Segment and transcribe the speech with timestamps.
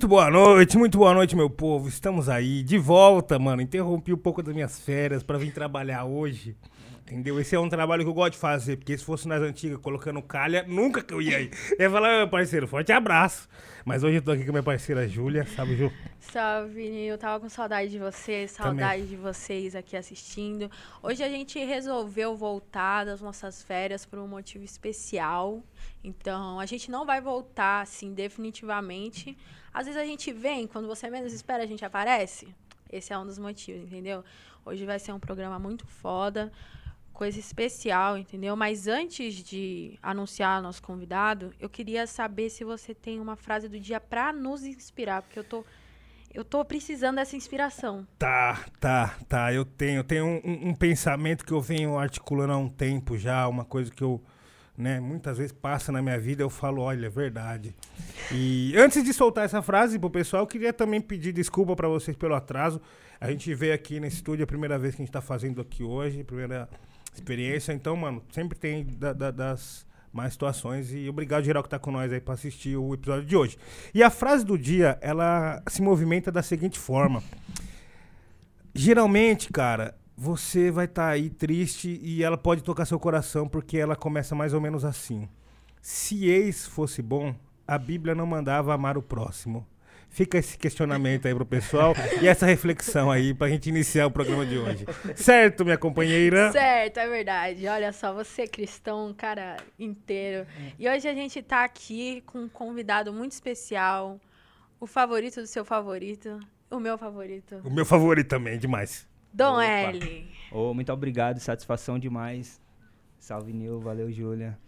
[0.00, 1.86] Muito boa noite, muito boa noite, meu povo.
[1.86, 3.60] Estamos aí, de volta, mano.
[3.60, 6.56] Interrompi um pouco das minhas férias pra vir trabalhar hoje.
[7.10, 7.40] Entendeu?
[7.40, 10.22] Esse é um trabalho que eu gosto de fazer, porque se fosse nas antigas colocando
[10.22, 11.50] calha, nunca que eu ia aí.
[11.72, 13.48] Eu ia falar, meu parceiro, forte abraço.
[13.84, 15.92] Mas hoje eu tô aqui com a minha parceira Júlia, sabe, Ju?
[16.20, 20.70] Salve, eu tava com saudade de você, saudade de vocês aqui assistindo.
[21.02, 25.64] Hoje a gente resolveu voltar das nossas férias por um motivo especial.
[26.04, 29.36] Então, a gente não vai voltar assim definitivamente.
[29.74, 32.54] Às vezes a gente vem, quando você menos espera, a gente aparece.
[32.88, 34.24] Esse é um dos motivos, entendeu?
[34.64, 36.52] Hoje vai ser um programa muito foda
[37.20, 38.56] coisa especial, entendeu?
[38.56, 43.78] Mas antes de anunciar nosso convidado, eu queria saber se você tem uma frase do
[43.78, 45.62] dia para nos inspirar, porque eu tô
[46.32, 48.06] eu tô precisando dessa inspiração.
[48.18, 49.52] Tá, tá, tá.
[49.52, 53.66] Eu tenho, tenho um, um, pensamento que eu venho articulando há um tempo já, uma
[53.66, 54.22] coisa que eu,
[54.78, 57.74] né, muitas vezes passa na minha vida, eu falo, olha, é verdade.
[58.32, 62.16] E antes de soltar essa frase pro pessoal, eu queria também pedir desculpa para vocês
[62.16, 62.80] pelo atraso.
[63.20, 65.60] A gente veio aqui nesse estúdio, é a primeira vez que a gente tá fazendo
[65.60, 66.66] aqui hoje, primeira
[67.12, 67.72] experiência.
[67.72, 70.92] Então, mano, sempre tem da, da, das mais situações.
[70.92, 73.58] E obrigado, geral, que tá com nós aí pra assistir o episódio de hoje.
[73.94, 77.22] E a frase do dia, ela se movimenta da seguinte forma.
[78.74, 83.78] Geralmente, cara, você vai estar tá aí triste e ela pode tocar seu coração porque
[83.78, 85.28] ela começa mais ou menos assim.
[85.80, 87.34] Se ex fosse bom,
[87.66, 89.66] a Bíblia não mandava amar o próximo.
[90.10, 94.44] Fica esse questionamento aí pro pessoal e essa reflexão aí pra gente iniciar o programa
[94.44, 94.84] de hoje.
[95.14, 96.50] Certo, minha companheira?
[96.50, 97.66] Certo, é verdade.
[97.68, 100.48] Olha só, você é cristão, cara inteiro.
[100.76, 104.20] E hoje a gente tá aqui com um convidado muito especial,
[104.80, 107.60] o favorito do seu favorito, o meu favorito.
[107.62, 109.08] O meu favorito também, demais.
[109.32, 109.64] Dom Opa.
[109.64, 110.28] L.
[110.50, 112.60] Oh, muito obrigado, satisfação demais.
[113.16, 114.58] Salve, Nil, valeu, Júlia.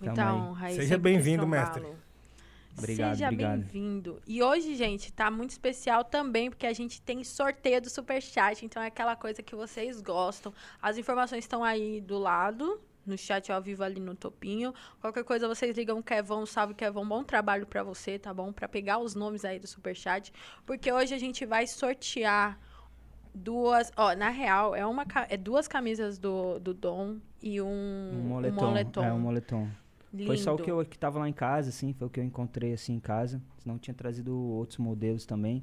[0.00, 0.70] Muita honra.
[0.70, 1.86] Seja bem-vindo, mestre.
[2.78, 4.22] Obrigado, Seja bem-vindo.
[4.26, 8.64] E hoje, gente, tá muito especial também, porque a gente tem sorteio do Superchat.
[8.64, 10.52] Então é aquela coisa que vocês gostam.
[10.80, 14.72] As informações estão aí do lado, no chat ao vivo ali no topinho.
[15.00, 18.52] Qualquer coisa vocês ligam Kevão, salve Kevão, bom trabalho para você, tá bom?
[18.52, 20.32] Para pegar os nomes aí do superchat,
[20.64, 22.58] porque hoje a gente vai sortear
[23.34, 28.28] duas, ó, na real, é uma é duas camisas do, do Dom e um, um
[28.28, 28.64] moletom.
[28.64, 29.04] Um moletom.
[29.04, 29.68] É um moletom.
[30.12, 30.26] Lindo.
[30.26, 32.24] Foi só o que eu que tava lá em casa, assim, foi o que eu
[32.24, 33.40] encontrei assim em casa.
[33.58, 35.62] Senão eu tinha trazido outros modelos também.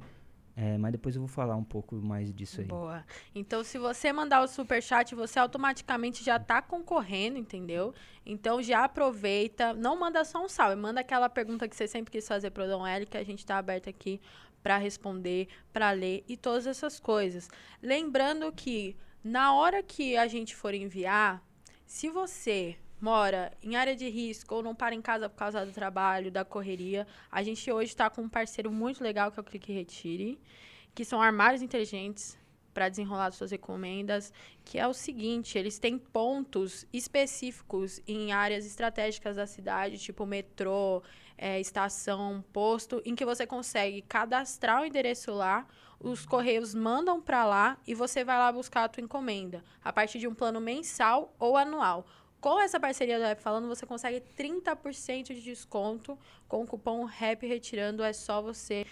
[0.58, 2.66] É, mas depois eu vou falar um pouco mais disso aí.
[2.66, 3.04] Boa.
[3.34, 7.92] Então, se você mandar o super chat, você automaticamente já tá concorrendo, entendeu?
[8.24, 12.26] Então já aproveita, não manda só um salve, manda aquela pergunta que você sempre quis
[12.26, 14.18] fazer pro Dom L, que a gente tá aberto aqui
[14.62, 17.50] para responder, para ler e todas essas coisas.
[17.82, 21.42] Lembrando que na hora que a gente for enviar,
[21.84, 25.70] se você mora em área de risco ou não para em casa por causa do
[25.70, 29.44] trabalho, da correria, a gente hoje está com um parceiro muito legal que é o
[29.44, 30.40] Clique Retire,
[30.92, 32.36] que são armários inteligentes
[32.74, 34.32] para desenrolar suas encomendas,
[34.64, 41.00] que é o seguinte, eles têm pontos específicos em áreas estratégicas da cidade, tipo metrô,
[41.38, 45.64] é, estação, posto, em que você consegue cadastrar o endereço lá,
[46.00, 50.18] os correios mandam para lá e você vai lá buscar a tua encomenda, a partir
[50.18, 52.04] de um plano mensal ou anual.
[52.46, 57.42] Com essa parceria do Rap Falando, você consegue 30% de desconto com o cupom RAP
[57.42, 58.04] Retirando.
[58.04, 58.86] É só você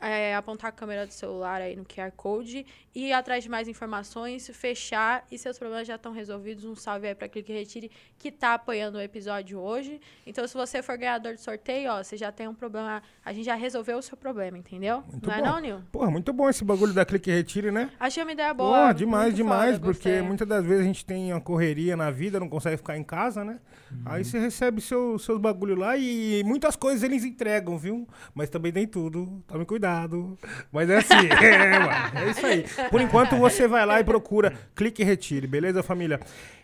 [0.00, 2.64] é, apontar a câmera do celular aí no QR Code
[2.94, 6.64] e ir atrás de mais informações, fechar e seus problemas já estão resolvidos.
[6.64, 10.00] Um salve aí para Clique Retire que está apoiando o episódio hoje.
[10.26, 13.02] Então, se você for ganhador de sorteio, ó, você já tem um problema.
[13.24, 15.02] A gente já resolveu o seu problema, entendeu?
[15.10, 15.40] Muito não bom.
[15.40, 15.82] é não, Nil?
[15.90, 17.90] Porra, muito bom esse bagulho da Clique Retire, né?
[17.98, 18.76] Achei uma ideia boa.
[18.76, 20.22] Porra, demais, demais, foda, porque gostei.
[20.22, 23.44] muitas das vezes a gente tem uma correria na vida, não consegue ficar em casa,
[23.44, 23.58] né?
[23.90, 24.02] Uhum.
[24.06, 28.06] Aí você recebe seu, seus bagulho lá e muitas coisas eles entregam, viu?
[28.34, 29.42] Mas também nem tudo.
[29.46, 30.38] Tome cuidado cuidado.
[30.70, 32.64] Mas é assim, é, mano, é isso aí.
[32.90, 36.20] Por enquanto você vai lá e procura, clique e retire, beleza, família?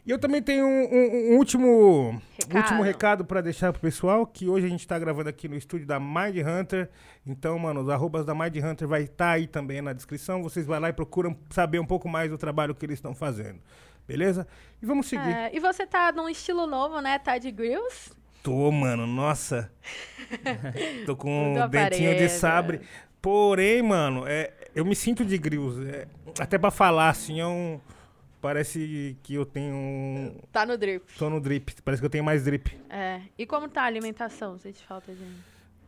[0.06, 4.26] E eu também tenho um, um, um último recado, último recado para deixar pro pessoal,
[4.26, 6.90] que hoje a gente tá gravando aqui no estúdio da Mind Hunter.
[7.26, 10.42] Então, mano, os arrobas da Mind Hunter vai estar tá aí também na descrição.
[10.42, 13.60] Vocês vão lá e procuram saber um pouco mais do trabalho que eles estão fazendo.
[14.06, 14.46] Beleza?
[14.82, 15.30] E vamos seguir.
[15.30, 17.18] É, e você tá num estilo novo, né?
[17.18, 18.12] Tá de grills?
[18.44, 19.72] Tô, mano, nossa.
[21.06, 22.82] Tô com um dentinho de sabre.
[23.24, 25.82] Porém, mano, é, eu me sinto de grills.
[25.88, 26.06] É,
[26.38, 27.80] até pra falar, assim, é um.
[28.38, 30.36] Parece que eu tenho.
[30.52, 31.10] Tá no drip.
[31.16, 31.74] Tô no drip.
[31.82, 32.78] Parece que eu tenho mais drip.
[32.90, 33.22] É.
[33.38, 34.58] E como tá a alimentação?
[34.58, 35.24] Sente falta de.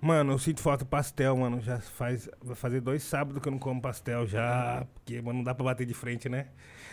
[0.01, 1.61] Mano, eu sinto falta de pastel, mano.
[1.61, 2.27] Já faz.
[2.43, 4.87] Vai fazer dois sábados que eu não como pastel já.
[4.95, 6.47] Porque, mano, não dá pra bater de frente, né?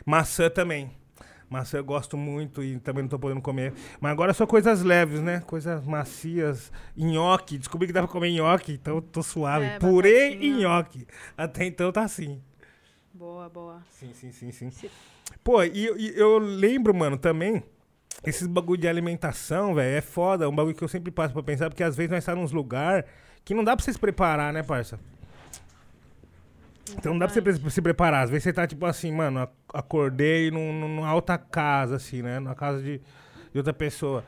[0.05, 0.91] Maçã também.
[1.49, 3.73] Maçã eu gosto muito e também não tô podendo comer.
[3.99, 5.41] Mas agora são coisas leves, né?
[5.41, 6.71] Coisas macias.
[6.97, 7.57] Nhoque.
[7.57, 9.65] Descobri que dá pra comer nhoque, então eu tô suave.
[9.65, 11.07] É, Purê e nhoque.
[11.37, 12.41] Até então tá assim.
[13.13, 13.81] Boa, boa.
[13.91, 14.71] Sim, sim, sim, sim.
[14.71, 14.89] Se...
[15.43, 17.63] Pô, e, e eu lembro, mano, também
[18.25, 20.45] esses bagulho de alimentação, velho, é foda.
[20.45, 22.43] É um bagulho que eu sempre passo pra pensar, porque às vezes nós estamos tá
[22.43, 23.05] nos lugares
[23.43, 24.99] que não dá pra você se preparar, né, parça?
[26.97, 28.23] Então não dá pra você se preparar.
[28.23, 32.39] Às vezes você tá tipo assim, mano, acordei num, numa alta casa, assim, né?
[32.39, 32.99] Na casa de,
[33.51, 34.23] de outra pessoa.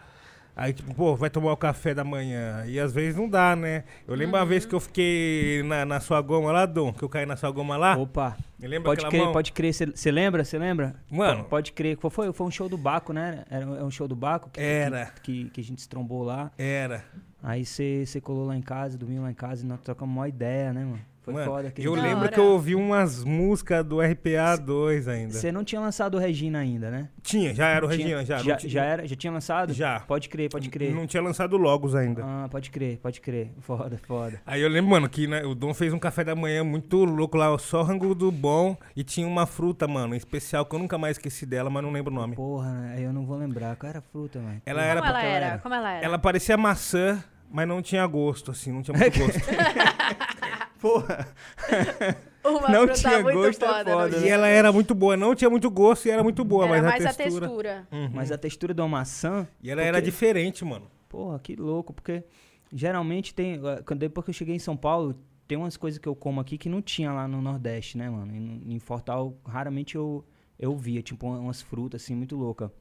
[0.58, 2.64] Aí, tipo, pô, vai tomar o café da manhã.
[2.66, 3.84] E às vezes não dá, né?
[4.08, 4.42] Eu lembro uhum.
[4.42, 7.36] uma vez que eu fiquei na, na sua goma lá, Dom, que eu caí na
[7.36, 7.98] sua goma lá.
[7.98, 8.38] Opa.
[8.58, 9.34] Me lembra pode crer, mão?
[9.34, 9.74] pode crer.
[9.74, 10.46] Você lembra?
[10.46, 10.96] Você lembra?
[11.12, 11.44] Mano.
[11.44, 11.98] Pode crer.
[11.98, 13.44] Foi, foi um show do Baco, né?
[13.50, 14.50] Era um show do Baco.
[14.50, 15.08] Que, Era.
[15.08, 16.50] Que, que, que a gente se trombou lá.
[16.58, 17.04] Era.
[17.44, 20.72] Aí você colou lá em casa, dormiu lá em casa e nós trocamos uma ideia,
[20.72, 21.02] né, mano?
[21.26, 21.74] Foi Mano, foda.
[21.76, 25.34] Eu lembro que eu ouvi umas músicas do RPA 2 ainda.
[25.34, 27.10] Você não tinha lançado o Regina ainda, né?
[27.24, 28.38] Tinha, já era o tinha, Regina, já.
[28.38, 29.08] Já, já, era?
[29.08, 29.74] Já tinha lançado?
[29.74, 30.02] Já.
[30.02, 30.94] Pode crer, pode crer.
[30.94, 32.22] Não tinha lançado Logos ainda.
[32.24, 33.50] Ah, pode crer, pode crer.
[33.60, 34.40] Foda, foda.
[34.46, 37.36] Aí eu lembro, mano, que né, o Dom fez um café da manhã muito louco
[37.38, 38.78] lá, só rango do bom.
[38.96, 42.14] E tinha uma fruta, mano, especial, que eu nunca mais esqueci dela, mas não lembro
[42.14, 42.36] o nome.
[42.36, 43.76] Porra, aí eu não vou lembrar.
[43.78, 44.62] Qual era a fruta, mano?
[44.64, 45.02] Ela Como era...
[45.02, 45.58] Como ela era?
[45.58, 46.06] Como ela era?
[46.06, 49.40] Ela parecia maçã, mas não tinha gosto, assim, não tinha muito gosto.
[50.86, 51.28] Porra.
[52.46, 54.28] Uma não tinha gosto é foda, é foda né?
[54.28, 56.84] E ela era muito boa, não tinha muito gosto e era muito boa, era mas
[56.84, 57.46] mais a textura.
[57.46, 57.88] A textura.
[57.92, 58.12] Uhum.
[58.14, 59.48] Mas a textura de uma maçã.
[59.64, 59.88] E ela porque...
[59.88, 60.88] era diferente, mano.
[61.10, 62.24] Porra, que louco, porque
[62.72, 63.60] geralmente tem.
[63.98, 66.70] Depois que eu cheguei em São Paulo, tem umas coisas que eu como aqui que
[66.70, 68.36] não tinha lá no Nordeste, né, mano?
[68.36, 70.24] Em, em Fortal, raramente eu,
[70.60, 72.72] eu via, tipo, umas frutas assim, muito louca.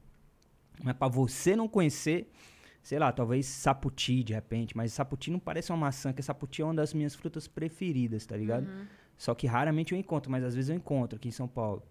[0.83, 2.29] Mas pra você não conhecer,
[2.85, 6.65] sei lá, talvez saputi de repente, mas saputi não parece uma maçã, que saputi é
[6.65, 8.67] uma das minhas frutas preferidas, tá ligado?
[8.67, 8.85] Uhum.
[9.17, 11.81] Só que raramente eu encontro, mas às vezes eu encontro aqui em São Paulo.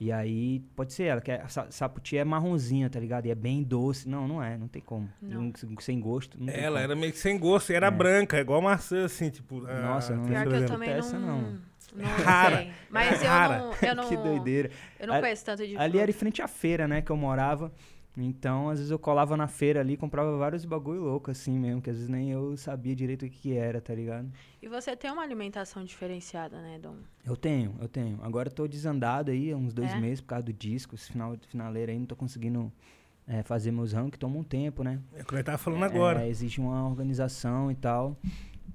[0.00, 3.26] E aí, pode ser ela, que é, saputi é marronzinha, tá ligado?
[3.26, 4.08] E é bem doce.
[4.08, 5.08] Não, não é, não tem como.
[5.22, 5.52] Não.
[5.78, 6.36] Sem gosto.
[6.36, 7.90] Não ela era meio que sem gosto, e era é.
[7.92, 9.60] branca, igual maçã, assim, tipo.
[9.60, 11.60] Nossa, não Pior que eu também não, não.
[11.94, 12.56] não rara.
[12.56, 12.72] Sei.
[12.90, 14.08] Mas eu não, eu não.
[14.08, 14.70] que doideira.
[14.98, 16.02] Eu não conheço tanto de Ali fruta.
[16.02, 17.72] era em frente à feira, né, que eu morava.
[18.16, 21.90] Então, às vezes eu colava na feira ali, comprava vários bagulho louco assim mesmo, que
[21.90, 24.30] às vezes nem eu sabia direito o que, que era, tá ligado?
[24.62, 26.96] E você tem uma alimentação diferenciada, né, Dom?
[27.26, 28.20] Eu tenho, eu tenho.
[28.22, 29.98] Agora eu tô desandado aí, há uns dois é?
[29.98, 32.72] meses por causa do disco, esse final, finaleiro aí, não tô conseguindo
[33.26, 35.00] é, fazer meus ramos, que toma um tempo, né?
[35.14, 36.28] É o que eu tava falando é, agora.
[36.28, 38.16] Existe uma organização e tal,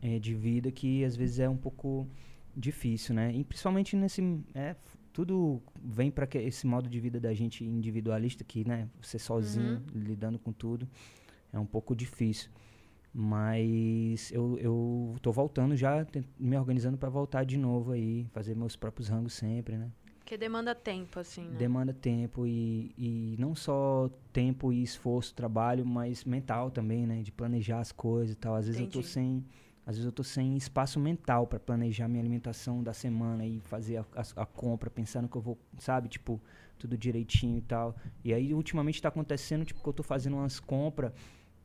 [0.01, 2.05] é, de vida que às vezes é um pouco
[2.55, 3.33] difícil, né?
[3.33, 4.21] E principalmente nesse...
[4.53, 4.75] É,
[5.11, 10.01] tudo vem para esse modo de vida da gente individualista que, né, você sozinho uhum.
[10.01, 10.87] lidando com tudo
[11.51, 12.49] é um pouco difícil.
[13.13, 16.05] Mas eu, eu tô voltando já,
[16.39, 19.91] me organizando para voltar de novo aí, fazer meus próprios rangos sempre, né?
[20.19, 21.57] Porque demanda tempo, assim, né?
[21.57, 27.23] Demanda tempo e, e não só tempo e esforço, trabalho, mas mental também, né?
[27.23, 28.53] De planejar as coisas e tal.
[28.53, 28.99] Às vezes Entendi.
[28.99, 29.43] eu tô sem
[29.89, 33.97] às vezes eu tô sem espaço mental para planejar minha alimentação da semana e fazer
[33.97, 36.39] a, a, a, compra, pensando que eu vou, sabe, tipo,
[36.77, 37.95] tudo direitinho e tal.
[38.23, 41.11] E aí, ultimamente tá acontecendo, tipo, que eu tô fazendo umas compras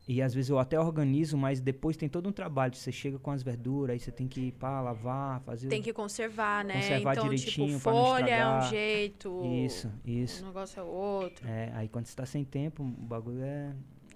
[0.07, 2.75] e às vezes eu até organizo, mas depois tem todo um trabalho.
[2.75, 5.67] Você chega com as verduras, aí você tem que ir para lavar, fazer.
[5.67, 6.73] Tem que conservar, né?
[6.73, 7.67] Conservar então, tipo, direitinho.
[7.77, 9.45] Tipo, folha é um jeito.
[9.45, 10.43] Isso, isso.
[10.43, 11.47] O negócio é outro.
[11.47, 13.71] É, aí quando você tá sem tempo, o bagulho é,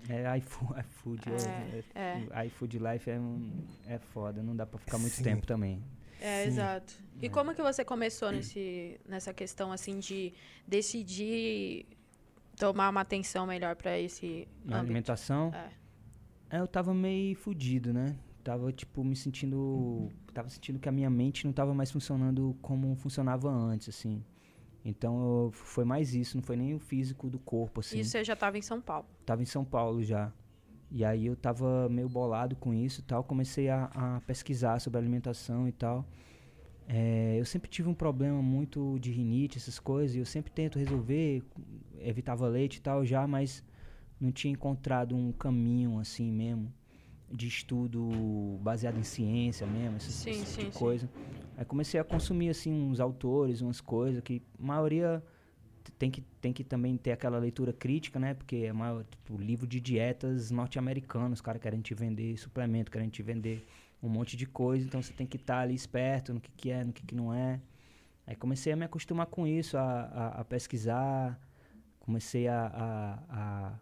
[0.07, 2.45] é, iFood, iFood, é, é, é.
[2.45, 3.19] iFood Life é,
[3.87, 5.23] é foda, não dá pra ficar muito Sim.
[5.23, 5.83] tempo também.
[6.21, 6.49] É, Sim.
[6.49, 6.93] exato.
[7.21, 7.29] E é.
[7.29, 10.33] como que você começou nesse, nessa questão, assim, de
[10.67, 11.85] decidir
[12.57, 15.51] tomar uma atenção melhor para esse Na alimentação?
[15.53, 16.57] É.
[16.57, 16.59] é.
[16.59, 18.15] Eu tava meio fudido, né?
[18.43, 20.09] Tava, tipo, me sentindo...
[20.33, 24.23] Tava sentindo que a minha mente não tava mais funcionando como funcionava antes, assim.
[24.89, 27.99] Então eu, foi mais isso, não foi nem o físico do corpo, assim.
[27.99, 29.05] E você já estava em São Paulo?
[29.25, 30.31] Tava em São Paulo já.
[30.91, 34.99] E aí eu tava meio bolado com isso e tal, comecei a, a pesquisar sobre
[34.99, 36.05] alimentação e tal.
[36.87, 40.79] É, eu sempre tive um problema muito de rinite, essas coisas, e eu sempre tento
[40.79, 41.43] resolver,
[41.99, 43.63] evitava leite e tal já, mas
[44.19, 46.73] não tinha encontrado um caminho assim mesmo
[47.31, 51.07] de estudo baseado em ciência mesmo, esse, sim, esse tipo sim, de coisa.
[51.07, 51.23] Sim.
[51.57, 55.23] Aí comecei a consumir assim uns autores, umas coisas que a maioria
[55.97, 58.33] tem que, tem que também ter aquela leitura crítica, né?
[58.33, 63.09] Porque é maior, tipo, livro de dietas norte-americanos, os caras querem te vender suplemento, querem
[63.09, 63.65] te vender
[64.01, 66.71] um monte de coisa, então você tem que estar tá ali esperto no que, que
[66.71, 67.59] é, no que, que não é.
[68.25, 71.39] Aí comecei a me acostumar com isso, a, a, a pesquisar,
[71.99, 73.79] comecei a, a, a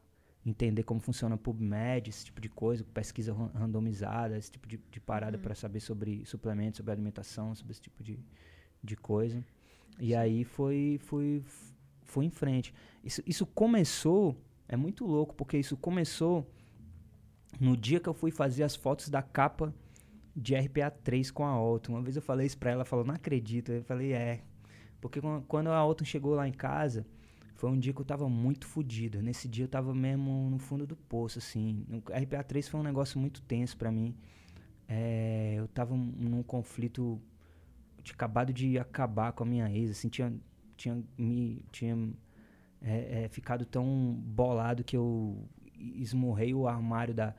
[0.50, 5.00] entender como funciona o PubMed, esse tipo de coisa, pesquisa randomizada, esse tipo de, de
[5.00, 5.44] parada uhum.
[5.44, 8.18] para saber sobre suplementos, sobre alimentação, sobre esse tipo de,
[8.82, 9.44] de coisa.
[10.00, 10.16] E Sim.
[10.16, 11.44] aí foi, foi,
[12.06, 12.74] fui em frente.
[13.04, 14.38] Isso, isso começou,
[14.70, 16.50] é muito louco, porque isso começou
[17.60, 19.74] no dia que eu fui fazer as fotos da capa
[20.34, 21.94] de RPA 3 com a Alton.
[21.94, 23.72] Uma vez eu falei isso pra ela, ela falou, não acredito.
[23.72, 24.44] Eu falei, é.
[25.01, 27.06] Porque quando a Alton chegou lá em casa,
[27.58, 29.20] foi um dia que eu tava muito fodido.
[29.20, 31.84] Nesse dia eu tava mesmo no fundo do poço, assim.
[31.92, 34.16] O RPA 3 foi um negócio muito tenso para mim.
[34.88, 37.20] É, eu tava num conflito.
[38.04, 40.32] Tinha acabado de acabar com a minha ex, assim, tinha,
[40.78, 41.66] tinha me.
[41.72, 41.98] Tinha
[42.80, 45.44] é, é, ficado tão bolado que eu
[45.76, 47.34] esmurrei o armário da.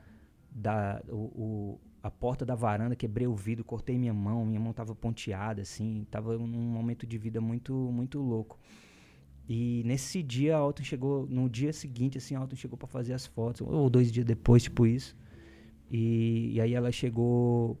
[0.51, 4.73] da o, o, a porta da varanda, quebrei o vidro, cortei minha mão, minha mão
[4.73, 8.59] tava ponteada, assim, tava num momento de vida muito, muito louco.
[9.49, 13.13] E nesse dia a Alton chegou, no dia seguinte, assim, a Alton chegou para fazer
[13.13, 15.17] as fotos, ou dois dias depois, tipo isso.
[15.89, 17.75] E, e aí ela chegou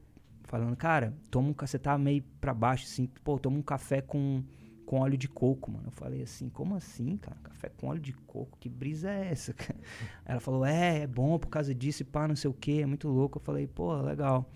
[0.45, 4.43] falando, cara, toma um você tá meio pra baixo, assim, pô, toma um café com,
[4.83, 5.89] com óleo de coco, mano.
[5.89, 7.37] Eu falei assim, como assim, cara?
[7.43, 8.57] Café com óleo de coco?
[8.59, 9.79] Que brisa é essa, cara?
[10.25, 12.85] Ela falou, é, é bom por causa disso e pá, não sei o que, é
[12.87, 13.37] muito louco.
[13.37, 14.49] Eu falei, pô, legal,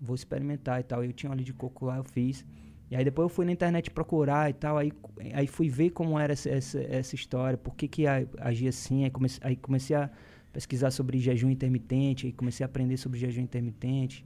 [0.00, 1.04] vou experimentar e tal.
[1.04, 2.46] Eu tinha óleo de coco lá, eu fiz.
[2.90, 4.92] E aí depois eu fui na internet procurar e tal, aí,
[5.32, 9.10] aí fui ver como era essa, essa, essa história, por que que agia assim, aí
[9.10, 10.08] comecei, aí comecei a
[10.52, 14.24] pesquisar sobre jejum intermitente, aí comecei a aprender sobre jejum intermitente,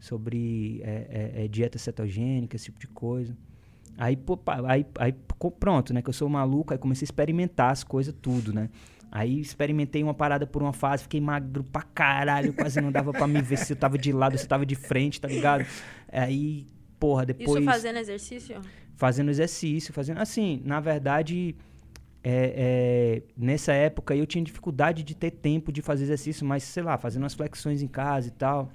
[0.00, 3.36] sobre é, é, é, dieta cetogênica, esse tipo de coisa.
[3.98, 5.14] Aí, pô, aí, aí
[5.58, 8.70] pronto, né, que eu sou maluco, aí comecei a experimentar as coisas tudo, né.
[9.10, 13.26] Aí experimentei uma parada por uma fase, fiquei magro pra caralho, quase não dava pra
[13.26, 15.66] me ver se eu tava de lado, se eu tava de frente, tá ligado?
[16.10, 16.66] Aí
[16.98, 17.48] porra, depois.
[17.48, 18.60] Isso fazendo exercício?
[18.96, 20.18] Fazendo exercício, fazendo.
[20.18, 21.54] Assim, na verdade,
[22.22, 26.82] é, é, nessa época eu tinha dificuldade de ter tempo de fazer exercício, mas sei
[26.82, 28.70] lá, fazendo umas flexões em casa e tal.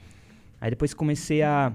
[0.60, 1.74] Aí depois comecei a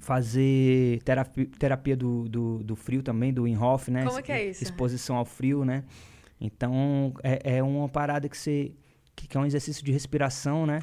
[0.00, 4.04] fazer terapia, terapia do, do, do, frio também, do Inhoff, né?
[4.04, 4.62] Como que é isso?
[4.62, 5.84] Exposição ao frio, né?
[6.40, 8.72] Então, é, é uma parada que você...
[9.14, 10.80] Que, que é um exercício de respiração, né?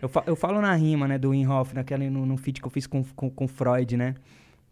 [0.00, 2.70] Eu, fa eu falo na rima, né, do Inhoff, naquela, no, no feat que eu
[2.70, 4.14] fiz com, com, com Freud, né?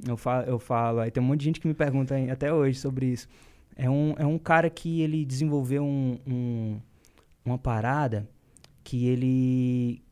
[0.06, 2.78] Eu falo, eu falo, aí tem um monte de gente que me pergunta até hoje
[2.78, 3.28] sobre isso.
[3.76, 6.80] É um, é um cara que ele desenvolveu um, um
[7.44, 8.28] uma parada
[8.84, 10.02] que ele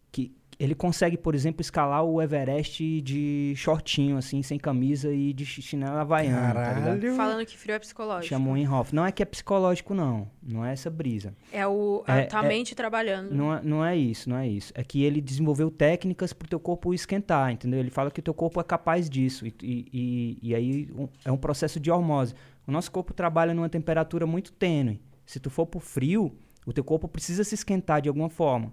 [0.59, 6.01] ele consegue, por exemplo, escalar o Everest de shortinho, assim, sem camisa e de chinela
[6.01, 7.01] havaiana, tá Caralho.
[7.01, 8.29] Tá Falando que frio é psicológico.
[8.29, 8.95] Chamou em Hoff.
[8.95, 10.31] Não é que é psicológico, não.
[10.43, 11.35] Não é essa brisa.
[11.53, 13.33] É o, a é, tua é, mente trabalhando.
[13.33, 14.73] Não é, não é isso, não é isso.
[14.75, 17.79] É que ele desenvolveu técnicas pro teu corpo esquentar, entendeu?
[17.79, 19.47] Ele fala que o teu corpo é capaz disso.
[19.47, 22.35] E, e, e aí um, é um processo de hormose.
[22.67, 25.03] O nosso corpo trabalha numa temperatura muito tênue.
[25.27, 26.35] Se tu for pro frio,
[26.65, 28.73] o teu corpo precisa se esquentar de alguma forma.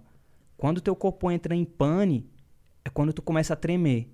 [0.64, 2.26] Quando o teu corpo entra em pane,
[2.82, 4.08] é quando tu começa a tremer.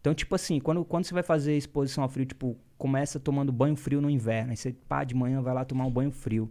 [0.00, 3.76] Então, tipo assim, quando, quando você vai fazer exposição ao frio, tipo, começa tomando banho
[3.76, 4.50] frio no inverno.
[4.50, 6.50] Aí você, pá, de manhã vai lá tomar um banho frio.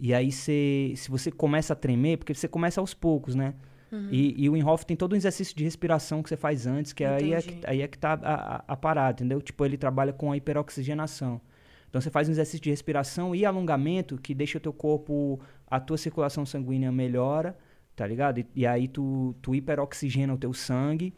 [0.00, 3.52] E aí você, se você começa a tremer, porque você começa aos poucos, né?
[3.92, 4.08] Uhum.
[4.10, 7.04] E, e, o Inhoff tem todo um exercício de respiração que você faz antes, que
[7.04, 9.42] aí é, que, aí é que tá a, a, a, parada, entendeu?
[9.42, 11.38] Tipo, ele trabalha com a hiperoxigenação.
[11.90, 15.78] Então você faz um exercício de respiração e alongamento que deixa o teu corpo, a
[15.78, 17.54] tua circulação sanguínea melhora
[17.94, 18.40] tá ligado?
[18.40, 21.14] E, e, aí tu, tu hiperoxigena o teu sangue,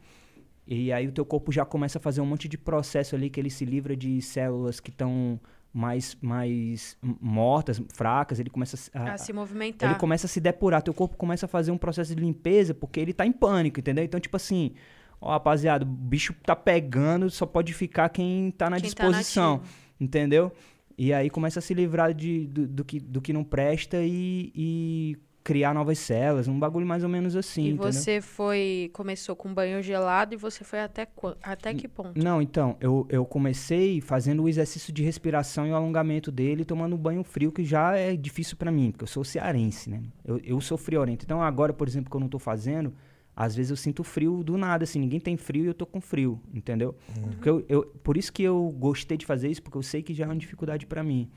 [0.66, 3.38] e aí o teu corpo já começa a fazer um monte de processo ali que
[3.38, 5.40] ele se livra de células que estão
[5.72, 9.90] mais, mais mortas, fracas, ele começa a, a, se movimentar.
[9.90, 12.98] Ele começa a se depurar, teu corpo começa a fazer um processo de limpeza porque
[12.98, 14.02] ele tá em pânico, entendeu?
[14.02, 14.72] Então, tipo assim,
[15.20, 19.58] ó, rapaziada, o bicho tá pegando, só pode ficar quem tá na quem tá disposição,
[19.58, 19.64] tá
[20.00, 20.50] entendeu?
[20.98, 24.50] E aí começa a se livrar de, do, do, que, do que não presta e,
[24.54, 27.62] e criar novas células, um bagulho mais ou menos assim.
[27.62, 27.92] E entendeu?
[27.92, 28.90] você foi.
[28.92, 31.06] Começou com banho gelado e você foi até,
[31.40, 32.20] até que ponto?
[32.20, 36.98] Não, então, eu, eu comecei fazendo o exercício de respiração e o alongamento dele, tomando
[36.98, 40.02] banho frio, que já é difícil para mim, porque eu sou cearense, né?
[40.24, 41.24] Eu, eu sou friorento.
[41.24, 42.92] Então, agora, por exemplo, que eu não tô fazendo,
[43.36, 46.00] às vezes eu sinto frio do nada, assim, ninguém tem frio e eu tô com
[46.00, 46.96] frio, entendeu?
[47.16, 47.30] Uhum.
[47.30, 50.12] Porque eu, eu, por isso que eu gostei de fazer isso, porque eu sei que
[50.12, 51.30] já é uma dificuldade para mim.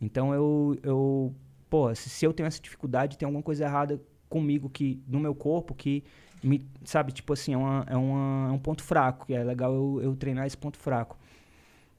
[0.00, 1.34] Então eu, eu
[1.68, 5.34] pô, se, se eu tenho essa dificuldade, tem alguma coisa errada comigo que no meu
[5.34, 6.04] corpo que
[6.42, 9.72] me, sabe, tipo assim, é, uma, é, uma, é um ponto fraco, que é legal
[9.74, 11.18] eu, eu treinar esse ponto fraco.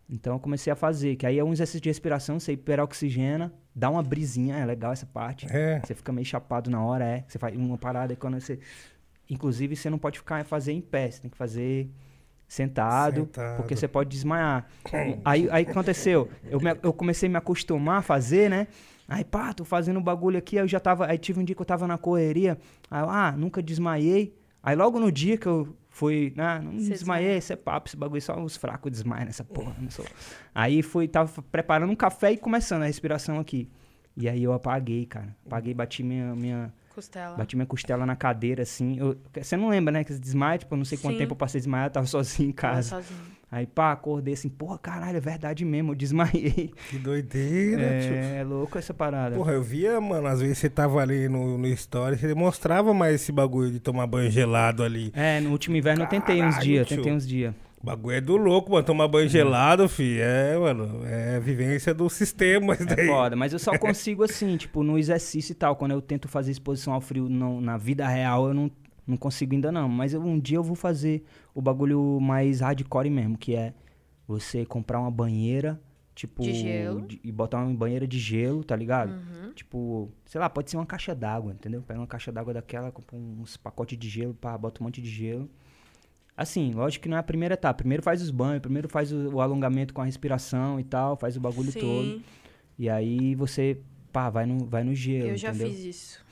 [0.10, 3.90] Então eu comecei a fazer, que aí é um exercício de respiração, você hiperoxigena, dá
[3.90, 5.46] uma brisinha, é legal essa parte.
[5.50, 5.82] É.
[5.84, 7.26] Você fica meio chapado na hora, é.
[7.28, 8.60] Você faz uma parada e quando você.
[9.30, 11.90] Inclusive, você não pode ficar fazer em pé, você tem que fazer
[12.48, 13.58] sentado, sentado.
[13.58, 14.66] porque você pode desmaiar.
[15.26, 18.68] aí, aí aconteceu, eu, me, eu comecei a me acostumar a fazer, né?
[19.08, 21.06] Aí, pá, tô fazendo um bagulho aqui, aí eu já tava.
[21.08, 22.58] Aí tive um dia que eu tava na correria.
[22.92, 24.36] Aí eu, ah, nunca desmaiei.
[24.62, 27.98] Aí logo no dia que eu Foi, ah, não Você desmaiei, isso é papo, esse
[27.98, 29.76] bagulho, só os fracos desmaiam nessa porra.
[30.54, 33.68] Aí fui, tava preparando um café e começando a respiração aqui.
[34.16, 35.36] E aí eu apaguei, cara.
[35.46, 37.36] Apaguei, bati minha, minha, Costela.
[37.38, 38.98] bati minha costela na cadeira, assim.
[39.00, 41.20] Eu- você não lembra, né, que esse desmaio, tipo, eu não sei quanto Sim.
[41.20, 42.90] tempo eu passei desmaiado, tava sozinho em casa.
[43.02, 43.37] sozinho.
[43.50, 46.72] Aí, pá, acordei assim, porra, caralho, é verdade mesmo, eu desmaiei.
[46.90, 48.14] Que doideira, tio.
[48.14, 49.36] É, é louco essa parada.
[49.36, 53.16] Porra, eu via, mano, às vezes você tava ali no, no story, você mostrava mais
[53.16, 55.12] esse bagulho de tomar banho gelado ali.
[55.16, 57.54] É, no último inverno eu tentei uns Caralho, dias, tentei uns dias.
[57.82, 58.84] O bagulho é do louco, mano.
[58.84, 60.20] Tomar banho gelado, fi.
[60.20, 62.74] É, mano, é vivência do sistema.
[62.74, 63.08] isso É daí.
[63.08, 65.76] foda, mas eu só consigo assim, tipo, no exercício e tal.
[65.76, 68.70] Quando eu tento fazer exposição ao frio não- na vida real, eu não,
[69.08, 69.88] não consigo ainda não.
[69.88, 71.24] Mas eu- um dia eu vou fazer
[71.56, 73.74] o bagulho mais hardcore mesmo, que é
[74.28, 75.82] você comprar uma banheira,
[76.14, 76.44] tipo...
[76.44, 77.08] De gelo.
[77.08, 79.12] de- e botar uma banheira de gelo, tá ligado?
[79.12, 79.54] Uhum.
[79.54, 81.82] Tipo, sei lá, pode ser uma caixa d'água, entendeu?
[81.82, 85.10] Pega uma caixa d'água daquela, compra uns pacotes de gelo, pá, bota um monte de
[85.10, 85.50] gelo.
[86.36, 87.78] Assim, lógico que não é a primeira etapa.
[87.80, 91.36] Primeiro faz os banhos, primeiro faz o, o alongamento com a respiração e tal, faz
[91.36, 92.22] o bagulho Sim, todo.
[92.78, 93.80] E aí você,
[94.14, 95.70] pá, vai no, vai no gelo, eu já entendeu?
[95.72, 96.26] fiz isso.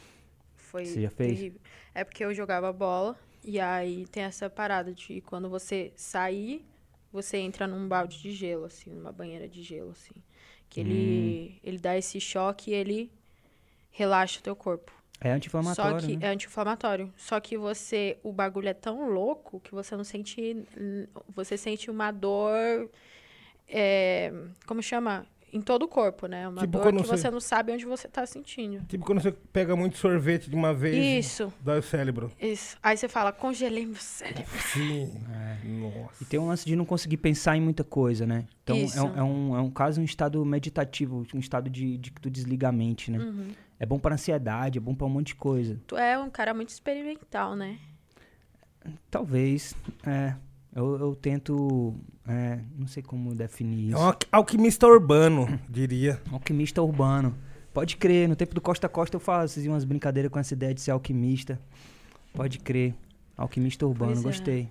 [0.55, 1.37] Foi Você já fez?
[1.39, 1.59] terrível.
[1.95, 6.65] É porque eu jogava bola e aí tem essa parada de quando você sair,
[7.11, 10.13] você entra num balde de gelo, assim, numa banheira de gelo, assim.
[10.69, 10.83] Que Hum.
[10.83, 13.11] ele, ele dá esse choque e ele
[13.91, 14.91] relaxa o teu corpo.
[15.21, 16.27] É Só anti-inflamatório, que né?
[16.27, 17.13] é anti-inflamatório.
[17.15, 20.67] Só que você, o bagulho é tão louco que você não sente,
[21.33, 22.89] você sente uma dor,
[23.67, 24.33] é,
[24.65, 25.25] como chama?
[25.55, 26.45] Em todo o corpo, né?
[26.49, 28.85] Uma Tipo dor que você- você não sabe onde você tá sentindo.
[28.87, 32.29] Tipo quando você pega muito sorvete de uma vez, Isso, dói o cérebro.
[32.41, 32.75] isso.
[32.83, 34.43] Aí você fala, congelei meu cérebro.
[34.73, 35.13] Sim.
[35.33, 35.65] É.
[35.65, 36.21] Nossa.
[36.21, 38.45] E tem um lance de não conseguir pensar em muita coisa, né?
[38.63, 38.99] Então Isso.
[38.99, 42.19] é um, é, um, é um caso, um estado meditativo, um estado de, de que
[42.19, 43.19] tu desliga a mente, né?
[43.19, 43.47] Uhum.
[43.79, 45.79] É bom pra ansiedade, é bom pra um monte de coisa.
[45.87, 47.77] Tu é um cara muito experimental, né?
[49.09, 49.73] Talvez,
[50.05, 50.35] é.
[50.75, 51.95] Eu, eu tento,
[52.27, 53.97] é, não sei como definir É isso.
[53.97, 56.21] um alqui- alquimista urbano, diria.
[56.31, 57.33] Alquimista urbano.
[57.73, 60.81] Pode crer, no tempo do Costa Costa eu fazia umas brincadeiras com essa ideia de
[60.81, 61.59] ser alquimista.
[62.33, 62.93] Pode crer.
[63.37, 64.27] Alquimista urbano, Pois é.
[64.27, 64.69] gostei.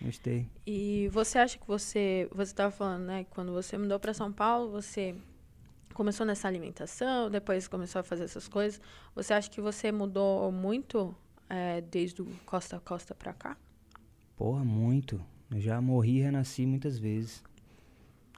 [0.00, 0.48] Gostei.
[0.66, 4.32] E você acha que você, você estava falando, né, que quando você mudou para São
[4.32, 5.14] Paulo, você
[5.92, 8.80] começou nessa alimentação, depois começou a fazer essas coisas.
[9.14, 11.14] Você acha que você mudou muito
[11.50, 13.56] é, desde o Costa a Costa para cá?
[14.40, 15.20] Porra, muito.
[15.50, 17.44] Eu já morri e renasci muitas vezes.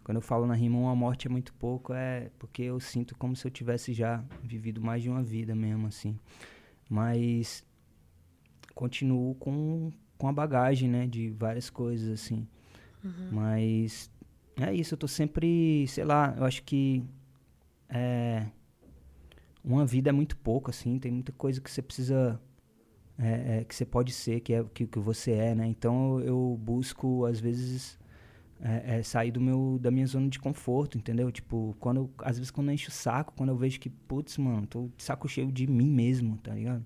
[0.02, 3.36] Quando eu falo na rima, uma morte é muito pouco, é porque eu sinto como
[3.36, 6.18] se eu tivesse já vivido mais de uma vida mesmo, assim.
[6.90, 7.64] Mas
[8.74, 12.48] continuo com, com a bagagem, né, de várias coisas, assim.
[13.30, 14.10] Mas
[14.56, 17.04] é isso, eu tô sempre, sei lá, eu acho que
[17.88, 18.48] é,
[19.62, 22.40] uma vida é muito pouco, assim, tem muita coisa que você precisa
[23.22, 25.66] é, é, que você pode ser, que é que, que você é, né?
[25.66, 27.98] Então eu, busco às vezes
[28.60, 31.30] é, é, sair do meu da minha zona de conforto, entendeu?
[31.30, 34.38] Tipo, quando eu- às vezes quando eu encho o saco, quando eu vejo que putz,
[34.38, 36.84] mano, tô de saco cheio de mim mesmo, tá ligado?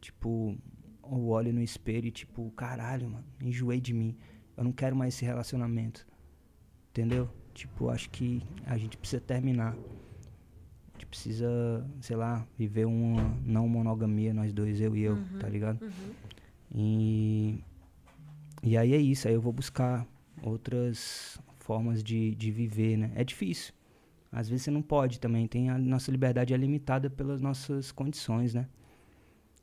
[0.00, 0.56] Tipo,
[1.02, 4.16] eu olho no espelho e tipo, caralho, mano, enjoei de mim.
[4.56, 6.06] Eu não quero mais esse relacionamento.
[6.90, 7.28] Entendeu?
[7.52, 9.76] Tipo, acho que a gente precisa terminar.
[11.14, 15.80] Precisa, sei lá, viver uma não monogamia, nós dois, eu e eu, tá ligado?
[15.80, 16.12] Uhum.
[16.74, 17.64] E,
[18.64, 20.04] e aí é isso, aí eu vou buscar
[20.42, 23.12] outras formas de, de viver, né?
[23.14, 23.72] É difícil.
[24.32, 28.52] Às vezes você não pode também, tem a nossa liberdade é limitada pelas nossas condições,
[28.52, 28.66] né?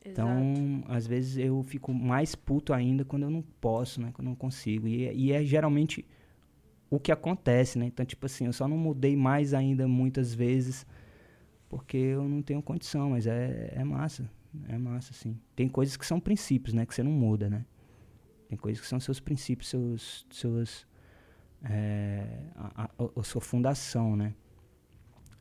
[0.06, 0.10] Exato.
[0.10, 4.12] Então, às vezes eu fico mais puto ainda quando eu não posso, né?
[4.14, 4.88] Quando eu não consigo.
[4.88, 6.06] E, e é geralmente
[6.90, 7.88] o que acontece, né?
[7.88, 10.88] Então, tipo assim, eu só não mudei mais ainda muitas vezes
[11.72, 14.30] porque eu não tenho condição, mas é, é massa.
[14.70, 15.40] É massa, sim.
[15.56, 16.86] Tem coisas que são princípios, né?
[16.86, 17.66] Que você não muda, né?
[18.50, 20.28] Tem coisas que são seus princípios, seus.
[20.32, 20.88] seus
[21.64, 24.36] é, a, a- a sua fundação, né?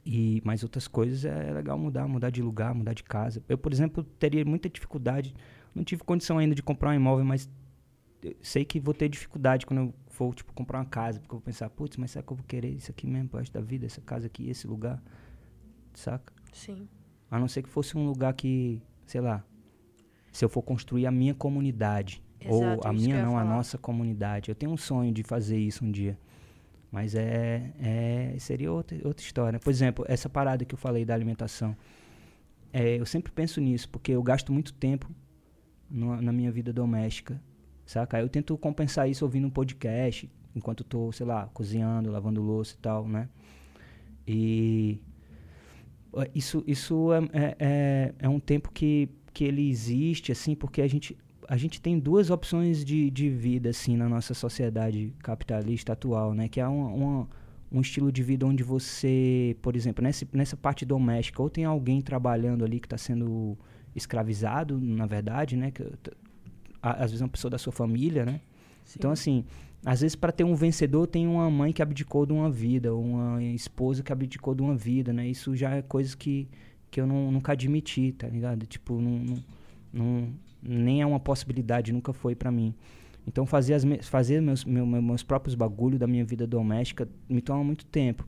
[0.04, 3.42] E, mas outras coisas é legal mudar, mudar de lugar, mudar de casa.
[3.48, 5.34] Eu, por exemplo, teria muita dificuldade.
[5.74, 7.48] Não tive condição ainda de comprar um imóvel, mas
[8.42, 11.20] sei que vou ter dificuldade quando eu for, tipo, comprar uma casa.
[11.20, 13.38] Porque eu vou pensar, putz, mas será que eu vou querer isso aqui mesmo pro
[13.40, 13.86] resto da vida?
[13.86, 15.02] Essa casa aqui, esse lugar?
[15.94, 16.32] Saca?
[16.52, 16.88] Sim.
[17.30, 19.44] A não ser que fosse um lugar que, sei lá,
[20.32, 22.22] se eu for construir a minha comunidade.
[22.46, 24.48] ou Exato, a isso que minha não, a nossa comunidade.
[24.50, 26.18] Eu tenho um sonho de fazer isso um dia.
[26.90, 29.58] Mas é, é seria outra, outra história.
[29.60, 31.76] Por exemplo, essa parada que eu falei da alimentação.
[32.72, 35.08] É, eu sempre penso nisso, porque eu gasto muito tempo
[35.88, 37.40] no- na minha vida doméstica,
[37.84, 38.20] saca?
[38.20, 42.74] Eu tento compensar isso ouvindo um podcast, enquanto eu tô, sei lá, cozinhando, lavando louça
[42.74, 43.28] e tal, né?
[44.26, 45.00] E
[46.34, 50.88] isso, isso é, é, é, é um tempo que, que ele existe, assim, porque a
[50.88, 51.16] gente,
[51.48, 56.48] a gente tem duas opções de, de vida, assim, na nossa sociedade capitalista atual, né?
[56.48, 57.28] Que é uma, uma,
[57.70, 62.00] um estilo de vida onde você, por exemplo, nessa, nessa parte doméstica, ou tem alguém
[62.00, 63.56] trabalhando ali que está sendo
[63.94, 65.70] escravizado, na verdade, né?
[65.70, 65.84] Que,
[66.82, 68.40] às vezes é uma pessoa da sua família, né?
[68.90, 68.96] Sim.
[68.98, 69.44] Então, assim,
[69.86, 73.42] às vezes para ter um vencedor tem uma mãe que abdicou de uma vida, uma
[73.42, 75.28] esposa que abdicou de uma vida, né?
[75.28, 76.48] Isso já é coisa que,
[76.90, 78.66] que eu não, nunca admiti, tá ligado?
[78.66, 79.44] Tipo, não, não,
[79.92, 80.28] não
[80.60, 82.74] nem é uma possibilidade, nunca foi para mim.
[83.28, 87.40] Então fazer, as me fazer meus, meu, meus próprios bagulho da minha vida doméstica me
[87.40, 88.26] toma muito tempo.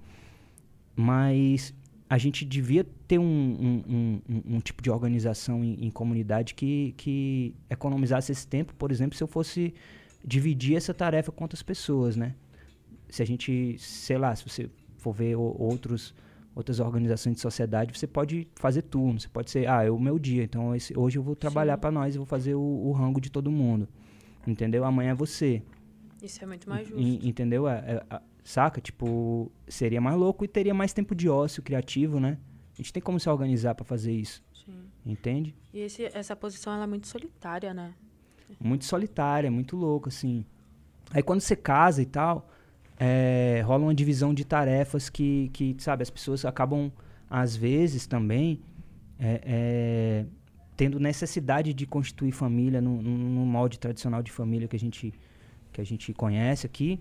[0.94, 1.74] Mas
[2.08, 6.94] a gente devia ter um, um, um, um tipo de organização em, em, comunidade que,
[6.96, 9.74] que economizasse esse tempo, por exemplo, se eu fosse
[10.24, 12.34] dividir essa tarefa com outras pessoas, né?
[13.08, 16.14] Se a gente, sei lá, se você for ver o, outros
[16.54, 20.18] outras organizações de sociedade, você pode fazer turno, você pode ser, ah, é o meu
[20.18, 23.20] dia, então esse, hoje eu vou trabalhar para nós e vou fazer o, o, rango
[23.20, 23.88] de todo mundo,
[24.46, 24.84] entendeu?
[24.84, 25.62] Amanhã é você.
[26.22, 27.00] Isso é muito mais justo.
[27.00, 27.66] E, entendeu?
[27.66, 28.80] É, é, saca?
[28.80, 32.38] Tipo, seria mais louco e teria mais tempo de ócio criativo, né?
[32.74, 34.42] A gente tem como se organizar para fazer isso.
[34.52, 34.84] Sim.
[35.04, 35.54] Entende?
[35.72, 37.94] E esse, essa posição ela é muito solitária, né?
[38.60, 40.44] Muito solitária, muito louco, assim.
[41.12, 42.48] Aí quando você casa e tal,
[42.98, 46.90] é, rola uma divisão de tarefas que, que, sabe, as pessoas acabam,
[47.28, 48.60] às vezes também,
[49.18, 50.26] é, é,
[50.76, 55.12] tendo necessidade de constituir família no, no, molde tradicional de família que a gente
[55.72, 57.00] que a gente conhece aqui,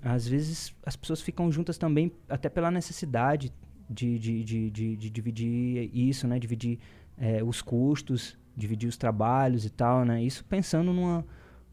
[0.00, 3.52] às vezes as pessoas ficam juntas também até pela necessidade
[3.90, 6.38] de, de, de, de, de dividir isso, né?
[6.38, 6.78] Dividir
[7.44, 10.22] os custos, dividir os trabalhos e tal, né?
[10.22, 11.24] Isso pensando numa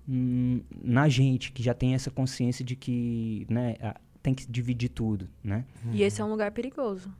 [0.08, 3.76] na gente que já tem essa consciência de que né,
[4.22, 5.64] tem que dividir tudo, né?
[5.94, 7.14] E esse é um lugar perigoso.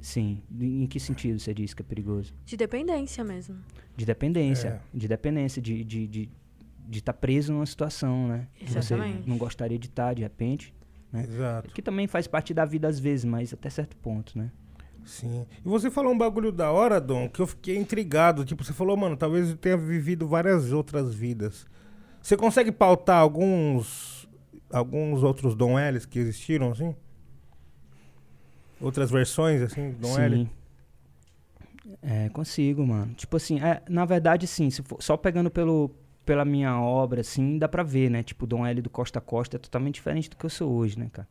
[0.00, 0.42] Sim.
[0.60, 2.32] Em que sentido você diz que é perigoso?
[2.44, 3.56] De dependência mesmo.
[3.96, 4.68] De dependência.
[4.68, 4.80] É.
[4.96, 6.30] De dependência, de estar de, de,
[6.88, 8.46] de tá preso numa situação, né?
[8.60, 9.24] Exatamente.
[9.24, 10.72] Você não gostaria de estar, tá, de repente.
[11.12, 11.24] Né?
[11.24, 11.74] Exato.
[11.74, 14.52] Que também faz parte da vida às vezes, mas até certo ponto, né?
[15.08, 15.46] Sim.
[15.64, 18.44] E você falou um bagulho da hora, Dom, que eu fiquei intrigado.
[18.44, 21.66] Tipo, você falou, mano, talvez eu tenha vivido várias outras vidas.
[22.20, 24.18] Você consegue pautar alguns
[24.70, 26.94] alguns outros Dom L's que existiram, assim?
[28.80, 30.20] Outras versões, assim, Dom Sim.
[30.20, 30.50] L?
[32.02, 33.14] É, consigo, mano.
[33.14, 35.90] Tipo assim, é, na verdade, sim, for, só pegando pelo,
[36.24, 38.22] pela minha obra, assim, dá pra ver, né?
[38.22, 40.98] Tipo, Dom L do Costa a Costa é totalmente diferente do que eu sou hoje,
[40.98, 41.26] né, cara?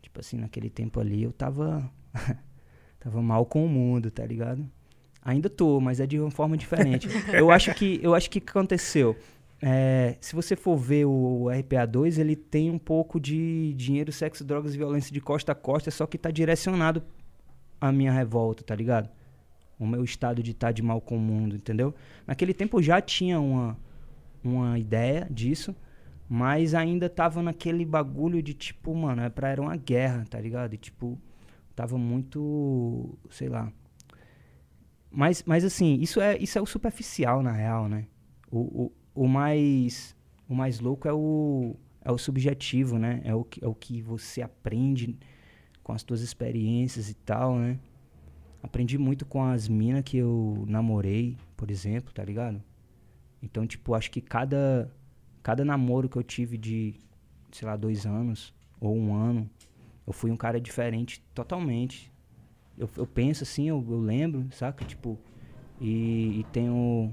[0.00, 1.90] Tipo assim, naquele tempo ali eu tava.
[2.98, 4.68] tava mal com o mundo, tá ligado?
[5.22, 7.08] Ainda tô, mas é de uma forma diferente.
[7.32, 9.16] eu acho que eu acho que aconteceu.
[9.60, 14.74] É, se você for ver o RPA2, ele tem um pouco de dinheiro, sexo, drogas
[14.74, 17.02] e violência de costa a costa, só que tá direcionado
[17.80, 19.08] à minha revolta, tá ligado?
[19.78, 21.94] O meu estado de estar tá de mal com o mundo, entendeu?
[22.26, 23.76] Naquele tempo eu já tinha uma,
[24.44, 25.74] uma ideia disso,
[26.28, 30.74] mas ainda tava naquele bagulho de tipo, mano, é pra era uma guerra, tá ligado?
[30.74, 31.18] E tipo,
[31.78, 33.72] tava muito, sei lá.
[35.08, 38.08] Mas, mas assim, isso é, isso é o superficial, na real, né?
[38.50, 40.16] O, o, o mais
[40.48, 43.20] o mais louco é o é o subjetivo, né?
[43.22, 45.16] É o que, é o que você aprende
[45.84, 47.78] com as suas experiências e tal, né?
[48.60, 52.60] Aprendi muito com as minas que eu namorei, por exemplo, tá ligado?
[53.40, 54.92] Então, tipo, acho que cada
[55.44, 56.96] cada namoro que eu tive de,
[57.52, 59.48] sei lá, dois anos ou um ano,
[60.08, 62.10] eu fui um cara diferente totalmente.
[62.78, 64.82] Eu, eu penso assim, eu, eu lembro, saca?
[64.82, 65.18] Tipo,
[65.78, 67.12] e, e tenho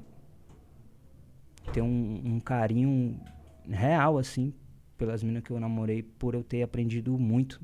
[1.73, 3.19] ter um, um carinho
[3.67, 4.53] real, assim,
[4.97, 7.61] pelas minas que eu namorei, por eu ter aprendido muito,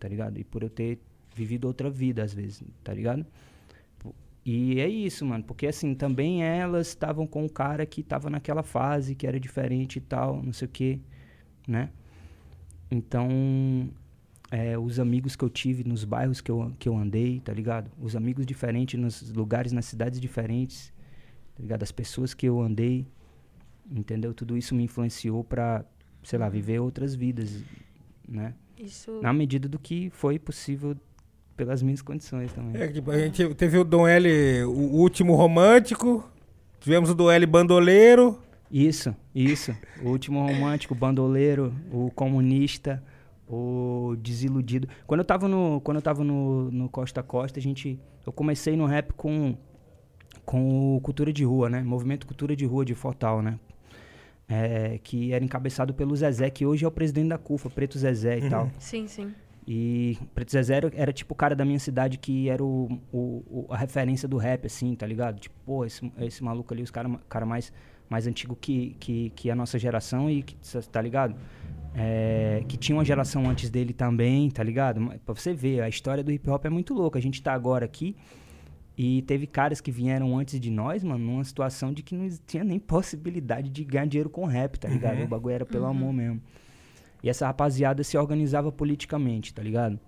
[0.00, 0.40] tá ligado?
[0.40, 0.98] E por eu ter
[1.32, 3.24] vivido outra vida, às vezes, tá ligado?
[4.44, 8.64] E é isso, mano, porque assim, também elas estavam com um cara que tava naquela
[8.64, 10.98] fase, que era diferente e tal, não sei o quê,
[11.68, 11.88] né?
[12.90, 13.30] Então,
[14.52, 17.90] é, os amigos que eu tive nos bairros que eu, que eu andei, tá ligado?
[17.98, 20.92] Os amigos diferentes nos lugares, nas cidades diferentes,
[21.56, 21.82] tá ligado?
[21.82, 23.06] As pessoas que eu andei,
[23.90, 24.34] entendeu?
[24.34, 25.82] Tudo isso me influenciou para,
[26.22, 27.64] sei lá, viver outras vidas,
[28.28, 28.52] né?
[28.78, 29.20] Isso...
[29.22, 30.94] Na medida do que foi possível
[31.56, 32.80] pelas minhas condições também.
[32.80, 36.28] É, tipo, a gente teve o Dom L, o último romântico,
[36.78, 38.38] tivemos o Dom L bandoleiro.
[38.70, 39.74] Isso, isso.
[40.02, 43.02] O último romântico, bandoleiro, o comunista,
[43.54, 44.88] o desiludido.
[45.06, 48.32] Quando eu tava no, quando eu tava no, no Costa a Costa, a gente, eu
[48.32, 49.56] comecei no rap com
[50.44, 51.82] com o Cultura de Rua, né?
[51.82, 53.58] Movimento Cultura de Rua de Fortal, né?
[54.52, 58.38] é, que era encabeçado pelo Zezé, que hoje é o presidente da CUFA, Preto Zezé
[58.38, 58.50] e uhum.
[58.50, 58.70] tal.
[58.78, 59.34] Sim, sim.
[59.66, 63.18] E Preto Zezé era, era, tipo o cara da minha cidade que era o, o,
[63.18, 65.38] o, a referência do rap, assim, tá ligado?
[65.38, 67.72] Tipo, pô, esse, esse maluco ali, os cara, cara mais
[68.10, 70.54] mais antigo que, que, que a nossa geração e que,
[70.90, 71.34] tá ligado?
[71.94, 75.12] É, que tinha uma geração antes dele também, tá ligado?
[75.26, 77.18] Pra você ver, a história do hip hop é muito louca.
[77.18, 78.16] A gente tá agora aqui
[78.96, 82.64] e teve caras que vieram antes de nós, mano, numa situação de que não tinha
[82.64, 85.18] nem possibilidade de ganhar dinheiro com rap, tá ligado?
[85.18, 85.24] Uhum.
[85.24, 85.90] O bagulho era pelo uhum.
[85.90, 86.42] amor mesmo.
[87.22, 89.98] E essa rapaziada se organizava politicamente, tá ligado?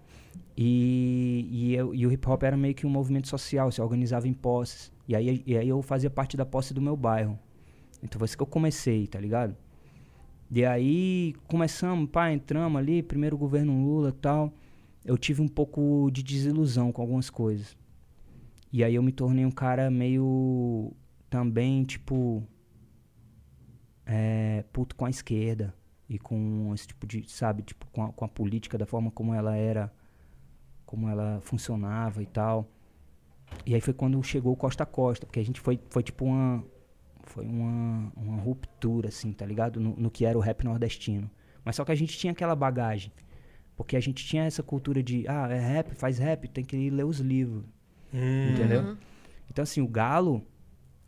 [0.57, 4.27] E, e, eu, e, o hip hop era meio que um movimento social, se organizava
[4.29, 4.93] em posses.
[5.07, 7.39] E aí, e aí eu fazia parte da posse do meu bairro.
[8.03, 9.57] Então foi assim que eu comecei, tá ligado?
[10.55, 14.55] E aí começamos, pá, entramos ali, primeiro governo Lula tal.
[15.05, 17.77] Eu tive um pouco de desilusão com algumas coisas.
[18.73, 20.93] E aí eu me tornei um cara meio
[21.29, 22.41] também, tipo,
[24.07, 25.75] é, puto com a esquerda
[26.09, 29.35] e com esse tipo de, sabe, tipo, com a, com a política, da forma como
[29.35, 29.93] ela era,
[30.87, 32.71] como ela funcionava e tal.
[33.67, 36.65] E aí foi quando chegou o Costa Costa, porque a gente foi, foi tipo uma,
[37.27, 39.81] foi uma, uma ruptura, assim, tá ligado?
[39.81, 41.31] No, no que era o rap nordestino.
[41.65, 43.13] Mas só que a gente tinha aquela bagagem.
[43.77, 46.91] Porque a gente tinha essa cultura de, ah, é rap, faz rap, tem que ir
[46.91, 47.65] ler os livros.
[48.13, 48.53] Hum.
[48.53, 48.83] Entendeu?
[48.83, 48.97] Uhum.
[49.51, 50.47] Então, assim, o Galo.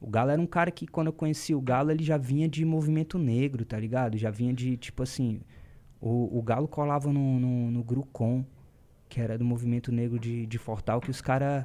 [0.00, 2.64] O Galo era um cara que, quando eu conheci o Galo, ele já vinha de
[2.64, 4.18] movimento negro, tá ligado?
[4.18, 5.40] Já vinha de, tipo assim.
[6.00, 8.44] O, o Galo colava no, no, no Grucon,
[9.08, 11.64] que era do movimento negro de, de Fortal, que os caras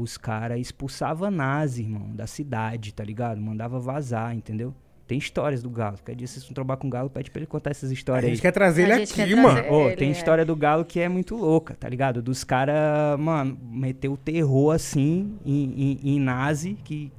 [0.00, 3.40] os cara expulsavam nazi, irmão, da cidade, tá ligado?
[3.40, 4.74] Mandava vazar, entendeu?
[5.06, 5.98] Tem histórias do Galo.
[6.04, 8.24] Quer dizer, se vocês não trabalhar com o Galo, pede pra ele contar essas histórias
[8.24, 8.30] aí.
[8.32, 8.42] A gente aí.
[8.42, 9.62] quer trazer ele aqui, mano.
[9.70, 10.12] Oh, tem é.
[10.12, 12.20] história do Galo que é muito louca, tá ligado?
[12.20, 17.12] Dos caras, mano, meteu o terror assim em, em, em nazi que.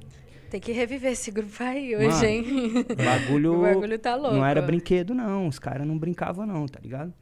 [0.50, 2.86] Tem que reviver esse grupo aí hoje, mano, hein?
[3.04, 4.36] Bagulho, o bagulho tá louco.
[4.36, 5.46] Não era brinquedo, não.
[5.46, 7.12] Os caras não brincavam, não, tá ligado?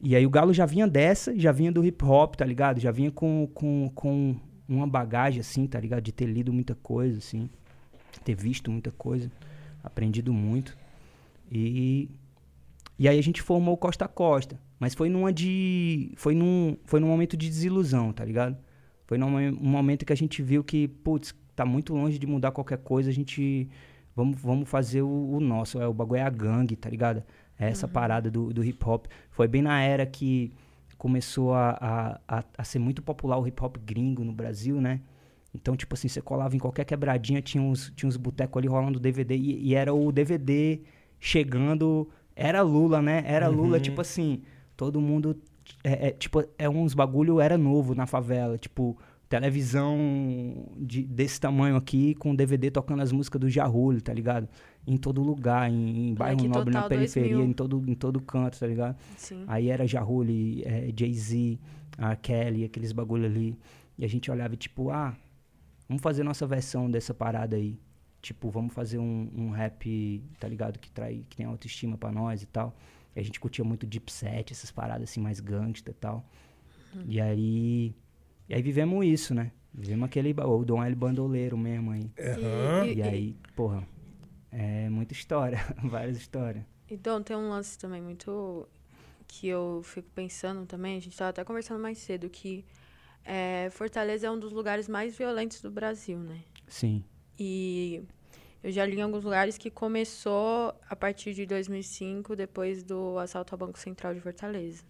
[0.00, 2.78] E aí o Galo já vinha dessa, já vinha do hip hop, tá ligado?
[2.78, 4.36] Já vinha com, com, com
[4.68, 6.02] uma bagagem, assim, tá ligado?
[6.02, 7.48] De ter lido muita coisa, assim.
[8.24, 9.30] Ter visto muita coisa
[9.82, 10.76] aprendido muito.
[11.50, 12.10] E,
[12.98, 14.60] e aí a gente formou o Costa a Costa.
[14.78, 16.12] Mas foi numa de.
[16.16, 18.56] Foi num, foi num momento de desilusão, tá ligado?
[19.06, 22.52] Foi num um momento que a gente viu que, putz, tá muito longe de mudar
[22.52, 23.68] qualquer coisa, a gente.
[24.14, 25.80] Vamos, vamos fazer o, o nosso.
[25.80, 27.22] É, o bagulho é a gangue, tá ligado?
[27.58, 27.92] É essa uhum.
[27.92, 29.06] parada do, do hip hop.
[29.30, 30.52] Foi bem na era que
[30.98, 35.00] começou a, a, a, ser muito popular o hip hop gringo no Brasil, né?
[35.54, 39.00] Então, tipo assim, você colava em qualquer quebradinha, tinha uns, tinha uns botecos ali rolando
[39.00, 40.80] DVD e, e, era o DVD
[41.18, 42.08] chegando.
[42.36, 43.22] Era Lula, né?
[43.26, 43.56] Era uhum.
[43.56, 44.42] Lula, tipo assim,
[44.76, 45.40] todo mundo.
[45.82, 48.58] É, é, tipo, é uns bagulho era novo na favela.
[48.58, 49.98] Tipo, televisão
[50.76, 54.48] de, desse tamanho aqui com DVD tocando as músicas do Jarulho, tá ligado?
[54.86, 58.66] Em todo lugar, em, em bairro nobre, na periferia, em todo, em todo canto, tá
[58.66, 58.96] ligado?
[59.16, 59.44] Sim.
[59.46, 61.58] Aí era Jarulho, é, Jay-Z,
[61.98, 63.56] a Kelly, aqueles bagulho ali.
[63.98, 65.14] E a gente olhava e tipo, ah,
[65.88, 67.78] Vamos fazer nossa versão dessa parada aí.
[68.20, 70.78] Tipo, vamos fazer um, um rap, tá ligado?
[70.78, 72.76] Que, trai, que tem autoestima pra nós e tal.
[73.16, 76.28] E a gente curtia muito deep set, essas paradas assim, mais gangsta e tal.
[76.94, 77.04] Uhum.
[77.06, 77.94] E aí.
[78.48, 79.52] E aí vivemos isso, né?
[79.72, 80.32] Vivemos aquele.
[80.32, 82.10] O Dom L bandoleiro mesmo aí.
[82.18, 82.84] Uhum.
[82.84, 83.86] E, e, e aí, porra.
[84.50, 86.64] É muita história, várias histórias.
[86.90, 88.66] Então, tem um lance também muito
[89.28, 92.64] que eu fico pensando também, a gente tava até conversando mais cedo, que
[93.24, 96.40] é, Fortaleza é um dos lugares mais violentos do Brasil, né?
[96.66, 97.04] Sim.
[97.38, 98.02] E
[98.64, 103.54] eu já li em alguns lugares que começou a partir de 2005, depois do assalto
[103.54, 104.82] ao Banco Central de Fortaleza.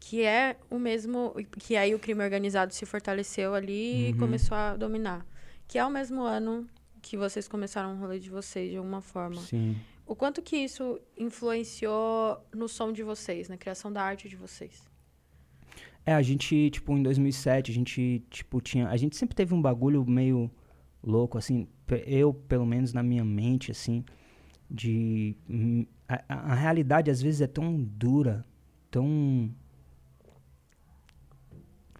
[0.00, 1.34] Que é o mesmo.
[1.58, 4.08] Que aí o crime organizado se fortaleceu ali uhum.
[4.10, 5.26] e começou a dominar.
[5.66, 6.66] Que é o mesmo ano
[7.02, 9.40] que vocês começaram o rolê de vocês, de alguma forma.
[9.40, 9.76] Sim.
[10.06, 14.82] O quanto que isso influenciou no som de vocês, na criação da arte de vocês?
[16.06, 18.88] É, a gente, tipo, em 2007, a gente, tipo, tinha...
[18.88, 20.50] A gente sempre teve um bagulho meio
[21.02, 21.68] louco, assim,
[22.06, 24.02] eu, pelo menos na minha mente, assim,
[24.70, 25.36] de...
[25.48, 28.42] Hum, a, a realidade, às vezes, é tão dura,
[28.90, 29.54] tão...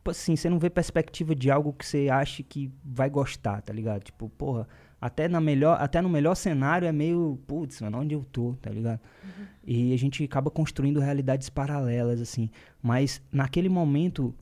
[0.08, 3.74] Tipo assim, você não vê perspectiva de algo que você acha que vai gostar, tá
[3.74, 4.04] ligado?
[4.04, 4.66] Tipo, porra,
[4.98, 8.70] até, na melhor, até no melhor cenário é meio, putz, mano, onde eu tô, tá
[8.70, 9.00] ligado?
[9.22, 9.44] Uhum.
[9.66, 12.48] E a gente acaba construindo realidades paralelas, assim.
[12.82, 14.34] Mas naquele momento,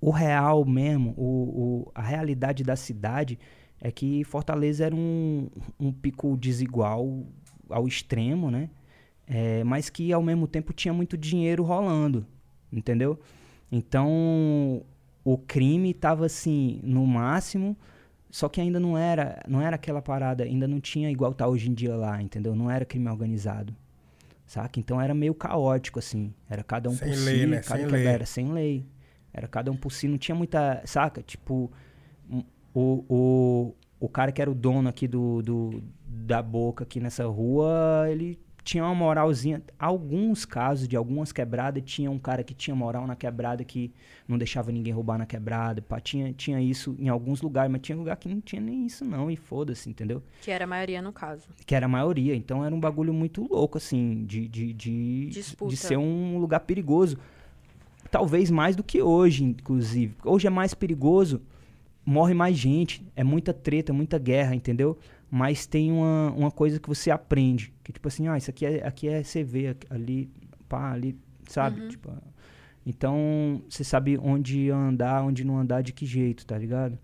[0.00, 3.38] o real mesmo, o, o, a realidade da cidade
[3.80, 7.24] é que Fortaleza era um, um pico desigual
[7.70, 8.68] ao extremo, né?
[9.28, 12.26] É, mas que ao mesmo tempo tinha muito dinheiro rolando,
[12.72, 13.20] entendeu?
[13.70, 14.82] Então
[15.24, 17.76] o crime estava assim no máximo
[18.30, 21.70] só que ainda não era, não era aquela parada, ainda não tinha igual tá hoje
[21.70, 22.54] em dia lá, entendeu?
[22.54, 23.74] Não era crime organizado.
[24.46, 24.78] Saca?
[24.80, 26.32] Então era meio caótico, assim.
[26.48, 27.46] Era cada um sem por lei, si.
[27.46, 27.60] Né?
[27.60, 28.06] Cada sem lei.
[28.06, 28.86] Era sem lei.
[29.32, 30.08] Era cada um por si.
[30.08, 30.82] Não tinha muita.
[30.84, 31.22] Saca?
[31.22, 31.70] Tipo,
[32.74, 37.26] o, o, o cara que era o dono aqui do, do da boca aqui nessa
[37.26, 39.62] rua, ele tinha uma moralzinha.
[39.78, 43.90] Alguns casos de algumas quebradas, tinha um cara que tinha moral na quebrada que
[44.28, 45.80] não deixava ninguém roubar na quebrada.
[45.80, 49.06] Pá, tinha, tinha isso em alguns lugares, mas tinha lugar que não tinha nem isso,
[49.06, 49.30] não.
[49.30, 50.22] E foda-se, entendeu?
[50.42, 51.48] Que era a maioria no caso.
[51.64, 52.36] Que era a maioria.
[52.36, 57.16] Então era um bagulho muito louco, assim, de, de, de, de ser um lugar perigoso.
[58.10, 60.14] Talvez mais do que hoje, inclusive.
[60.22, 61.40] Hoje é mais perigoso,
[62.04, 64.98] morre mais gente, é muita treta, muita guerra, entendeu?
[65.30, 67.72] Mas tem uma, uma coisa que você aprende.
[67.84, 70.30] Que tipo assim, ah, isso aqui é, aqui é CV, ali,
[70.68, 71.16] pá, ali,
[71.48, 71.82] sabe?
[71.82, 71.88] Uhum.
[71.88, 72.12] Tipo,
[72.86, 76.98] então, você sabe onde andar, onde não andar, de que jeito, tá ligado?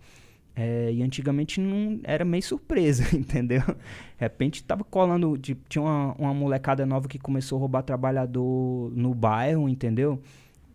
[0.56, 3.60] É, e antigamente não era meio surpresa, entendeu?
[3.60, 3.74] De
[4.16, 9.12] repente tava colando, tipo, tinha uma, uma molecada nova que começou a roubar trabalhador no
[9.14, 10.22] bairro, entendeu?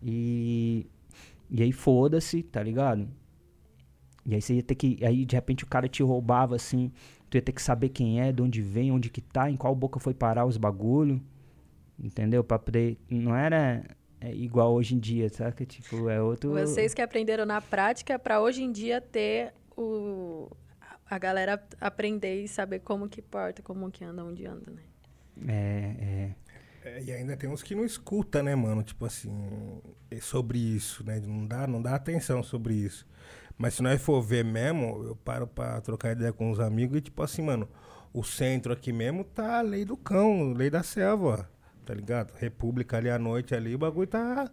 [0.02, 0.86] E,
[1.50, 3.08] e aí foda-se, tá ligado?
[4.24, 4.98] E aí você ia ter que.
[5.04, 6.92] Aí de repente o cara te roubava assim
[7.30, 9.74] tu ia ter que saber quem é, de onde vem, onde que tá, em qual
[9.74, 11.22] boca foi parar os bagulho.
[11.98, 12.42] Entendeu?
[12.42, 12.98] Pra poder.
[13.08, 13.84] Não era
[14.20, 15.64] é igual hoje em dia, sabe?
[15.64, 16.50] Tipo, é outro.
[16.50, 20.50] Vocês que aprenderam na prática para hoje em dia ter o.
[21.08, 24.82] A galera aprender e saber como que porta, como que anda, onde anda, né?
[25.48, 26.34] É, é.
[26.82, 28.82] É, e ainda tem uns que não escuta, né, mano?
[28.82, 29.82] Tipo assim,
[30.20, 31.20] sobre isso, né?
[31.20, 33.06] Não dá, não dá atenção sobre isso.
[33.58, 37.00] Mas se nós for ver mesmo, eu paro pra trocar ideia com os amigos e
[37.00, 37.68] tipo assim, mano,
[38.12, 41.48] o centro aqui mesmo tá a lei do cão, lei da selva,
[41.84, 42.32] tá ligado?
[42.38, 44.50] República ali à noite ali, o bagulho tá.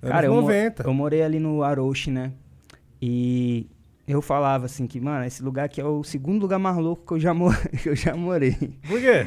[0.00, 0.82] Cara, eu, 90.
[0.82, 2.32] eu morei ali no Aroche, né?
[3.00, 3.68] E
[4.06, 7.12] eu falava assim que, mano, esse lugar aqui é o segundo lugar mais louco que
[7.12, 8.54] eu já, mor que eu já morei.
[8.86, 9.26] Por quê?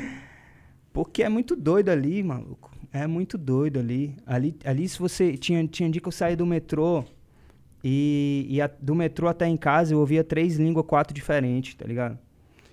[0.94, 2.72] Porque é muito doido ali, maluco.
[2.92, 4.18] É muito doido ali.
[4.26, 5.38] Ali, ali se você.
[5.38, 7.06] Tinha, tinha dia que eu saí do metrô.
[7.84, 11.86] E, e a, do metrô até em casa eu ouvia três línguas, quatro diferentes, tá
[11.86, 12.18] ligado?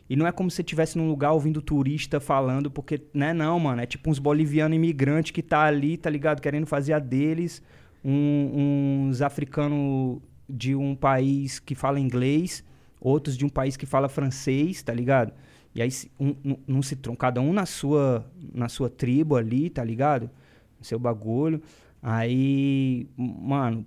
[0.09, 3.59] E não é como se você estivesse num lugar ouvindo turista falando, porque, né, não,
[3.61, 3.83] mano.
[3.83, 6.41] É tipo uns bolivianos imigrantes que tá ali, tá ligado?
[6.41, 7.63] Querendo fazer a deles.
[8.03, 12.65] Um, uns africanos de um país que fala inglês,
[13.01, 15.33] outros de um país que fala francês, tá ligado?
[15.75, 19.85] E aí um, um, um se cada um na sua, na sua tribo ali, tá
[19.85, 20.31] ligado?
[20.79, 21.61] No seu bagulho.
[22.03, 23.85] Aí, mano,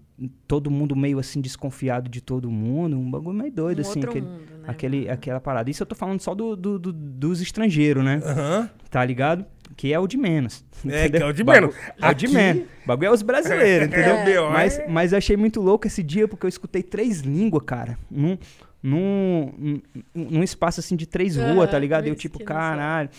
[0.48, 4.26] todo mundo meio assim desconfiado de todo mundo, um bagulho meio doido, um assim, aquele,
[4.26, 5.70] mundo, né, aquele, aquela parada.
[5.70, 8.18] Isso eu tô falando só do, do, do dos estrangeiros, né?
[8.18, 8.70] Uhum.
[8.90, 9.46] Tá ligado?
[9.76, 10.64] Que é o de menos.
[10.88, 11.76] É, que é o de menos.
[12.02, 12.64] É o de menos.
[12.64, 14.48] O bagulho é os brasileiros, entendeu?
[14.48, 14.50] É.
[14.50, 18.00] Mas, mas eu achei muito louco esse dia porque eu escutei três línguas, cara.
[18.10, 18.36] Num,
[18.82, 19.82] num,
[20.14, 22.08] num espaço assim de três uhum, ruas, tá ligado?
[22.08, 23.10] Eu tipo, caralho.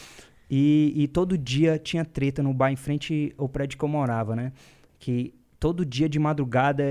[0.50, 4.34] E, e todo dia tinha treta no bar em frente ao prédio que eu morava,
[4.34, 4.52] né?
[5.02, 6.82] que todo dia de madrugada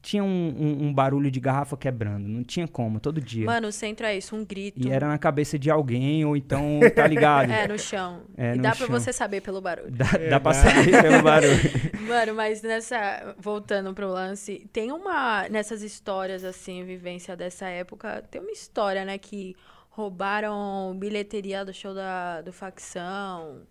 [0.00, 2.28] tinha um, um, um, barulho de garrafa quebrando.
[2.28, 3.44] Não tinha como, todo dia.
[3.44, 4.86] Mano, o centro é isso, um grito.
[4.86, 7.50] E era na cabeça de alguém, ou então, tá ligado?
[7.50, 8.22] é, no chão.
[8.36, 8.86] É, e no dá chão.
[8.86, 9.90] pra você saber pelo barulho.
[9.90, 12.06] Dá, é, dá pra saber pelo barulho.
[12.06, 13.34] Mano, mas nessa.
[13.36, 15.48] Voltando pro lance, tem uma.
[15.48, 19.56] Nessas histórias, assim, vivência dessa época, tem uma história, né, que
[19.90, 23.62] roubaram bilheteria do show da, do facção.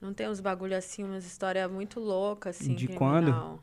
[0.00, 2.74] Não tem uns bagulho assim, umas histórias muito loucas, assim.
[2.74, 3.62] De quando?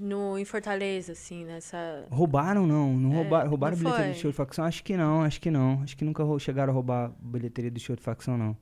[0.00, 2.06] No, em Fortaleza, assim, nessa.
[2.10, 2.94] Roubaram, não?
[2.94, 4.64] Não é, roubaram, roubaram não bilheteria do show de facção?
[4.64, 5.82] Acho que não, acho que não.
[5.82, 8.56] Acho que nunca chegaram a roubar bilheteria do show de facção, não.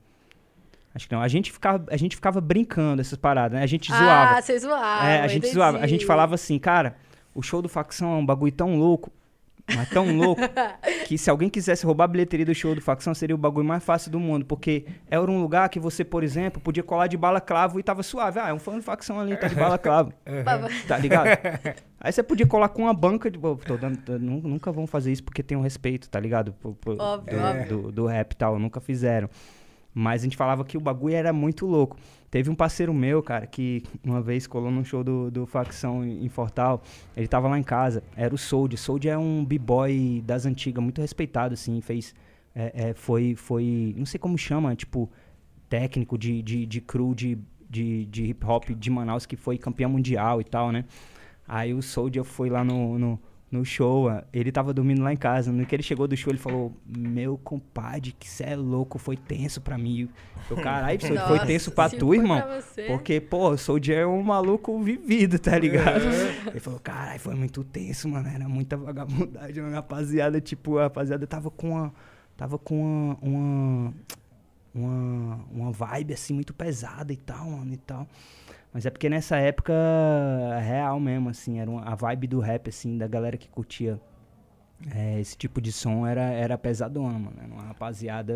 [0.93, 1.23] Acho que não.
[1.23, 3.63] A gente ficava, a gente ficava brincando essas paradas, né?
[3.63, 4.39] A gente zoava.
[4.39, 5.09] Ah, vocês zoavam.
[5.09, 5.55] É, a gente entendi.
[5.55, 5.79] zoava.
[5.79, 6.97] A gente falava assim, cara,
[7.33, 9.13] o show do facção é um bagulho tão louco.
[9.75, 10.41] Mas tão louco
[11.07, 13.85] que se alguém quisesse roubar a bilheteria do show do facção, seria o bagulho mais
[13.85, 14.45] fácil do mundo.
[14.45, 18.03] Porque era um lugar que você, por exemplo, podia colar de bala clavo e tava
[18.03, 18.39] suave.
[18.39, 20.13] Ah, é um fã do facção ali, tá de bala clavo.
[20.87, 21.29] tá ligado?
[22.01, 23.39] Aí você podia colar com uma banca de.
[23.39, 26.55] Tô dando, nunca vão fazer isso porque tem um respeito, tá ligado?
[26.65, 27.67] óbvio, do, óbvio.
[27.67, 28.59] Do, do rap e tal.
[28.59, 29.29] Nunca fizeram.
[29.93, 31.97] Mas a gente falava que o bagulho era muito louco.
[32.31, 36.29] Teve um parceiro meu, cara, que uma vez colou num show do, do Facção em
[36.29, 36.81] Fortal.
[37.17, 38.05] Ele tava lá em casa.
[38.15, 38.77] Era o Sold.
[38.77, 41.81] Sold é um b-boy das antigas, muito respeitado, assim.
[41.81, 42.15] Fez.
[42.55, 43.95] É, é, foi, foi.
[43.97, 45.11] Não sei como chama, tipo,
[45.69, 47.37] técnico de, de, de crew de,
[47.69, 50.85] de, de hip hop de Manaus, que foi campeão mundial e tal, né?
[51.49, 53.21] Aí o Soldier foi lá no, no
[53.51, 55.51] no show, ele tava dormindo lá em casa.
[55.51, 59.17] No que ele chegou do show, ele falou: Meu compadre, que cê é louco, foi
[59.17, 60.09] tenso pra mim.
[60.49, 62.41] Eu, caralho, foi tenso pra tu, irmão?
[62.41, 66.05] Pra Porque, pô, eu sou o um maluco vivido, tá ligado?
[66.05, 66.51] É.
[66.51, 68.29] Ele falou: Caralho, foi muito tenso, mano.
[68.29, 70.41] Era muita vagabundagem, a rapaziada.
[70.41, 71.93] Tipo, a rapaziada tava com uma.
[72.37, 73.95] Tava com uma, uma.
[74.73, 78.07] Uma, uma vibe assim muito pesada e tal, mano, e tal.
[78.73, 79.73] Mas é porque nessa época,
[80.61, 84.01] real mesmo, assim, era uma, a vibe do rap, assim, da galera que curtia
[84.95, 87.37] É, esse tipo de som era, era pesadona, mano.
[87.43, 88.35] Era uma rapaziada.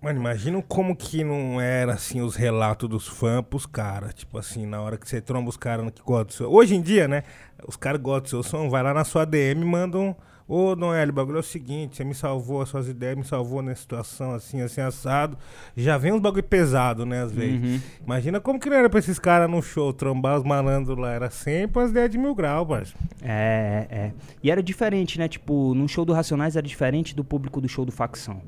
[0.00, 4.12] Mano, imagina como que não era, assim, os relatos dos fãs pros caras.
[4.14, 6.52] Tipo assim, na hora que você tromba os caras que gostam do seu...
[6.52, 7.22] Hoje em dia, né?
[7.66, 10.16] Os caras gostam do seu som, vai lá na sua DM e mandam...
[10.48, 13.60] Ô, Noel, o bagulho é o seguinte, você me salvou, as suas ideias me salvou
[13.60, 15.36] nessa situação assim, assim, assado.
[15.76, 17.62] Já vem uns bagulho pesado, né, às vezes.
[17.62, 17.80] Uhum.
[18.02, 21.12] Imagina como que não era pra esses caras no show trombar os malandros lá.
[21.12, 22.98] Era sempre as ideias de mil graus, parceiro.
[23.20, 24.12] É, é, é.
[24.42, 25.28] E era diferente, né?
[25.28, 28.40] Tipo, no show do Racionais era diferente do público do show do Facção.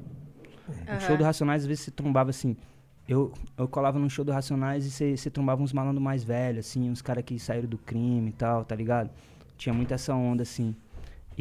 [0.91, 2.57] No show do Racionais, às vezes você trombava assim.
[3.07, 6.67] Eu, eu colava no show do Racionais e você, você trombava uns malandros mais velhos,
[6.67, 9.11] assim, uns caras que saíram do crime e tal, tá ligado?
[9.57, 10.75] Tinha muito essa onda, assim.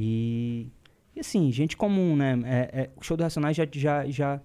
[0.01, 0.71] E,
[1.13, 2.39] e assim, gente comum, né?
[2.45, 4.41] É, é, o show do Racionais já, já, já,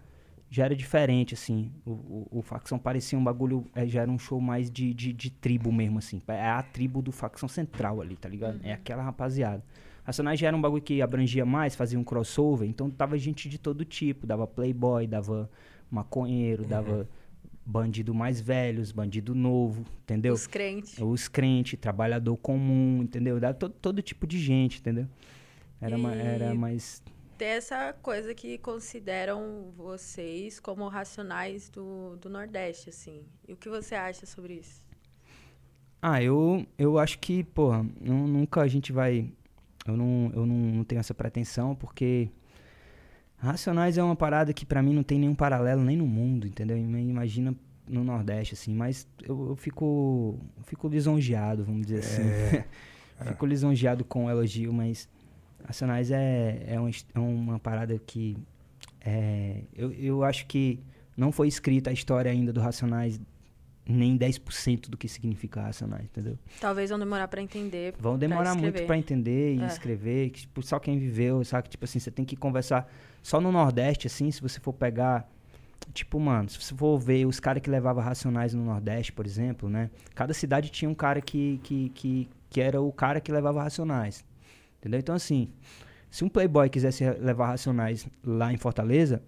[0.50, 1.70] já era diferente, assim.
[1.86, 5.12] O, o, o Facção parecia um bagulho, é, já era um show mais de, de,
[5.12, 6.20] de tribo mesmo, assim.
[6.26, 8.58] É a tribo do Facção Central ali, tá ligado?
[8.64, 9.62] É aquela rapaziada.
[10.02, 13.56] Racionais já era um bagulho que abrangia mais, fazia um crossover, então tava gente de
[13.56, 14.26] todo tipo.
[14.26, 15.48] Dava playboy, dava
[15.88, 17.08] maconheiro, dava
[17.64, 20.34] bandido mais velhos, bandido novo, entendeu?
[20.34, 20.98] Os crentes.
[20.98, 23.38] Os crentes, trabalhador comum, entendeu?
[23.38, 25.06] Dava todo, todo tipo de gente, entendeu?
[25.80, 27.02] Era, ma- era mais.
[27.36, 33.24] Tem essa coisa que consideram vocês como racionais do, do Nordeste, assim.
[33.46, 34.84] E o que você acha sobre isso?
[36.00, 39.30] Ah, eu, eu acho que, porra, nu- nunca a gente vai.
[39.86, 42.30] Eu não, eu não, não tenho essa pretensão, porque.
[43.36, 46.78] Racionais é uma parada que pra mim não tem nenhum paralelo nem no mundo, entendeu?
[46.78, 47.54] Ima- Imagina
[47.86, 50.38] no Nordeste, assim, mas eu, eu fico.
[50.56, 52.22] eu fico lisonjeado, vamos dizer assim.
[53.28, 55.08] fico lisonjeado com o elogio, mas
[55.64, 58.36] Racionais é, é, um é uma parada que.
[59.00, 60.80] É, eu, eu acho que
[61.16, 63.20] não foi escrita a história ainda do Racionais
[63.86, 66.38] nem 10% do que significa Racionais, entendeu?
[66.60, 67.94] Talvez vão demorar pra entender.
[67.98, 69.66] Vão demorar muito pra entender e É.
[69.66, 71.68] escrever, que, tipo, só quem viveu, sabe?
[71.68, 72.90] Tipo assim, você tem que conversar
[73.22, 75.30] só no Nordeste, assim, se você for pegar.
[75.92, 79.68] Tipo, mano, se você for ver os caras que levavam racionais no Nordeste, por exemplo,
[79.68, 79.90] né?
[80.14, 84.24] Cada cidade tinha um cara que, que, que, que era o cara que levava racionais.
[84.84, 85.00] Entendeu?
[85.00, 85.48] Então, assim,
[86.10, 89.22] se um playboy quisesse levar racionais lá em Fortaleza,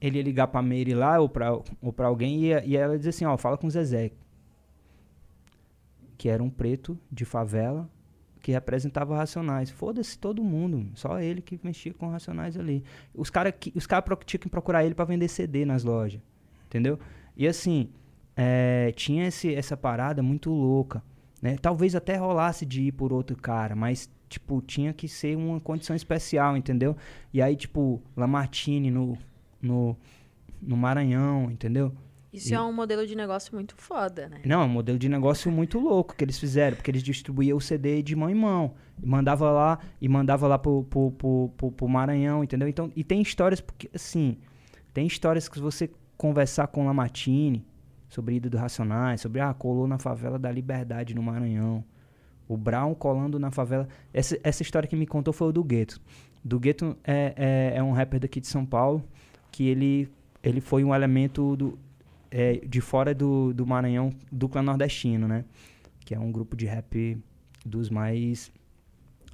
[0.00, 2.98] ele ia ligar pra Meire lá ou pra, ou pra alguém e, e ela ia
[2.98, 4.10] dizer assim, ó, fala com o Zezé.
[6.16, 7.88] Que era um preto de favela
[8.40, 9.68] que representava Racionais.
[9.70, 12.82] Foda-se todo mundo, só ele que mexia com Racionais ali.
[13.14, 16.20] Os caras os cara pro- tinham que procurar ele pra vender CD nas lojas,
[16.66, 16.98] entendeu?
[17.36, 17.90] E assim,
[18.34, 21.02] é, tinha esse, essa parada muito louca,
[21.42, 21.56] né?
[21.60, 25.94] Talvez até rolasse de ir por outro cara, mas, tipo, tinha que ser uma condição
[25.94, 26.96] especial, entendeu?
[27.34, 29.18] E aí, tipo, Lamartine no,
[29.60, 29.96] no,
[30.62, 31.92] no Maranhão, entendeu?
[32.32, 34.40] Isso é um modelo de negócio muito foda, né?
[34.44, 37.60] Não, é um modelo de negócio muito louco que eles fizeram, porque eles distribuíam o
[37.60, 38.74] CD de mão em mão.
[39.02, 42.68] E mandava lá, e mandava lá pro, pro, pro, pro, pro Maranhão, entendeu?
[42.68, 44.38] Então, e tem histórias, porque, assim,
[44.94, 47.66] tem histórias que você conversar com Lamartine
[48.08, 51.84] sobre ida do Racionais, sobre, ah, colou na favela da Liberdade no Maranhão.
[52.50, 53.86] O Brown colando na favela.
[54.12, 56.00] Essa, essa história que me contou foi o do Gueto.
[56.44, 59.04] Do Gueto é, é, é um rapper daqui de São Paulo,
[59.52, 60.10] que ele,
[60.42, 61.78] ele foi um elemento do,
[62.28, 65.44] é, de fora do, do Maranhão, do clã nordestino, né?
[66.04, 67.16] Que é um grupo de rap
[67.64, 68.50] dos mais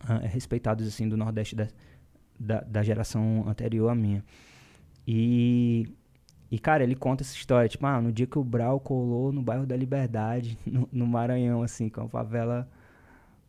[0.07, 1.69] ah, respeitados, assim, do Nordeste da,
[2.39, 4.23] da, da geração anterior à minha.
[5.09, 5.89] E,
[6.51, 9.41] e, cara, ele conta essa história, tipo, ah, no dia que o Brau colou no
[9.41, 12.69] bairro da Liberdade, no, no Maranhão, assim, com a favela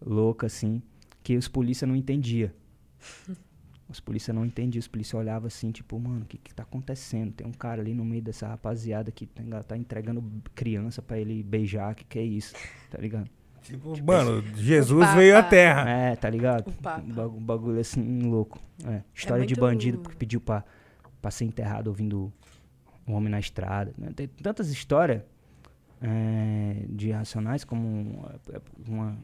[0.05, 0.81] louca, assim,
[1.23, 2.53] que os polícia não entendia.
[3.89, 7.31] Os polícia não entendiam, os polícia olhavam assim, tipo, mano, o que que tá acontecendo?
[7.31, 10.21] Tem um cara ali no meio dessa rapaziada que tá, tá entregando
[10.53, 12.53] criança pra ele beijar, que que é isso?
[12.91, 13.29] Tá ligado?
[13.61, 15.15] Tipo, mano, Jesus Papa.
[15.17, 15.89] veio à Terra.
[15.89, 16.69] É, tá ligado?
[16.69, 18.59] Um bagu- bagulho assim, louco.
[18.85, 20.65] É, história de muito- bandido que pediu pra,
[21.21, 22.29] pra ser enterrado ouvindo
[23.07, 23.93] um homem na estrada.
[23.97, 24.09] né?
[24.13, 25.21] Tem tantas histórias
[26.01, 28.35] é, de racionais como uma,
[28.85, 29.17] uma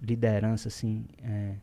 [0.00, 1.54] liderança, assim, é,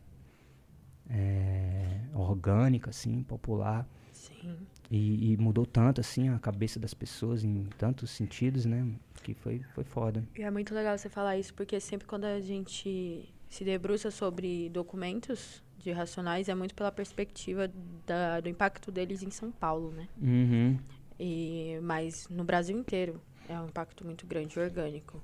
[1.10, 3.86] é, orgânica, assim, popular.
[4.12, 4.56] Sim.
[4.90, 8.86] E, e mudou tanto, assim, a cabeça das pessoas em tantos sentidos, né?
[9.22, 10.22] Que foi, foi foda.
[10.36, 14.68] E é muito legal você falar isso, porque sempre quando a gente se debruça sobre
[14.70, 17.70] documentos de racionais, é muito pela perspectiva
[18.06, 20.08] da- do impacto deles em São Paulo, né?
[20.20, 20.78] Uhum.
[21.18, 25.20] E, mas no Brasil inteiro é um impacto muito grande, orgânico.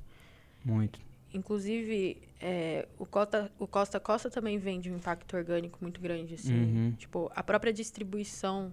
[0.65, 1.01] Muito.
[1.33, 6.35] Inclusive, é, o, Costa, o Costa Costa também vem de um impacto orgânico muito grande,
[6.35, 6.55] assim.
[6.55, 6.93] Uhum.
[6.93, 8.73] Tipo, a própria distribuição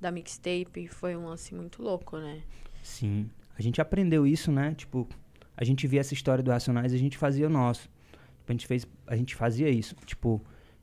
[0.00, 2.42] da mixtape foi um lance muito louco, né?
[2.82, 3.30] Sim.
[3.56, 4.74] A gente aprendeu isso, né?
[4.74, 5.08] Tipo,
[5.56, 7.88] a gente via essa história do Racionais e a gente fazia o nosso.
[8.38, 9.94] Tipo, a gente fez, a gente fazia isso.
[10.04, 10.42] Tipo,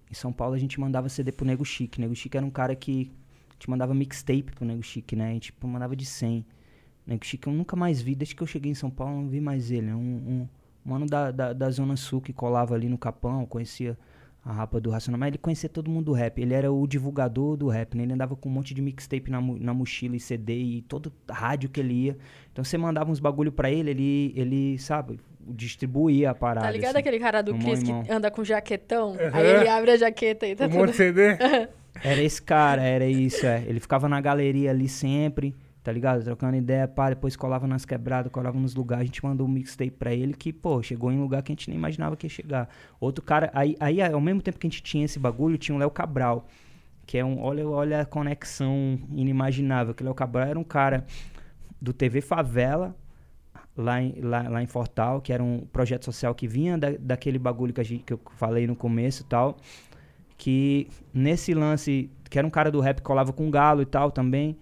[0.09, 2.01] em São Paulo a gente mandava CD pro Nego Chique.
[2.01, 3.11] Nego Chique era um cara que
[3.49, 5.29] a gente mandava mixtape pro Nego Chique, né?
[5.29, 6.43] A gente tipo, mandava de 100.
[7.05, 9.39] Nego Chique eu nunca mais vi, desde que eu cheguei em São Paulo, não vi
[9.39, 9.89] mais ele.
[9.89, 10.49] É um, um
[10.83, 13.97] mano da, da, da Zona Sul que colava ali no Capão, conhecia
[14.43, 16.41] a rapa do Racional, mas ele conhecia todo mundo do rap.
[16.41, 18.03] Ele era o divulgador do rap, né?
[18.03, 21.69] Ele andava com um monte de mixtape na, na mochila e CD e todo rádio
[21.69, 22.17] que ele ia.
[22.51, 26.65] Então você mandava uns bagulho pra ele, ele, ele sabe, distribuía a parada.
[26.65, 26.99] Tá ligado assim.
[26.99, 28.03] aquele cara do Chris irmão.
[28.03, 29.11] que anda com jaquetão?
[29.11, 29.17] Uhum.
[29.31, 30.79] Aí ele abre a jaqueta e tá Um tudo...
[30.79, 31.37] monte de CD.
[32.03, 33.63] Era esse cara, era isso, é.
[33.67, 35.53] Ele ficava na galeria ali sempre,
[35.83, 36.23] tá ligado?
[36.23, 39.03] Trocando ideia, pá, depois colava nas quebradas, colava nos lugares.
[39.03, 41.55] A gente mandou um mixtape pra ele que, pô, chegou em um lugar que a
[41.55, 42.69] gente nem imaginava que ia chegar.
[42.99, 45.79] Outro cara, aí, aí ao mesmo tempo que a gente tinha esse bagulho, tinha o
[45.79, 46.47] Léo Cabral,
[47.05, 49.93] que é um, olha, olha a conexão inimaginável.
[49.93, 51.05] Que o Léo Cabral era um cara
[51.81, 52.95] do TV Favela,
[53.75, 57.39] lá em, lá, lá em Fortal, que era um projeto social que vinha da, daquele
[57.39, 59.57] bagulho que, a gente, que eu falei no começo e tal.
[60.37, 64.11] Que nesse lance, que era um cara do rap que colava com galo e tal
[64.11, 64.57] também.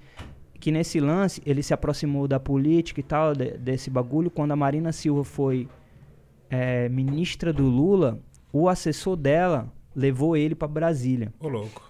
[0.60, 4.30] Que nesse lance ele se aproximou da política e tal, de- desse bagulho.
[4.30, 5.68] Quando a Marina Silva foi
[6.50, 8.20] é, ministra do Lula,
[8.52, 11.34] o assessor dela levou ele pra Brasília.
[11.40, 11.88] Ô, louco.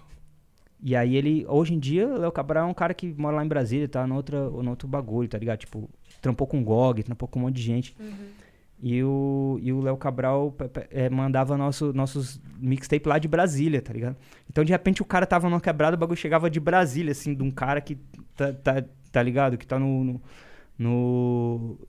[0.81, 3.43] E aí ele, hoje em dia, o Léo Cabral é um cara que mora lá
[3.43, 5.59] em Brasília, tá no, outra, no outro bagulho, tá ligado?
[5.59, 5.89] Tipo,
[6.21, 7.95] trampou com o GOG, trampou com um monte de gente.
[8.81, 10.55] E o, e o Léo Cabral
[10.89, 14.15] eh, mandava nosso, nossos mixtape lá de Brasília, tá ligado?
[14.49, 17.43] Então, de repente, o cara tava numa quebrada, o bagulho chegava de Brasília, assim, de
[17.43, 17.97] um cara que
[18.39, 19.57] tá, tá, tá ligado?
[19.57, 20.03] Que tá no...
[20.03, 20.21] no,
[20.77, 21.79] no-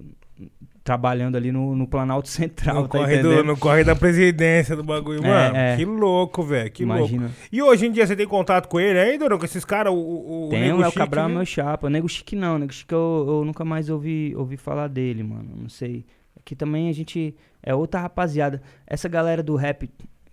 [0.83, 4.83] trabalhando ali no, no Planalto Central, no, tá corre do, no corre da presidência do
[4.83, 5.25] bagulho.
[5.25, 5.77] É, Mano, é.
[5.77, 6.71] que louco, velho.
[6.71, 7.01] Que louco.
[7.01, 7.31] Imagina.
[7.53, 9.39] E hoje em dia você tem contato com ele aí, Dorão?
[9.39, 9.93] Com esses caras?
[9.93, 11.35] O, o, Tem Nego o Léo Chique, Cabral, né?
[11.35, 11.87] meu chapa.
[11.87, 15.23] O Nego Chique não, o Nego Chique eu, eu nunca mais ouvi, ouvi falar dele,
[15.23, 15.51] mano.
[15.55, 16.05] Não sei.
[16.37, 18.63] Aqui também a gente é outra rapaziada.
[18.87, 19.89] Essa galera do rap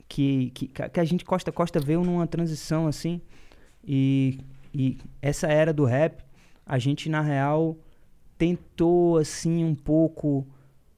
[0.08, 3.22] que, que, que a gente costa costa veio numa transição assim.
[3.86, 4.40] E,
[4.80, 6.24] e essa era do rap,
[6.66, 7.78] a gente na real
[8.38, 10.46] tentou assim um pouco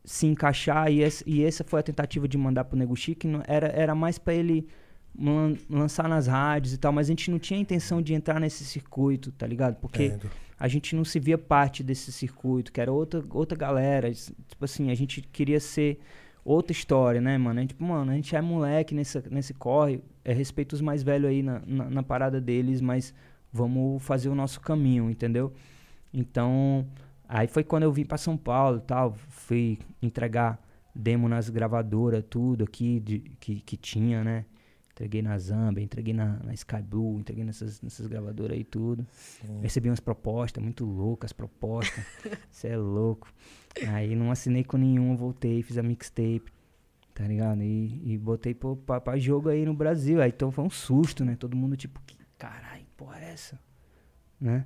[0.04, 3.28] se encaixar e essa, e essa foi a tentativa de mandar pro Nego Chique.
[3.48, 4.68] Era, era mais pra ele
[5.18, 8.66] lan- lançar nas rádios e tal, mas a gente não tinha intenção de entrar nesse
[8.66, 9.76] circuito, tá ligado?
[9.76, 10.30] Porque Entendo.
[10.60, 14.12] a gente não se via parte desse circuito, que era outra, outra galera.
[14.12, 16.00] Tipo assim, a gente queria ser
[16.44, 17.60] outra história, né, mano?
[17.60, 21.30] A gente, mano, a gente é moleque nesse, nesse corre, é respeito os mais velhos
[21.30, 23.14] aí na, na, na parada deles, mas
[23.52, 25.54] vamos fazer o nosso caminho, entendeu?
[26.14, 26.88] Então,
[27.28, 30.60] aí foi quando eu vim pra São Paulo e tal, fui entregar
[30.94, 34.46] demo nas gravadoras, tudo aqui de, que, que tinha, né?
[34.92, 39.08] Entreguei na Zambia, entreguei na, na Sky Blue, entreguei nessas, nessas gravadoras aí tudo.
[39.62, 42.04] Recebi umas propostas, muito loucas propostas.
[42.52, 43.32] Você é louco.
[43.88, 46.52] Aí não assinei com nenhum, voltei, fiz a mixtape,
[47.14, 47.64] tá ligado?
[47.64, 50.22] E, e botei pô, pra, pra jogo aí no Brasil.
[50.22, 51.38] Aí então foi um susto, né?
[51.38, 53.60] Todo mundo tipo, que caralho, porra é essa?
[54.40, 54.66] Né?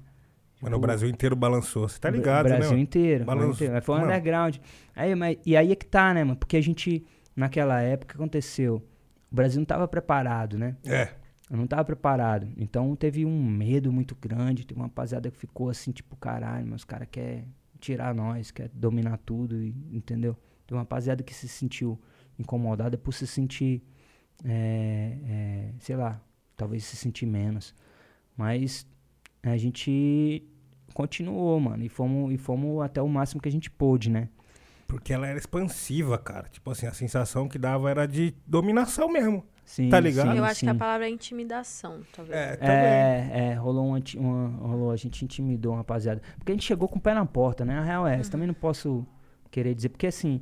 [0.62, 1.88] Mano, o Tipo, Brasil inteiro balançou.
[1.88, 2.80] Você tá ligado, Brasil né?
[2.80, 3.26] inteiro.
[3.26, 3.74] Balanço- Brasil inteiro.
[3.74, 4.12] Mas foi um Mano.
[4.12, 4.58] underground.
[4.96, 6.38] Aí, mas, e aí é que tá, né, mano?
[6.38, 7.06] Porque a gente,
[7.36, 8.76] naquela época, o que aconteceu?
[9.32, 10.76] O Brasil não tava preparado, né?
[10.86, 11.10] É.
[11.50, 12.48] Eu não tava preparado.
[12.58, 14.66] Então teve um medo muito grande.
[14.66, 19.18] Teve uma rapaziada que ficou assim, tipo, caralho, meus caras querem tirar nós, quer dominar
[19.26, 20.36] tudo, e- entendeu?
[20.66, 22.00] Tem uma rapaziada que se sentiu
[22.40, 23.84] incomodada por se sentir,
[24.46, 26.22] é, é, sei lá,
[26.56, 27.76] talvez se sentir menos.
[28.38, 28.88] Mas
[29.42, 30.44] a gente
[30.94, 34.30] continuou, mano, e fomos, e fomos até o máximo que a gente pôde, né?
[34.88, 36.48] Porque ela era expansiva, cara.
[36.50, 39.44] Tipo assim, a sensação que dava era de dominação mesmo.
[39.66, 40.32] Sim, Tá ligado?
[40.32, 40.78] sim, Eu acho que a sim.
[40.78, 42.38] palavra é intimidação, talvez.
[42.38, 42.58] É.
[42.62, 46.22] É, é, rolou uma, uma- rolou, a gente intimidou uma rapaziada.
[46.38, 47.80] Porque a gente chegou com o pé na porta, né?
[47.80, 48.30] A real é essa.
[48.30, 49.06] Também não posso
[49.50, 49.90] querer dizer.
[49.90, 50.42] Porque assim,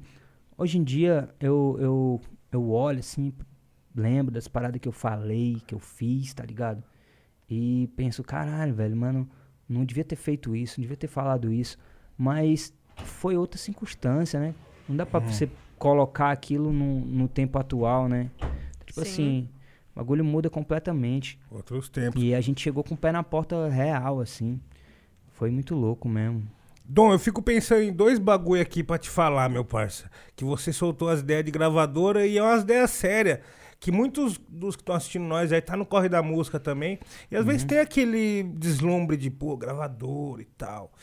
[0.57, 2.21] hoje em dia eu, eu,
[2.51, 3.31] eu olho assim,
[3.95, 6.83] lembro das paradas que eu falei, que eu fiz, tá ligado?
[7.53, 9.29] E penso, caralho, velho, mano,
[9.67, 11.77] não devia ter feito isso, não devia ter falado isso.
[12.17, 14.55] Mas foi outra circunstância, né?
[14.87, 18.31] Não dá pra você colocar aquilo no, no tempo atual, né?
[18.85, 19.11] Tipo Sim.
[19.11, 19.49] assim,
[19.93, 21.37] o bagulho muda completamente.
[21.51, 22.23] Outros tempos.
[22.23, 24.57] E a gente chegou com o pé na porta real, assim.
[25.33, 26.43] Foi muito louco mesmo.
[26.85, 30.09] Dom, eu fico pensando em dois bagulho aqui pra te falar, meu parça.
[30.37, 33.39] Que você soltou as ideias de gravadora e é umas ideias sérias.
[33.81, 36.99] Que muitos dos que estão assistindo nós aí tá no corre da música também.
[37.31, 40.93] E às vezes tem aquele deslumbre de, pô, gravadora e tal.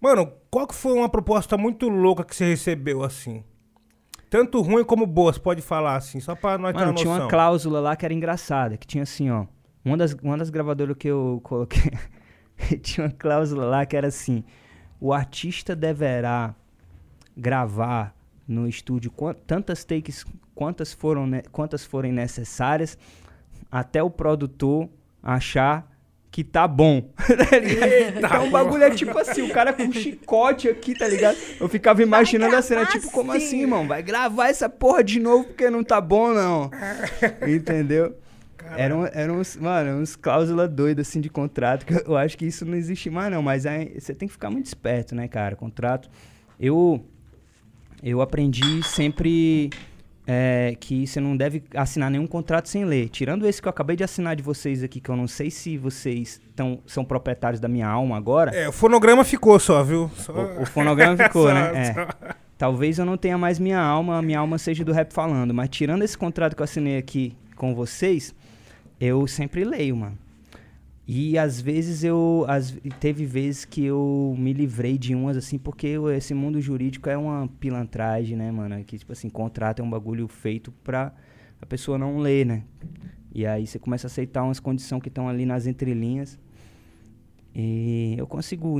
[0.00, 3.42] Mano, qual que foi uma proposta muito louca que você recebeu assim?
[4.30, 7.10] Tanto ruim como boa, você pode falar assim, só pra nós ter Mano, uma tinha
[7.10, 7.24] noção.
[7.24, 9.46] uma cláusula lá que era engraçada, que tinha assim, ó.
[9.84, 11.90] Uma das, uma das gravadoras que eu coloquei.
[12.82, 14.44] tinha uma cláusula lá que era assim:
[15.00, 16.54] o artista deverá
[17.36, 18.14] gravar
[18.48, 19.12] no estúdio
[19.46, 20.24] tantas takes
[20.54, 22.96] quantas foram quantas forem necessárias
[23.70, 24.88] até o produtor
[25.22, 25.86] achar
[26.30, 27.02] que tá bom.
[28.20, 31.36] tá então o bagulho é tipo assim, o cara com um chicote aqui, tá ligado?
[31.58, 33.86] Eu ficava imaginando a cena, tipo, como assim, irmão?
[33.86, 36.70] Vai gravar essa porra de novo porque não tá bom, não.
[37.46, 38.16] Entendeu?
[38.76, 42.66] Eram, eram uns, mano, uns cláusulas doidas assim de contrato, que eu acho que isso
[42.66, 43.42] não existe mais, não.
[43.42, 45.56] Mas aí você tem que ficar muito esperto, né, cara?
[45.56, 46.10] Contrato.
[46.60, 47.04] Eu,
[48.02, 49.70] eu aprendi sempre
[50.26, 53.08] é, que você não deve assinar nenhum contrato sem ler.
[53.08, 55.78] Tirando esse que eu acabei de assinar de vocês aqui, que eu não sei se
[55.78, 58.54] vocês tão, são proprietários da minha alma agora.
[58.54, 60.10] É, o fonograma ficou só, viu?
[60.16, 60.32] Só...
[60.32, 61.94] O, o, fonograma ficou, só, né?
[61.96, 62.34] É.
[62.58, 65.54] Talvez eu não tenha mais minha alma, minha alma seja do rap falando.
[65.54, 68.34] Mas tirando esse contrato que eu assinei aqui com vocês,
[69.00, 70.18] eu sempre leio, mano.
[71.10, 72.44] E às vezes eu.
[72.46, 77.16] As, teve vezes que eu me livrei de umas assim, porque esse mundo jurídico é
[77.16, 78.84] uma pilantragem, né, mano?
[78.84, 81.14] Que, tipo assim, contrato é um bagulho feito pra
[81.62, 82.62] a pessoa não ler, né?
[83.34, 86.38] E aí você começa a aceitar umas condições que estão ali nas entrelinhas.
[87.54, 88.76] E eu consigo,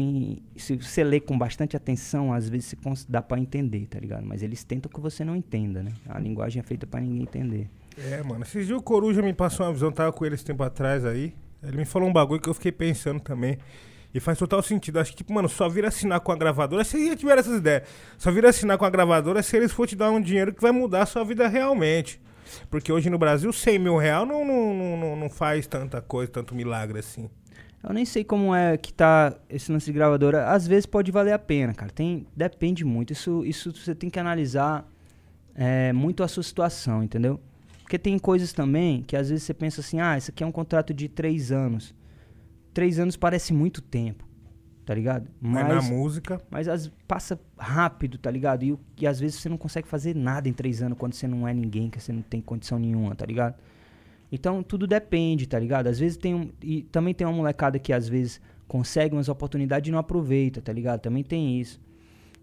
[0.55, 2.77] se você ler com bastante atenção, às vezes
[3.09, 4.27] dá para entender, tá ligado?
[4.27, 5.93] Mas eles tentam que você não entenda, né?
[6.07, 7.71] A linguagem é feita para ninguém entender.
[7.97, 8.45] É, mano.
[8.45, 11.35] Esses dias o Coruja me passou uma visão, tava com ele esse tempo atrás aí.
[11.63, 13.59] Ele me falou um bagulho que eu fiquei pensando também.
[14.13, 14.99] E faz total sentido.
[14.99, 17.83] Acho que, tipo, mano, só vira assinar com a gravadora se já tiver essas ideias.
[18.17, 20.73] Só vira assinar com a gravadora se eles for te dar um dinheiro que vai
[20.73, 22.21] mudar a sua vida realmente.
[22.71, 26.55] Porque hoje no Brasil, 100 mil real não, não, não, não faz tanta coisa, tanto
[26.55, 27.29] milagre assim.
[27.83, 30.49] Eu nem sei como é que tá esse lance de gravadora.
[30.49, 31.93] Às vezes pode valer a pena, cara.
[31.93, 33.13] Tem, depende muito.
[33.13, 34.89] Isso, isso você tem que analisar
[35.55, 37.39] é, muito a sua situação, entendeu?
[37.89, 40.53] Porque tem coisas também que às vezes você pensa assim, ah, isso aqui é um
[40.53, 41.95] contrato de três anos.
[42.75, 44.29] Três anos parece muito tempo,
[44.85, 45.27] tá ligado?
[45.41, 46.39] Mas, mas na música.
[46.51, 48.63] Mas as, passa rápido, tá ligado?
[48.63, 51.49] E, e às vezes você não consegue fazer nada em três anos quando você não
[51.49, 53.55] é ninguém, que você não tem condição nenhuma, tá ligado?
[54.31, 55.87] Então tudo depende, tá ligado?
[55.87, 56.53] Às vezes tem um.
[56.63, 60.75] E também tem uma molecada que às vezes consegue umas oportunidades e não aproveita, tá
[60.75, 61.01] ligado?
[61.01, 61.81] Também tem isso.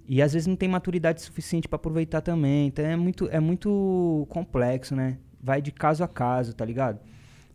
[0.07, 2.67] E às vezes não tem maturidade suficiente para aproveitar também.
[2.67, 5.19] Então é muito, é muito complexo, né?
[5.45, 6.99] Vai de caso a caso, tá ligado?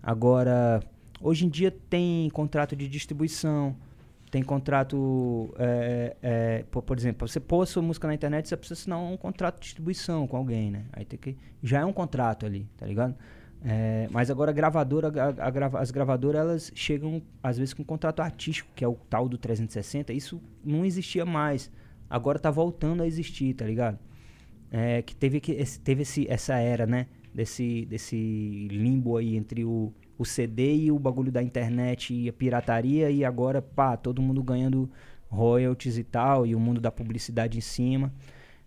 [0.01, 0.81] Agora,
[1.21, 3.75] hoje em dia tem contrato de distribuição,
[4.31, 8.81] tem contrato, é, é, por, por, exemplo, você pôr sua música na internet, você precisa
[8.81, 10.85] assinar um contrato de distribuição com alguém, né?
[10.93, 13.17] Aí tem que, já é um contrato ali, tá ligado?
[13.63, 17.83] É, mas agora a gravadora, a, a grava, as gravadoras, elas chegam às vezes com
[17.83, 21.73] um contrato artístico, que é o tal do 360, isso não existia mais.
[22.09, 23.99] Agora tá voltando a existir, tá ligado?
[24.71, 27.09] É, que teve, que, esse, teve esse, essa era, né?
[27.35, 32.33] Desse, desse limbo aí entre o, o CD e o bagulho da internet e a
[32.33, 34.91] pirataria e agora, pá, todo mundo ganhando
[35.29, 38.13] royalties e tal, e o mundo da publicidade em cima.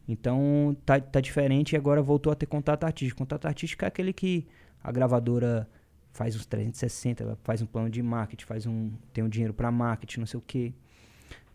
[0.07, 3.19] Então tá, tá diferente e agora voltou a ter contato artístico.
[3.19, 4.47] Contato artístico é aquele que
[4.83, 5.69] a gravadora
[6.11, 10.19] faz uns 360, faz um plano de marketing, faz um tem um dinheiro para marketing,
[10.21, 10.73] não sei o quê.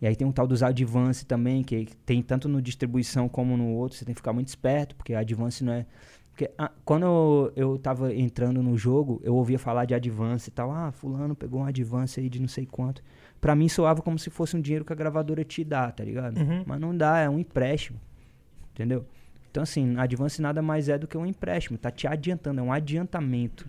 [0.00, 3.68] E aí tem um tal dos Advance também, que tem tanto no distribuição como no
[3.68, 5.86] outro, você tem que ficar muito esperto, porque Advance não é
[6.38, 10.52] porque ah, quando eu, eu tava entrando no jogo, eu ouvia falar de advance e
[10.52, 10.70] tal.
[10.70, 13.02] Ah, fulano pegou um advance aí de não sei quanto.
[13.40, 16.38] Pra mim soava como se fosse um dinheiro que a gravadora te dá, tá ligado?
[16.38, 16.62] Uhum.
[16.64, 17.98] Mas não dá, é um empréstimo.
[18.72, 19.04] Entendeu?
[19.50, 21.76] Então, assim, advance nada mais é do que um empréstimo.
[21.76, 23.66] Tá te adiantando, é um adiantamento.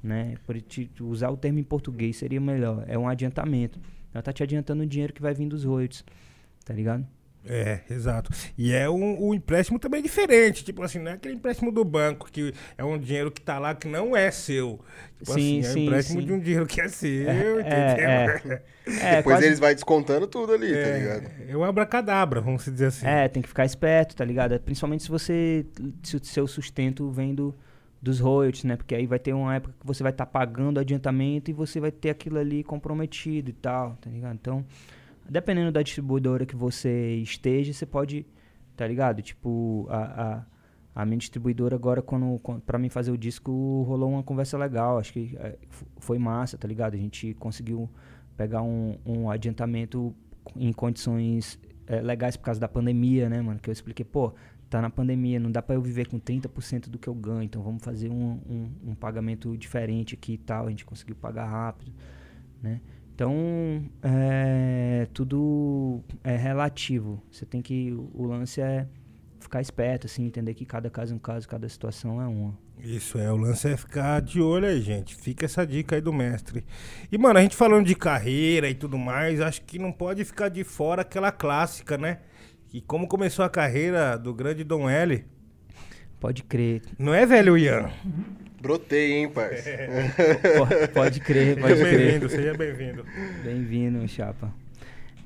[0.00, 0.36] Né?
[0.46, 2.84] Por te, usar o termo em português seria melhor.
[2.86, 3.80] É um adiantamento.
[4.12, 6.04] Ela tá te adiantando o dinheiro que vai vir dos royalties.
[6.64, 7.04] Tá ligado?
[7.46, 8.30] É, exato.
[8.56, 10.64] E é um, um, empréstimo também diferente.
[10.64, 13.74] Tipo assim, não é aquele empréstimo do banco, que é um dinheiro que tá lá
[13.74, 14.80] que não é seu.
[15.18, 16.26] Tipo sim, assim, é um empréstimo sim.
[16.26, 17.68] de um dinheiro que é seu, é, entendeu?
[17.68, 19.16] É, é.
[19.16, 19.46] Depois quase...
[19.46, 21.50] eles vão descontando tudo ali, tá é, tá ligado?
[21.50, 23.06] É um abracadabra, vamos dizer assim.
[23.06, 24.58] É, tem que ficar esperto, tá ligado?
[24.60, 25.66] Principalmente se você.
[26.02, 27.54] Se o seu sustento vem do,
[28.00, 28.76] dos royalties, né?
[28.76, 31.78] Porque aí vai ter uma época que você vai estar tá pagando adiantamento e você
[31.78, 34.34] vai ter aquilo ali comprometido e tal, tá ligado?
[34.34, 34.64] Então.
[35.28, 38.26] Dependendo da distribuidora que você esteja, você pode,
[38.76, 39.22] tá ligado?
[39.22, 40.44] Tipo, a,
[40.94, 44.58] a, a minha distribuidora agora, quando, quando para mim fazer o disco, rolou uma conversa
[44.58, 44.98] legal.
[44.98, 45.56] Acho que é,
[45.98, 46.94] foi massa, tá ligado?
[46.94, 47.88] A gente conseguiu
[48.36, 50.14] pegar um, um adiantamento
[50.56, 53.58] em condições é, legais por causa da pandemia, né, mano?
[53.60, 54.34] Que eu expliquei, pô,
[54.68, 57.62] tá na pandemia, não dá para eu viver com 30% do que eu ganho, então
[57.62, 60.66] vamos fazer um, um, um, pagamento diferente aqui e tal.
[60.66, 61.92] A gente conseguiu pagar rápido,
[62.62, 62.80] né?
[63.14, 67.22] Então, é, tudo é relativo.
[67.30, 67.92] Você tem que.
[68.12, 68.88] O lance é
[69.38, 72.58] ficar esperto, assim, entender que cada caso é um caso, cada situação é uma.
[72.80, 75.14] Isso é, o lance é ficar de olho aí, gente.
[75.14, 76.64] Fica essa dica aí do mestre.
[77.10, 80.48] E, mano, a gente falando de carreira e tudo mais, acho que não pode ficar
[80.48, 82.18] de fora aquela clássica, né?
[82.72, 85.24] E como começou a carreira do grande Dom L.
[86.18, 86.82] Pode crer.
[86.98, 87.90] Não é, velho Ian?
[88.64, 89.68] Brotei, hein, parça?
[90.56, 91.98] pode, pode crer, pode seja crer.
[91.98, 93.04] Bem-vindo, seja bem-vindo.
[93.44, 94.50] Bem-vindo, chapa.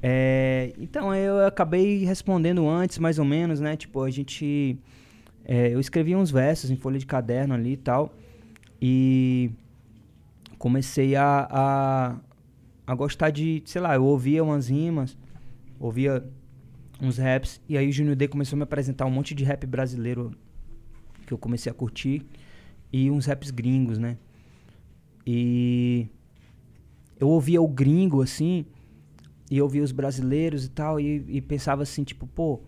[0.03, 3.77] É, então, eu acabei respondendo antes, mais ou menos, né?
[3.77, 4.77] Tipo, a gente...
[5.45, 8.13] É, eu escrevi uns versos em folha de caderno ali e tal.
[8.83, 9.53] E
[10.59, 12.17] comecei a, a,
[12.89, 13.63] a gostar de...
[13.65, 15.17] Sei lá, eu ouvia umas rimas,
[15.79, 16.25] ouvia
[17.01, 17.61] uns raps.
[17.69, 20.33] E aí o Junior D começou a me apresentar um monte de rap brasileiro
[21.25, 22.27] que eu comecei a curtir.
[22.93, 24.17] E uns raps gringos, né?
[25.27, 26.09] E...
[27.21, 28.65] Eu ouvia o gringo, assim
[29.51, 32.61] e eu via os brasileiros e tal, e, e, pensava assim, tipo, pô,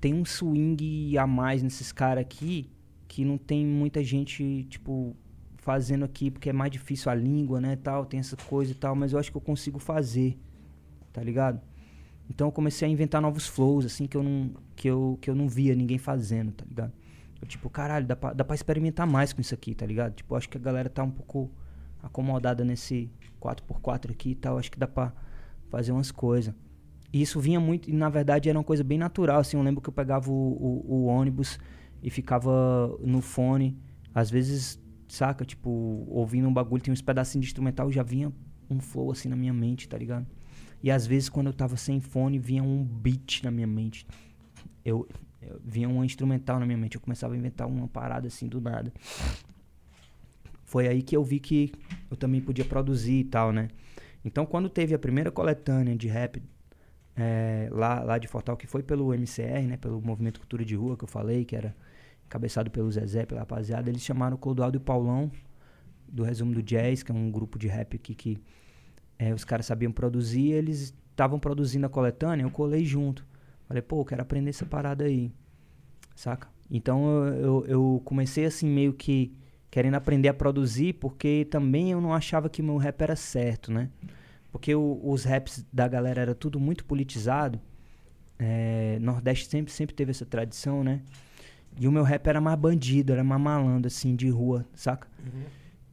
[0.00, 2.70] tem um swing a mais nesses caras aqui
[3.08, 5.16] que não tem muita gente, tipo,
[5.56, 8.94] fazendo aqui, porque é mais difícil a língua, né, tal, tem essa coisa e tal,
[8.94, 10.38] mas eu acho que eu consigo fazer,
[11.12, 11.60] tá ligado?
[12.28, 15.34] Então eu comecei a inventar novos flows, assim, que eu não, que eu, que eu
[15.34, 16.92] não via ninguém fazendo, tá ligado?
[17.42, 20.14] Eu, tipo, caralho, dá pra, dá pra experimentar mais com isso aqui, tá ligado?
[20.14, 21.50] Tipo, acho que a galera tá um pouco
[22.00, 25.12] acomodada nesse 4x4 aqui e tal, acho que dá pra
[25.68, 26.54] fazer umas coisas.
[27.12, 29.82] E isso vinha muito, e na verdade era uma coisa bem natural, assim, eu lembro
[29.82, 31.58] que eu pegava o, o, o ônibus
[32.00, 33.76] e ficava no fone,
[34.14, 35.68] às vezes, saca, tipo,
[36.08, 38.32] ouvindo um bagulho, tinha uns pedacinhos de instrumental, já vinha
[38.70, 40.26] um flow assim na minha mente, tá ligado?
[40.80, 44.06] E às vezes quando eu tava sem fone, vinha um beat na minha mente.
[44.84, 45.08] Eu,
[45.46, 48.60] eu vinha um instrumental na minha mente, eu começava a inventar uma parada assim do
[48.60, 48.92] nada.
[50.64, 51.72] Foi aí que eu vi que
[52.10, 53.68] eu também podia produzir e tal, né?
[54.24, 56.42] Então, quando teve a primeira coletânea de rap
[57.16, 60.96] é, lá, lá de Fortal, que foi pelo MCR, né, pelo Movimento Cultura de Rua,
[60.96, 61.74] que eu falei, que era
[62.26, 65.30] encabeçado pelo Zezé, pela rapaziada, eles chamaram o Clodoaldo e o Paulão,
[66.08, 68.38] do Resumo do Jazz, que é um grupo de rap aqui que
[69.18, 73.26] é, os caras sabiam produzir, eles estavam produzindo a coletânea, eu colei junto.
[73.66, 75.32] Falei, pô, eu quero aprender essa parada aí,
[76.14, 76.48] saca?
[76.70, 79.32] Então eu, eu, comecei assim, meio que
[79.70, 83.90] querendo aprender a produzir, porque também eu não achava que meu rap era certo, né?
[84.50, 87.60] Porque o, os raps da galera era tudo muito politizado.
[88.38, 91.00] É, Nordeste sempre, sempre teve essa tradição, né?
[91.78, 95.08] E o meu rap era mais bandido, era mais malandro, assim, de rua, saca?
[95.18, 95.44] Uhum.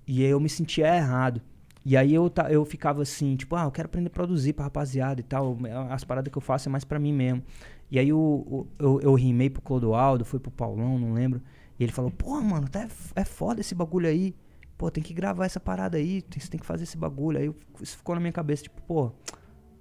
[0.06, 1.42] E eu me sentia errado.
[1.86, 5.20] E aí eu, eu ficava assim, tipo, ah, eu quero aprender a produzir pra rapaziada
[5.22, 5.58] e tal.
[5.90, 7.44] As paradas que eu faço é mais pra mim mesmo.
[7.90, 11.42] E aí o eu, eu rimei pro Clodoaldo, foi pro Paulão, não lembro.
[11.80, 14.36] E ele falou, pô, mano, tá, é foda esse bagulho aí.
[14.78, 17.40] Pô, tem que gravar essa parada aí, você tem que fazer esse bagulho.
[17.40, 19.12] Aí eu, isso ficou na minha cabeça, tipo, pô,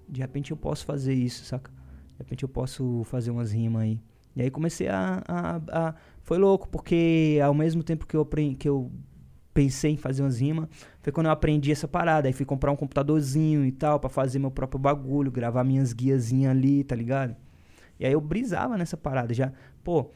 [0.08, 1.70] de repente eu posso fazer isso, saca?
[2.08, 4.00] De repente eu posso fazer umas rimas aí.
[4.34, 8.54] E aí comecei a, a, a, Foi louco, porque ao mesmo tempo que eu, aprendi,
[8.56, 8.90] que eu
[9.58, 10.68] pensei em fazer umas rimas,
[11.02, 12.28] foi quando eu aprendi essa parada.
[12.28, 16.52] Aí fui comprar um computadorzinho e tal, para fazer meu próprio bagulho, gravar minhas guiazinhas
[16.52, 17.34] ali, tá ligado?
[17.98, 19.52] E aí eu brisava nessa parada já.
[19.82, 20.12] Pô,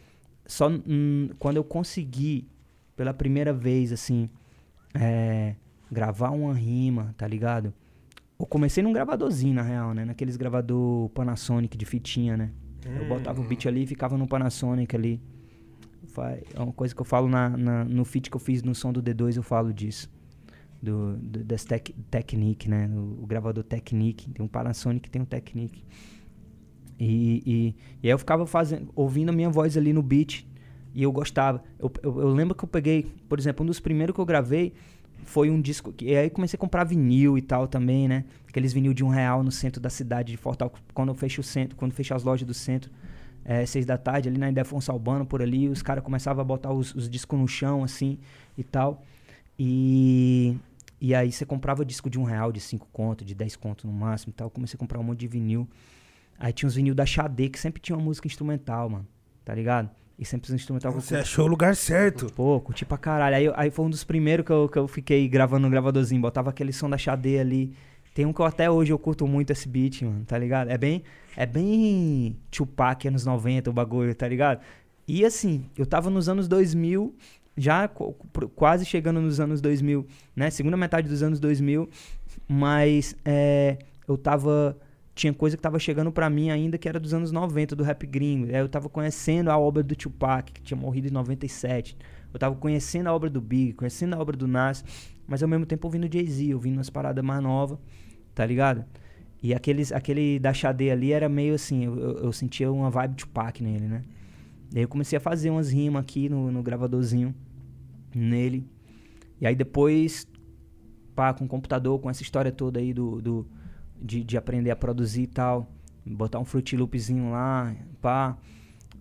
[0.47, 2.47] só hum, quando eu consegui,
[2.95, 4.31] pela primeira vez, assim,
[4.95, 5.57] é,
[5.91, 7.75] gravar uma rima, tá ligado?
[8.39, 10.05] Eu comecei num gravadorzinho, na real, né?
[10.05, 12.53] Naqueles gravador Panasonic de fitinha, né?
[12.87, 12.97] Hum.
[12.97, 15.21] Eu botava o beat ali e ficava no Panasonic ali.
[16.55, 18.93] É uma coisa que eu falo na, na, no feat que eu fiz no som
[18.93, 20.11] do D2, eu falo disso.
[20.83, 22.89] Do, do, das tec, Technique, né?
[22.93, 24.31] O, o gravador Technique.
[24.31, 25.85] Tem um Panasonic tem um Technique.
[26.99, 30.47] E, e, e, aí eu ficava fazendo, ouvindo a minha voz ali no beat
[30.95, 31.63] e eu gostava.
[31.79, 34.73] Eu, eu, eu, lembro que eu peguei, por exemplo, um dos primeiros que eu gravei
[35.25, 35.95] foi um disco.
[36.01, 38.25] E aí comecei a comprar vinil e tal também, né?
[38.49, 41.45] Aqueles vinil de um real no centro da cidade de Fortal, quando eu fecho o
[41.45, 42.91] centro, quando fecho as lojas do centro,
[43.45, 46.73] é, seis da tarde, ali na Idefonso Albano, por ali, os caras começavam a botar
[46.73, 48.19] os, os discos no chão, assim,
[48.57, 49.03] e tal.
[49.59, 50.57] E,
[51.01, 53.93] e aí você comprava disco de um real, de cinco conto, de dez conto no
[53.93, 54.51] máximo e tal.
[54.51, 55.69] comecei a comprar um monte de vinil.
[56.39, 59.07] Aí tinha uns vinil da Xadê, que sempre tinha uma música instrumental, mano.
[59.45, 59.91] Tá ligado?
[60.19, 60.93] E sempre os instrumental.
[60.93, 62.33] Você achou o lugar certo.
[62.33, 63.37] Pô, curti pra caralho.
[63.37, 66.21] Aí, aí foi um dos primeiros que eu, que eu fiquei gravando no gravadorzinho.
[66.21, 67.75] Botava aquele som da Xadê ali.
[68.15, 70.71] Tem um que eu até hoje eu curto muito esse beat, mano, tá ligado?
[70.71, 71.03] É bem,
[71.37, 74.61] é bem Tupac anos 90 o bagulho, tá ligado?
[75.09, 77.15] E assim, eu tava nos anos 2000,
[77.57, 77.89] já
[78.55, 80.07] quase chegando nos anos 2000,
[80.37, 80.51] né?
[80.51, 81.89] Segunda metade dos anos 2000,
[82.49, 84.77] mas é, eu tava
[85.15, 88.07] tinha coisa que tava chegando para mim ainda que era dos anos 90 do rap
[88.07, 88.47] gringo.
[88.47, 91.97] Eu tava conhecendo a obra do Tupac, que tinha morrido em 97.
[92.33, 94.83] Eu tava conhecendo a obra do Big, conhecendo a obra do Nas,
[95.27, 97.79] mas ao mesmo tempo ouvindo Jay-Z, ouvindo umas paradas mais novas,
[98.35, 98.85] tá ligado?
[99.43, 103.63] E aqueles, aquele da Xadê ali era meio assim, eu, eu, sentia uma vibe Tupac
[103.63, 104.05] nele, né?
[104.71, 107.35] Daí eu comecei a fazer umas rimas aqui no, no gravadorzinho
[108.15, 108.65] nele.
[109.41, 110.29] E aí depois,
[111.15, 113.47] pá, com o computador, com essa história toda aí do, do
[114.01, 115.69] de, de aprender a produzir e tal.
[116.07, 118.39] Botar um Fruit Loopzinho lá, pá.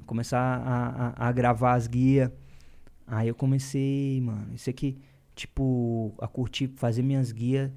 [0.07, 2.31] Começar a, a, a gravar as guias.
[3.05, 4.97] Aí eu comecei, mano, isso aqui,
[5.35, 7.71] tipo, a curtir, fazer minhas guias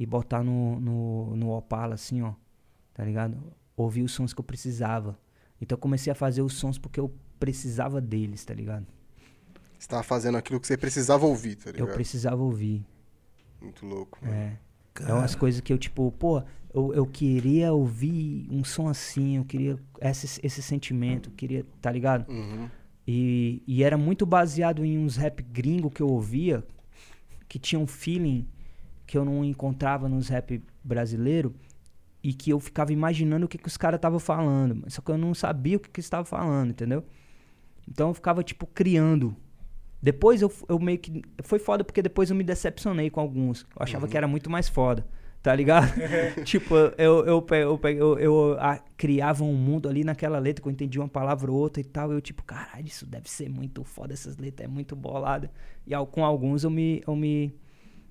[0.00, 2.32] e botar no, no, no Opala, assim, ó,
[2.94, 3.36] tá ligado?
[3.76, 5.18] Ouvir os sons que eu precisava.
[5.60, 8.86] Então eu comecei a fazer os sons porque eu precisava deles, tá ligado?
[9.78, 11.86] Você tava fazendo aquilo que você precisava ouvir, tá ligado?
[11.86, 12.82] Eu precisava ouvir.
[13.60, 14.34] Muito louco, mano.
[14.34, 14.58] É.
[14.94, 15.10] Cara.
[15.10, 16.42] É umas coisas que eu, tipo, pô,
[16.72, 21.92] eu, eu queria ouvir um som assim, eu queria esse, esse sentimento, eu queria, tá
[21.92, 22.26] ligado?
[22.30, 22.70] Uhum.
[23.06, 26.64] E, e era muito baseado em uns rap gringo que eu ouvia,
[27.46, 28.48] que tinha um feeling
[29.10, 31.52] que eu não encontrava nos rap brasileiro
[32.22, 35.18] e que eu ficava imaginando o que, que os caras estavam falando, só que eu
[35.18, 37.04] não sabia o que, que eles estavam falando, entendeu?
[37.88, 39.34] Então eu ficava, tipo, criando.
[40.00, 41.22] Depois eu, eu meio que.
[41.42, 43.62] Foi foda porque depois eu me decepcionei com alguns.
[43.62, 44.10] Eu achava uhum.
[44.12, 45.04] que era muito mais foda.
[45.42, 45.92] Tá ligado?
[46.44, 50.72] tipo, eu, eu, eu, eu, eu a, criava um mundo ali naquela letra que eu
[50.72, 52.12] entendi uma palavra ou outra e tal.
[52.12, 55.50] Eu, tipo, caralho, isso deve ser muito foda, essas letras é muito bolada.
[55.84, 57.52] E ao, com alguns eu me, eu me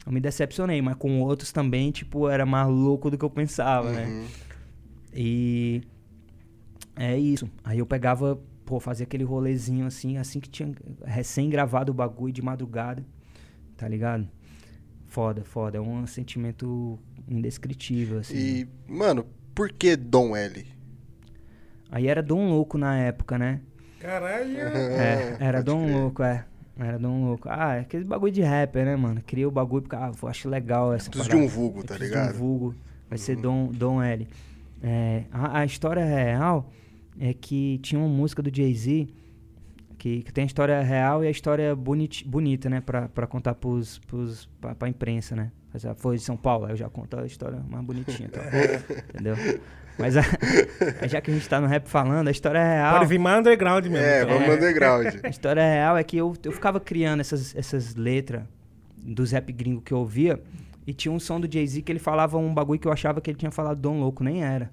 [0.05, 3.91] eu me decepcionei, mas com outros também, tipo, era mais louco do que eu pensava,
[3.91, 4.05] né?
[4.05, 4.21] uhum.
[4.21, 4.27] né?
[5.13, 5.81] E
[6.95, 7.49] é isso.
[7.63, 10.71] Aí eu pegava, pô, fazia aquele rolezinho assim, assim que tinha
[11.03, 13.05] recém gravado o bagulho de madrugada,
[13.75, 14.27] tá ligado?
[15.07, 15.77] Foda, foda.
[15.77, 18.37] É um sentimento indescritível, assim.
[18.37, 19.25] E, mano,
[19.55, 20.65] por que Dom L?
[21.91, 23.61] Aí era Dom Louco na época, né?
[23.99, 24.57] Caralho!
[24.57, 26.45] É, era Dom Louco, é.
[26.79, 27.49] Era Dom Louco.
[27.51, 29.21] Ah, é aquele bagulho de rapper, né, mano?
[29.25, 32.31] Cria o bagulho porque, ah, eu acho legal essa Preciso de um vulgo, tá ligado?
[32.31, 32.75] De um vulgo.
[33.09, 33.25] Vai uhum.
[33.25, 34.27] ser Dom, Dom L.
[34.81, 36.71] É, a, a, história real
[37.19, 39.09] é que tinha uma música do Jay-Z
[39.97, 42.79] que, que, tem a história real e a história bonit, bonita, né?
[42.79, 45.51] Pra, pra contar pros, pros, pra, pra imprensa, né?
[45.97, 48.29] Foi de São Paulo, eu já conto a história mais bonitinha.
[48.29, 48.41] Tá?
[49.13, 49.35] entendeu?
[49.99, 50.21] Mas a,
[51.07, 52.93] já que a gente tá no rap falando, a história real.
[52.93, 53.97] Pode vir mais underground mesmo.
[53.97, 54.33] É, então.
[54.35, 55.07] vamos é, underground.
[55.21, 58.43] A história real é que eu, eu ficava criando essas, essas letras
[58.97, 60.41] dos rap gringo que eu ouvia.
[60.87, 63.29] E tinha um som do Jay-Z que ele falava um bagulho que eu achava que
[63.29, 64.71] ele tinha falado Dom Louco, nem era.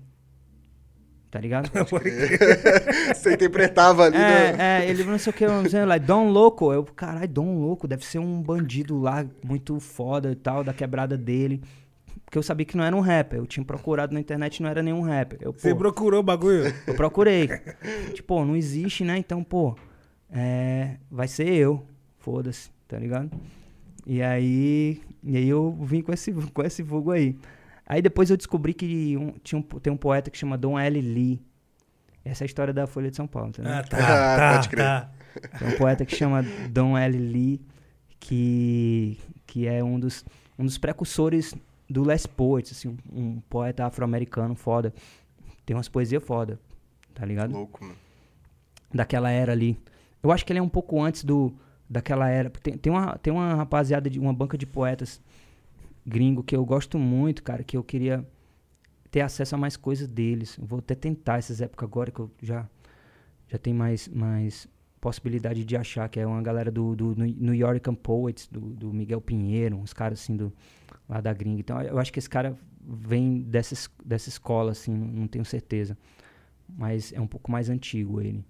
[1.29, 1.71] Tá ligado?
[3.13, 4.57] Você interpretava ali, é, né?
[4.59, 6.73] É, ele não sei o que, eu não sei, like, Dom Louco.
[6.73, 11.19] Eu, caralho, Dom Louco, deve ser um bandido lá muito foda e tal, da quebrada
[11.19, 11.61] dele.
[12.37, 13.39] Porque eu sabia que não era um rapper.
[13.39, 15.39] Eu tinha procurado na internet e não era nenhum rapper.
[15.41, 16.73] Eu, Você procurou o bagulho?
[16.87, 17.49] Eu procurei.
[18.13, 19.17] tipo, não existe, né?
[19.17, 19.75] Então, pô,
[20.31, 21.83] é, vai ser eu.
[22.19, 23.31] Foda-se, tá ligado?
[24.07, 27.39] E aí, e aí eu vim com esse, com esse vulgo aí.
[27.87, 31.01] Aí depois eu descobri que um, tinha um, tem um poeta que chama Dom L.
[31.01, 31.41] Lee.
[32.23, 33.73] Essa é a história da Folha de São Paulo, entendeu?
[33.73, 34.85] Ah, tá, ah, tá, pode crer.
[34.85, 35.11] Tá.
[35.59, 37.17] Tem um poeta que chama Dom L.
[37.17, 37.63] Lee,
[38.21, 40.23] que, que é um dos,
[40.59, 41.55] um dos precursores
[41.89, 44.93] do Les Poets, assim, um, poeta afro-americano foda.
[45.65, 46.59] Tem umas poesias foda,
[47.15, 47.53] tá ligado?
[47.53, 47.97] Louco, mano.
[48.93, 49.79] Daquela era ali.
[50.23, 51.53] Eu acho que ele é um pouco antes do
[51.89, 52.51] daquela era.
[52.51, 55.21] Tem, tem, uma, tem uma rapaziada, de uma banca de poetas
[56.05, 58.27] gringo que eu gosto muito, cara, que eu queria
[59.11, 60.57] ter acesso a mais coisas deles.
[60.59, 62.69] Eu vou até tentar essas épocas agora que eu já
[63.49, 64.69] já tenho mais, mais
[65.01, 69.21] possibilidade de achar, que é uma galera do, do New York Poets, do, do Miguel
[69.21, 70.53] Pinheiro, uns caras assim do
[71.09, 71.61] lá da gringa.
[71.61, 75.97] Então eu acho que esse cara vem dessa, dessa escola, assim, não tenho certeza.
[76.69, 78.45] Mas é um pouco mais antigo ele.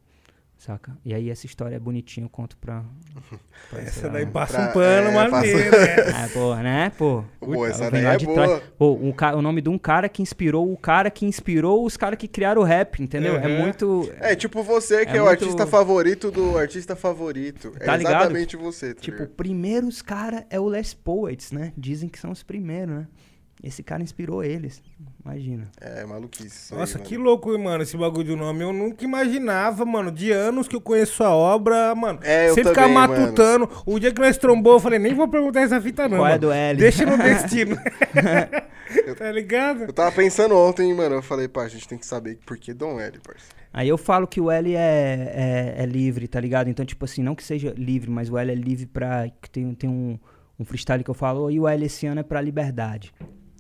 [0.59, 0.97] Saca?
[1.05, 2.83] E aí essa história é bonitinha, eu conto pra.
[3.71, 5.87] pra essa daí passa pra, um pano é, maneiro, passa...
[5.87, 6.25] né?
[6.25, 6.93] É, pô, né?
[6.97, 7.25] Pô.
[7.39, 8.63] Pô, essa daí é boa.
[8.79, 12.19] Pô, o, o nome de um cara que inspirou o cara que inspirou os caras
[12.19, 13.35] que criaram o rap, entendeu?
[13.35, 13.41] Uhum.
[13.41, 14.13] É muito.
[14.19, 17.73] É tipo você, que é, é o artista favorito do artista favorito.
[17.73, 18.15] Tá é ligado?
[18.15, 21.73] exatamente você, tá Tipo, primeiros cara é o Les Poets, né?
[21.77, 23.07] Dizem que são os primeiros, né?
[23.63, 24.83] Esse cara inspirou eles.
[25.25, 25.69] Imagina.
[25.81, 26.75] É, maluquice.
[26.75, 28.63] Nossa, aí, que louco, mano, esse bagulho do nome.
[28.63, 32.21] Eu nunca imaginava, mano, de anos que eu conheço a obra, mano.
[32.23, 33.67] É, eu Você ficar matutando.
[33.67, 33.83] Mano.
[33.87, 36.19] O dia que nós trombou, eu falei, nem vou perguntar essa fita, não.
[36.19, 36.79] Qual é do L?
[36.79, 37.77] Deixa no destino.
[39.19, 39.85] tá ligado?
[39.85, 41.17] Eu tava pensando ontem, mano.
[41.17, 43.57] Eu falei, pá, a gente tem que saber por que Dom L, parceiro.
[43.73, 46.69] Aí eu falo que o L é, é, é, livre, tá ligado?
[46.69, 49.29] Então, tipo assim, não que seja livre, mas o L é livre pra.
[49.51, 50.19] Tem, tem um,
[50.59, 53.13] um freestyle que eu falo, e o L esse ano é pra liberdade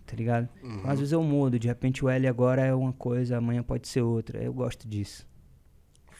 [0.06, 0.48] tá ligado?
[0.62, 0.82] Uhum.
[0.84, 4.02] Às vezes eu mudo, de repente o L agora é uma coisa, amanhã pode ser
[4.02, 4.42] outra.
[4.42, 5.26] Eu gosto disso.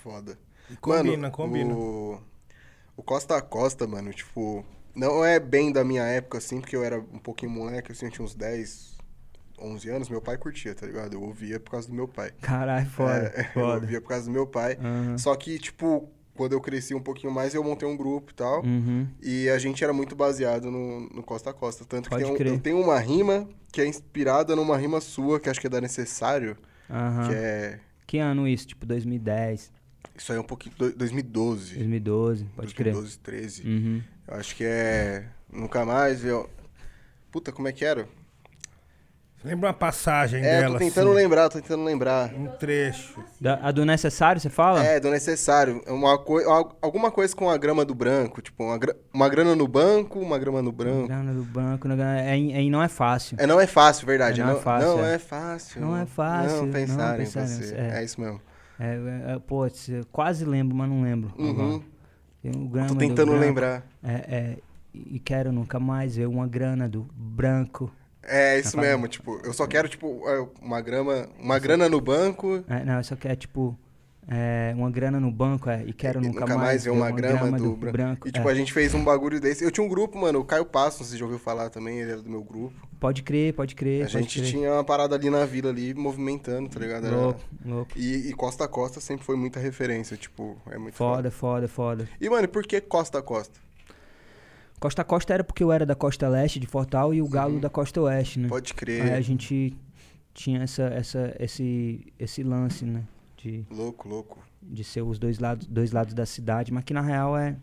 [0.03, 0.39] Foda.
[0.81, 1.75] combina, mano, combina.
[1.75, 2.21] O...
[2.97, 4.65] o Costa a Costa, mano, tipo,
[4.95, 8.11] não é bem da minha época, assim, porque eu era um pouquinho moleque, assim, eu
[8.13, 8.97] tinha uns 10,
[9.59, 11.15] 11 anos, meu pai curtia, tá ligado?
[11.15, 12.33] Eu ouvia por causa do meu pai.
[12.41, 13.67] Caralho, foda, é, foda.
[13.67, 14.79] Eu ouvia por causa do meu pai.
[14.81, 15.19] Uhum.
[15.19, 18.63] Só que, tipo, quando eu cresci um pouquinho mais, eu montei um grupo e tal.
[18.65, 19.09] Uhum.
[19.23, 21.85] E a gente era muito baseado no, no Costa a Costa.
[21.85, 25.41] Tanto Pode que tem, um, eu tenho uma rima que é inspirada numa rima sua,
[25.41, 26.57] que acho que é da Necessário.
[26.89, 27.29] Uhum.
[27.29, 27.81] Que é.
[28.07, 28.69] Que ano isso?
[28.69, 29.73] Tipo 2010?
[30.17, 30.75] Isso aí é um pouquinho.
[30.77, 31.75] do- 2012.
[31.75, 32.93] 2012, pode crer.
[32.93, 33.63] 2012, 13.
[33.69, 34.03] Uhum.
[34.29, 35.27] Eu acho que é.
[35.53, 36.25] Nunca mais.
[36.25, 36.49] Eu...
[37.31, 38.09] Puta, como é que era?
[39.47, 42.35] Lembra uma passagem É, dela, tô tentando assim, lembrar, tô tentando lembrar.
[42.35, 43.23] um trecho.
[43.41, 44.83] Da- a do necessário, você fala?
[44.85, 45.81] É, do necessário.
[45.87, 46.45] Uma coi...
[46.45, 48.43] al- Alguma coisa com a grama do branco.
[48.43, 51.07] Tipo, uma, gra- uma grana no banco, uma grama no branco.
[51.07, 53.37] Grana do banco, né, é, é, não é fácil.
[53.41, 54.41] É, não é fácil, verdade.
[54.41, 55.15] É, não é fácil, Não é.
[55.15, 55.81] é fácil.
[55.81, 57.59] Não é fácil, Não não pensar em pensar você.
[57.61, 58.01] nisso, É.
[58.01, 58.05] é.
[58.05, 58.41] isso mesmo.
[58.81, 59.71] É, é, é, pô, eu
[60.13, 61.33] quase lembro, mas não lembro.
[61.39, 61.83] Uhum.
[62.69, 63.83] grama Tô do tentando lembrar.
[64.03, 64.57] É, é,
[64.93, 67.91] e quero nunca mais ver uma grana do branco.
[68.27, 71.29] É isso Tá mesmo, tipo, eu só quero, tipo, é, uma grama.
[71.39, 72.65] Uma grana no banco.
[72.69, 73.79] É, não, eu só quero, tipo,
[74.29, 77.77] é, uma grana no banco, é, e quero e nunca, mais ver uma grama, do,
[77.77, 77.93] branco.
[77.93, 78.29] branco.
[78.29, 78.53] E tipo, é.
[78.53, 79.63] a gente fez um bagulho desse.
[79.65, 82.23] Eu tinha um grupo, mano, o Caio Passo, você já ouviu falar também, ele era
[82.23, 82.75] do meu grupo.
[82.99, 84.51] Pode crer, pode crer, A pode gente crer.
[84.51, 87.07] tinha uma parada ali na vila ali, movimentando, tá ligado?
[87.07, 87.91] Era- Louco, louco.
[87.95, 91.17] E, e Costa a Costa sempre foi muita referência, tipo, é muito foda.
[91.17, 92.09] Foda, foda, foda.
[92.21, 93.66] E, mano, e por que Costa a Costa?
[94.79, 97.55] Costa a Costa era porque eu era da costa leste de Fortal e o Galo
[97.55, 97.61] Uhum.
[97.61, 98.49] da costa oeste, né?
[98.49, 99.03] Pode crer.
[99.03, 99.75] Aí a gente
[100.35, 103.03] tinha essa, essa, esse, esse lance, né?
[103.39, 104.39] De, Louco, louco.
[104.63, 107.57] de ser os dois lados, dois lados da cidade, mas que na real é,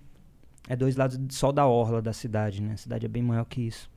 [0.68, 2.74] é dois lados só da orla da cidade, né?
[2.74, 3.90] A cidade é bem maior que isso.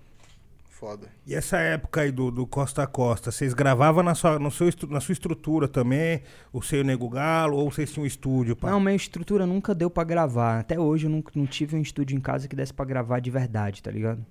[0.79, 1.09] Foda.
[1.27, 4.69] E essa época aí do, do Costa a Costa, vocês gravavam na sua, no seu,
[4.91, 6.21] na sua estrutura também,
[6.53, 8.55] o seu Nego Galo, ou vocês tinham um estúdio?
[8.55, 8.71] Pá?
[8.71, 10.61] Não, minha estrutura nunca deu pra gravar.
[10.61, 13.31] Até hoje eu nunca, não tive um estúdio em casa que desse pra gravar de
[13.31, 14.23] verdade, tá ligado?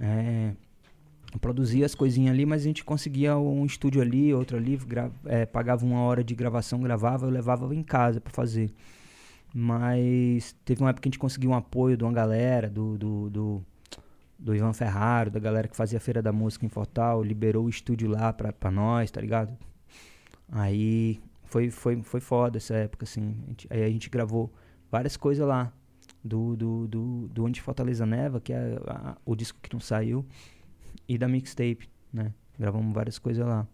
[0.00, 0.52] É,
[1.34, 5.10] eu produzia as coisinhas ali, mas a gente conseguia um estúdio ali, outro ali, gra-
[5.26, 8.72] é, pagava uma hora de gravação, gravava, eu levava em casa pra fazer.
[9.52, 13.30] Mas teve uma época que a gente conseguiu um apoio de uma galera, do, do,
[13.30, 13.66] do,
[14.38, 17.68] do Ivan Ferraro, da galera que fazia a Feira da Música em Fortal, liberou o
[17.68, 19.56] estúdio lá pra, pra nós, tá ligado?
[20.50, 23.36] Aí foi, foi, foi foda essa época, assim.
[23.44, 24.52] A gente- aí a gente gravou
[24.90, 25.72] várias coisas lá.
[26.22, 30.24] Do, do, do, do Onde Fortaleza Neva, que é a- o disco que não saiu,
[31.06, 32.32] e da mixtape, né?
[32.58, 33.66] Gravamos várias coisas lá.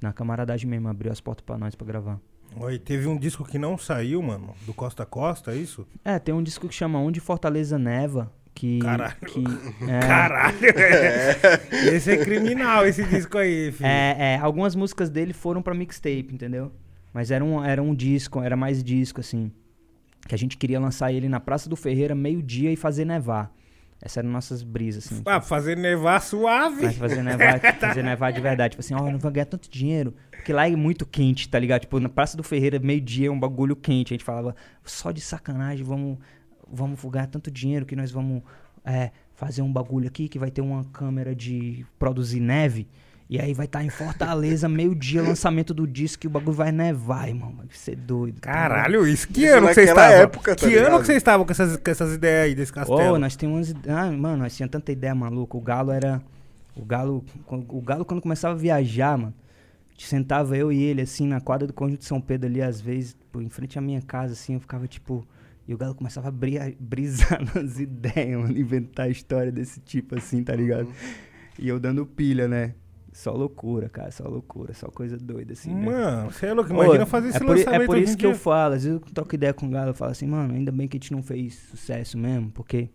[0.00, 2.20] Na camaradagem mesmo, abriu as portas pra nós pra gravar.
[2.56, 5.84] Oi, teve um disco que não saiu, mano, do Costa a Costa, é isso?
[6.04, 8.78] É, tem um disco que chama Onde Fortaleza Neva, que...
[8.78, 9.16] Caralho.
[9.26, 9.44] Que,
[9.90, 10.56] é, Caralho!
[11.92, 13.86] esse é criminal, esse disco aí, filho.
[13.86, 16.72] É, é, algumas músicas dele foram pra mixtape, entendeu?
[17.12, 19.50] Mas era um, era um disco, era mais disco, assim.
[20.26, 23.52] Que a gente queria lançar ele na Praça do Ferreira, meio-dia, e fazer nevar.
[24.00, 25.22] Essas eram nossas brisas, assim.
[25.24, 26.84] Ah, fazer nevar suave.
[26.84, 28.72] Mas fazer nevar, fazer nevar de verdade.
[28.72, 30.14] Tipo assim, ó, não vou ganhar tanto dinheiro.
[30.30, 31.82] Porque lá é muito quente, tá ligado?
[31.82, 34.12] Tipo, na Praça do Ferreira, meio-dia, é um bagulho quente.
[34.12, 36.18] A gente falava, só de sacanagem, vamos,
[36.70, 38.42] vamos ganhar tanto dinheiro que nós vamos
[38.84, 42.86] é, fazer um bagulho aqui que vai ter uma câmera de produzir neve.
[43.28, 47.26] E aí vai estar em Fortaleza, meio-dia, lançamento do disco, e o bagulho vai nevar,
[47.28, 47.54] irmão.
[47.56, 48.40] Vai ser doido.
[48.40, 48.68] tá ligado?
[48.68, 49.26] Caralho, isso.
[49.28, 50.24] Que Isso ano que vocês naquela estavam?
[50.24, 53.18] época, tá que ano que vocês estavam com essas, com essas ideias aí desse castelo?
[53.18, 55.56] nós tínhamos umas ah, mano, nós tínhamos tanta ideia maluca.
[55.56, 56.22] O Galo era.
[56.76, 57.24] O Galo.
[57.48, 59.32] O Galo, quando começava a viajar, mano,
[59.88, 62.60] a gente sentava eu e ele, assim, na quadra do Conjunto de São Pedro ali,
[62.60, 65.26] às vezes, pô, em frente à minha casa, assim, eu ficava tipo.
[65.66, 70.42] E o Galo começava a bri- brisar nas ideias, mano, inventar história desse tipo, assim,
[70.44, 70.88] tá ligado?
[71.58, 72.74] E eu dando pilha, né?
[73.12, 75.72] Só loucura, cara, só loucura, só coisa doida, assim.
[75.72, 75.86] né?
[75.86, 76.70] Mano, você é louco.
[76.72, 78.38] Imagina Ô, fazer esse é por, lançamento É por isso que eu dia.
[78.40, 80.88] falo, às vezes eu troco ideia com o Galo, eu falo assim, mano, ainda bem
[80.88, 82.90] que a gente não fez sucesso mesmo, porque,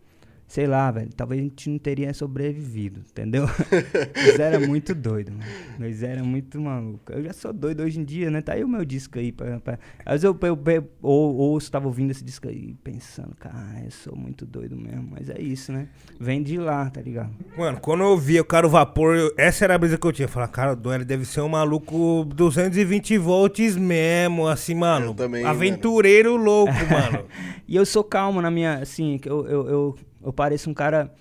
[0.50, 3.46] sei lá, velho, talvez a gente não teria sobrevivido, entendeu?
[4.18, 5.44] Mas era muito doido, mano.
[5.78, 7.14] Mas era muito maluco.
[7.14, 8.42] Eu já sou doido hoje em dia, né?
[8.42, 9.32] Tá aí o meu disco aí.
[9.32, 9.78] Pra, pra...
[10.04, 13.92] Às vezes eu, eu, eu ou, ouço, tava ouvindo esse disco aí, pensando, cara, eu
[13.92, 15.10] sou muito doido mesmo.
[15.12, 15.88] Mas é isso, né?
[16.20, 17.30] Vem de lá, tá ligado?
[17.56, 20.12] Mano, quando eu via o cara o vapor, eu- essa era a brisa que eu
[20.12, 20.26] tinha.
[20.26, 25.08] Eu falava, cara, o Duane deve ser um maluco 220 volts mesmo, assim, mano.
[25.08, 27.26] Eu também, Aventureiro louco, mano.
[27.70, 31.14] E eu sou calmo na minha, assim, que eu, eu, eu, eu pareço um cara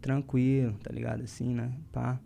[0.00, 1.22] tranquilo, tá ligado?
[1.22, 1.72] Assim, né?
[1.92, 2.18] Pá.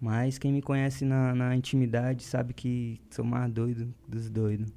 [0.00, 4.72] Mas quem me conhece na, na intimidade sabe que sou mais doido dos doidos.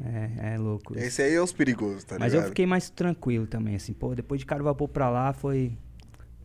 [0.00, 0.98] É, é louco.
[0.98, 2.50] Esse aí é os perigosos, tá Mas eu ligado?
[2.50, 3.92] fiquei mais tranquilo também, assim.
[3.92, 5.72] Pô, depois de Caro Vapor pra lá foi,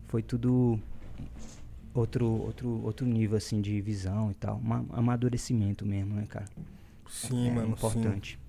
[0.08, 0.80] foi tudo
[1.92, 4.60] outro, outro, outro nível, assim, de visão e tal.
[4.64, 6.46] Um amadurecimento mesmo, né, cara?
[7.08, 7.72] Sim, é mano, sim.
[7.74, 8.39] importante.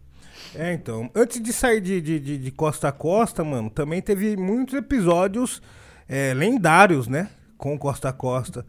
[0.55, 1.09] É, então.
[1.15, 5.61] Antes de sair de, de, de, de costa a costa, mano, também teve muitos episódios
[6.07, 7.29] é, lendários, né?
[7.57, 8.65] Com Costa a Costa.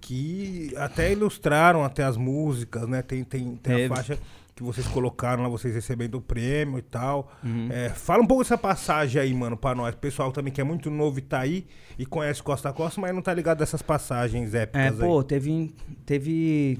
[0.00, 3.00] Que até ilustraram até as músicas, né?
[3.00, 4.18] Tem, tem, tem a faixa
[4.54, 7.32] que vocês colocaram lá, vocês recebendo o prêmio e tal.
[7.42, 7.68] Uhum.
[7.70, 9.94] É, fala um pouco dessa passagem aí, mano, pra nós.
[9.94, 11.66] Pessoal também que é muito novo e tá aí
[11.98, 15.24] e conhece Costa a Costa, mas não tá ligado dessas passagens É, épicas pô, aí.
[15.24, 15.74] teve,
[16.06, 16.78] teve,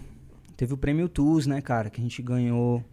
[0.57, 2.85] teve o prêmio TUS, né, cara, que a gente ganhou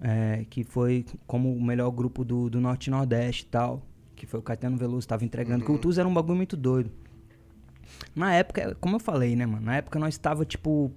[0.00, 3.82] é, que foi como o melhor grupo do, do Norte e Nordeste e tal.
[4.16, 5.60] Que foi o Caetano Veloso, tava entregando.
[5.60, 5.66] Uhum.
[5.66, 6.90] Que o Tuz era um bagulho muito doido.
[8.14, 9.64] Na época, como eu falei, né, mano?
[9.66, 10.92] Na época nós tava, tipo,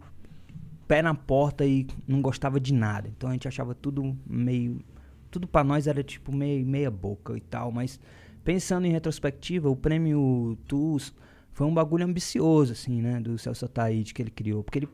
[0.88, 3.10] pé na porta e não gostava de nada.
[3.10, 4.80] Então a gente achava tudo meio.
[5.32, 7.72] Tudo para nós era, tipo, meio meia boca e tal.
[7.72, 8.00] Mas
[8.44, 11.14] pensando em retrospectiva, o prêmio TUS
[11.52, 13.20] foi um bagulho ambicioso, assim, né?
[13.20, 14.64] Do Celso Ataíde que ele criou.
[14.64, 14.90] Porque ele,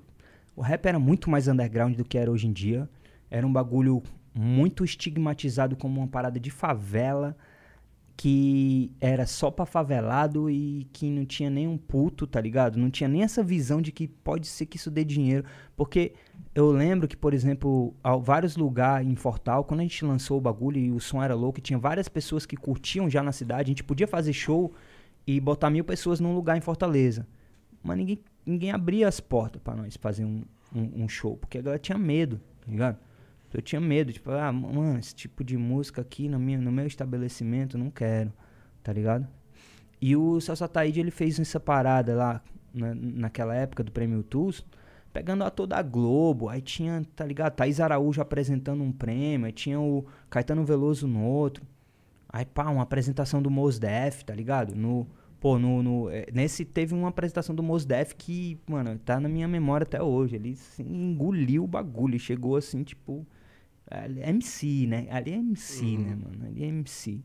[0.55, 2.88] o rap era muito mais underground do que era hoje em dia.
[3.30, 4.02] Era um bagulho
[4.34, 7.36] muito estigmatizado como uma parada de favela
[8.20, 12.78] que era só pra favelado e que não tinha nem um puto, tá ligado?
[12.78, 15.46] Não tinha nem essa visão de que pode ser que isso dê dinheiro.
[15.74, 16.12] Porque
[16.54, 20.42] eu lembro que, por exemplo, ao vários lugares em Fortal, quando a gente lançou o
[20.42, 23.72] bagulho e o som era louco, tinha várias pessoas que curtiam já na cidade, a
[23.72, 24.74] gente podia fazer show
[25.26, 27.26] e botar mil pessoas num lugar em Fortaleza.
[27.82, 30.44] Mas ninguém, ninguém abria as portas para nós fazer um,
[30.76, 32.98] um, um show, porque a galera tinha medo, tá ligado?
[33.54, 36.86] Eu tinha medo, tipo, ah, mano, esse tipo de música aqui no, minha, no meu
[36.86, 38.32] estabelecimento, não quero,
[38.84, 39.28] tá ligado?
[40.02, 42.41] E o Celso Ataíde, ele fez essa parada lá,
[42.74, 44.64] na, naquela época do Prêmio Tools,
[45.12, 49.52] pegando a toda a Globo, aí tinha, tá ligado, Thaís Araújo apresentando um prêmio, aí
[49.52, 51.66] tinha o Caetano Veloso no outro,
[52.28, 54.76] aí pá, uma apresentação do Mos Def, tá ligado?
[54.76, 55.08] No,
[55.39, 59.28] pô, no, no, é, nesse teve uma apresentação do Mos Def que, mano, tá na
[59.28, 63.26] minha memória até hoje, ele assim, engoliu o bagulho, chegou assim, tipo
[63.90, 65.08] Ali é MC, né?
[65.10, 66.04] Ali é MC, né, uhum.
[66.04, 66.46] né, mano?
[66.46, 67.22] Ali é MC.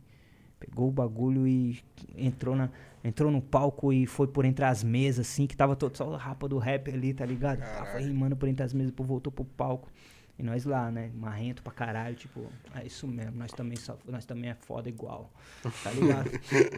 [0.58, 1.82] Pegou o bagulho e
[2.16, 2.70] entrou, na,
[3.02, 6.16] entrou no palco e foi por entre as mesas, assim, que tava todo, só o
[6.16, 7.58] rapa do rap ali, tá ligado?
[7.58, 7.84] Caralho.
[7.84, 9.90] Tava rimando por entre as mesas, depois voltou pro palco.
[10.38, 11.10] E nós lá, né?
[11.14, 15.32] Marrento pra caralho, tipo, é isso mesmo, nós também, só, nós também é foda igual,
[15.62, 16.30] tá ligado?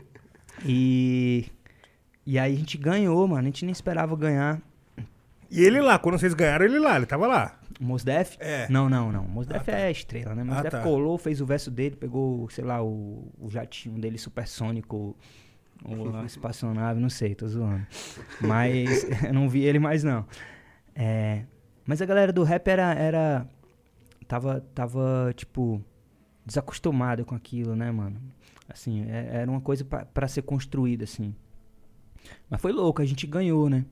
[0.67, 1.47] e,
[2.27, 4.61] e aí a gente ganhou, mano, a gente nem esperava ganhar.
[5.51, 7.59] E ele lá, quando vocês ganharam, ele lá, ele tava lá.
[7.81, 8.37] Mosdef?
[8.41, 8.69] É.
[8.69, 9.25] Não, não, não.
[9.25, 9.79] Mosdef ah, tá.
[9.79, 10.43] é estrela, né?
[10.43, 10.83] Mosdef ah, tá.
[10.83, 15.17] colou, fez o verso dele, pegou, sei lá, o, o jatinho dele supersônico,
[15.85, 17.87] o espaçonave, não sei, tô zoando.
[18.41, 20.27] Mas eu não vi ele mais, não.
[20.95, 21.45] É,
[21.85, 23.47] mas a galera do rap era, era
[24.27, 25.83] tava, tava, tipo,
[26.45, 28.21] desacostumada com aquilo, né, mano?
[28.69, 31.35] Assim, é, era uma coisa para ser construída, assim.
[32.51, 33.85] Mas foi louco, a gente ganhou, né?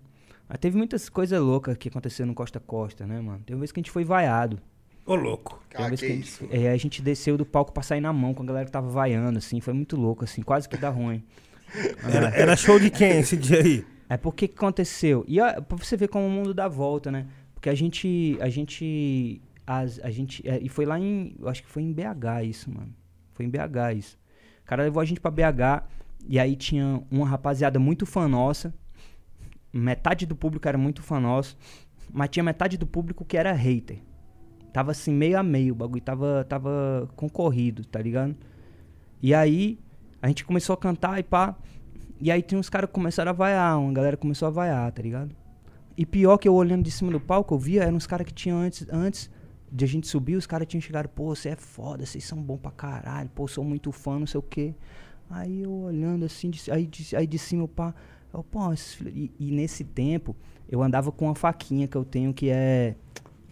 [0.54, 3.40] Mas teve muitas coisas loucas que aconteceram no Costa Costa, né, mano?
[3.44, 4.60] Teve uma vez que a gente foi vaiado.
[5.04, 5.60] Ô, louco.
[5.88, 8.44] Vez que, a gente, é, a gente desceu do palco pra sair na mão com
[8.44, 9.60] a galera que tava vaiando, assim.
[9.60, 10.42] Foi muito louco, assim.
[10.42, 11.24] Quase que dá ruim.
[12.08, 13.84] Era, era show de quem esse dia aí?
[14.08, 15.24] É porque que aconteceu?
[15.26, 17.26] E ó, pra você ver como o mundo dá volta, né?
[17.52, 18.38] Porque a gente.
[18.40, 19.42] A gente.
[19.66, 20.48] As, a gente.
[20.48, 21.34] É, e foi lá em.
[21.36, 22.94] Eu acho que foi em BH isso, mano.
[23.32, 24.16] Foi em BH isso.
[24.62, 25.82] O cara levou a gente pra BH.
[26.28, 28.72] E aí tinha uma rapaziada muito fã nossa
[29.78, 31.56] metade do público era muito fã nosso,
[32.12, 33.98] mas tinha metade do público que era hater.
[34.72, 38.34] Tava assim, meio a meio, o bagulho tava, tava concorrido, tá ligado?
[39.22, 39.78] E aí,
[40.20, 41.56] a gente começou a cantar e pá.
[42.20, 45.02] E aí tem uns caras que começaram a vaiar, uma galera começou a vaiar, tá
[45.02, 45.34] ligado?
[45.96, 48.32] E pior que eu olhando de cima do palco, eu via, eram uns caras que
[48.32, 49.30] tinham antes, antes
[49.70, 52.56] de a gente subir, os caras tinham chegado, pô, você é foda, vocês são bom
[52.56, 54.74] pra caralho, pô, sou muito fã, não sei o quê.
[55.30, 57.94] Aí eu olhando assim, de, aí, de, aí de cima, pá,
[58.34, 58.60] eu, pô,
[59.06, 60.34] e, e, nesse tempo,
[60.68, 62.96] eu andava com uma faquinha que eu tenho que é.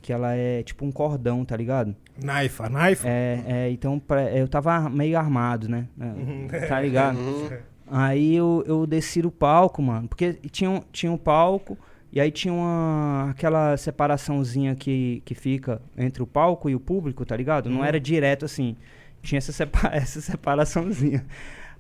[0.01, 1.95] Que ela é tipo um cordão, tá ligado?
[2.21, 3.07] Knife, a knife?
[3.07, 5.87] É, é então pra, eu tava meio armado, né?
[5.97, 6.49] Uhum.
[6.69, 7.19] Tá ligado?
[7.19, 7.51] Uhum.
[7.89, 10.09] Aí eu, eu desci do palco, mano.
[10.09, 11.79] Porque tinha, tinha um palco.
[12.11, 17.25] E aí tinha uma, aquela separaçãozinha que, que fica entre o palco e o público,
[17.25, 17.71] tá ligado?
[17.71, 17.85] Não uhum.
[17.85, 18.77] era direto assim.
[19.23, 21.25] Tinha essa, separa essa separaçãozinha.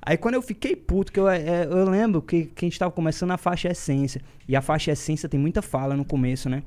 [0.04, 2.90] Aí quando eu fiquei puto, que eu, é, eu lembro que, que a gente tava
[2.90, 4.20] começando a faixa essência.
[4.48, 6.64] E a faixa essência tem muita fala no começo, né?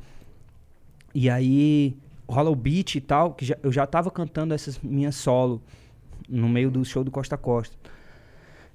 [1.14, 1.98] E aí
[2.28, 5.62] rola o beat e tal, que já, eu já tava cantando essas minhas solo
[6.30, 7.76] no meio do show do Costa Costa.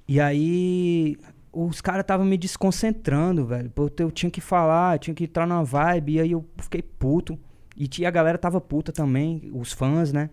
[0.07, 1.17] E aí
[1.53, 3.73] os caras estavam me desconcentrando, velho.
[3.99, 7.39] Eu tinha que falar, tinha que entrar na vibe, e aí eu fiquei puto.
[7.77, 10.29] E a galera tava puta também, os fãs, né?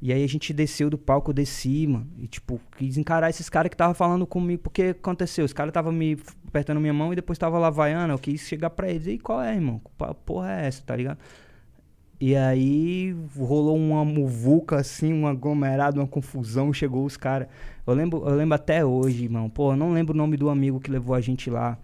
[0.00, 2.06] E aí a gente desceu do palco, eu desci, mano.
[2.18, 4.62] E, tipo, quis encarar esses caras que tava falando comigo.
[4.62, 5.44] Porque aconteceu?
[5.44, 8.12] Os caras tava me apertando minha mão e depois tava lá vaiando.
[8.12, 9.06] Eu quis chegar pra eles.
[9.06, 9.80] E qual é, irmão?
[9.80, 11.18] Que porra é essa, tá ligado?
[12.20, 16.72] E aí rolou uma muvuca, assim, um aglomerado, uma confusão.
[16.72, 17.48] Chegou os caras.
[17.86, 19.48] Eu lembro, eu lembro até hoje, irmão.
[19.48, 21.78] Pô, eu não lembro o nome do amigo que levou a gente lá.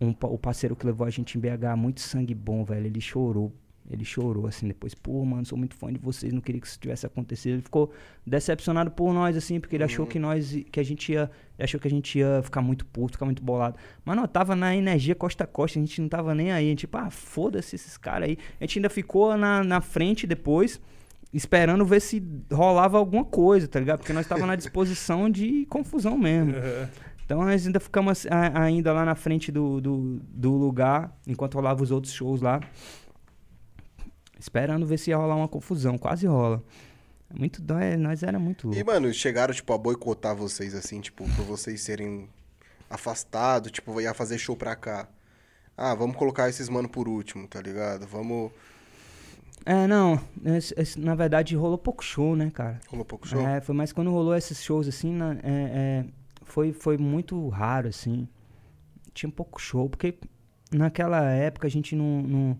[0.00, 1.76] Um, o parceiro que levou a gente em BH.
[1.76, 2.86] Muito sangue bom, velho.
[2.86, 3.52] Ele chorou
[3.90, 6.78] ele chorou assim depois, pô, mano, sou muito fã de vocês, não queria que isso
[6.78, 7.54] tivesse acontecido.
[7.54, 7.90] Ele ficou
[8.26, 9.90] decepcionado por nós, assim, porque ele uhum.
[9.90, 13.12] achou que nós, que a gente ia, achou que a gente ia ficar muito puto,
[13.12, 13.76] ficar muito bolado.
[14.04, 16.66] Mas não, tava na energia costa a costa, a gente não tava nem aí.
[16.66, 18.38] A gente, tipo, ah, foda-se esses caras aí.
[18.60, 20.78] A gente ainda ficou na, na frente depois,
[21.32, 24.00] esperando ver se rolava alguma coisa, tá ligado?
[24.00, 26.54] Porque nós tava na disposição de confusão mesmo.
[27.24, 31.90] Então nós ainda ficamos ainda lá na frente do, do, do lugar, enquanto rolava os
[31.90, 32.58] outros shows lá,
[34.38, 35.98] esperando ver se ia rolar uma confusão.
[35.98, 36.62] Quase rola.
[37.34, 38.90] Muito, nós, nós era muito E, louco.
[38.90, 42.28] mano, chegaram, tipo, a boicotar vocês, assim, tipo, por vocês serem
[42.88, 45.08] afastados, tipo, ia fazer show pra cá.
[45.76, 48.06] Ah, vamos colocar esses mano por último, tá ligado?
[48.06, 48.50] Vamos.
[49.66, 52.80] É, não, esse- esse- na verdade rolou pouco show, né, cara?
[52.88, 53.40] Rolou pouco show?
[53.46, 56.04] É, foi mais quando rolou esses shows assim, na- é, é,
[56.44, 58.26] foi, foi muito raro, assim.
[59.12, 60.14] Tinha pouco show, porque
[60.72, 62.58] naquela época a gente não, não-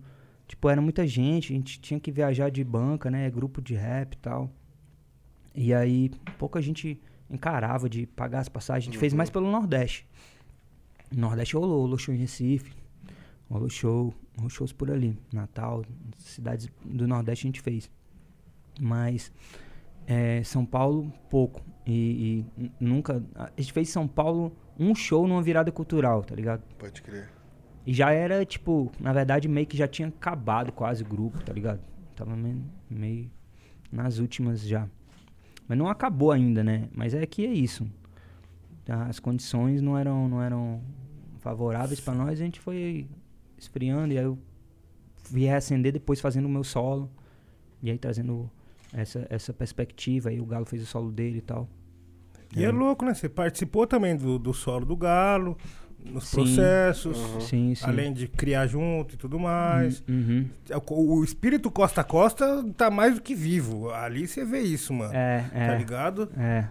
[0.49, 3.31] Tipo, era muita gente, a gente tinha que viajar de banca, né?
[3.31, 4.51] Grupo de rap e tal.
[5.55, 7.01] E aí, pouca gente
[7.31, 8.89] encarava de pagar as passagens.
[8.89, 10.07] A gente fez mais pelo Nordeste.
[11.13, 12.73] No Nordeste rolou, rolou show em Recife,
[13.51, 15.19] rolou show, rolou shows por ali.
[15.33, 15.85] Natal,
[16.17, 17.91] cidades do Nordeste a gente fez.
[18.81, 19.31] Mas
[20.07, 21.63] é, São Paulo, pouco.
[21.87, 23.23] E, e nunca.
[23.35, 26.63] A gente fez São Paulo um show numa virada cultural, tá ligado?
[26.79, 27.38] Pode crer.
[27.89, 31.55] E já era, tipo, na verdade, meio que já tinha acabado quase o grupo, tá
[31.55, 31.81] ligado?
[32.15, 33.31] Tava meio, meio
[33.91, 34.87] nas últimas já.
[35.67, 36.91] Mas não acabou ainda, né?
[36.95, 37.91] Mas é que é isso.
[38.87, 40.83] As condições não eram, não eram
[41.39, 43.09] favoráveis pra nós, a gente foi
[43.57, 44.39] esfriando e aí eu
[45.31, 47.11] vi reacender depois fazendo o meu solo.
[47.83, 48.51] E aí trazendo
[48.93, 50.29] essa, essa perspectiva.
[50.29, 51.67] Aí o Galo fez o solo dele e tal.
[52.55, 53.15] E é louco, né?
[53.15, 55.57] Você participou também do, do solo do Galo,
[56.05, 56.37] nos Sim.
[56.37, 57.19] processos,
[57.49, 57.85] Sim, sim.
[57.85, 60.03] além de criar junto e tudo mais.
[60.09, 60.47] Uhum.
[60.91, 63.91] O, o espírito Costa a Costa tá mais do que vivo.
[63.91, 65.13] Ali você vê isso, mano.
[65.15, 65.79] É, Tá é.
[65.79, 66.31] ligado?
[66.39, 66.65] É.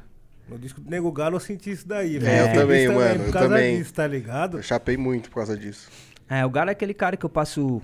[0.50, 2.18] No disco do Nego Galo eu senti isso daí.
[2.18, 3.78] É, eu também, mano, Por eu causa também.
[3.78, 4.58] disso, tá ligado?
[4.58, 5.90] Eu chapei muito por causa disso.
[6.30, 7.82] É, o Galo é aquele cara que eu passo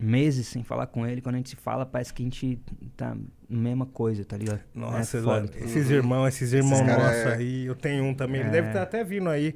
[0.00, 1.20] meses sem falar com ele.
[1.20, 2.58] Quando a gente se fala, parece que a gente
[2.96, 3.14] tá
[3.48, 4.60] na mesma coisa, tá ligado?
[4.74, 5.50] Nossa, é foda.
[5.58, 8.40] esses irmãos, esses irmãos cara nossos é- aí, eu tenho um também.
[8.40, 8.52] Ele É.
[8.52, 9.54] deve estar até vindo aí.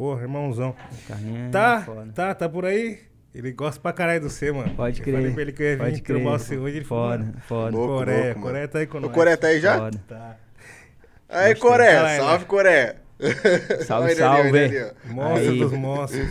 [0.00, 0.70] Porra, irmãozão.
[0.90, 3.00] O Carlinhos é Tá, tá, tá por aí?
[3.34, 4.74] Ele gosta pra caralho do você, mano.
[4.74, 5.14] Pode Eu crer.
[5.16, 6.16] falei pra ele que eu ia vir Pode crer.
[6.22, 6.76] trombar você hoje.
[6.78, 7.76] Ele falou, Foda, mano, foda.
[7.76, 8.40] Louco, Coreia, louco.
[8.40, 9.12] Coreia tá aí com O nós.
[9.12, 9.76] Coreia tá aí já?
[9.78, 10.02] Foda.
[10.08, 10.36] Tá.
[11.28, 11.70] Aí, Gostei.
[11.70, 12.22] Coré, Caralho.
[12.22, 12.96] salve, Coré.
[13.86, 14.70] Salve, salve.
[15.04, 16.28] Monstro dos monstros.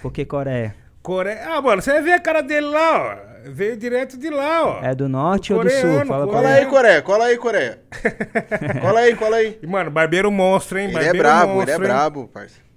[0.00, 0.76] Por que Coreia?
[1.02, 1.40] Coreia.
[1.44, 3.50] Ah, mano, você ver a cara dele lá, ó.
[3.50, 4.84] Veio direto de lá, ó.
[4.84, 5.80] É do norte ou do sul?
[5.80, 6.56] Coreano, Fala Cola coreano.
[6.56, 7.78] aí, Coré, cola aí, Coré.
[8.80, 9.58] cola aí, cola aí.
[9.60, 10.84] E, mano, barbeiro monstro, hein?
[10.86, 12.67] Ele é barbeiro brabo, monstro, ele é brabo, parceiro.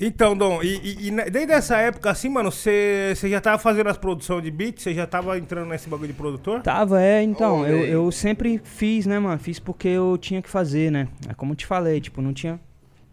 [0.00, 3.96] Então, Dom, e, e- e desde essa época, assim, mano, você já tava fazendo as
[3.98, 4.80] produções de beat?
[4.80, 6.62] Você já tava entrando nesse bagulho de produtor?
[6.62, 9.38] Tava, é, então, Olha eu, eu sempre fiz, né, mano?
[9.40, 11.08] Fiz porque eu tinha que fazer, né?
[11.28, 12.60] É como eu te falei, tipo, não tinha.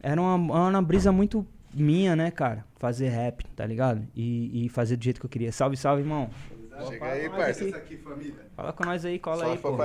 [0.01, 0.35] Era uma,
[0.69, 2.63] uma brisa muito minha, né, cara?
[2.77, 4.07] Fazer rap, tá ligado?
[4.15, 5.51] E, e fazer do jeito que eu queria.
[5.51, 6.29] Salve, salve, irmão.
[6.87, 7.77] Chega aí, parceiro.
[7.77, 8.35] aqui, família.
[8.55, 9.75] Fala com nós aí, cola Salve, aí, pô.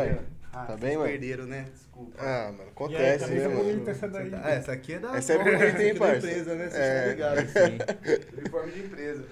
[0.52, 1.08] Ah, Tá bem, mano?
[1.08, 1.66] perderam, né?
[1.72, 2.12] Desculpa.
[2.18, 3.64] Ah, mano, aí, acontece, né, mano?
[3.64, 4.30] bonita essa daí.
[4.34, 6.16] Ah, essa aqui é da Essa é bonita, hein, é parça?
[6.16, 6.68] empresa, né?
[6.70, 7.00] Você É.
[7.02, 7.36] tá ligado.
[7.46, 8.38] Sim.
[8.38, 9.24] Uniforme de empresa.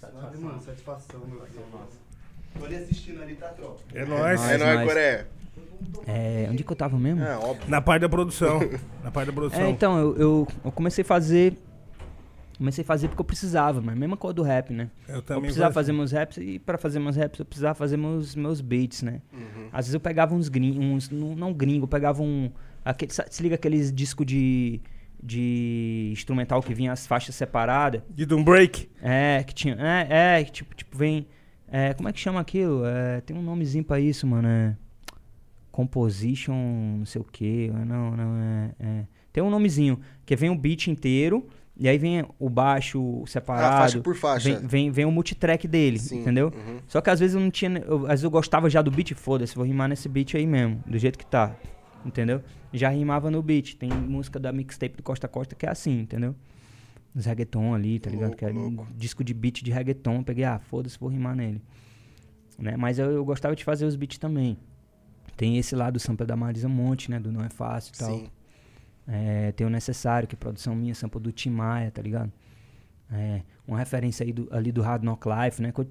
[0.00, 1.62] Satisfação, mano, satisfação, meu filho.
[2.58, 3.80] Tô ali assistindo ali, tá, tropa?
[3.94, 4.40] É nóis.
[4.42, 4.88] É Nóis, nóis, nóis.
[4.88, 5.26] Coré.
[6.06, 7.22] É, onde que eu tava mesmo?
[7.22, 7.68] É, óbvio.
[7.68, 8.60] Na parte da produção.
[9.02, 9.62] Na parte da produção.
[9.62, 11.56] É, então, eu, eu, eu comecei a fazer.
[12.62, 14.88] Comecei a fazer porque eu precisava, mas mesma coisa do rap, né?
[15.08, 17.74] Eu Eu também precisava vou- fazer meus raps e pra fazer meus raps eu precisava
[17.74, 19.20] fazer meus, meus beats, né?
[19.32, 19.66] Uhum.
[19.72, 22.52] Às vezes eu pegava uns gringos, uns, não, gringo, eu pegava um.
[22.84, 24.80] Aquele, se liga aqueles discos de,
[25.20, 28.00] de instrumental que vinha as faixas separadas?
[28.08, 28.88] De Doom Break.
[29.02, 29.76] É, que tinha.
[29.80, 31.26] É, é, que tipo, tipo, vem.
[31.66, 32.84] É, como é que chama aquilo?
[32.86, 34.46] É, tem um nomezinho pra isso, mano.
[34.46, 34.76] É.
[35.70, 36.54] Composition,
[36.98, 37.72] não sei o que.
[37.86, 39.06] Não, não, é, é.
[39.32, 39.98] Tem um nomezinho.
[40.24, 41.48] Que vem o beat inteiro.
[41.82, 43.74] E aí vem o baixo separado.
[43.74, 44.48] Ah, faixa por faixa.
[44.60, 46.52] Vem, vem, vem o multitrack dele, Sim, entendeu?
[46.54, 46.78] uhum.
[46.86, 47.76] Só que às vezes eu não tinha.
[47.80, 50.80] eu- às vezes eu gostava já do beat, foda-se, vou rimar nesse beat aí mesmo,
[50.86, 51.56] do jeito que tá.
[52.06, 52.40] Entendeu?
[52.72, 53.74] Já rimava no beat.
[53.74, 56.36] Tem música da mixtape do Costa Costa que é assim, entendeu?
[57.12, 58.28] Os reggaeton ali, tá ligado?
[58.28, 58.86] Louco, que era um louco.
[58.94, 60.18] disco de beat de reggaeton.
[60.18, 61.60] eu Peguei, ah, foda-se, vou rimar nele.
[62.56, 62.76] Né?
[62.76, 64.56] Mas eu, eu gostava de fazer os beats também.
[65.36, 67.18] Tem esse lado do sample da Marisa Monte, né?
[67.18, 68.10] Do Não É Fácil e tal.
[68.18, 68.28] Sim.
[69.06, 72.32] É, tem o Necessário, que é produção minha, sample do Tim Maia, tá ligado?
[73.10, 75.72] É, uma referência aí do- ali do Hard Knock Life, né?
[75.72, 75.88] Que eu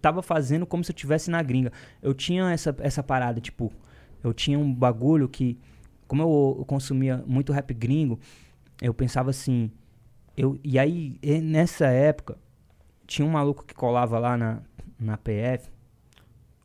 [0.00, 1.72] tava fazendo como se eu tivesse na gringa.
[2.02, 3.72] Eu tinha essa, essa parada, tipo,
[4.22, 5.58] eu tinha um bagulho que,
[6.06, 8.20] como eu, eu consumia muito rap gringo,
[8.80, 9.70] eu pensava assim,
[10.36, 12.38] eu, e aí, nessa época,
[13.06, 14.60] tinha um maluco que colava lá na,
[14.98, 15.68] na PF,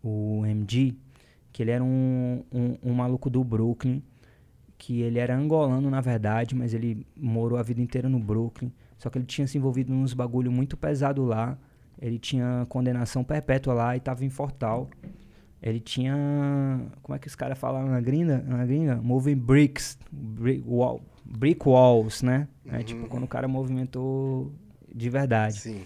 [0.04, 0.96] o MG,
[1.52, 4.04] que ele era um, um, um maluco do Brooklyn,
[4.78, 8.72] que ele era angolano na verdade, mas ele morou a vida inteira no Brooklyn.
[8.98, 11.58] Só que ele tinha se envolvido nos bagulho muito pesado lá,
[12.02, 14.90] Ele tinha condenação perpétua lá e tava em Fortal.
[15.64, 16.14] Ele tinha.
[17.02, 18.44] Como é que os caras falam na gringa?
[18.46, 18.98] Na gringa?
[18.98, 19.98] Moving bricks.
[20.12, 22.48] Brick, wall, brick walls, né?
[22.68, 22.84] É Uhum.
[22.84, 24.52] tipo quando o cara movimentou
[24.94, 25.60] de verdade.
[25.60, 25.82] Sim.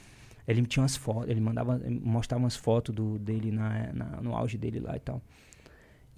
[0.47, 4.35] Ele tinha umas fotos, ele mandava, ele mostrava umas fotos do, dele na, na- no
[4.35, 5.21] auge dele lá e tal.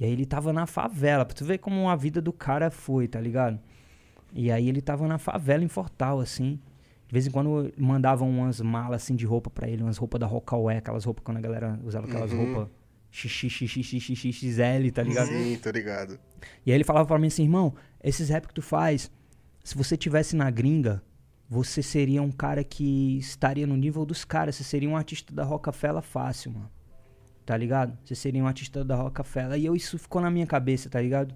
[0.01, 3.07] E aí ele tava na favela, pra tu ver como a vida do cara foi,
[3.07, 3.59] tá ligado?
[4.33, 6.59] E aí ele tava na favela em Fortal, assim.
[7.07, 10.25] De vez em quando mandavam umas malas assim de roupa pra ele, umas roupas da
[10.25, 12.45] Rockaway, aquelas roupas quando a galera usava aquelas Uhum.
[12.51, 12.67] roupas
[13.11, 15.27] XXXXXXL, tá ligado?
[15.27, 16.19] Sim, tô ligado.
[16.65, 19.11] E aí ele falava pra mim assim, irmão, esses rap que tu faz,
[19.63, 21.01] se você tivesse na gringa,
[21.47, 25.43] você seria um cara que estaria no nível dos caras, você seria um artista da
[25.43, 26.69] Rockefeller fácil, mano.
[27.45, 27.97] Tá ligado?
[28.05, 29.59] Você seria um artista da Rockefeller.
[29.59, 31.33] E eu, isso ficou na minha cabeça, tá ligado?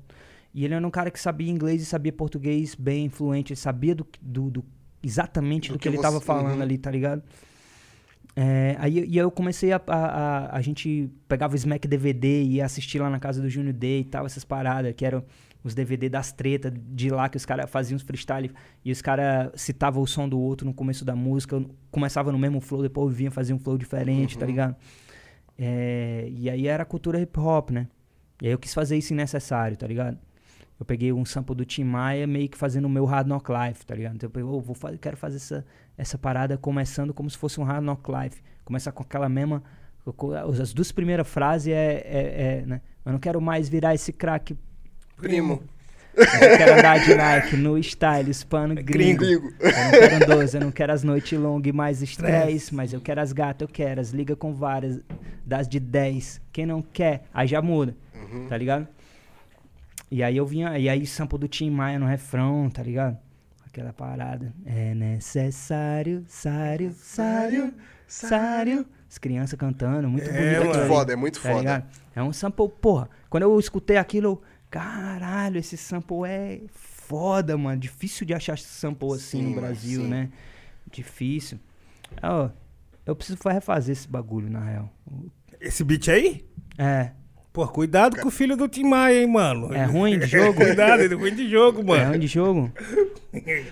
[0.53, 3.94] E ele era um cara que sabia inglês e sabia português bem fluente, ele sabia
[3.94, 4.65] do, do, do-
[5.03, 6.61] exatamente Do do, que que, ele você- tava falando uhum.
[6.61, 7.22] ali, tá ligado?
[8.38, 10.57] É, aí e eu comecei a, a, a.
[10.57, 14.02] a gente pegava o Smack DVD e ia assistir lá na casa do Júnior Day
[14.02, 15.23] e tal, essas paradas, que eram
[15.64, 18.52] os DVD das tretas de lá que os caras faziam os freestyle
[18.84, 22.60] e os caras citavam o som do outro no começo da música, começava no mesmo
[22.60, 24.76] flow, depois vinha fazer um flow diferente, tá ligado?
[25.57, 27.88] É, e aí era a cultura hip hop, né?
[28.41, 30.18] E aí eu quis fazer isso necessário, tá ligado?
[30.77, 33.86] Eu peguei um sample do Tim Maia meio que fazendo o meu Hard Knock Life,
[33.86, 34.15] tá ligado?
[34.15, 35.65] Então eu peguei, "Ô, vou fazer, quero fazer essa,
[35.98, 38.41] essa parada começando como se fosse um Hard Knock Life.
[38.65, 39.64] Começar com aquela mesma.
[40.61, 42.82] As duas primeiras frases é, é, é, né?
[43.06, 44.57] Eu não quero mais virar esse craque.
[45.15, 45.64] Primo.
[46.18, 49.24] Eu quero andar de Nike no style, pano gringo.
[49.26, 49.54] Gringo.
[49.60, 53.02] Eu não quero 12, eu não quero as noites longas e mais estresse, mas eu
[53.02, 55.00] quero as gatas, eu quero as liga com várias,
[55.46, 56.42] das de 10.
[56.52, 58.48] Quem não quer, aí já muda, Uhum.
[58.48, 58.88] tá ligado?
[60.10, 63.18] E aí eu vinha, e aí sample do Tim Maia no refrão, tá ligado?
[63.68, 64.54] Aquela parada.
[64.66, 67.74] É necessário, sário, sário,
[68.08, 68.86] sário.
[69.10, 70.46] As crianças cantando, muito É, bonito.
[70.46, 71.60] Muito aquilo ali, foda, é muito tá foda.
[71.60, 71.86] ligado?
[72.16, 73.10] É um sample, porra.
[73.30, 74.42] Quando eu escutei aquilo, eu,
[74.80, 77.80] caralho, esse sample é foda, mano.
[77.80, 80.08] Difícil de achar sample assim Sim, no Brasil, sim.
[80.08, 80.30] né?
[80.92, 81.60] Difícil.
[82.22, 82.50] Ó,
[83.06, 84.92] eu preciso refazer esse bagulho, na real.
[85.62, 86.46] Esse beat aí?
[86.78, 87.12] É,
[87.54, 89.74] Pô, cuidado com o filho do Tim Maia, hein, mano.
[89.74, 90.56] É ruim de jogo?
[90.56, 92.10] cuidado, ele é ruim de jogo, é mano.
[92.10, 92.72] ruim de jogo?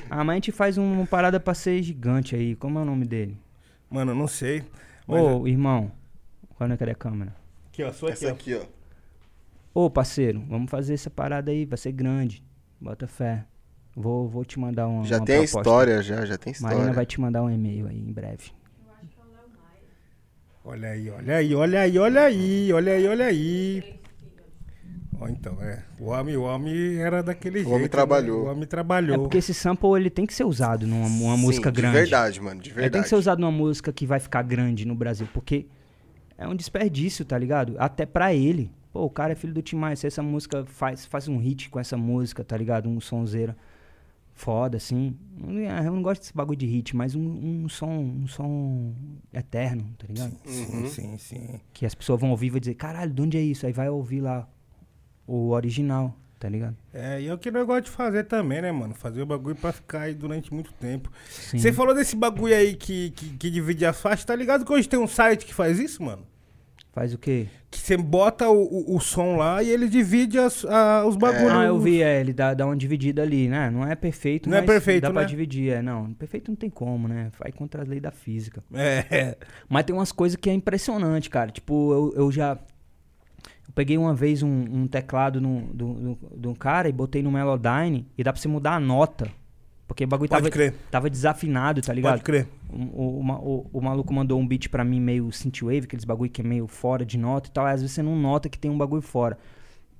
[0.10, 2.54] Ah, mas a gente faz um- uma parada pra ser gigante aí.
[2.56, 3.38] Como é o nome dele?
[3.90, 4.62] Mano, eu não sei.
[5.08, 5.90] Mas Ô, irmão.
[6.56, 7.34] Qual é a câmera?
[7.68, 8.32] Aqui, ó, só aqui, Essa ó.
[8.32, 8.62] aqui, ó.
[9.74, 12.44] Ô, parceiro, vamos fazer essa parada aí, vai ser grande.
[12.80, 13.46] Bota fé.
[13.96, 15.60] Vou, vou te mandar uma, Já uma tem proposta.
[15.60, 16.78] história, já, já tem história.
[16.78, 18.52] Marina vai te mandar um e-mail aí em breve.
[20.66, 24.00] Olha aí, olha aí, olha aí, olha aí, olha aí, olha aí.
[25.20, 25.84] Ó, então, é.
[26.00, 27.70] O homem, o homem era daquele jeito.
[27.70, 27.88] homem né?
[27.90, 28.46] trabalhou.
[28.46, 29.20] O homem É trabalhou.
[29.20, 31.96] porque esse sample ele tem que ser usado numa uma Sim, música grande.
[31.96, 32.94] De verdade, mano, de Ele verdade.
[32.94, 35.66] tem que ser usado numa música que vai ficar grande no Brasil, porque
[36.38, 37.76] é um desperdício, tá ligado?
[37.78, 38.72] Até pra ele.
[38.94, 41.68] Pô, o cara é filho do Tim Maia, se essa música faz, faz um hit
[41.72, 42.88] com essa música, tá ligado?
[42.88, 43.58] Um sonzeira
[44.36, 45.18] foda, assim.
[45.84, 48.94] Eu não gosto desse bagulho de hit, mas um, um som um som
[49.34, 50.36] eterno, tá ligado?
[50.46, 51.60] Sim, sim, sim.
[51.74, 53.66] Que as pessoas vão ouvir e vão dizer, caralho, de onde é isso?
[53.66, 54.48] Aí vai ouvir lá
[55.26, 56.78] o original, tá ligado?
[56.94, 58.94] É, e é o que nós gostamos de fazer também, né, mano?
[58.94, 61.12] Fazer o bagulho pra ficar aí durante muito tempo.
[61.28, 64.88] Você falou desse bagulho aí que, que, que divide as faixas, tá ligado que hoje
[64.88, 66.28] tem um site que faz isso, mano?
[66.94, 67.48] Faz o quê?
[67.72, 68.62] Que você bota o,
[68.92, 71.52] o, o som lá e ele divide as, a- os bagulhos.
[71.52, 73.72] Ah, eu vi, é, ele dá, dá uma dividida ali, né?
[73.72, 75.28] Não é perfeito, Não é perfeito, dá pra né?
[75.28, 76.14] dividir, é, não.
[76.14, 77.32] Perfeito não tem como, né?
[77.40, 78.64] Vai contra a lei da física.
[78.72, 79.36] É.
[79.68, 81.50] Mas tem umas coisas que é impressionante, cara.
[81.50, 82.60] Tipo, eu, eu já...
[83.68, 87.24] Eu peguei uma vez um, um teclado num- do- do- de um cara e botei
[87.24, 89.28] no Melodyne e dá pra você mudar a nota.
[89.88, 90.74] Porque o bagulho Pode tava, crer.
[90.92, 92.12] tava desafinado, tá ligado?
[92.14, 92.48] Pode crer.
[92.74, 96.42] O, o, o- o maluco mandou um beat pra mim meio synthwave, aqueles bagulho que
[96.42, 97.66] é meio fora de nota e tal.
[97.66, 99.38] Aí, às vezes você não nota que tem um bagulho fora.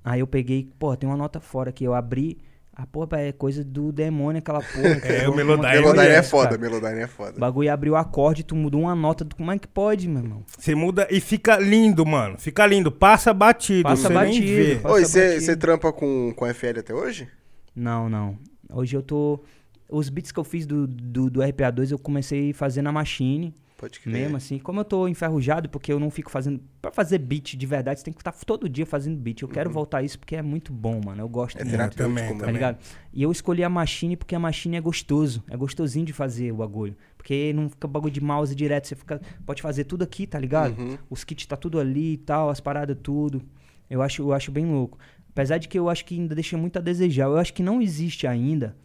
[0.04, 1.84] Aí eu peguei, pô, tem uma nota fora aqui.
[1.84, 2.38] Eu abri.
[2.76, 4.98] Ah, pô, é coisa do demônio aquela porra.
[5.06, 6.58] É, o Melodyne uma- Melodyne é foda.
[6.58, 7.38] Melodyne é O foda.
[7.38, 9.24] bagulho abriu o acorde, tu mudou uma nota.
[9.24, 10.42] do- Como é que pode, meu irmão?
[10.58, 12.36] Você muda e fica lindo, mano.
[12.36, 12.90] Fica lindo.
[12.90, 13.84] Passa batido.
[13.84, 14.74] Passa você nem batido, vê.
[14.76, 15.04] passa Oi,
[15.40, 17.28] você trampa com, com FL até hoje?
[17.76, 18.36] Não, não.
[18.72, 19.40] Hoje eu tô.
[19.88, 23.54] Os beats que eu fiz do, do, do RPA2 eu comecei a fazer na Machine.
[23.76, 24.12] Pode crer.
[24.12, 26.60] Mesmo assim, como eu tô enferrujado, porque eu não fico fazendo.
[26.80, 29.42] Pra fazer beat de verdade, você tem que estar todo dia fazendo beat.
[29.42, 31.20] Eu quero voltar a isso porque é muito bom, mano.
[31.20, 31.62] Eu gosto Uhum.
[31.62, 31.76] É muito.
[31.96, 32.28] terapêutico, também.
[32.32, 32.54] Tá também.
[32.54, 32.78] ligado?
[33.12, 35.42] E eu escolhi a Machine porque a Machine é gostoso.
[35.50, 36.96] É gostosinho de fazer o bagulho.
[37.16, 38.86] Porque não fica bagulho de mouse direto.
[38.86, 40.78] Você fica, pode fazer tudo aqui, tá ligado?
[40.80, 40.96] Uhum.
[41.10, 43.42] Os kits tá tudo ali e tal, as paradas tudo.
[43.90, 44.98] Eu acho, eu acho bem louco.
[45.30, 47.24] Apesar de que eu acho que ainda deixa muito a desejar.
[47.24, 48.76] Eu acho que não existe ainda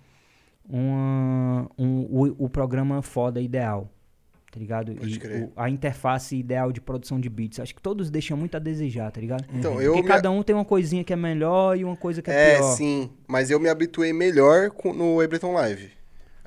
[0.70, 3.90] uma, um, o, o programa foda ideal.
[4.52, 4.94] tá ligado?
[4.96, 5.44] Pode e crer.
[5.44, 7.60] o- a interface ideal de produção de beats.
[7.60, 9.46] Acho que todos deixam muito a desejar, tá ligado?
[9.54, 12.20] Então, eu Porque me- cada um tem uma coisinha que é melhor e uma coisa
[12.22, 12.72] que é, É, pior.
[12.76, 13.12] sim.
[13.28, 15.92] Mas eu me habituei melhor com- no Ableton Live.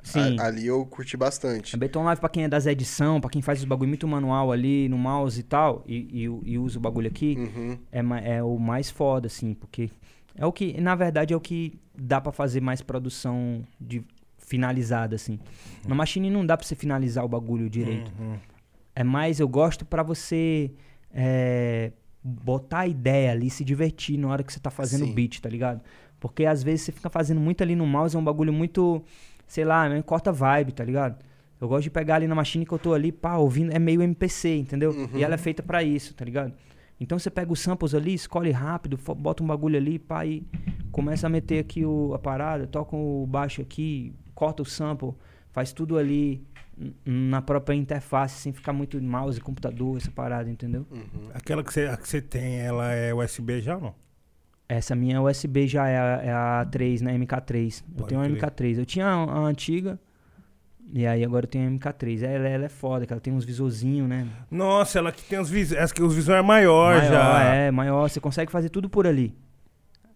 [0.03, 0.37] Sim.
[0.37, 1.77] A- ali eu curti bastante.
[1.77, 4.89] Ableton Live pra quem é das edição, pra quem faz os bagulho muito manual ali
[4.89, 7.77] no mouse e tal, e, e, e usa o bagulho aqui, Uhum.
[7.89, 9.89] é, é o mais foda, assim, porque
[10.35, 14.03] é o que, na verdade, é o que dá pra fazer mais produção de
[14.37, 15.39] finalizada, assim.
[15.87, 18.11] Na Machine não dá pra você finalizar o bagulho direito.
[18.19, 18.35] Uhum.
[18.95, 20.71] É mais, eu gosto pra você
[21.11, 21.91] é,
[22.23, 25.49] botar a ideia ali, se divertir na hora que você tá fazendo o beat, tá
[25.49, 25.81] ligado?
[26.19, 29.03] Porque às vezes você fica fazendo muito ali no mouse, é um bagulho muito,
[29.47, 31.17] sei lá, né, corta vibe, tá ligado?
[31.59, 34.01] Eu gosto de pegar ali na machine que eu tô ali, pá, ouvindo, é meio
[34.01, 34.91] MPC, entendeu?
[34.91, 35.09] Uhum.
[35.15, 36.53] E ela é feita pra isso, tá ligado?
[36.99, 40.45] Então você pega os samples ali, escolhe rápido, bota um bagulho ali, pá, e
[40.91, 45.13] começa a meter aqui o, a parada, toca o baixo aqui, corta o sample,
[45.51, 46.45] faz tudo ali
[47.05, 50.85] na própria interface, sem ficar muito mouse, computador, essa parada, entendeu?
[50.89, 51.29] Uhum.
[51.33, 53.95] Aquela que você, a tem, ela é USB já ou não?
[54.67, 57.17] Essa minha USB já é a, é a 3, né?
[57.17, 57.83] MK3.
[57.87, 58.41] Eu Pode tenho uma crer.
[58.41, 58.79] MK3.
[58.79, 59.99] Eu tinha a, a antiga.
[60.91, 62.21] E aí agora eu tenho a MK3.
[62.23, 64.27] Ela, ela é foda, que ela tem uns visorzinhos, né?
[64.49, 65.81] Nossa, ela que tem os visores.
[65.83, 67.43] Essa que os visores é maior, maior, já.
[67.43, 68.09] é, maior.
[68.09, 69.35] Você consegue fazer tudo por ali.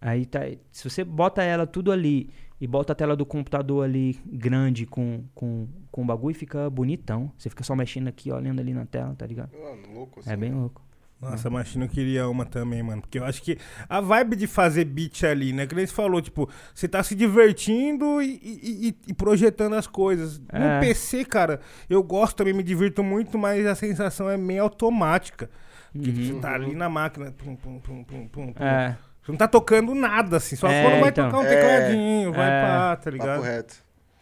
[0.00, 0.40] Aí tá.
[0.70, 2.30] Se você bota ela tudo ali
[2.60, 7.32] e bota a tela do computador ali grande com, com, com o bagulho, fica bonitão.
[7.36, 9.50] Você fica só mexendo aqui, olhando ali na tela, tá ligado?
[9.56, 10.30] Mano, louco assim.
[10.30, 10.82] É bem louco.
[11.20, 13.02] Nossa, mas eu queria uma também, mano.
[13.02, 13.58] Porque eu acho que
[13.88, 15.66] a vibe de fazer beat ali, né?
[15.66, 20.40] Que nem você falou, tipo, você tá se divertindo e, e- e- projetando as coisas.
[20.52, 20.58] É.
[20.58, 25.50] No PC, cara, eu gosto também, me divirto muito, mas a sensação é meio automática.
[25.92, 26.14] Que Uhum.
[26.14, 27.32] você tá ali na máquina.
[27.32, 28.64] Pum, pum, pum, pum, pum, pum.
[28.64, 28.94] É.
[29.22, 30.54] Você não tá tocando nada, assim.
[30.54, 31.28] Só É, quando vai então.
[31.30, 31.48] tocar um É.
[31.48, 32.62] tecladinho, vai É.
[32.62, 33.42] pá, tá ligado?
[33.42, 33.74] reto.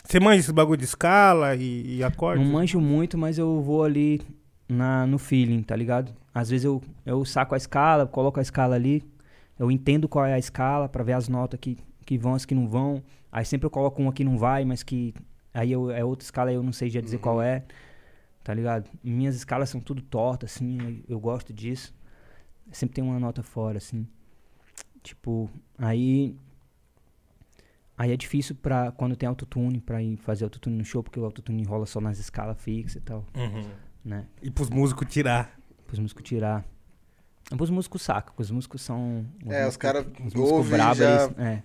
[0.03, 2.43] Você manja esse bagulho de escala e, e acorde?
[2.43, 4.23] Não manjo muito, mas eu vou ali
[4.69, 6.13] na, no feeling, tá ligado?
[6.39, 9.03] Às vezes eu, eu saco a escala, coloco a escala ali,
[9.59, 12.55] eu entendo qual é a escala pra ver as notas que, que vão, as que
[12.55, 13.03] não vão.
[13.33, 15.15] Aí sempre eu coloco uma que não vai, mas que
[15.55, 17.65] aí eu, é outra escala eu não sei já dizer qual é,
[18.45, 18.91] tá ligado?
[19.03, 21.95] Minhas escalas são tudo tortas, assim, eu, eu gosto disso.
[22.71, 24.07] Sempre tem uma nota fora, assim.
[25.03, 25.49] Tipo,
[25.79, 26.37] aí.
[27.97, 31.25] Aí é difícil pra quando tem autotune, pra ir fazer autotune no show, porque o
[31.25, 33.71] autotune rola só nas escalas fixas e tal, Uhum.
[34.05, 34.27] né?
[34.43, 35.57] E pros músicos tirar.
[35.87, 36.65] Pros músicos tirar.
[37.59, 39.25] Os músicos sacam, os músicos são.
[39.47, 41.63] É, os músicos- cara músicos ouvem já- é.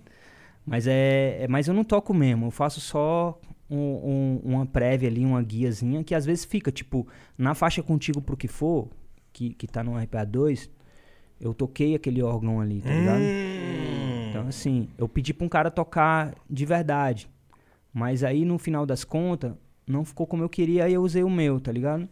[0.64, 2.46] Mas é, é- Mas eu não toco mesmo.
[2.46, 3.38] Eu faço só
[3.68, 8.20] um- um- uma prévia ali, uma guiazinha, que às vezes fica, tipo, na faixa contigo
[8.22, 8.88] pro que for,
[9.32, 10.70] que, que tá no RPA2,
[11.40, 13.20] eu toquei aquele órgão ali, tá ligado?
[13.20, 14.28] Hum.
[14.30, 17.28] Então, assim, eu pedi pra um cara tocar de verdade.
[17.92, 19.52] Mas aí, no final das contas,
[19.86, 22.08] não ficou como eu queria, aí eu usei o meu, tá ligado?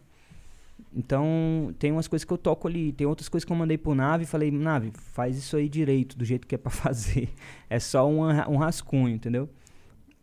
[0.93, 3.95] Então, tem umas coisas que eu toco ali, tem outras coisas que eu mandei pro
[3.95, 7.29] Nave e falei, Nave, faz isso aí direito, do jeito que é pra fazer.
[7.69, 9.47] É só um, um rascunho, entendeu?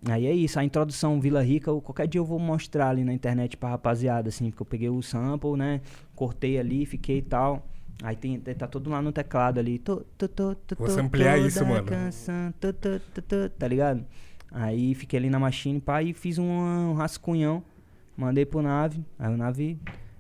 [0.08, 3.12] Aí é isso, a introdução Vila Rica, eu- qualquer dia eu vou mostrar ali na
[3.12, 5.80] internet pra rapaziada, assim, porque eu peguei o sample, né?
[6.14, 7.66] Cortei ali, fiquei e tal.
[8.02, 9.78] Aí tem, tá tudo lá no teclado ali.
[9.78, 11.86] Tô, tô, tô, tô, toda isso, mano.
[11.88, 14.04] canção, tô, tô, tô, tô, tá ligado?
[14.52, 17.62] Aí fiquei ali na machine, pá, e fiz um, um rascunhão,
[18.16, 19.76] mandei pro Nave, aí o Nave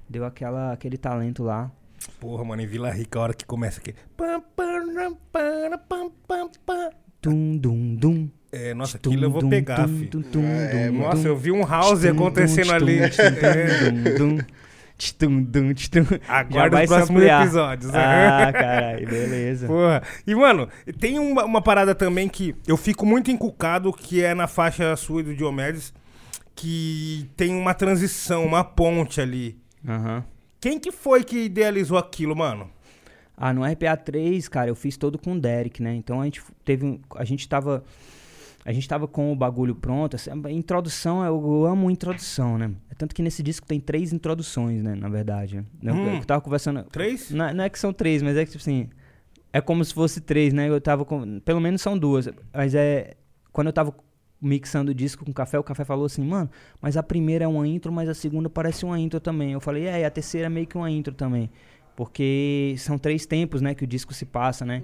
[0.08, 1.70] deu aquela, aquele talento lá.
[2.20, 3.94] Porra, mano, em Vila Rica, a hora que começa aqui.
[4.16, 6.90] Pam, pam, pam, pam, pam, pam.
[7.20, 8.30] Tum, dum, dum.
[8.50, 10.06] É, nossa, tum, aquilo eu vou pegar, tum, fi.
[10.06, 11.28] tum, tum, É, dum, Nossa, dum.
[11.28, 13.00] eu vi um house acontecendo tum, ali.
[13.10, 14.44] tum, dum, dum.
[15.18, 16.04] Tum, dum, tum.
[16.04, 17.42] Já Aguarda vai os próximos samplear.
[17.42, 17.90] episódios.
[17.92, 17.98] né?
[18.00, 19.66] Ah, caralho, beleza.
[19.66, 20.02] Porra.
[20.26, 20.68] E, mano,
[20.98, 25.20] tem uma, uma parada também que eu fico muito encucado, que é na faixa sua
[25.20, 25.92] e do Diomedes,
[26.54, 29.56] que tem uma transição, uma ponte ali.
[29.86, 30.24] Aham.
[30.60, 32.70] Quem que foi que idealizou aquilo, mano?
[33.36, 35.94] Ah, no RPA 3, cara, eu fiz todo com o Derek, né?
[35.94, 37.84] Então a gente teve um, a gente tava
[38.64, 42.70] a gente tava com o bagulho pronto, assim, a introdução, eu, eu amo introdução, né?
[42.90, 45.56] É tanto que nesse disco tem três introduções, né, na verdade.
[45.56, 45.64] né?
[45.82, 46.16] Eu, Hum.
[46.18, 47.30] eu tava conversando, Três?
[47.30, 48.90] não, não é que são três, mas é que tipo assim,
[49.52, 50.68] é como se fosse três, né?
[50.68, 53.14] Eu tava com, pelo menos são duas, mas é
[53.52, 53.94] quando eu tava
[54.40, 56.48] mixando o disco com o café, o café falou assim, mano,
[56.80, 59.52] mas a primeira é uma intro, mas a segunda parece uma intro também.
[59.52, 61.50] Eu falei, é, e a terceira é meio que uma intro também.
[61.96, 64.82] Porque são três tempos, né, que o disco se passa, né?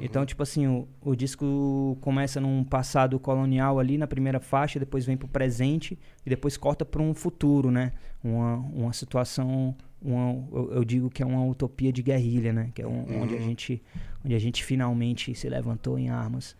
[0.00, 5.04] Então, tipo assim, o, o disco começa num passado colonial ali na primeira faixa, depois
[5.06, 7.92] vem pro presente e depois corta para um futuro, né?
[8.22, 9.72] Uma, uma situação,
[10.02, 12.70] uma, eu, eu digo que é uma utopia de guerrilha, né?
[12.74, 13.80] Que é um- onde, a gente,
[14.24, 16.56] onde a gente finalmente se levantou em armas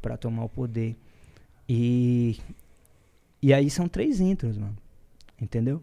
[0.00, 0.96] para tomar o poder.
[1.68, 2.38] E,
[3.42, 4.76] e aí são três intros, mano.
[5.40, 5.82] Entendeu?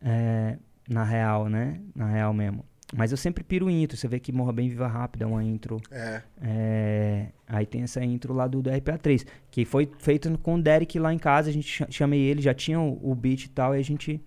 [0.00, 0.56] É,
[0.88, 1.80] na real, né?
[1.94, 2.64] Na real mesmo.
[2.96, 3.96] Mas eu sempre piro intro.
[3.96, 5.78] Você vê que Morra Bem Viva Rápida é uma intro.
[5.90, 6.22] É.
[6.40, 10.98] É, aí tem essa intro lá do, do RPA3, que foi feito com o Derek
[10.98, 11.50] lá em casa.
[11.50, 13.74] A gente cha- chamei ele, já tinha o, o beat e tal.
[13.74, 14.20] E a gente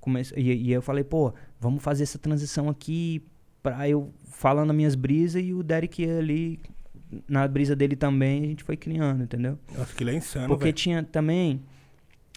[0.00, 0.36] começou.
[0.36, 3.22] E, e eu falei, pô, vamos fazer essa transição aqui.
[3.62, 6.58] Pra eu falando as minhas brisas e o Derek ali
[7.28, 8.44] na brisa dele também.
[8.44, 9.58] A gente foi criando, entendeu?
[9.78, 10.74] Acho que ele é insano, Porque velho.
[10.76, 11.62] tinha também.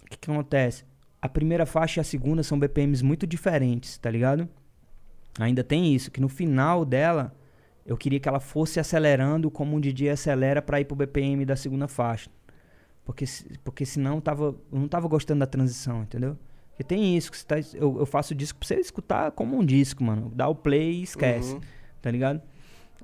[0.03, 0.84] O que, que acontece?
[1.22, 4.47] A primeira faixa e a segunda são BPMs muito diferentes, tá ligado?
[5.39, 7.35] Ainda tem isso, que no final dela,
[7.85, 11.56] eu queria que ela fosse acelerando como um DJ acelera pra ir pro BPM da
[11.56, 12.30] segunda faixa.
[13.03, 13.26] Porque,
[13.64, 16.38] porque senão tava, eu não tava gostando da transição, entendeu?
[16.69, 19.65] Porque tem isso, que tá, eu, eu faço o disco pra você escutar como um
[19.65, 20.31] disco, mano.
[20.35, 21.61] Dá o play e esquece Uhum.
[22.02, 22.41] tá ligado?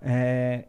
[0.01, 0.65] É,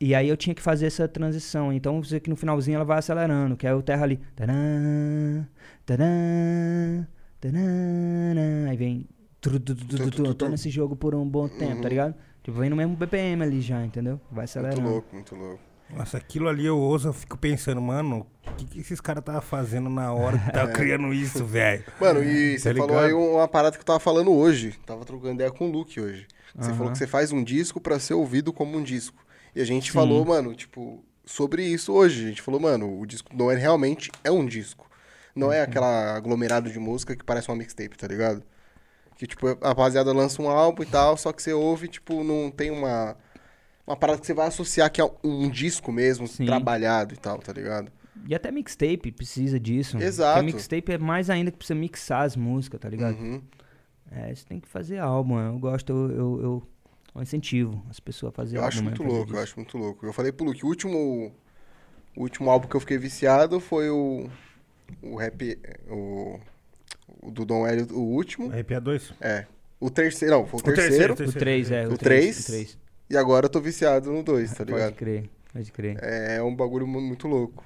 [0.00, 1.72] e aí eu tinha que fazer essa transição.
[1.72, 4.18] Então você que no finalzinho ela vai acelerando, que é o terra ali.
[4.34, 5.46] Tadã,
[5.84, 7.06] tadã,
[7.40, 9.06] tadã, aí vem.
[9.40, 12.14] tru, tu, tu, Eu tô nesse jogo por um bom tempo, tá ligado?
[12.42, 14.20] Tipo, vem no mesmo BPM ali já, entendeu?
[14.30, 14.88] Vai Muito acelerando.
[14.88, 15.60] louco, muito louco.
[15.94, 19.40] Nossa, aquilo ali eu ouço, eu fico pensando, mano, o que, que esses caras estavam
[19.42, 21.84] fazendo na hora que tava criando isso, velho?
[22.00, 24.78] Mano, e você Tá falou aí uma parada que eu tava falando hoje.
[24.86, 26.26] Tava trocando ideia com o Luke hoje.
[26.54, 26.74] Você Aham.
[26.76, 29.18] falou que você faz um disco pra ser ouvido como um disco.
[29.54, 29.92] E a gente Sim.
[29.92, 32.24] falou, mano, tipo, sobre isso hoje.
[32.24, 34.88] A gente falou, mano, o disco não é realmente é um disco.
[35.34, 35.52] Não Uhum.
[35.52, 38.42] é aquela aglomerado de música que parece uma mixtape, tá ligado?
[39.16, 42.50] Que, tipo, a rapaziada lança um álbum e tal, só que você ouve, tipo, não
[42.50, 43.16] tem uma.
[43.86, 46.46] Uma parada que você vai associar que é um disco mesmo, Sim.
[46.46, 47.90] trabalhado e tal, tá ligado?
[48.28, 49.98] E até mixtape precisa disso.
[49.98, 50.38] Exato.
[50.40, 53.18] Porque mixtape é mais ainda que precisa mixar as músicas, tá ligado?
[53.18, 53.42] Uhum.
[54.12, 55.38] É, você tem que fazer álbum.
[55.40, 56.62] Eu gosto, eu, eu, eu,
[57.14, 59.38] eu incentivo as pessoas a fazer Eu acho muito louco, eu disco.
[59.40, 60.06] acho muito louco.
[60.06, 61.32] Eu falei pro Luke, o último,
[62.16, 64.28] o último álbum que eu fiquei viciado foi o,
[65.02, 65.58] o rap,
[65.88, 66.38] o,
[67.22, 68.50] o do Dom Hélio, o último.
[68.50, 69.12] RPA2?
[69.20, 69.46] É.
[69.78, 71.30] O terceiro, não, foi o, O terceiro, terceiro.
[71.30, 71.88] O 3, é.
[71.88, 72.44] O O três?
[72.44, 72.44] 3.
[72.44, 72.78] O 3.
[73.10, 74.94] e agora eu tô viciado no 2, tá Pode ligado?
[74.94, 75.96] crer, pode crer.
[76.02, 77.64] É um bagulho mu- muito louco.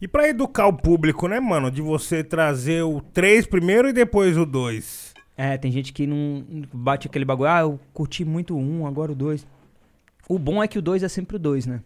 [0.00, 1.70] E pra educar o público, né, mano?
[1.70, 5.11] De você trazer o 3 primeiro e depois o 2.
[5.44, 7.48] É, tem gente que não bate aquele bagulho.
[7.50, 9.44] Ah, eu curti muito o 1, agora o 2.
[10.28, 11.80] O bom é que o 2 é sempre o 2, né?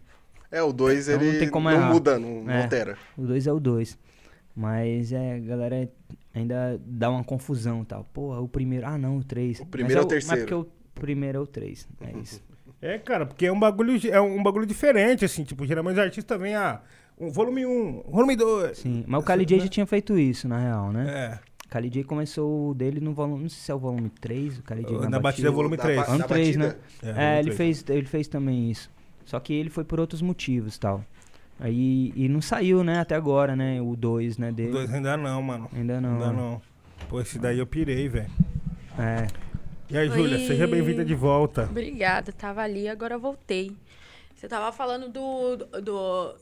[0.51, 1.91] É, o 2 Então não ele tem como não errar.
[1.91, 2.61] muda, não, não É.
[2.63, 2.97] altera.
[3.17, 3.97] O 2 é o 2.
[4.55, 5.89] Mas é, a galera
[6.35, 8.03] ainda dá uma confusão e tal.
[8.13, 8.85] Pô, o primeiro.
[8.85, 9.59] Ah, não, o 3.
[9.61, 10.35] O primeiro é o terceiro.
[10.35, 11.87] Mas porque o primeiro é o 3.
[12.01, 12.41] É isso.
[12.79, 16.39] É, cara, porque é um bagulho, é um bagulho diferente, assim, tipo, geralmente os artistas
[16.39, 16.79] vêm, ah,
[17.19, 18.77] um volume 1, volume 2.
[18.77, 19.03] Sim.
[19.07, 21.05] Mas o Kali J já tinha feito isso, na real, né?
[21.09, 23.43] É, Kali J começou o dele no volume.
[23.43, 25.97] Não sei se é o volume 3, o Kali J Na batida, volume Da 3.
[25.99, 26.65] ba- Volume da 3, né?
[26.67, 26.79] batida,
[27.21, 27.57] é, É, ele três.
[27.81, 28.89] fez, ele fez também isso.
[29.25, 31.03] Só que ele foi por outros motivos e tal.
[31.59, 34.71] Aí, e não saiu, né, até agora, né, o 2, né, O dele.
[34.71, 35.69] 2 ainda não, mano.
[35.73, 36.13] Ainda não.
[36.13, 36.61] Ainda não.
[37.09, 38.29] Pô, esse daí eu pirei, velho.
[38.97, 39.27] É.
[39.89, 41.63] E aí, Júlia, seja bem-vinda de volta.
[41.63, 43.75] Obrigada, tava ali, agora voltei.
[44.35, 45.57] Você tava falando do.
[45.57, 46.35] do, do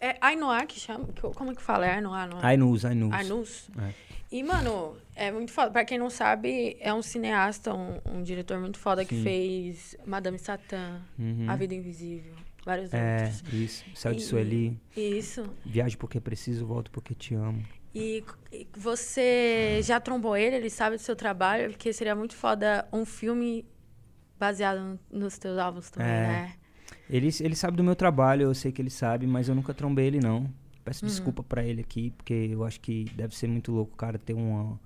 [0.00, 1.06] é Ainoa que chama?
[1.34, 1.86] Como que fala?
[1.86, 2.46] É Ainoa, não é?
[2.46, 3.12] Ainus, Ainus.
[3.12, 3.70] Arnus.
[3.78, 4.11] É.
[4.32, 5.70] E, mano, é muito foda.
[5.70, 9.22] Pra quem não sabe, é um cineasta, um, um diretor muito foda que Sim.
[9.22, 11.44] fez Madame Satã, Uhum.
[11.50, 12.34] A Vida Invisível,
[12.64, 13.52] vários É, outros.
[13.52, 13.84] isso.
[13.94, 14.80] Céu de Sueli.
[14.96, 15.44] Isso.
[15.66, 17.62] Viajo porque preciso, volto porque te amo.
[17.94, 20.56] E e você já trombou ele?
[20.56, 21.70] Ele sabe do seu trabalho?
[21.70, 23.66] Porque seria muito foda um filme
[24.40, 26.26] baseado no- nos teus álbuns também, É.
[26.26, 26.52] né?
[27.10, 30.06] Ele, ele sabe do meu trabalho, eu sei que ele sabe, mas eu nunca trombei
[30.06, 30.48] ele, não.
[30.82, 30.84] Uhum.
[30.84, 34.18] Peço desculpa pra ele aqui, porque eu acho que deve ser muito louco o cara
[34.18, 34.78] ter uma,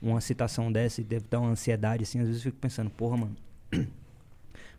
[0.00, 2.18] uma citação dessa e deve dar uma ansiedade, assim.
[2.20, 3.36] Às vezes eu fico pensando, porra, mano.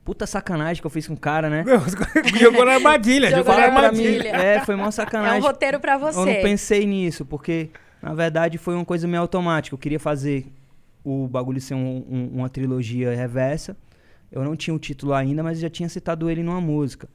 [0.03, 1.63] Puta sacanagem que eu fiz com o cara, né?
[1.65, 1.79] Não,
[2.39, 3.75] jogou na armadilha, Jogou jogou na mim.
[3.85, 4.29] armadilha.
[4.29, 5.41] É, foi uma É um sacanagem.
[5.41, 6.19] roteiro pra você.
[6.19, 7.69] Eu não pensei nisso, porque
[8.01, 9.73] na verdade foi uma coisa meio automática.
[9.73, 10.45] Eu queria fazer
[11.03, 13.75] o bagulho ser um- um- uma trilogia reversa.
[14.31, 17.07] Eu não tinha o título ainda, mas já tinha citado ele numa música.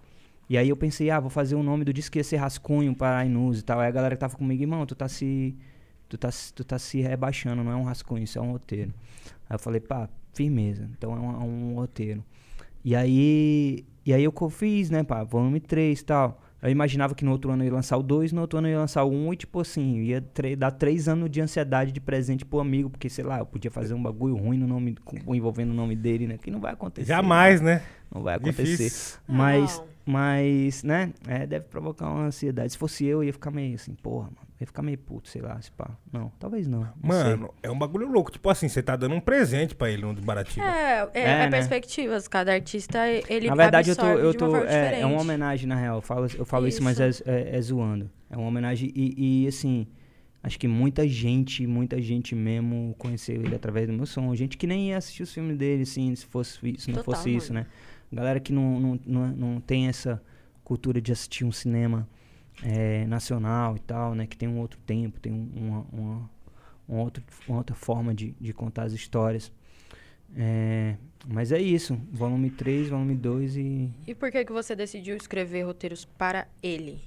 [0.50, 2.92] E aí eu pensei, ah, vou fazer o nome do disco que ia ser Rascunho
[2.92, 3.78] para Inus e tal.
[3.78, 5.54] Aí a galera que tava comigo, irmão, tu tá se.
[6.08, 8.92] Tu tá, se- tu tá se rebaixando, não é um rascunho, isso é um roteiro.
[9.48, 10.90] Aí eu falei, pá, firmeza.
[10.98, 12.24] Então é um, um roteiro.
[12.84, 13.84] E aí.
[14.04, 16.42] E aí eu fiz, né, pá, volume 3 e tal.
[16.60, 18.72] Eu imaginava que no outro ano eu ia lançar o 2, no outro ano eu
[18.72, 20.20] ia lançar o 1 um, e, tipo assim, ia
[20.58, 23.94] dar três anos de ansiedade de presente pro amigo, porque, sei lá, eu podia fazer
[23.94, 24.96] um bagulho ruim no nome,
[25.28, 26.36] envolvendo o nome dele, né?
[26.38, 27.06] Que não vai acontecer.
[27.06, 27.82] Jamais, né?
[28.12, 28.64] Não vai acontecer.
[28.64, 29.20] Difícil.
[29.28, 29.89] Mas, Não.
[30.10, 31.12] Mas, né?
[31.26, 32.72] É, deve provocar uma ansiedade.
[32.72, 34.36] Se fosse eu, eu ia ficar meio assim, porra, mano.
[34.58, 35.90] Eu ia ficar meio puto, sei lá, se pá.
[36.12, 36.80] Não, talvez não.
[36.80, 37.24] não sei.
[37.24, 38.30] Mano, é um bagulho louco.
[38.30, 40.66] Tipo assim, você tá dando um presente pra ele no de Baratiba.
[40.66, 41.50] É, é, É, é né?
[41.50, 42.28] perspectivas.
[42.28, 44.06] Cada artista, ele Na verdade, eu tô.
[44.06, 45.96] Eu tô é, é uma homenagem, na real.
[45.98, 47.22] Eu falo, eu falo isso, mas é, Isso.
[47.26, 48.10] é- é zoando.
[48.28, 49.86] É uma homenagem e, e, assim.
[50.42, 54.34] acho que muita gente, muita gente mesmo conheceu ele através do meu som.
[54.36, 57.34] Gente que nem ia assistir os filmes dele, assim, se, fosse, se não Total, fosse
[57.34, 57.64] isso, mano.
[57.66, 57.72] né?
[58.12, 60.22] Galera que não, não, não, não tem essa
[60.64, 62.08] cultura de assistir um cinema
[62.62, 64.26] eh, nacional e tal, né?
[64.26, 66.30] Que tem um outro tempo, tem um- uma, uma,
[66.88, 69.52] um outro, uma outra forma de, de contar as histórias.
[70.36, 70.96] É,
[71.26, 71.98] mas é isso.
[72.12, 73.90] Volume 3, volume 2 e.
[74.06, 77.00] E por que, que você decidiu escrever roteiros para ele?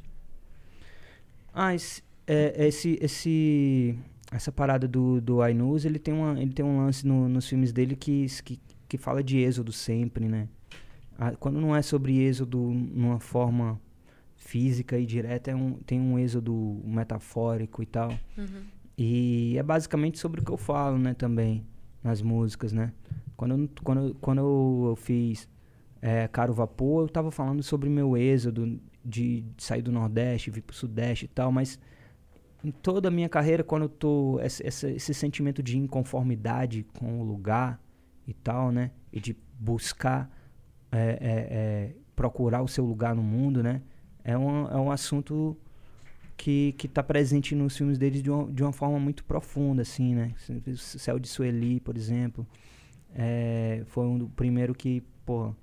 [1.53, 3.95] Ah, esse, é, esse, esse,
[4.31, 7.71] essa parada do, do iNews, ele tem, uma, ele tem um lance no- nos filmes
[7.71, 8.59] dele que, que,
[8.89, 10.47] que fala de êxodo sempre, né?
[11.17, 13.79] Ah, quando não é sobre êxodo numa forma
[14.35, 18.09] física e direta, é um, tem um êxodo metafórico e tal.
[18.37, 18.63] Uhum.
[18.97, 21.65] E é basicamente sobre o que eu falo, né, também,
[22.03, 22.91] nas músicas, né?
[23.35, 24.39] Quando quando, quando
[24.89, 25.47] eu fiz
[26.01, 30.75] é, Caro Vapor, eu tava falando sobre meu êxodo de, sair do Nordeste, vir pro
[30.75, 31.79] Sudeste e tal, mas
[32.63, 34.39] em toda a minha carreira, quando eu tô...
[34.41, 37.81] Esse, essa- esse sentimento de inconformidade com o lugar
[38.27, 38.91] e tal, né?
[39.11, 40.29] E de buscar
[40.93, 43.81] é, é, é, procurar o seu lugar no mundo, né?
[44.23, 45.57] É um, é um assunto
[46.37, 50.13] que, que tá presente nos filmes deles de uma, de uma forma muito profunda, assim,
[50.13, 50.33] né?
[50.67, 52.45] O Céu de Sueli, por exemplo,
[53.15, 55.53] é, foi um do primeiro que, pô,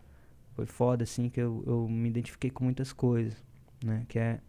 [0.55, 3.37] foi foda, assim, que eu, eu me identifiquei com muitas coisas,
[3.85, 4.05] né?
[4.09, 4.41] Que é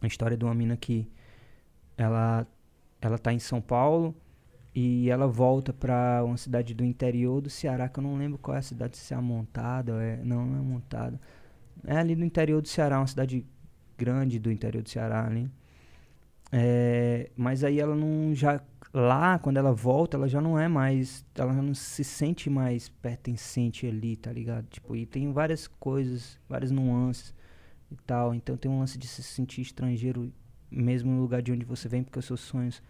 [0.00, 1.08] a história de uma mina que
[1.96, 2.46] ela,
[3.00, 4.14] ela tá em São Paulo
[4.74, 8.54] e ela volta pra uma cidade do interior do Ceará, que eu não lembro qual
[8.56, 11.20] é a cidade, se é Montada, é, não, não é Montada.
[11.86, 13.46] É ali no interior do Ceará, uma cidade
[13.98, 15.50] grande do interior do Ceará ali.
[16.50, 18.60] É, mas aí ela não já
[18.92, 23.86] lá quando ela volta, ela já não é mais, ela não se sente mais pertencente
[23.86, 24.66] ali, tá ligado?
[24.68, 27.34] Tipo, e tem várias coisas, várias nuances
[27.90, 28.34] e tal.
[28.34, 30.32] Então tem um lance de se sentir estrangeiro
[30.70, 32.82] mesmo no lugar de onde você vem, porque os seus sonhos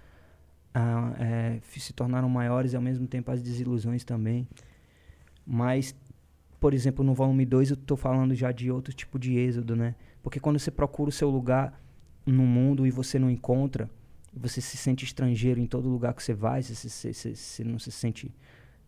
[1.19, 4.47] é, se tornaram maiores e ao mesmo tempo as desilusões também.
[5.47, 5.94] Mas,
[6.61, 9.94] por exemplo, no volume 2 eu tô falando já de outro tipo de êxodo, né?
[10.23, 11.81] Porque quando você procura o seu lugar
[12.24, 13.90] no mundo e você não encontra,
[14.32, 17.78] você se sente estrangeiro em todo lugar que você vai, você, você, você- você não
[17.78, 18.35] se sente,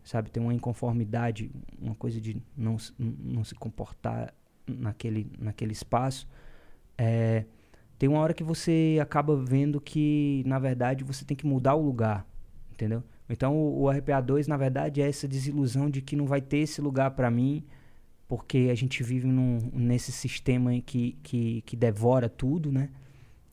[0.02, 1.50] sabe, tem uma inconformidade,
[1.80, 4.32] uma coisa de não, não se comportar
[4.66, 6.26] naquele, naquele espaço.
[6.96, 7.44] É,
[7.98, 11.82] tem uma hora que você acaba vendo que, na verdade, você tem que mudar o
[11.82, 12.26] lugar,
[12.72, 13.02] entendeu?
[13.28, 16.80] Então, o, o RPA2, na verdade, é essa desilusão de que não vai ter esse
[16.80, 17.64] lugar pra mim,
[18.28, 22.90] porque a gente vive num, nesse sistema que, que, que devora tudo, né?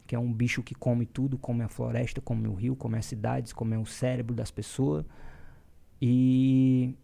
[0.07, 3.05] Que é um bicho que come tudo, come a floresta, come o rio, come as
[3.05, 5.05] cidades, come o cérebro das pessoas.
[6.01, 6.95] E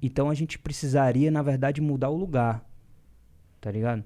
[0.00, 2.64] então a gente precisaria, na verdade, mudar o lugar.
[3.64, 4.04] Tá ligado?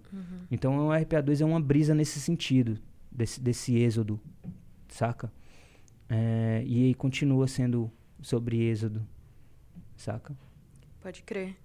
[0.52, 2.78] Então o RPA2 é uma brisa nesse sentido,
[3.10, 4.20] desse, desse êxodo,
[4.86, 5.32] saca?
[6.08, 7.90] É, e continua sendo
[8.22, 9.04] sobre êxodo,
[9.96, 10.32] saca?
[11.00, 11.56] Pode crer.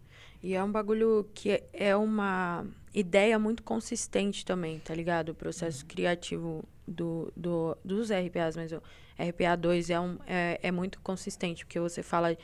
[0.41, 2.65] E é um bagulho que é- uma
[2.95, 5.29] ideia muito consistente também, tá ligado?
[5.29, 8.81] O processo criativo do, do, dos RPAs, mas o
[9.19, 12.35] RPA 2 é, um, é, é muito consistente, porque você fala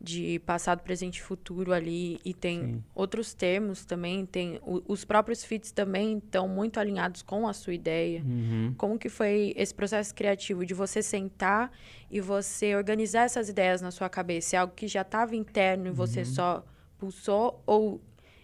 [0.00, 2.84] de passado, presente e futuro ali, e tem Sim.
[2.94, 7.72] outros termos também, tem o- os próprios feats também estão muito alinhados com a sua
[7.74, 8.22] ideia.
[8.22, 8.74] Uhum.
[8.76, 11.72] Como que foi esse processo criativo de você sentar
[12.10, 14.56] e você organizar essas ideias na sua cabeça?
[14.56, 16.64] É algo que já estava interno e você só
[16.98, 18.00] pulsou ou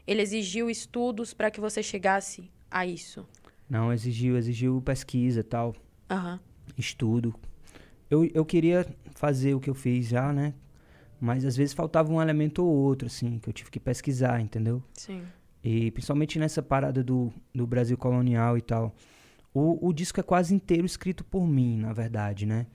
[0.07, 3.27] ele exigiu estudos para que você chegasse a isso?
[3.69, 5.75] Não, exigiu, exigiu pesquisa e tal,
[6.11, 6.41] Aham.
[6.77, 7.35] estudo.
[8.11, 10.55] Eu, eu queria fazer o que eu fiz já, né?
[11.23, 14.83] Mas às vezes faltava um elemento ou outro, assim, que eu tive que pesquisar, entendeu?
[14.93, 15.23] Sim.
[15.63, 18.93] E principalmente nessa parada do, do Brasil colonial e tal.
[19.55, 22.67] O, o disco é quase inteiro escrito por mim, na verdade, né?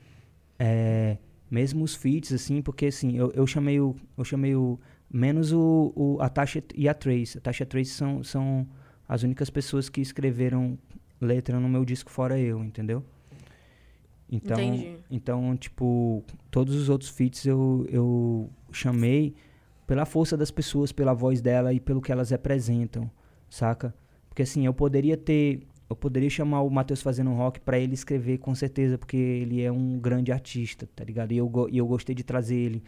[0.57, 1.17] É,
[1.51, 3.93] mesmo os feats, assim, porque assim, eu, eu chamei o.
[4.17, 4.79] Eu chamei o.
[5.11, 7.39] Menos o, o, a Tasha e a Trace.
[7.39, 8.65] A Tasha e a Trace são, são
[9.09, 10.79] as únicas pessoas que escreveram
[11.19, 13.03] letra no meu disco fora eu, entendeu?
[14.29, 14.97] Então, Entendi.
[15.09, 19.33] então tipo, todos os outros feats eu, eu chamei
[19.85, 23.09] pela força das pessoas, pela voz dela e pelo que elas representam,
[23.49, 23.95] saca?
[24.27, 28.37] Porque assim, eu poderia ter, eu poderia chamar o Matheus fazendo rock pra ele escrever
[28.39, 31.31] com certeza, porque ele é um grande artista, tá ligado?
[31.31, 32.83] E eu, e eu gostei de trazer ele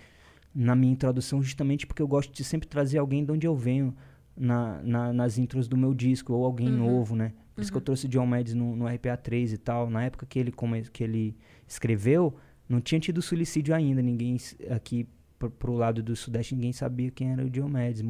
[0.54, 3.96] na minha introdução justamente porque eu gosto de sempre trazer alguém de onde eu venho
[4.36, 6.78] na, na- nas intros do meu disco, ou alguém Uhum.
[6.78, 7.32] novo, né?
[7.60, 9.90] Por isso que eu trouxe o John Mads no, no RPA 3 e tal.
[9.90, 11.36] Na época que ele, come, que ele
[11.68, 12.38] escreveu,
[12.70, 14.02] não tinha tido suicídio ainda.
[14.02, 14.38] Ninguém
[14.70, 15.06] aqui
[15.38, 18.02] pro, pro lado do Sudeste, ninguém sabia quem era o John Mads.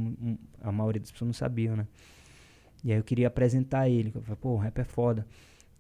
[0.61, 1.87] A maioria das pessoas não sabiam, né?
[2.83, 4.11] E aí eu queria apresentar ele.
[4.13, 5.25] Eu falei, pô, o rap é foda.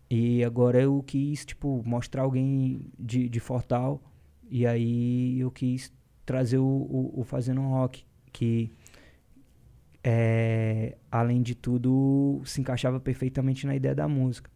[0.09, 4.01] E agora eu quis, tipo, mostrar alguém de, de Fortal.
[4.49, 5.93] E aí eu quis
[6.25, 8.71] trazer o, o, o Fazendo Rock, que
[10.03, 14.49] é, além de tudo se encaixava perfeitamente na ideia da música.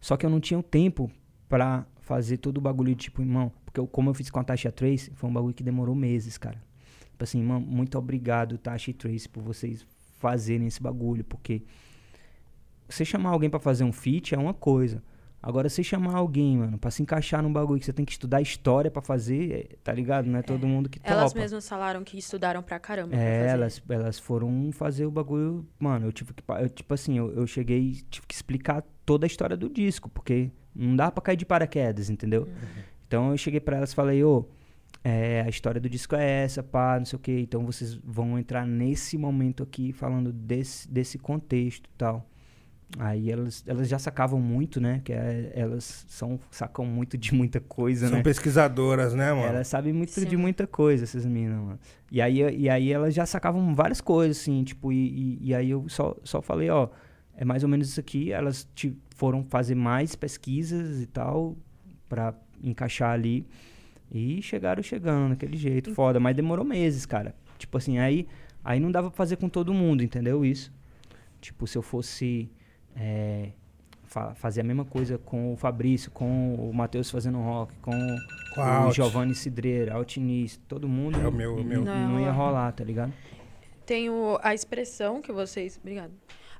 [0.00, 1.10] Só que eu não tinha o tempo
[1.48, 4.44] pra fazer todo o bagulho de tipo, irmão, porque eu, como eu fiz com a
[4.44, 6.62] Tasha Trace, foi um bagulho que demorou meses, cara.
[7.10, 9.86] Tipo assim, irmão, muito obrigado, Tasha Trace, por vocês
[10.18, 11.62] fazerem esse bagulho, porque
[12.88, 15.02] você chamar alguém para fazer um feat é uma coisa.
[15.42, 18.42] Agora, você chamar alguém, mano, pra se encaixar num bagulho que você tem que estudar
[18.42, 20.26] história para fazer, é, tá ligado?
[20.26, 21.12] Não é, é, todo mundo que topa.
[21.12, 23.16] Elas mesmas falaram que estudaram pra caramba.
[23.16, 25.66] É, pra elas, elas foram fazer o bagulho.
[25.78, 26.42] Mano, eu tive que.
[26.60, 30.50] Eu, tipo assim, eu, eu cheguei tive que explicar toda a história do disco, porque
[30.74, 32.42] não dá pra cair de paraquedas, entendeu?
[32.42, 32.82] Uhum.
[33.06, 34.46] Então eu cheguei para elas e falei, ô.
[34.46, 34.60] Oh,
[35.02, 37.32] é, a história do disco é essa, pá, não sei o que.
[37.32, 42.28] Então vocês vão entrar nesse momento aqui falando desse, desse contexto e tal.
[42.98, 45.00] Aí elas, elas já sacavam muito, né?
[45.04, 48.16] Que é, elas são, sacam muito de muita coisa, são né?
[48.16, 49.46] São pesquisadoras, né, mano?
[49.46, 50.26] Elas sabem muito Sim.
[50.26, 51.78] de muita coisa, essas meninas, mano.
[52.10, 55.70] E aí, e aí elas já sacavam várias coisas, assim, tipo, e, e, e aí
[55.70, 56.88] eu só, só falei, ó,
[57.36, 58.32] é mais ou menos isso aqui.
[58.32, 61.56] Elas te, foram fazer mais pesquisas e tal,
[62.08, 63.46] pra encaixar ali.
[64.12, 66.18] E chegaram chegando daquele jeito, foda.
[66.18, 67.34] Mas demorou meses, cara.
[67.56, 68.26] Tipo assim, aí,
[68.64, 70.44] aí não dava pra fazer com todo mundo, entendeu?
[70.44, 70.72] Isso.
[71.40, 72.50] Tipo, se eu fosse
[72.96, 73.50] é,
[74.04, 77.92] fa fazer a mesma coisa com o Fabrício, com o Matheus fazendo rock, com,
[78.54, 81.18] com o Giovanni Cidreira, Altinista, todo mundo.
[81.20, 81.84] É o meu, o meu.
[81.84, 83.12] Não, não ia rolar, tá ligado?
[83.86, 85.78] Tem o, a expressão que vocês.
[85.80, 86.12] Obrigado.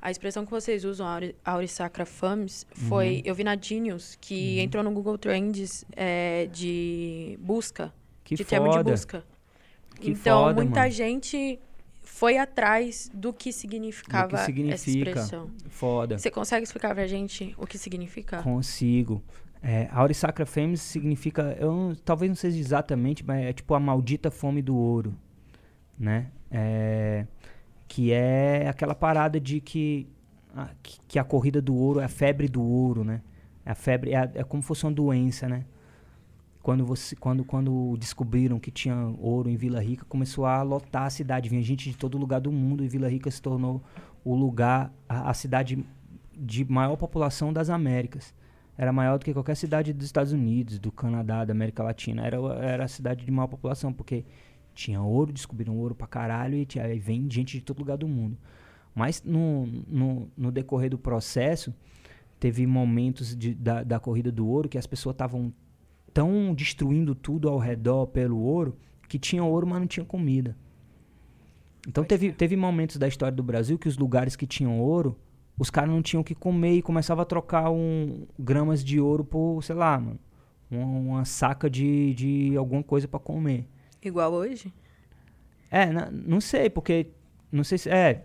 [0.03, 1.07] A expressão que vocês usam,
[1.45, 3.17] Aurissacra Fames, foi.
[3.17, 3.23] Uhum.
[3.25, 4.63] Eu vi na Genius, que uhum.
[4.63, 7.93] entrou no Google Trends é, de busca.
[8.25, 8.51] Que de foda.
[8.51, 9.25] termo de busca.
[10.01, 10.93] Que então, foda, muita mano.
[10.93, 11.59] gente
[12.21, 14.75] foi atrás do que significava do que significa.
[14.75, 15.51] essa expressão.
[15.71, 16.19] Foda.
[16.19, 18.43] Você consegue explicar pra gente o que significa?
[18.43, 19.23] Consigo.
[19.63, 24.61] É, Aurissacra Fames significa, eu talvez não seja exatamente, mas é tipo a maldita fome
[24.61, 25.17] do ouro,
[25.99, 26.27] né?
[26.51, 27.27] É,
[27.89, 30.07] que é aquela parada de que
[30.55, 30.69] a,
[31.09, 33.23] que a corrida do ouro é a febre do ouro, né?
[33.65, 35.65] É a febre, é, é como se fosse uma doença, né?
[36.63, 41.11] Quando, você, quando, quando descobriram que tinha ouro em Vila Rica, começou a lotar a
[41.11, 41.49] cidade.
[41.49, 43.83] Vinha gente de todo lugar do mundo e Vila Rica se tornou
[44.23, 45.85] o lugar, a, a cidade
[46.37, 48.35] de maior população das Américas.
[48.77, 52.27] Era maior do que qualquer cidade dos Estados Unidos, do Canadá, da América Latina.
[52.27, 54.25] Era, era a cidade de maior população, porque
[54.75, 58.09] tinha ouro, descobriram ouro pra caralho e tinha, aí vem gente de todo lugar do
[58.09, 58.37] mundo.
[58.95, 61.75] Mas no, no, no decorrer do processo,
[62.39, 65.53] teve momentos de, da, da corrida do ouro que as pessoas estavam
[66.13, 68.77] tão destruindo tudo ao redor pelo ouro
[69.09, 70.57] que tinha ouro, mas não tinha comida.
[71.89, 75.19] Então teve, teve momentos da história do Brasil que os lugares que tinham ouro,
[75.59, 79.25] os caras não tinham o que comer e começava a trocar um, gramas de ouro
[79.25, 80.19] por, sei lá, mano,
[80.71, 83.67] uma, uma saca de, de alguma coisa para comer.
[84.03, 84.73] Igual hoje?
[85.71, 87.09] É, não sei, porque.
[87.53, 87.91] Não sei se.
[87.91, 88.25] É.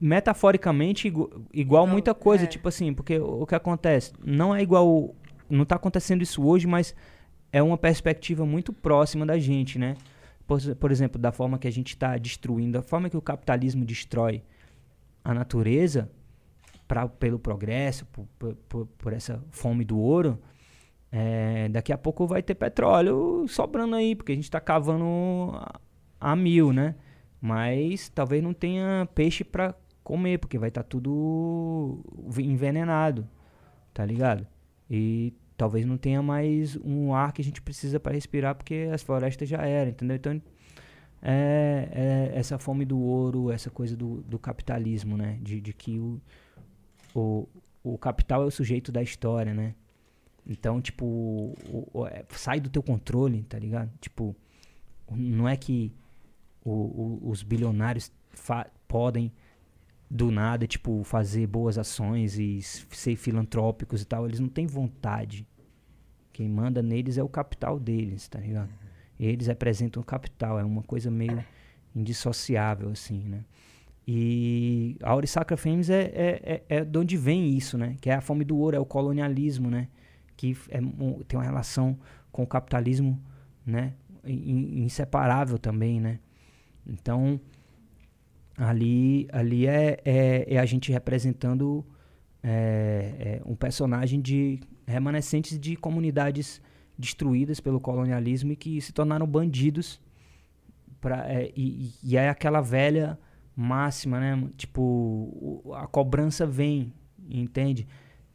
[0.00, 2.44] Metaforicamente, igual, igual muita coisa.
[2.44, 2.46] É.
[2.46, 4.12] Tipo assim, porque o que acontece?
[4.24, 5.14] Não é igual
[5.48, 6.94] não está acontecendo isso hoje, mas
[7.52, 9.96] é uma perspectiva muito próxima da gente, né?
[10.46, 13.84] Por, por exemplo, da forma que a gente está destruindo, da forma que o capitalismo
[13.84, 14.42] destrói
[15.24, 16.10] a natureza
[16.88, 20.38] pra, pelo progresso, por, por, por essa fome do ouro,
[21.10, 25.04] é, daqui a pouco vai ter petróleo sobrando aí, porque a gente está cavando
[25.54, 25.80] a,
[26.18, 26.94] a, mil, né?
[27.40, 32.00] Mas talvez não tenha peixe para comer, porque vai estar tá tudo
[32.38, 33.28] envenenado,
[33.92, 34.46] tá ligado?
[34.94, 39.02] E talvez não tenha mais um ar que a gente precisa para respirar porque as
[39.02, 40.16] florestas já eram, entendeu?
[40.16, 40.42] Então
[41.22, 41.88] é,
[42.34, 45.38] é, essa fome do ouro, essa coisa do, do capitalismo, né?
[45.40, 46.20] De, de que o,
[47.14, 47.48] o,
[47.82, 49.74] o capital é o sujeito da história, né?
[50.46, 53.90] Então, tipo, o, o, é, sai do teu controle, tá ligado?
[53.98, 54.36] Tipo,
[55.10, 55.90] não é que
[56.64, 58.12] os bilionários
[58.86, 59.32] podem
[60.14, 64.26] do nada, tipo, fazer boas ações e ser filantrópicos e tal.
[64.26, 65.48] Eles não têm vontade.
[66.34, 68.68] Quem manda neles é o capital deles, tá ligado?
[69.18, 71.42] Eles representam o capital, é uma coisa meio
[71.96, 73.42] indissociável, assim, né?
[74.06, 77.96] E a Aurissacra Fames é, é, é, é de onde vem isso, né?
[77.98, 79.88] Que é a fome do ouro, é o colonialismo, né?
[80.36, 80.78] Que é,
[81.26, 81.98] tem uma relação
[82.30, 83.18] com o capitalismo,
[83.64, 83.94] né?
[84.24, 86.20] inseparável também, né?
[86.86, 87.40] Então,
[88.62, 91.84] ali, ali é, é, é a gente representando
[92.42, 96.62] é, é um personagem de remanescentes de comunidades
[96.96, 100.00] destruídas pelo colonialismo e que se tornaram bandidos.
[101.00, 103.18] Pra, é, e, e é aquela velha
[103.56, 104.48] máxima, né?
[104.56, 106.92] Tipo, a cobrança vem,
[107.28, 107.86] entende?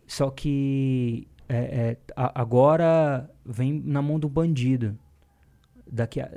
[0.05, 4.97] Só que é, é, a, agora vem na mão do bandido.
[5.89, 6.29] Daqui a,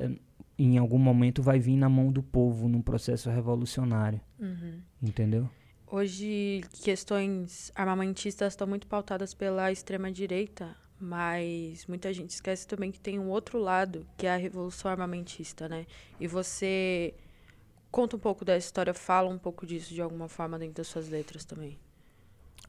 [0.64, 4.20] em algum momento vai vir na mão do povo num processo revolucionário.
[4.38, 4.80] Uhum.
[5.02, 5.48] Entendeu?
[5.86, 13.18] Hoje, questões armamentistas estão muito pautadas pela extrema-direita, mas muita gente esquece também que tem
[13.18, 15.86] um outro lado, que é a revolução armamentista, né?
[16.20, 17.14] E você
[17.90, 21.08] conta um pouco dessa história, fala um pouco disso de alguma forma dentro das suas
[21.08, 21.76] letras também.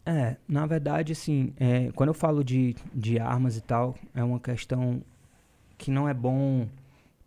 [0.05, 4.39] É, na verdade, assim, é, quando eu falo de, de armas e tal, é uma
[4.39, 5.03] questão
[5.77, 6.67] que não é bom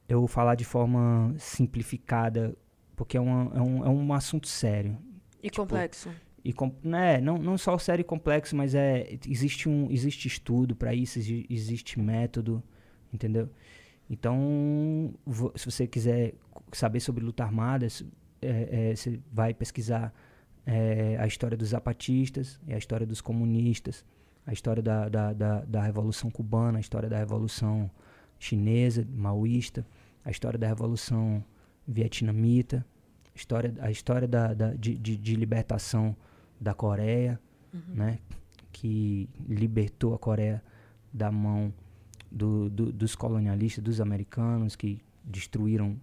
[0.08, 2.56] eu falar de forma simplificada,
[2.94, 4.98] porque é, uma, é, um, é um assunto sério.
[5.42, 6.10] E tipo, complexo.
[6.44, 10.76] E com, né, não, não só sério e complexo, mas é, existe, um, existe estudo
[10.76, 11.18] para isso,
[11.48, 12.62] existe método,
[13.12, 13.48] entendeu?
[14.08, 15.14] Então,
[15.54, 16.34] se você quiser
[16.72, 17.86] saber sobre luta armada,
[18.42, 20.12] é, é, você vai pesquisar
[20.66, 24.04] é, a história dos zapatistas, a história dos comunistas,
[24.46, 27.90] a história da, da, da, da Revolução Cubana, a história da Revolução
[28.44, 29.86] Chinesa, maoísta,
[30.22, 31.42] a história da Revolução
[31.88, 32.84] Vietnamita,
[33.34, 36.14] a história, a história da, da de, de, de, libertação
[36.60, 37.40] da Coreia,
[37.72, 37.94] uhum.
[37.94, 38.18] né,
[38.70, 40.62] que libertou a Coreia
[41.10, 41.72] da mão
[42.30, 45.96] do, do, dos colonialistas, dos americanos, que destruíram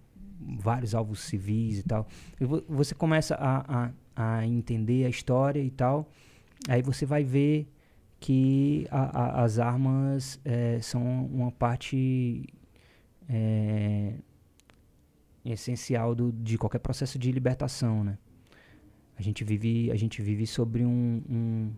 [0.58, 2.08] vários alvos civis e tal.
[2.40, 6.10] E você começa a, a, a entender a história e tal,
[6.68, 7.68] aí você vai ver
[8.22, 12.46] que a, a, as armas é, são uma parte
[13.28, 14.14] é,
[15.44, 18.16] essencial do, de qualquer processo de libertação, né?
[19.18, 21.72] A gente vive, a gente vive sobre um, um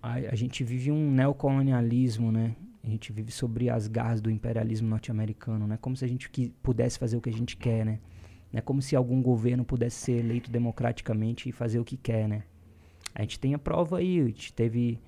[0.00, 2.54] a, a, gente vive um neocolonialismo, né?
[2.84, 5.76] A gente vive sobre as garras do imperialismo norte-americano, né?
[5.80, 6.30] Como se a gente
[6.62, 7.98] pudesse fazer o que a gente quer, né?
[8.52, 12.44] É como se algum governo pudesse ser eleito democraticamente e fazer o que quer, né?
[13.14, 15.00] A gente tem a prova aí, a gente teve,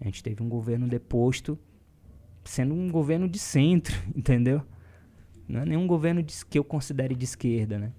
[0.00, 1.58] a gente teve um governo deposto
[2.44, 4.62] sendo um governo de centro, entendeu?
[5.46, 7.92] Não é nenhum governo de, que eu considere de esquerda, né?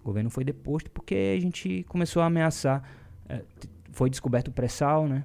[0.00, 2.82] O governo foi deposto porque a gente começou a ameaçar.
[3.28, 3.42] É,
[3.92, 5.24] foi descoberto o pré-sal, né?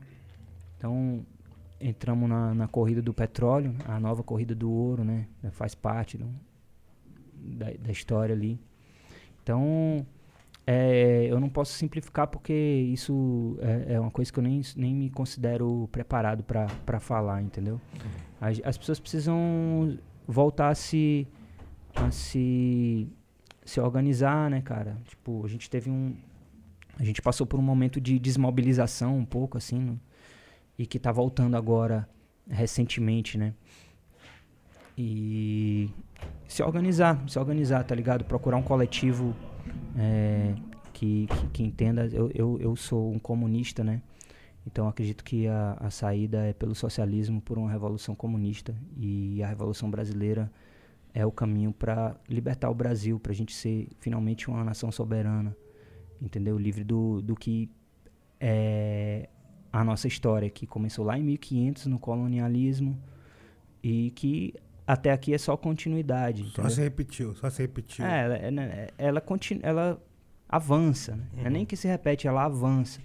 [0.78, 1.26] Então,
[1.80, 5.28] entramos na, na, corrida do petróleo, a nova corrida do ouro, né?
[5.52, 6.28] Faz parte do,
[7.36, 8.60] da, da história ali.
[9.42, 10.06] Então,
[10.66, 14.96] é, eu não posso simplificar porque isso é, é, uma coisa que eu nem, nem
[14.96, 17.82] me considero preparado para falar, entendeu?
[18.40, 21.28] As, as, pessoas precisam voltar a se,
[21.96, 23.08] a se,
[23.66, 24.98] se organizar, né, cara?
[25.06, 26.16] Tipo, a gente teve um...
[26.98, 30.00] A gente passou por um momento de desmobilização um pouco, assim, no,
[30.78, 32.08] e que tá voltando agora
[32.48, 33.54] recentemente, né?
[34.98, 35.90] E
[36.48, 38.24] se organizar, se organizar, tá ligado?
[38.24, 39.36] Procurar um coletivo
[39.98, 40.56] é,
[40.94, 42.08] que, que, que, entenda.
[42.08, 44.02] Eu, eu, eu sou um comunista, né?
[44.66, 48.76] Então acredito que a, a saída é pelo socialismo, por uma revolução comunista.
[48.98, 50.52] E a revolução brasileira
[51.14, 55.56] é o caminho para libertar o Brasil, para a gente ser finalmente uma nação soberana,
[56.22, 56.58] entendeu?
[56.58, 57.70] Livre do, do que
[58.40, 59.30] é
[59.72, 62.98] a nossa história, que começou lá em 1500 no colonialismo
[63.82, 64.54] e que
[64.86, 66.46] até aqui é só continuidade.
[66.50, 68.06] Só se repetiu, só se repetiu.
[68.06, 70.02] É, ela, ela, ela, continu, ela
[70.48, 71.16] avança.
[71.16, 71.24] Né?
[71.34, 71.40] Uhum.
[71.40, 71.66] Não é nem uhum.
[71.66, 73.02] que se repete, ela avança.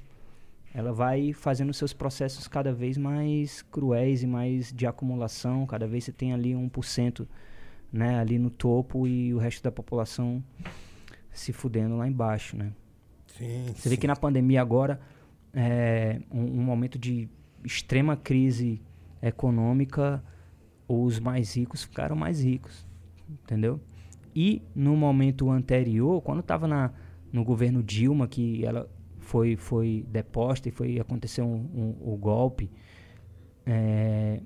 [0.75, 5.67] Ela vai fazendo seus processos cada vez mais cruéis e mais de acumulação.
[5.67, 7.27] Cada vez você tem ali 1%
[7.93, 10.43] né, ali no topo e o resto da população
[11.33, 12.73] se fudendo lá embaixo, né?
[13.27, 13.89] Sim, você sim.
[13.91, 15.01] vê que na pandemia agora,
[15.55, 17.29] é, um, um momento de
[17.65, 18.83] extrema crise
[19.23, 20.23] econômica,
[20.89, 22.87] os mais ricos ficaram mais ricos,
[23.29, 23.81] entendeu?
[24.35, 26.93] E no momento anterior, quando estava
[27.33, 28.89] no governo Dilma, que ela
[29.19, 32.71] foi, foi deposta e foi aconteceu um, um, o golpe,
[33.67, 34.41] é,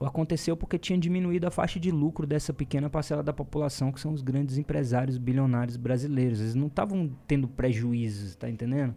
[0.00, 4.12] aconteceu porque tinha diminuído a faixa de lucro dessa pequena parcela da população, que são
[4.12, 6.40] os grandes empresários bilionários brasileiros.
[6.40, 8.94] Eles não estavam tendo prejuízos, tá entendendo?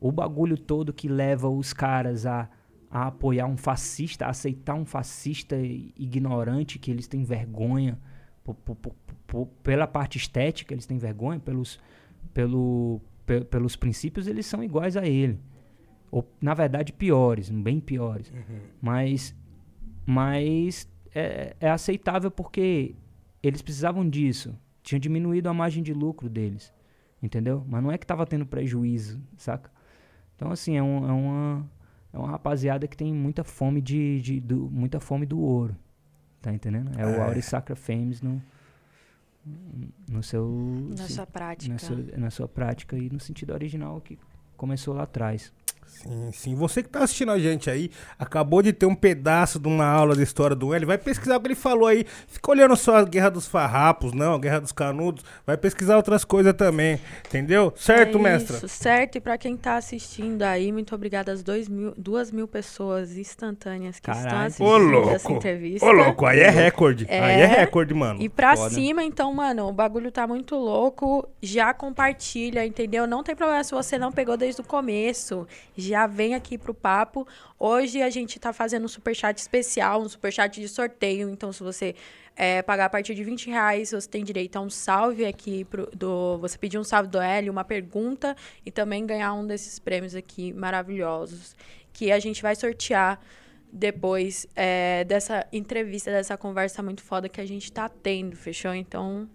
[0.00, 2.48] O bagulho todo que leva os caras a
[2.90, 7.98] a apoiar um fascista, a aceitar um fascista ignorante que eles têm vergonha
[9.62, 11.78] pela parte estética, eles têm vergonha pelos,
[12.32, 15.38] pelo, pe, pelos princípios, eles são iguais a ele.
[16.10, 18.30] Ou, na verdade, piores, bem piores.
[18.30, 18.60] Uhum.
[18.80, 19.36] Mas,
[20.06, 22.94] mas é, é aceitável porque
[23.42, 24.58] eles precisavam disso.
[24.82, 26.72] Tinha diminuído a margem de lucro deles.
[27.22, 27.64] Entendeu?
[27.68, 29.70] Mas não é que estava tendo prejuízo, saca?
[30.34, 31.70] Então, assim, é, um, é uma
[32.12, 35.76] é uma rapaziada que tem muita fome de, de do, muita fome do ouro.
[36.40, 36.98] Tá entendendo?
[36.98, 37.06] É, é.
[37.06, 38.40] o Auri Sacra Fames no,
[40.08, 40.48] no seu...
[40.96, 41.72] Na sua prática.
[41.72, 44.18] Na sua, na sua prática e no sentido original que
[44.56, 45.52] começou lá atrás.
[45.88, 46.54] Sim, sim.
[46.54, 50.14] Você que tá assistindo a gente aí, acabou de ter um pedaço de uma aula
[50.14, 52.04] de história do L, vai pesquisar o que ele falou aí.
[52.28, 55.24] Fica olhando só a Guerra dos Farrapos, não, a Guerra dos Canudos.
[55.46, 57.72] Vai pesquisar outras coisas também, entendeu?
[57.76, 58.56] Certo, é mestra?
[58.58, 59.16] Isso, certo.
[59.16, 63.98] E pra quem tá assistindo aí, muito obrigada às dois mil, duas mil pessoas instantâneas
[63.98, 64.46] que estão Caralho.
[64.46, 65.32] assistindo Ô, essa louco.
[65.32, 65.86] entrevista.
[65.86, 67.06] Ô, louco, aí é recorde.
[67.08, 67.20] É.
[67.20, 68.20] Aí é recorde, mano.
[68.22, 68.70] E pra Foda.
[68.70, 71.28] cima, então, mano, o bagulho tá muito louco.
[71.42, 73.06] Já compartilha, entendeu?
[73.06, 75.46] Não tem problema se você não pegou desde o começo.
[75.80, 77.24] Já vem aqui pro papo.
[77.56, 81.30] Hoje a gente tá fazendo um superchat especial, um superchat de sorteio.
[81.30, 81.94] Então, se você
[82.34, 85.88] é, pagar a partir de 20 reais, você tem direito a um salve aqui pro,
[85.94, 86.36] do.
[86.38, 88.36] Você pedir um salve do Hélio, uma pergunta
[88.66, 91.54] e também ganhar um desses prêmios aqui maravilhosos.
[91.92, 93.20] Que a gente vai sortear
[93.72, 98.74] depois é, dessa entrevista, dessa conversa muito foda que a gente tá tendo, fechou?
[98.74, 99.30] Então,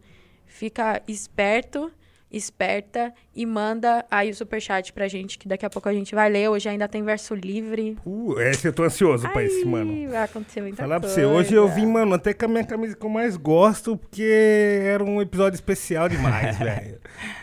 [0.45, 1.89] fica esperto,
[2.29, 6.29] esperta e manda aí o superchat pra gente, que daqui a pouco a gente vai
[6.29, 6.49] ler.
[6.49, 7.97] Hoje ainda tem verso livre.
[8.05, 9.91] Uh, esse eu tô ansioso pra esse, mano.
[9.91, 11.15] Ai, vai acontecer muita Falar pra coisa.
[11.15, 14.23] você, hoje eu vim, mano, até com a minha camisa que eu mais gosto, porque
[14.23, 16.99] era um episódio especial demais, velho.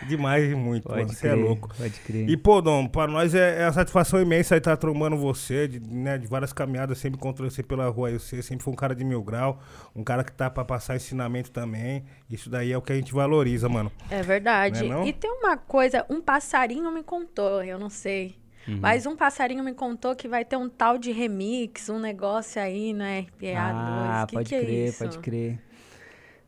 [0.08, 1.08] Demais e muito, mano.
[1.08, 1.74] Você é louco.
[1.76, 2.28] Pode crer.
[2.28, 6.18] E, pô, Dom, pra nós é, é uma satisfação imensa estar trombando você, de, né,
[6.18, 9.04] de várias caminhadas, sempre encontrei você pela rua aí, você sempre foi um cara de
[9.04, 9.60] mil grau,
[9.94, 12.04] um cara que tá pra passar ensinamento também.
[12.30, 13.90] Isso daí é o que a gente valoriza, mano.
[14.10, 14.84] É verdade.
[14.90, 15.06] É?
[15.06, 18.36] E tem uma coisa, um passarinho me contou, eu não sei.
[18.69, 18.78] Uhum.
[18.81, 22.93] Mas um passarinho me contou que vai ter um tal de remix, um negócio aí
[22.93, 23.55] no RPA2.
[23.57, 24.98] Ah, que pode que é crer, isso?
[24.98, 25.59] pode crer.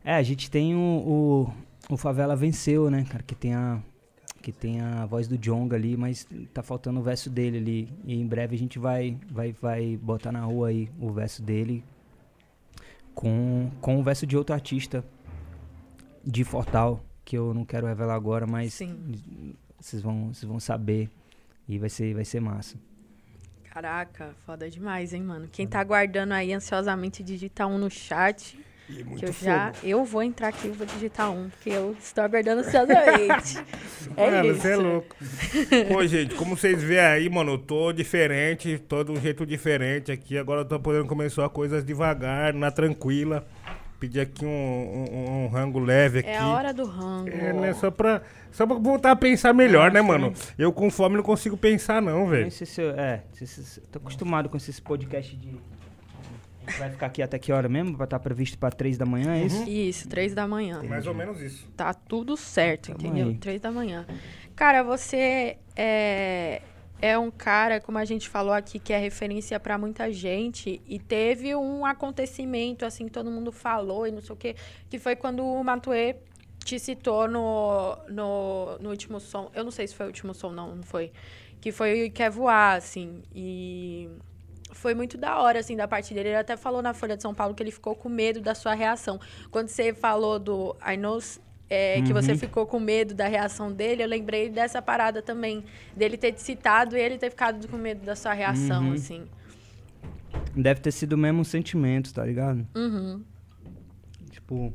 [0.03, 3.81] É, a gente tem o, o, o Favela Venceu, né, cara, que tem a
[4.41, 7.89] que tem a voz do Jonga ali, mas tá faltando o verso dele ali.
[8.03, 11.81] E em breve a gente vai vai vai botar na rua aí o verso dele
[13.15, 15.03] com com o verso de outro artista
[16.25, 18.79] de Fortal, que eu não quero revelar agora, mas
[19.79, 21.09] vocês vão vocês vão saber
[21.67, 22.77] e vai ser vai ser massa.
[23.73, 25.47] Caraca, foda demais, hein, mano?
[25.51, 28.55] Quem tá aguardando aí ansiosamente digita um no chat.
[28.87, 29.71] E Que muito eu já.
[29.81, 33.57] Eu vou entrar aqui e vou digitar um, porque eu estou aguardando ansiosamente.
[34.15, 34.61] é mano, isso.
[34.61, 35.15] você é louco.
[35.87, 40.11] Pô, gente, como vocês veem aí, mano, eu tô diferente, tô de um jeito diferente
[40.11, 40.37] aqui.
[40.37, 43.47] Agora eu tô podendo começar coisas devagar, na tranquila.
[44.03, 46.27] Pedir aqui um, um, um rango leve aqui.
[46.29, 47.29] É a hora do rango.
[47.29, 47.73] É, né?
[47.73, 48.21] Só pra,
[48.51, 50.33] só pra voltar a pensar melhor, né, Nossa, mano?
[50.57, 52.47] Eu com fome não consigo pensar, não, velho.
[52.47, 52.49] é,
[53.31, 55.55] se- se- tô acostumado com esses podcasts de.
[56.77, 57.95] Vai ficar aqui até que hora mesmo?
[57.95, 59.63] Vai estar previsto pra três da manhã, é isso?
[59.69, 60.83] Isso, três da manhã.
[60.83, 61.65] Mais ou menos isso.
[61.77, 63.27] Tá tudo certo, Tamo entendeu?
[63.29, 63.35] aí.
[63.37, 64.05] Três da manhã.
[64.53, 66.61] Cara, você é,
[67.03, 70.81] é um cara, como a gente falou aqui, que é referência pra muita gente.
[70.87, 74.55] E teve um acontecimento, assim, que todo mundo falou e não sei o quê,
[74.89, 76.15] que foi quando o Matuê
[76.63, 79.51] te citou no, no, no último som.
[79.53, 81.11] Eu não sei se foi o último som, não, não foi.
[81.59, 83.21] Que foi Quer Voar, assim.
[83.35, 84.09] E
[84.71, 86.29] foi muito da hora, assim, da parte dele.
[86.29, 88.73] Ele até falou na Folha de São Paulo que ele ficou com medo da sua
[88.73, 89.19] reação.
[89.51, 91.19] Quando você falou do I know,
[91.69, 95.63] é, que você ficou com medo da reação dele, eu lembrei dessa parada também.
[95.95, 98.93] Dele ter te citado e ele ter ficado com medo da sua reação, Uhum.
[98.93, 99.25] assim.
[100.55, 102.67] Deve ter sido o mesmo sentimento, tá ligado?
[102.75, 103.23] Uhum.
[104.29, 104.73] Tipo.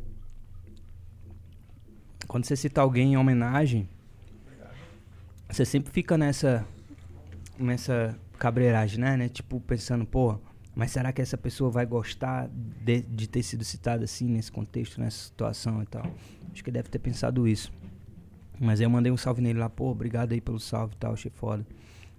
[2.26, 3.88] Quando você cita alguém em homenagem,
[5.48, 6.66] você sempre fica nessa.
[7.58, 9.16] nessa cabreiragem, né?
[9.16, 9.28] né?
[9.28, 10.38] Tipo, pensando, pô,
[10.74, 15.00] mas será que essa pessoa vai gostar de, de ter sido citada assim, nesse contexto,
[15.00, 16.06] nessa situação e tal?
[16.52, 17.72] Acho que deve ter pensado isso.
[18.60, 21.12] Mas aí eu mandei um salve nele lá, pô, obrigado aí pelo salve e tal,
[21.12, 21.64] achei foda.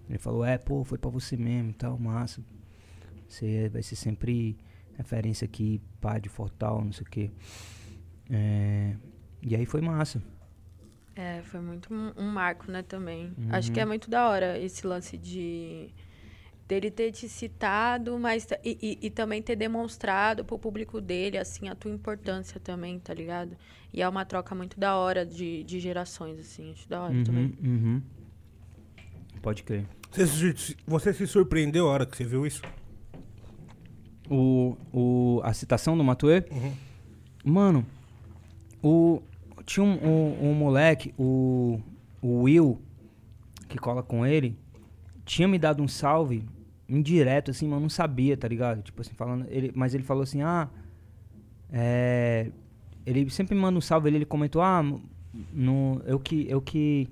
[0.09, 2.41] Ele falou, é, pô, foi pra você mesmo e tal, massa.
[3.27, 4.57] Você vai ser sempre
[4.97, 7.31] referência aqui, pá, de Fortal, não sei o quê.
[8.29, 8.95] É,
[9.41, 10.21] e aí foi massa.
[11.15, 13.33] É, foi muito um, um marco, né, também.
[13.37, 13.49] Uhum.
[13.51, 15.89] Acho que é muito da hora esse lance de
[16.69, 21.67] dele ter te citado, mas e, e, e também ter demonstrado pro público dele, assim,
[21.67, 23.57] a tua importância também, tá ligado?
[23.91, 27.23] E é uma troca muito da hora de, de gerações, assim, acho da hora Uhum,
[27.23, 27.53] também.
[27.63, 28.01] uhum.
[29.41, 29.87] Pode crer.
[30.11, 32.61] Você, se- você se surpreendeu a hora que você viu isso?
[34.29, 36.43] O, o, a citação do Matuê?
[36.51, 36.73] Uhum.
[37.43, 37.85] Mano,
[38.83, 39.23] o,
[39.65, 41.79] tinha um, um, um moleque, o,
[42.21, 42.79] o Will,
[43.67, 44.55] que cola com ele,
[45.25, 46.43] tinha me dado um salve
[46.89, 48.81] indireto, assim, mas não sabia, tá ligado?
[48.81, 49.45] Tipo assim, falando.
[49.49, 50.69] Ele, mas ele falou assim, ah.
[51.71, 52.51] É,
[53.05, 54.83] ele sempre me manda um salve, ele, ele comentou, ah,
[55.53, 56.45] no, eu que.
[56.49, 57.07] Eu que.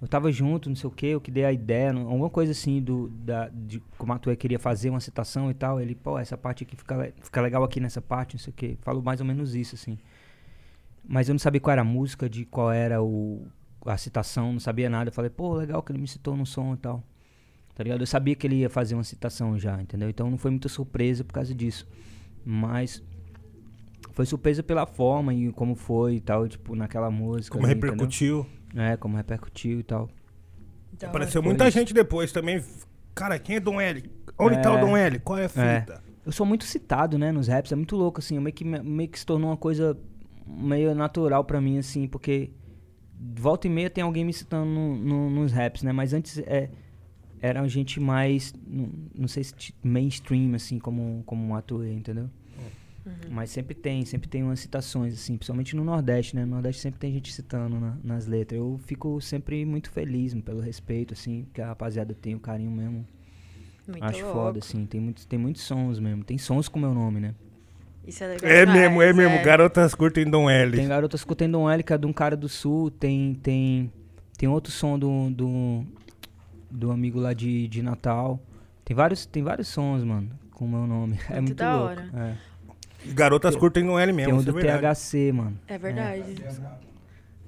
[0.00, 2.52] Eu tava junto, não sei o que, eu que dei a ideia, não- alguma coisa
[2.52, 5.78] assim do, da, de como a Matuê queria fazer uma citação e tal.
[5.80, 8.78] Ele, pô, essa parte aqui fica, fica legal aqui nessa parte, não sei o que.
[8.80, 9.98] Falou mais ou menos isso, assim.
[11.06, 13.46] Mas eu não sabia qual era a música, de qual era o,
[13.84, 15.08] a citação, não sabia nada.
[15.10, 17.02] Eu falei, pô, legal que ele me citou no som e tal.
[17.80, 18.02] Tá ligado?
[18.02, 20.10] Eu sabia que ele ia fazer uma citação já, entendeu?
[20.10, 21.88] Então não foi muita surpresa por causa disso.
[22.44, 23.02] Mas
[24.12, 27.56] foi surpresa pela forma e como foi e tal, tipo, naquela música.
[27.56, 28.46] Como ali, repercutiu.
[28.66, 28.84] entendeu?
[28.84, 30.02] É, como repercutiu e tal.
[30.02, 31.08] Hora.
[31.08, 31.78] Apareceu Foi muita isso.
[31.78, 32.62] gente depois também.
[33.14, 34.04] Cara, quem é Dom L?
[34.38, 34.60] Onde É.
[34.60, 35.18] tá o Dom L?
[35.20, 36.02] Qual é a fita?
[36.26, 39.18] Eu sou muito citado, né, nos raps, é muito louco, assim, meio que, meio que
[39.18, 39.96] se tornou uma coisa
[40.46, 42.50] meio natural pra mim, assim, porque
[43.18, 46.68] volta e meia tem alguém me citando no- no- nos raps, né, mas antes é,
[47.40, 52.28] era gente mais, não, não sei se mainstream, assim, como, como um atuei, entendeu?
[53.30, 57.00] Mas sempre tem, sempre tem umas citações, assim, principalmente no Nordeste, né, no Nordeste sempre
[57.00, 61.60] tem gente citando na- nas letras, eu fico sempre muito feliz pelo respeito, assim, que
[61.62, 63.06] a rapaziada tem o carinho mesmo.
[63.88, 64.38] Muito Acho louco.
[64.38, 64.86] foda, assim.
[64.86, 66.22] Tem muitos, tem muitos sons mesmo.
[66.22, 67.34] Tem sons com meu nome, né?
[68.06, 68.48] Isso é legal.
[68.50, 69.42] É demais, mesmo, é mesmo.
[69.44, 70.76] Garotas curtem Dom L.
[70.76, 72.90] Tem garotas com Tendon L, que é de um cara do sul.
[72.90, 73.90] Tem, tem,
[74.38, 75.84] tem outro som do, do,
[76.70, 78.40] do amigo lá de, de Natal.
[78.84, 81.18] Tem vários, tem vários sons, mano, com meu nome.
[81.30, 81.90] É Muito muito da louco.
[81.90, 82.10] hora.
[82.14, 82.50] É.
[83.12, 84.34] Garotas curtem Dom L Tem mesmo.
[84.34, 84.78] um isso do é.
[84.94, 85.58] THC, mano.
[85.66, 86.34] É verdade.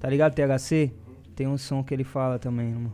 [0.01, 0.91] Tá ligado, THC?
[1.37, 2.93] Tem um som que ele fala também, mano.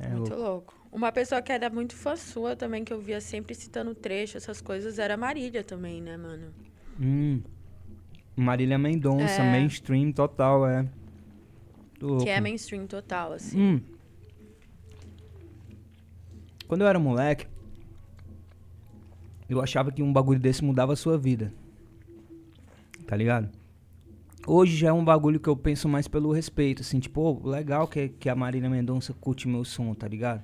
[0.00, 0.42] É muito louco.
[0.42, 0.74] louco.
[0.92, 4.60] Uma pessoa que era muito fã sua também, que eu via sempre citando trecho, essas
[4.60, 6.46] coisas, era a Marília também, né, mano?
[7.00, 7.42] Hum.
[8.34, 9.50] Marília Mendonça, É.
[9.50, 10.86] mainstream total, é.
[12.00, 12.24] Louco.
[12.24, 13.58] Que é mainstream total, assim.
[13.60, 13.80] Hum.
[16.66, 17.46] Quando eu era moleque,
[19.48, 21.52] eu achava que um bagulho desse mudava a sua vida.
[23.06, 23.48] Tá ligado?
[24.46, 27.88] Hoje já é um bagulho que eu penso mais pelo respeito, assim, tipo, ô, legal
[27.88, 30.42] que, que a Marília Mendonça curte meu som, tá ligado?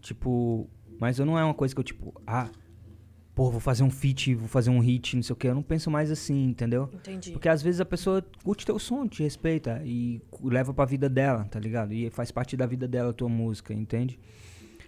[0.00, 0.68] Tipo,
[0.98, 2.48] mas eu não é uma coisa que eu, tipo, ah,
[3.34, 5.48] pô, vou fazer um feat, vou fazer um hit, não sei o que.
[5.48, 6.88] Eu não penso mais assim, entendeu?
[6.92, 7.32] Entendi.
[7.32, 11.44] Porque às vezes a pessoa curte teu som, te respeita e leva pra vida dela,
[11.44, 11.92] tá ligado?
[11.92, 14.18] E faz parte da vida dela a tua música, entende?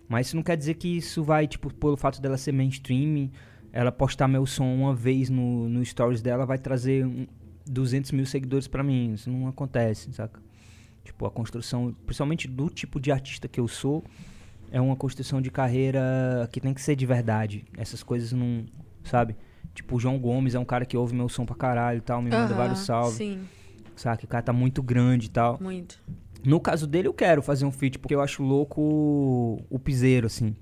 [0.09, 3.31] Mas isso não quer dizer que isso vai, tipo, pelo fato dela ser mainstream,
[3.73, 7.27] ela postar meu som uma vez no, no stories dela vai trazer um,
[7.67, 9.15] 200 mil seguidores pra mim.
[9.15, 10.41] Isso não acontece, saca?
[11.05, 14.05] Tipo, a construção, principalmente do tipo de artista que eu sou,
[14.71, 17.65] é uma construção de carreira que tem que ser de verdade.
[17.77, 18.65] Essas coisas não,
[19.05, 19.37] sabe?
[19.75, 22.23] Tipo, o João Gomes é um cara que ouve meu som pra caralho e tal,
[22.23, 23.41] me manda Aham, vários salves, Sim,
[23.95, 24.25] saca?
[24.25, 25.59] O cara tá muito grande e tal.
[25.61, 26.03] muito.
[26.45, 30.27] No caso dele, eu quero fazer um feat, porque eu acho louco o, o piseiro,
[30.27, 30.55] assim.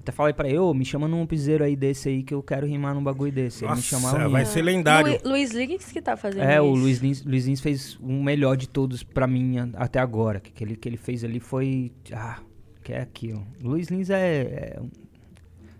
[0.00, 2.64] Até falei pra ele, ô, me chama num piseiro aí desse aí que eu quero
[2.66, 3.64] rimar num bagulho desse.
[3.64, 5.18] Ele me Nossa, chamava vai ser lendário.
[5.24, 6.64] Lu- Luiz Lins que tá fazendo É, isso.
[6.64, 10.38] o Luiz Lins, Luiz Lins fez o melhor de todos pra mim até agora.
[10.38, 11.90] Que, que, ele, que ele fez ali foi.
[12.12, 12.38] Ah,
[12.84, 13.44] que é aquilo.
[13.64, 14.40] O Luiz Lins é.
[14.42, 14.80] é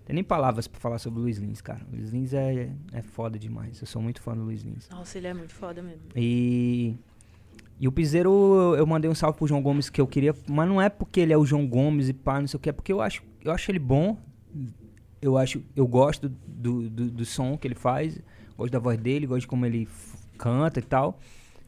[0.05, 1.85] tem nem palavras pra falar sobre o Luiz Lins, cara.
[1.93, 3.81] O Luiz Lins é, é foda demais.
[3.81, 4.89] Eu sou muito fã do Luiz Lins.
[4.89, 6.03] Nossa, ele é muito foda mesmo.
[6.17, 6.97] E.
[7.79, 10.35] E o Piseiro, eu- mandei um salve pro João Gomes que eu queria.
[10.49, 12.71] Mas não é porque ele é o João Gomes e pá, não sei o que.
[12.71, 14.17] É porque eu acho, eu acho ele bom.
[15.21, 15.63] Eu acho.
[15.75, 18.19] Eu gosto do, do, do som que ele faz.
[18.57, 19.87] Gosto da voz dele, gosto de como ele
[20.39, 21.19] canta e tal.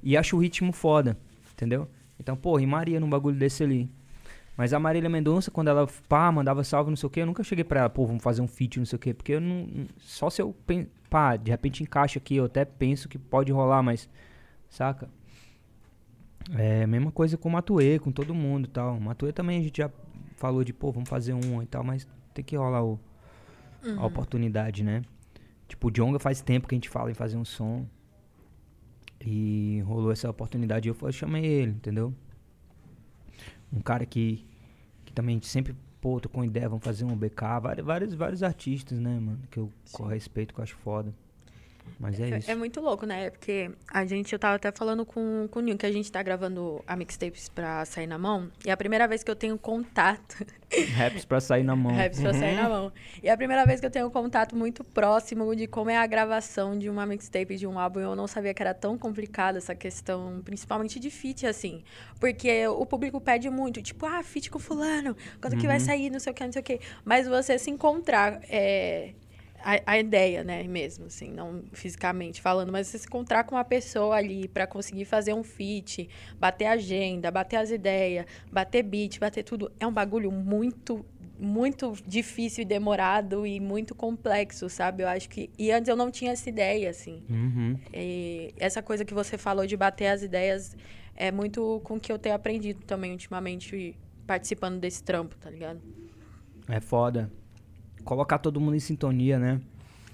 [0.02, 1.18] E acho o ritmo foda,
[1.52, 1.88] entendeu?
[2.18, 3.90] Então, pô, rimaria num bagulho desse ali.
[4.56, 7.44] Mas a Marília Mendonça, quando ela, pá, mandava salve, não sei o que, eu nunca
[7.44, 9.86] cheguei pra ela, pô, vamos fazer um feat, não sei o que, porque eu não.
[9.98, 10.56] Só se eu,
[11.08, 14.08] pá, de repente encaixa aqui, eu até penso que pode rolar, mas,
[14.68, 15.08] saca?
[16.54, 18.96] É mesma coisa com o Matuê, com todo mundo e tal.
[18.96, 19.90] O Matuê também a gente já
[20.36, 22.98] falou de, pô, vamos fazer um e tal, mas tem que rolar o,
[23.96, 25.02] a oportunidade, né?
[25.66, 27.86] Tipo, o Jonga faz tempo que a gente fala em fazer um som.
[29.20, 32.14] E rolou essa oportunidade e eu, eu chamei ele, entendeu?
[33.72, 34.46] Um cara que,
[35.04, 37.42] que também a gente sempre, pô, tô com ideia, vamos fazer um BK.
[37.60, 39.40] Vários, vários, vários artistas, né, mano?
[39.50, 41.12] Que eu com respeito, que eu acho foda.
[41.98, 42.50] Mas é, isso.
[42.50, 43.30] É, muito louco, né?
[43.30, 46.22] Porque a gente, eu tava até falando com, com o Ninho, que a gente tá
[46.22, 48.50] gravando a mixtapes pra sair na mão.
[48.64, 50.44] E é a primeira vez que eu tenho contato.
[50.96, 51.94] Raps pra sair na mão.
[51.94, 52.92] Raps pra sair na mão.
[53.22, 56.06] E é a primeira vez que eu tenho contato muito próximo de como é a
[56.06, 58.00] gravação de uma mixtape, de um álbum.
[58.00, 61.82] Eu não sabia que era tão complicada essa questão, principalmente de feat, assim.
[62.20, 66.20] Porque o público pede muito, tipo, ah, feat com fulano, quando que vai sair, não
[66.20, 66.80] sei o que, não sei o que.
[67.04, 68.40] Mas você se encontrar.
[68.48, 69.14] é,
[69.62, 73.64] a, a ideia, né, mesmo, assim, não fisicamente falando, mas você se encontrar com uma
[73.64, 76.08] pessoa ali pra conseguir fazer um feat,
[76.38, 81.04] bater agenda, bater as ideias, bater beat, bater tudo, é um bagulho muito,
[81.38, 85.02] muito difícil e demorado e muito complexo, sabe?
[85.02, 85.50] Eu acho que.
[85.58, 87.22] E antes eu não tinha essa ideia, assim.
[87.28, 87.78] Uhum.
[87.92, 90.76] E essa coisa que você falou de bater as ideias
[91.14, 95.80] é muito com o que eu tenho aprendido também ultimamente participando desse trampo, tá ligado?
[96.68, 97.30] É foda.
[98.08, 99.60] Colocar todo mundo em sintonia, né?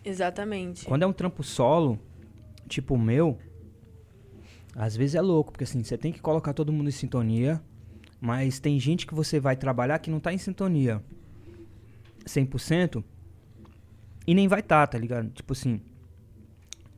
[0.04, 0.84] Exatamente.
[0.84, 1.96] Quando é um trampo solo,
[2.68, 3.38] tipo o meu,
[4.74, 7.62] às vezes é louco, porque assim, você tem que colocar todo mundo em sintonia,
[8.20, 11.00] mas tem gente que você vai trabalhar que não tá em sintonia.
[12.26, 13.04] 100%
[14.26, 15.30] e nem vai estar, tá, tá ligado?
[15.30, 15.80] Tipo assim,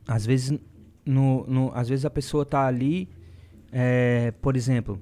[0.07, 0.59] às vezes,
[1.05, 3.07] no, no, às vezes a pessoa tá ali,
[3.71, 4.99] é, por exemplo,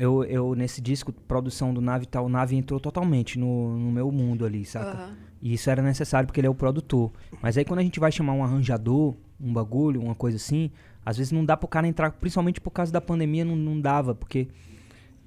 [0.00, 4.10] eu, eu nesse disco, produção do Nave tal, o Nave entrou totalmente no, no meu
[4.10, 4.96] mundo ali, saca?
[4.96, 5.16] Aham.
[5.42, 7.12] E isso era necessário porque ele é o produtor.
[7.40, 10.70] Mas aí quando a gente vai chamar um arranjador, um bagulho, uma coisa assim,
[11.04, 14.14] às vezes não dá pro cara entrar, principalmente por causa da pandemia, não, não dava,
[14.14, 14.48] porque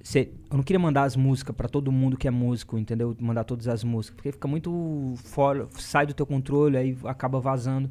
[0.02, 3.16] cê- eu não queria mandar as músicas pra todo mundo que é músico, entendeu?
[3.18, 7.90] Mandar todas as músicas, porque fica muito fora, sai do teu controle, aí acaba vazando.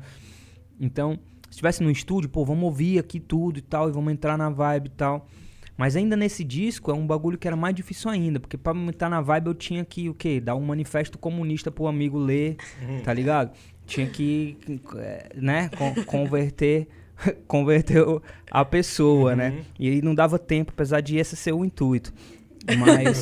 [0.80, 4.38] Então, se estivesse no estúdio, pô, vamos ouvir aqui tudo e tal, e vamos entrar
[4.38, 5.28] na vibe e tal.
[5.84, 8.88] Mas ainda nesse disco é um bagulho que era mais difícil ainda, porque pra me
[8.88, 10.40] entrar na vibe eu tinha que, o quê?
[10.40, 12.56] Dar um manifesto comunista pro amigo ler,
[13.04, 13.52] tá ligado?
[13.86, 14.58] Tinha que,
[15.36, 16.88] né, con- converter,
[17.50, 19.62] converter o- a pessoa, né?
[19.78, 22.14] E aí não dava tempo, apesar de esse ser o intuito.
[22.80, 23.22] Mas...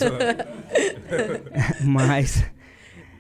[1.84, 2.46] mas...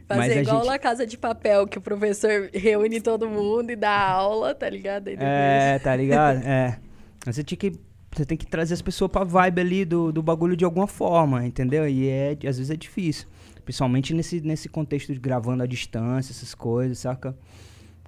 [0.07, 3.71] Fazer mas a igual gente- na Casa de Papel, que o professor reúne todo mundo
[3.71, 5.07] e dá aula, tá ligado?
[5.07, 6.43] É, tá ligado?
[6.45, 6.77] É.
[7.25, 7.71] Mas Você tinha que.
[8.13, 11.45] Você tem que trazer as pessoas pra vibe ali do, do bagulho de alguma forma,
[11.45, 11.87] entendeu?
[11.87, 13.27] E é, às vezes é difícil.
[13.63, 17.35] Principalmente nesse, nesse contexto de gravando à distância, essas coisas, saca?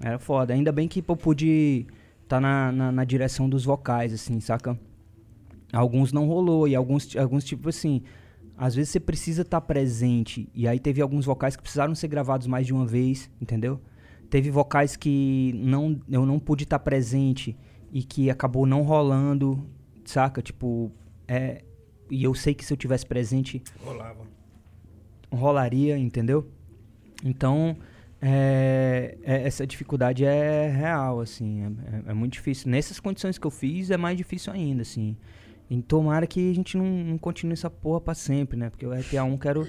[0.02, 0.54] Era foda.
[0.54, 1.88] Ainda bem que eu pude
[2.24, 4.78] estar na, na, na direção dos vocais, assim, saca?
[5.72, 8.02] Alguns não rolou, e alguns, alguns tipo assim.
[8.58, 10.50] Às vezes você precisa estar presente.
[10.54, 13.80] E aí teve alguns vocais que precisaram ser gravados mais de uma vez, entendeu?
[14.30, 17.58] Teve vocais que não, eu não pude estar presente
[17.92, 19.66] e que acabou não rolando,
[20.06, 20.42] saca?
[20.42, 20.92] Tipo,
[21.28, 21.64] é.
[22.10, 24.26] E eu sei que se eu tivesse presente, Rolava.
[25.32, 26.48] rolaria, entendeu?
[27.24, 27.76] Então,
[28.22, 31.66] é, é- essa dificuldade é real, assim, é,
[32.08, 32.70] é- é muito difícil.
[32.70, 35.18] Nessas condições que eu fiz, é mais difícil ainda, assim.
[35.70, 38.70] E tomara que a gente não, não continue essa porra pra sempre, né?
[38.70, 39.68] Porque o RPA1 eu quero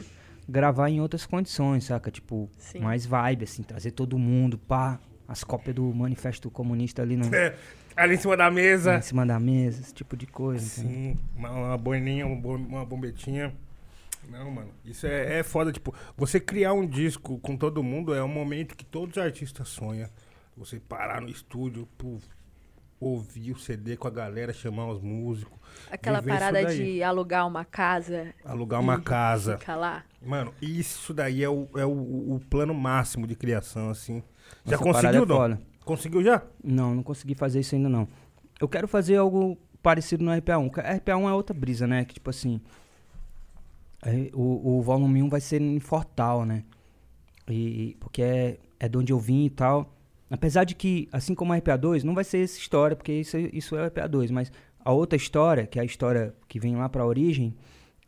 [0.49, 2.11] gravar em outras condições, saca?
[2.11, 2.81] Tipo, Sim.
[2.81, 7.57] mais vibe, assim, trazer todo mundo, pá, as cópias do Manifesto Comunista ali no, É,
[7.97, 8.97] ali em cima da mesa.
[8.99, 10.65] em cima da mesa, esse tipo de coisa?
[10.65, 13.55] Sim, uma, uma boininha, uma, bom- uma bombetinha.
[14.29, 15.71] Não, mano, isso é, é foda.
[15.71, 19.69] Tipo, você criar um disco com todo mundo é um momento que todos os artistas
[19.69, 20.09] sonham.
[20.57, 22.19] Você parar no estúdio, pô,
[22.99, 25.59] ouvir o CD com a galera, chamar os músicos,
[25.91, 28.33] Aquela parada de alugar uma casa.
[28.45, 29.59] alugar uma e casa.
[29.59, 30.05] Ficar lá.
[30.23, 31.91] Mano, isso daí é o, é o,
[32.37, 34.23] o plano máximo de criação, assim.
[34.65, 35.59] Já Essa conseguiu, é Dom?
[35.85, 36.43] Conseguiu já?
[36.63, 38.09] Não, não consegui fazer isso ainda não.
[38.61, 40.73] Eu quero fazer algo parecido no RPA1.
[40.73, 42.05] que A RPA1 é outra brisa, né?
[42.05, 42.61] Que tipo assim.
[44.05, 46.65] é, o, o volume 1 vai ser em Fortal, né?
[47.49, 49.95] E, porque é, é de onde eu vim e tal.
[50.31, 53.77] Apesar de que, assim como a RPA2, não vai ser essa história, porque isso, isso
[53.77, 54.51] é o RPA2, mas
[54.83, 57.55] a outra história, que é a história que vem lá pra origem,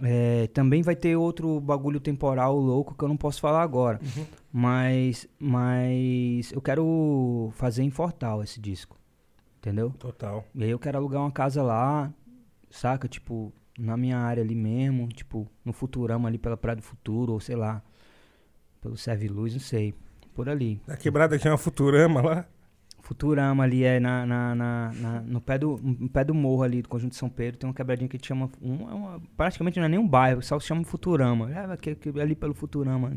[0.02, 4.01] é, também vai ter outro bagulho temporal louco que eu não posso falar agora.
[4.52, 8.98] Mas, mas eu quero fazer em Fortal esse disco.
[9.59, 9.90] Entendeu?
[9.98, 10.44] Total.
[10.55, 12.12] E aí eu quero alugar uma casa lá,
[12.70, 13.09] saca?
[13.09, 17.40] Tipo, na minha área ali mesmo, tipo, no Futurama ali pela Praia do Futuro, ou
[17.40, 17.82] sei lá,
[18.81, 19.94] pelo Serve Luz, não sei.
[20.35, 20.81] Por ali.
[20.86, 22.47] Na quebrada que chama Futurama lá.
[23.07, 26.83] Futurama ali é na, na, na- na- no, pé do, no pé do morro ali
[26.83, 28.51] do Conjunto de São Pedro, tem uma quebradinha que chama.
[28.61, 31.49] Um, é uma- praticamente não é nem um bairro, só se chama Futurama.
[31.53, 33.12] É ali pelo Futurama.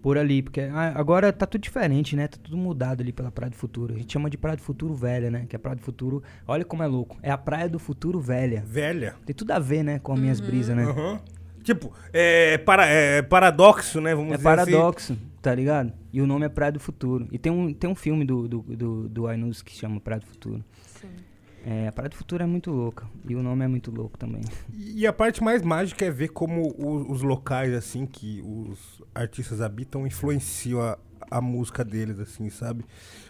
[0.00, 2.28] Por ali, porque ah, agora tá tudo diferente, né?
[2.28, 3.94] Tá tudo mudado ali pela Praia do Futuro.
[3.94, 5.46] A gente chama de Praia do Futuro Velha, né?
[5.48, 6.22] Que é a Praia do Futuro.
[6.46, 7.16] Olha como é louco.
[7.22, 8.62] É a Praia do Futuro Velha.
[8.66, 9.14] Velha.
[9.24, 9.98] Tem tudo a ver, né?
[9.98, 10.84] Com as minhas brisas, né?
[10.84, 11.20] Aham.
[11.62, 14.14] Tipo, é, para, é paradoxo, né?
[14.14, 14.70] Vamos É dizer assim.
[14.72, 15.92] paradoxo, tá ligado?
[16.10, 17.28] E o nome é Praia do Futuro.
[17.30, 20.26] E tem um, tem um filme do, do, do, do Ainus que chama Praia do
[20.26, 20.64] Futuro.
[20.98, 21.08] Sim.
[21.66, 23.06] É, a Praia do Futuro é muito louca.
[23.28, 24.40] E o nome é muito louco também.
[24.72, 29.60] E a parte mais mágica é ver como o- os locais, assim, que os artistas
[29.60, 30.98] habitam, influenciam a,
[31.30, 32.82] a música deles, assim, sabe?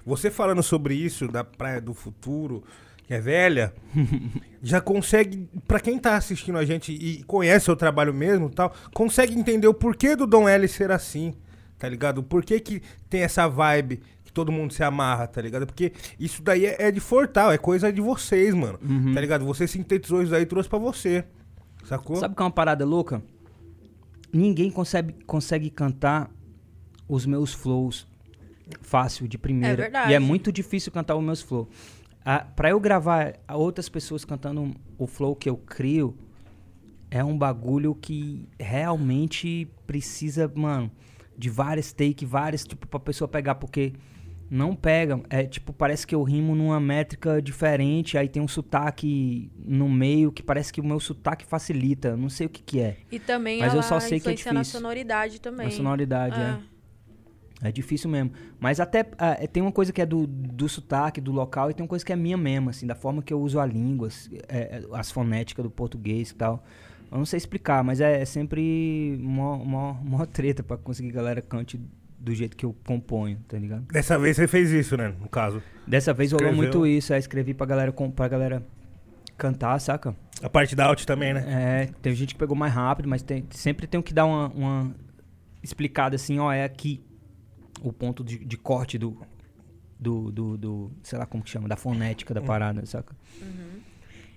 [0.06, 2.62] Você falando sobre isso, da Praia do Futuro,
[3.08, 3.74] que é velha,
[4.62, 8.72] já consegue, pra quem tá assistindo a gente e conhece o trabalho mesmo e tal,
[8.94, 11.34] consegue entender o porquê do Dom L ser assim,
[11.78, 12.18] tá ligado?
[12.18, 15.66] O porquê que tem essa vibe que todo mundo se amarra, tá ligado?
[15.66, 18.78] Porque isso daí é, é de Fortal, é coisa de vocês, mano,
[19.12, 19.44] tá ligado?
[19.44, 21.24] Você sintetizou isso daí e trouxe pra você,
[21.84, 22.16] sacou?
[22.16, 23.22] Sabe o que é uma parada louca?
[24.32, 26.30] Ninguém consegue, consegue cantar
[27.08, 28.06] os meus flows
[28.80, 29.74] fácil, de primeira.
[29.74, 30.10] É verdade.
[30.10, 31.68] E é muito difícil cantar os meus flows.
[32.24, 36.16] Ah, pra eu gravar a outras pessoas cantando o flow que eu crio,
[37.10, 40.90] é um bagulho que realmente precisa, mano,
[41.36, 43.92] de várias takes, várias, tipo, pra pessoa pegar, porque
[44.50, 45.20] não pega.
[45.30, 50.30] É tipo, parece que eu rimo numa métrica diferente, aí tem um sotaque no meio
[50.30, 52.16] que parece que o meu sotaque facilita.
[52.16, 52.98] Não sei o que que é.
[53.10, 54.80] E também Mas eu só sei que é influencia na difícil.
[54.80, 55.66] sonoridade também.
[55.66, 56.44] A sonoridade, É.
[56.70, 56.74] é.
[57.62, 58.32] É difícil mesmo.
[58.60, 61.82] Mas até ah, tem uma coisa que é do, do sotaque, do local, e tem
[61.82, 64.28] uma coisa que é minha mesmo, assim, da forma que eu uso a língua, as,
[64.48, 66.62] é, é, as fonéticas do português e tal.
[67.10, 71.18] Eu não sei explicar, mas é, é sempre mó, mó, mó treta pra conseguir que
[71.18, 71.80] a galera cante
[72.18, 73.82] do jeito que eu componho, tá ligado?
[73.92, 75.14] Dessa vez você fez isso, né?
[75.20, 75.62] No caso.
[75.86, 78.66] Dessa vez rolou muito isso, é, escrevi pra galera, pra galera
[79.36, 80.16] cantar, saca?
[80.42, 81.44] A parte da out também, né?
[81.46, 84.94] É, teve gente que pegou mais rápido, mas tem- sempre tenho que dar uma, uma
[85.62, 87.00] explicada assim, ó, é aqui
[87.82, 89.16] o ponto de, de corte do,
[90.00, 93.14] do, do, do- sei lá como que chama, da fonética da parada, saca?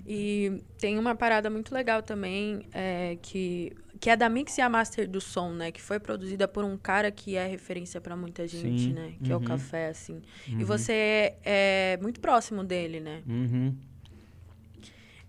[0.10, 4.70] E tem uma parada muito legal também, é, que, que é da Mix e a
[4.70, 5.70] Master do Som, né?
[5.70, 9.16] Que foi produzida por um cara que é referência pra muita gente, Sim, né?
[9.22, 9.44] Que é o uhum.
[9.44, 10.22] Café, assim.
[10.48, 10.66] E Uhum.
[10.66, 13.22] você é, é muito próximo dele, né?
[13.28, 13.76] Uhum.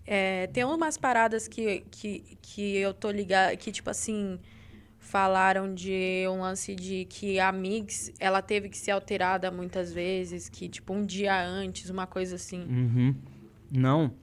[0.07, 4.39] É, tem umas paradas que, que, que eu tô ligada, que tipo assim,
[4.97, 10.47] falaram de um lance de que a Mix, ela teve que ser alterada muitas vezes,
[10.47, 12.61] que tipo um dia antes, uma coisa assim.
[12.61, 13.15] Uhum.
[13.71, 14.13] Não.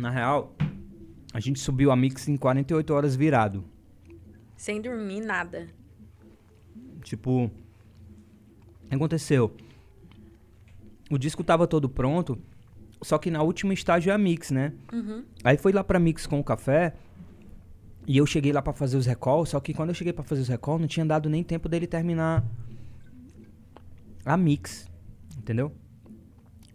[0.00, 0.56] Na real,
[1.30, 3.62] a gente subiu a mix em 48 horas virado.
[4.56, 5.66] Sem dormir, nada.
[7.02, 7.50] Tipo, o
[8.88, 9.54] que aconteceu?
[11.10, 12.38] O disco tava todo pronto,
[13.02, 14.72] só que na última estágio é a mix, né?
[14.90, 15.22] Uhum.
[15.44, 16.94] Aí foi lá pra mix com o café.
[18.06, 20.40] E eu cheguei lá pra fazer os recall, só que quando eu cheguei pra fazer
[20.40, 22.42] os recall, não tinha dado nem tempo dele terminar
[24.24, 24.88] a mix,
[25.36, 25.70] entendeu?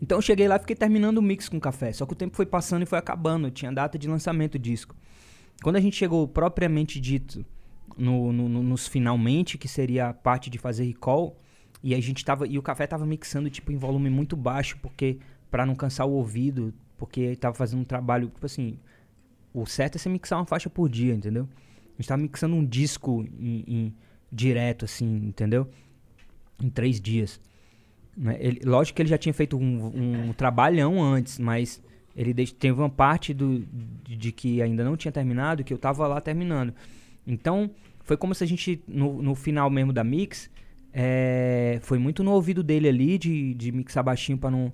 [0.01, 2.35] Então eu cheguei lá e fiquei terminando o mix com café, só que o tempo
[2.35, 4.95] foi passando e foi acabando, tinha data de lançamento do disco.
[5.63, 7.45] Quando a gente chegou propriamente dito
[7.97, 11.37] no, no- no- nos finalmente, que seria a parte de fazer recall,
[11.83, 15.19] e a gente tava e o café tava mixando tipo em volume muito baixo, porque
[15.51, 18.77] Pra não cansar o ouvido, porque tava fazendo um trabalho, tipo assim,
[19.53, 21.47] o certo é você mixar uma faixa por dia, entendeu?
[21.97, 23.95] A gente tava mixando um disco em, em-
[24.31, 25.69] direto, assim, entendeu?
[26.61, 27.39] Em três dias.
[28.15, 28.37] Né?
[28.39, 31.81] Ele- lógico que ele já tinha feito um, um trabalhão antes, mas
[32.15, 33.65] ele teve uma parte do,
[34.03, 36.73] de, de que ainda não tinha terminado, que eu tava lá terminando.
[37.27, 37.69] Então,
[38.03, 40.49] foi como se a gente, no, no final mesmo da mix,
[40.93, 44.71] é, foi muito no ouvido dele ali, de, de mixar baixinho pra não,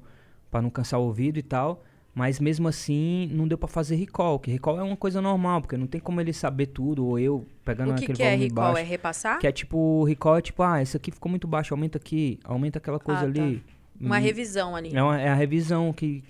[0.62, 1.84] não cansar o ouvido e tal.
[2.14, 5.78] Mas mesmo assim, não deu pra fazer recall, que recall é uma coisa normal, porque
[5.78, 8.44] não tem como ele saber tudo, ou eu pegando O que, aquele que é volume
[8.50, 8.64] recall?
[8.74, 8.80] baixo.
[8.82, 9.40] É repassar?
[9.40, 12.80] Que é tipo, recall é tipo, ah, esse aqui ficou muito baixo, aumenta aqui, aumenta
[12.80, 13.64] aquela coisa Ah, ali.
[14.00, 14.94] Uma Hum, revisão ali.
[14.94, 16.22] é, uma- é a revisão que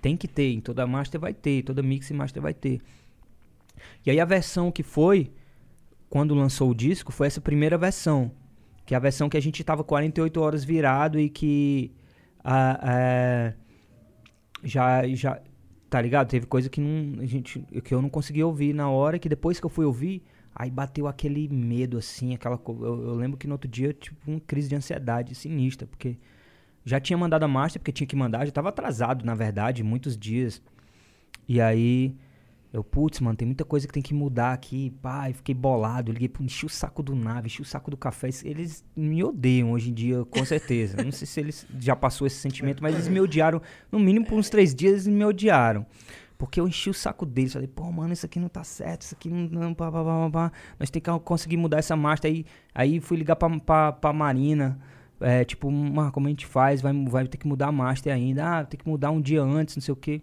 [0.00, 2.80] tem que ter, em toda master vai ter, toda mix e master vai ter.
[4.06, 5.30] E aí a versão que foi,
[6.08, 8.30] quando lançou o disco, foi essa primeira versão.
[8.86, 11.90] Que é a versão que a gente tava 48 horas virado e que
[12.42, 12.78] a,
[13.48, 13.52] a-
[14.64, 15.40] já, já,
[15.88, 16.28] tá ligado?
[16.28, 19.60] Teve coisa que, não, a gente, que eu não consegui ouvir na hora, que depois
[19.60, 20.22] que eu fui ouvir,
[20.54, 24.40] aí bateu aquele medo, assim, aquela eu, eu lembro que no outro dia, tipo, uma
[24.40, 26.18] crise de ansiedade sinistra, porque
[26.84, 30.16] já tinha mandado a master, porque tinha que mandar, já tava atrasado, na verdade, muitos
[30.16, 30.62] dias.
[31.48, 32.14] E aí,
[32.74, 34.92] eu, putz, mano, tem muita coisa que tem que mudar aqui,
[35.30, 38.28] e fiquei bolado, liguei, pro- enchi o saco do nave, enchi o saco do café,
[38.44, 41.02] eles me odeiam hoje em dia, com certeza.
[41.02, 44.36] Não sei se eles já passou esse sentimento, mas eles me odiaram, no mínimo por
[44.36, 45.86] uns três dias, eles me odiaram.
[46.36, 49.14] Porque eu enchi o saco deles, falei, pô, mano, isso aqui não tá certo, isso
[49.14, 52.44] aqui não, não pá, pá, pá, pá, nós tem que conseguir mudar essa master, aí,
[52.74, 54.76] aí fui ligar pra, pra, pra Marina,
[55.20, 56.82] é, tipo, "Mar, como a gente faz?
[56.82, 58.44] Vai, vai ter que mudar a master ainda.
[58.58, 60.20] Ah, tem que mudar um dia antes, não sei o quê.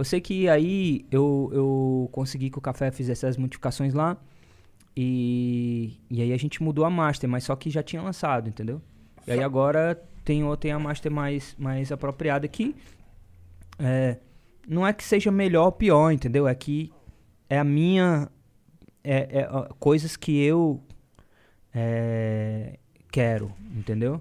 [0.00, 4.16] Eu sei que aí eu, eu consegui que o café fizesse as modificações lá.
[4.96, 8.80] E, e aí a gente mudou a master, mas só que já tinha lançado, entendeu?
[9.26, 12.74] E aí agora tem, tem a master mais, mais apropriada que
[13.78, 14.16] é,
[14.66, 16.48] não é que seja melhor ou pior, entendeu?
[16.48, 16.90] É que
[17.48, 18.30] é a minha.
[19.04, 19.48] É, é,
[19.78, 20.82] coisas que eu
[21.74, 22.78] é,
[23.12, 24.18] quero, entendeu?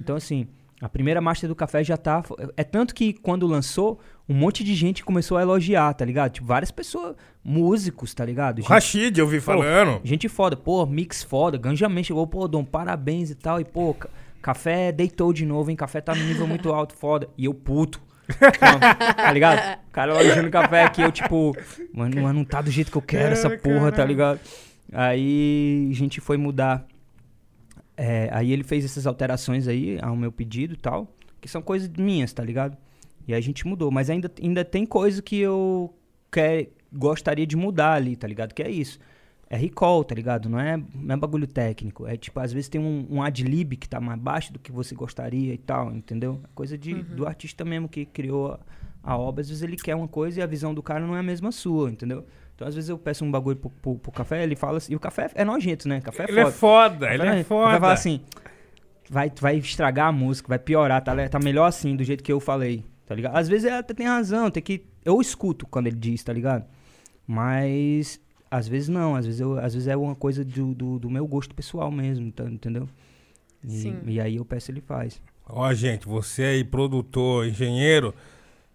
[0.00, 0.48] Então, assim,
[0.80, 2.24] a primeira master do café já tá.
[2.56, 6.32] É tanto que quando lançou, um monte de gente começou a elogiar, tá ligado?
[6.32, 8.58] Tipo, várias pessoas, músicos, tá ligado?
[8.60, 10.00] Gente, Rashid, eu vi falando.
[10.04, 13.60] gente foda, pô, mix foda, Ganjamin chegou, pô, Dom, parabéns e tal.
[13.60, 14.08] E, pô, ca-
[14.40, 15.76] café deitou de novo, hein?
[15.76, 17.28] Café tá no nível muito alto, foda.
[17.36, 18.00] E eu puto.
[18.28, 18.78] Então,
[19.16, 19.78] tá ligado?
[19.88, 21.54] O cara elogiando o café aqui, eu tipo,
[21.92, 24.40] mano, mas não tá do jeito que eu quero essa porra, tá ligado?
[24.92, 26.86] Aí a gente foi mudar.
[27.96, 31.88] É, aí ele fez essas alterações aí ao meu pedido e tal, que são coisas
[31.88, 32.76] minhas, tá ligado?
[33.26, 35.92] E aí a gente mudou, mas ainda, ainda tem coisa que eu
[36.30, 38.52] quer, gostaria de mudar ali, tá ligado?
[38.54, 38.98] Que é isso.
[39.48, 40.48] é recall, tá ligado?
[40.48, 42.06] Não é, não é bagulho técnico.
[42.06, 44.94] É tipo, às vezes tem um, um ad-lib que tá mais baixo do que você
[44.94, 46.40] gostaria e tal, entendeu?
[46.44, 49.42] É coisa de, do artista mesmo que criou a, a obra.
[49.42, 51.52] Às vezes ele quer uma coisa e a visão do cara não é a mesma
[51.52, 52.24] sua, entendeu?
[52.54, 54.92] Então, às vezes eu peço um bagulho pro, pro, pro café, ele fala assim.
[54.94, 56.00] E o café é nojento, né?
[56.00, 56.52] Café é Ele é foda.
[56.96, 57.80] foda, Vai ele é Vai foda.
[57.80, 58.20] falar assim,
[59.10, 62.40] vai, vai estragar a música, vai piorar, tá, tá melhor assim, do jeito que eu
[62.40, 63.36] falei, tá ligado?
[63.36, 64.84] Às vezes ele até tem razão, tem que...
[65.04, 66.64] Eu escuto quando ele diz, tá ligado?
[67.26, 68.18] Mas,
[68.50, 71.26] às vezes não, às vezes, eu, às vezes é uma coisa do, do, do meu
[71.26, 72.88] gosto pessoal mesmo, tá- entendeu?
[73.62, 73.98] E, Sim.
[74.06, 75.20] e aí eu peço ele faz.
[75.46, 78.14] Ó, gente, você aí, produtor, engenheiro,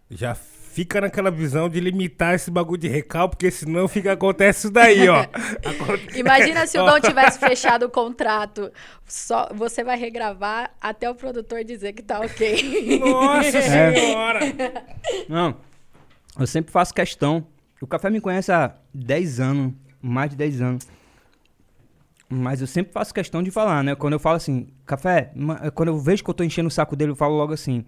[0.09, 0.35] já
[0.77, 5.09] fica naquela visão de limitar esse bagulho de recal, porque senão fica, acontece isso daí,
[5.09, 5.21] ó.
[5.65, 8.71] Aconte- Imagina se o Dom tivesse fechado o contrato.
[9.07, 12.99] Só, você vai regravar até o produtor dizer que tá ok.
[12.99, 13.91] Nossa É.
[13.95, 14.39] senhora!
[15.27, 15.55] Não,
[16.39, 17.47] eu sempre faço questão.
[17.81, 20.87] O Café me conhece há 10 anos, mais de 10 anos.
[22.29, 23.95] Mas eu sempre faço questão de falar, né?
[23.95, 25.31] Quando eu falo assim, Café,
[25.73, 27.83] quando eu vejo que eu tô enchendo o saco dele, eu falo logo assim,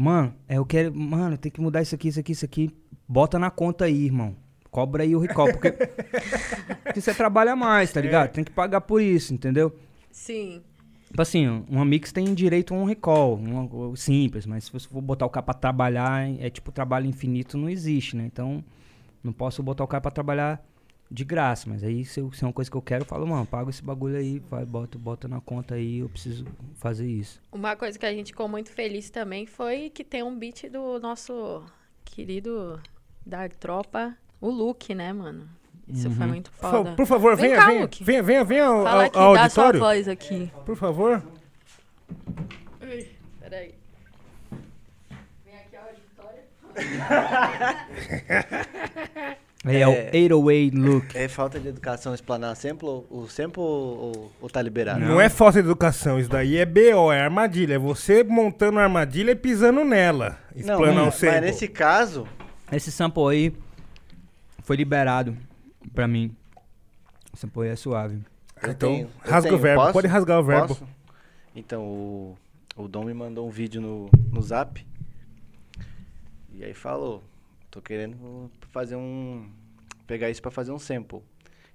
[0.00, 2.70] mano, é, eu quero, mano, tem que mudar isso aqui, isso aqui, isso aqui.
[3.06, 4.36] Bota na conta aí, irmão.
[4.70, 5.72] Cobra aí o recall, porque,
[6.84, 8.30] porque você trabalha mais, tá ligado?
[8.30, 9.74] Tem que pagar por isso, entendeu?
[10.10, 10.62] Sim.
[11.06, 15.00] Tipo assim, uma mix tem direito a um recall, uma- simples, mas se você for
[15.00, 18.24] botar o cara pra trabalhar, é tipo trabalho infinito, não existe, né?
[18.26, 18.62] Então,
[19.24, 20.62] não posso botar o cara pra trabalhar
[21.10, 23.26] de graça, mas aí se, eu- se é uma coisa que eu quero, eu falo,
[23.26, 26.44] mano, paga esse bagulho aí, vai, bota, bota na conta aí, eu preciso
[26.76, 27.40] fazer isso.
[27.50, 30.98] Uma coisa que a gente ficou muito feliz também foi que tem um beat do
[31.00, 31.62] nosso
[32.04, 32.78] querido
[33.24, 35.48] da tropa, o Luke, né, mano?
[35.88, 36.92] Isso foi muito foda.
[36.94, 38.04] por favor, Vem venha, cá, venha, Luke.
[38.04, 39.80] venha, venha, venha ao, Fala ao- aqui, ao dá sua auditório.
[39.80, 40.52] voz aqui.
[40.66, 41.22] Por favor.
[43.40, 43.74] Peraí.
[45.46, 46.42] Vem aqui ao auditório.
[49.64, 51.16] É, o 808 look.
[51.18, 52.88] É falta de educação explanar sample?
[53.10, 55.00] O sample ou, ou tá liberado?
[55.00, 55.20] Não.
[55.20, 57.74] é falta de educação, isso daí é BO, é armadilha.
[57.74, 60.38] É você montando a armadilha e pisando nela.
[60.54, 61.30] Não, Explanar o mas, sample.
[61.34, 62.28] mas nesse caso,
[62.70, 63.52] Esse sample aí
[64.62, 65.36] foi liberado
[65.92, 66.34] pra mim.
[67.32, 68.18] Esse sample aí é suave.
[68.62, 69.10] eu Então, tenho.
[69.20, 69.58] rasga o tenho.
[69.62, 69.80] verbo.
[69.82, 69.92] Posso?
[69.92, 70.68] Pode rasgar o verbo.
[70.68, 70.88] Posso?
[71.56, 72.38] Então, o,
[72.76, 74.86] o Dom me mandou um vídeo no, no zap.
[76.54, 77.22] E aí falou:
[77.70, 79.46] tô querendo fazer um.
[80.06, 81.20] pegar isso pra fazer um sample.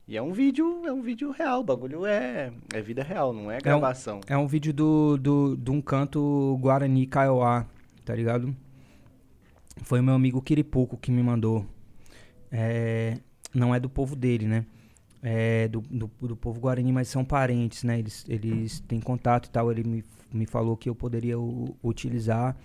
[0.08, 3.50] E é um vídeo, é um vídeo real, o bagulho é, é vida real, não
[3.50, 4.20] é gravação.
[4.28, 7.66] É um vídeo do, do, de um canto Guarani Kaiowá,
[8.04, 8.54] tá ligado?
[9.84, 11.66] Foi o meu amigo Kiripuco que me mandou.
[12.52, 13.18] É,
[13.54, 14.66] não é do povo dele, né?
[15.22, 17.98] É do, do, do povo Guarani, mas são parentes, né?
[17.98, 19.72] Eles, eles têm contato e tal.
[19.72, 20.04] Ele me,
[20.34, 22.58] me falou que eu poderia u- utilizar,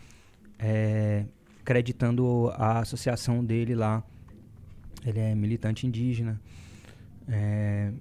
[0.59, 1.25] é,
[1.69, 4.03] creditando a associação dele lá.
[5.05, 6.41] Ele é militante indígena.
[7.29, 7.93] É,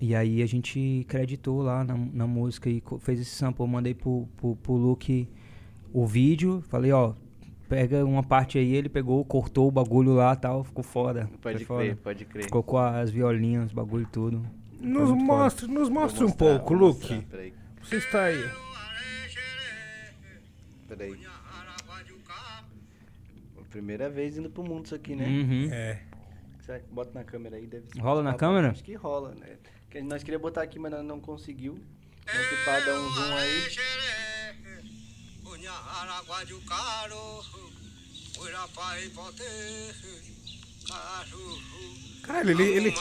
[0.00, 3.62] e aí a gente creditou lá na, na música e fez esse sample.
[3.62, 5.28] Eu mandei pro, pro, pro Luke
[5.92, 6.60] o vídeo.
[6.68, 7.14] Falei, ó,
[7.68, 8.74] pega uma parte aí.
[8.74, 10.64] Ele pegou, cortou o bagulho lá tal.
[10.64, 11.30] Ficou foda.
[11.40, 12.00] Pode Foi crer, foda.
[12.02, 12.50] pode crer.
[12.50, 14.44] Colocou as violinhas, os bagulho e tudo.
[14.80, 17.24] Nos mostre, nos Vou mostre um pouco, Luke.
[17.80, 18.44] Você está aí.
[20.88, 21.37] peraí.
[23.70, 25.26] Primeira vez indo pro mundo isso aqui, né?
[25.26, 25.68] Uhum.
[25.72, 26.02] É.
[26.64, 27.66] Será que bota na câmera aí?
[27.66, 28.70] Deve Rola na câmera?
[28.70, 29.56] Acho que rola, né?
[29.90, 31.78] Que nós queríamos botar aqui, mas nós não conseguiu.
[32.26, 33.68] Mas se pá, dá um zoom aí.
[42.22, 42.94] Cara, ele, ele.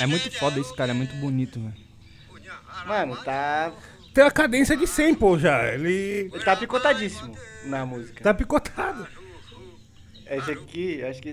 [0.00, 1.86] É muito foda esse cara, é muito bonito, velho.
[2.86, 3.72] Mano, tá.
[4.16, 5.74] Tem a cadência de sample já.
[5.74, 7.36] Ele Ele tá picotadíssimo
[7.66, 8.22] na música.
[8.24, 9.06] tá picotado.
[10.26, 11.32] Esse aqui, acho que.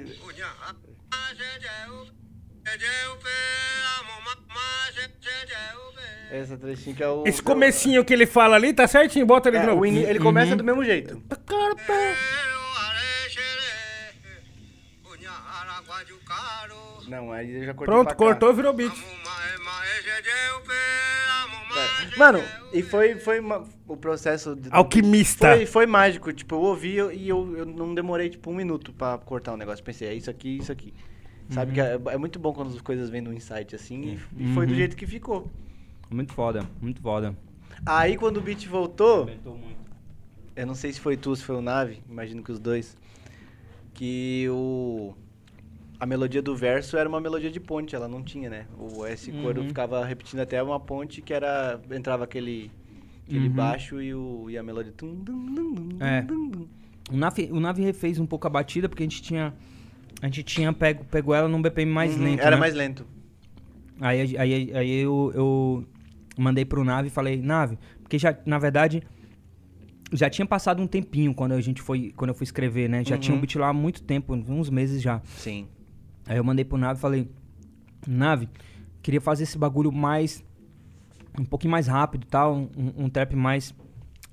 [6.31, 7.23] Essa trechinha que é o.
[7.25, 9.25] Esse comecinho que ele fala ali, tá certinho?
[9.25, 9.81] Bota ele É, novo.
[9.81, 11.21] o ini- ele começa do mesmo jeito.
[17.07, 18.93] Não, aí eu já cortei Pronto, pra cortou, virou beat.
[22.17, 22.39] Mano,
[22.71, 24.55] e foi, foi uma- o processo.
[24.55, 25.55] de- Alquimista.
[25.55, 26.31] Foi, foi mágico.
[26.31, 29.83] Tipo, eu ouvi e eu, eu não demorei, tipo, um minuto pra cortar o negócio.
[29.83, 30.93] Pensei, é isso aqui, isso aqui.
[31.49, 34.17] Sabe que é, é muito bom quando as coisas vêm no insight assim.
[34.37, 34.77] E, e foi do Uhum.
[34.77, 35.51] jeito que ficou.
[36.09, 37.35] Muito foda, muito foda.
[37.85, 39.29] Aí quando o beat voltou,
[40.55, 42.95] eu não sei se foi tu ou se foi o Nave, imagino que os dois.
[43.93, 45.13] Que o.
[46.03, 48.65] A melodia do verso era uma melodia de ponte, ela não tinha, né?
[48.77, 49.05] O
[49.41, 49.67] coro Uhum.
[49.69, 51.79] ficava repetindo até uma ponte que era.
[51.89, 52.69] Entrava aquele.
[53.25, 53.53] Aquele Uhum.
[53.53, 54.91] baixo e, o, e a melodia.
[54.91, 56.21] tum, dum, dum, dum, É.
[56.23, 56.67] dum, dum.
[57.09, 59.53] O Nave, o Nave refez um pouco a batida, porque a gente tinha
[60.21, 62.41] a gente tinha pego, pego ela num BPM mais Uhum, lento.
[62.41, 62.59] Era né?
[62.59, 63.07] mais lento.
[64.01, 65.85] Aí, aí, aí eu, eu
[66.37, 69.01] mandei pro Nave e falei, Nave, porque já, na verdade,
[70.11, 73.05] já tinha passado um tempinho quando a gente foi, quando eu fui escrever, né?
[73.05, 73.41] Já tinha um Uhum.
[73.41, 75.21] beat lá há muito tempo, uns meses já.
[75.37, 75.65] Sim.
[76.27, 77.29] Aí eu mandei pro Nave e falei,
[78.07, 78.47] Nave,
[79.01, 80.43] queria fazer esse bagulho mais,
[81.39, 82.69] um pouquinho mais rápido e tal, um,
[83.05, 83.73] um trap mais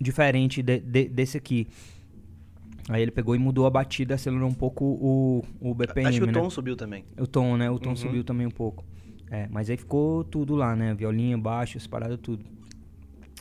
[0.00, 1.66] diferente de- de- desse aqui.
[2.88, 6.24] Aí ele pegou e mudou a batida, acelerou um pouco o, o BPM, Acho que
[6.24, 6.32] o né?
[6.32, 7.04] tom subiu também.
[7.18, 7.70] O tom, né?
[7.70, 7.96] O tom Uhum.
[7.96, 8.84] subiu também um pouco.
[9.30, 10.92] É, mas aí ficou tudo lá, né?
[10.94, 12.44] Violinha, baixo, as paradas, tudo.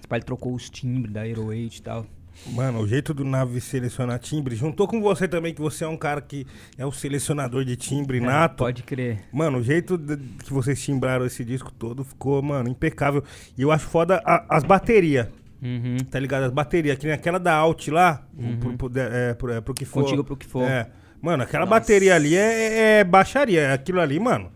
[0.07, 2.05] Pai trocou os timbres da Aero 8 e tal.
[2.47, 5.97] Mano, o jeito do Nave selecionar timbre, juntou com você também, que você é um
[5.97, 6.47] cara que
[6.77, 8.57] é o selecionador de timbre É, nato.
[8.57, 9.19] pode crer.
[9.31, 13.23] Mano, o jeito de- que vocês timbraram esse disco todo ficou, mano, impecável.
[13.57, 15.27] E eu acho foda a- as baterias,
[15.61, 15.97] Uhum.
[16.09, 16.43] tá ligado?
[16.45, 18.25] As baterias, que nem aquela da Alt lá,
[18.59, 20.03] pro, pro, de- é, pro, é, pro que for.
[20.03, 20.63] Contigo pro que for.
[20.63, 20.89] É.
[21.21, 21.79] Mano, aquela Nossa.
[21.81, 23.73] bateria ali é, é baixaria.
[23.73, 24.49] Aquilo ali, mano.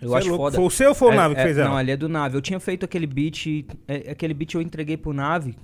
[0.00, 0.44] Eu cê é acho louco.
[0.44, 0.56] foda.
[0.56, 1.70] Foi o seu ou foi o É- Nave que é- fez ela?
[1.70, 2.36] Não, ali é do Nave.
[2.36, 3.64] Eu tinha feito aquele beat.
[3.88, 5.56] é, aquele beat eu entreguei pro Nave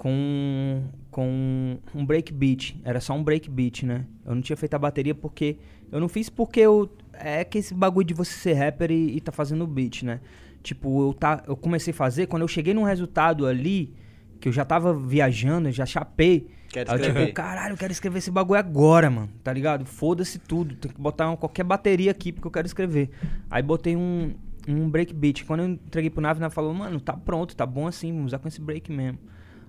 [0.00, 2.74] com, com um break beat.
[2.82, 4.06] Era só um break beat, né?
[4.24, 5.58] Eu não tinha feito a bateria porque.
[5.92, 6.90] Eu não fiz porque eu.
[7.12, 10.20] É que esse bagulho de você ser rapper e, e tá fazendo beat, né?
[10.62, 13.92] Tipo, eu, tá, eu comecei a fazer, quando eu cheguei num resultado ali,
[14.40, 16.48] que eu já tava viajando, já chapei.
[16.70, 17.20] Quero Aí eu escrever.
[17.26, 19.28] tipo, caralho, eu quero escrever esse bagulho agora, mano.
[19.44, 19.84] Tá ligado?
[19.84, 20.76] Foda-se tudo.
[20.76, 23.10] Tem que botar uma- qualquer bateria aqui porque eu quero escrever.
[23.50, 24.32] Aí botei um,
[24.66, 25.44] um break beat.
[25.44, 28.28] Quando eu entreguei pro Nave, o Nave falou, mano, tá pronto, tá bom assim, vamos
[28.28, 29.18] usar com esse break mesmo.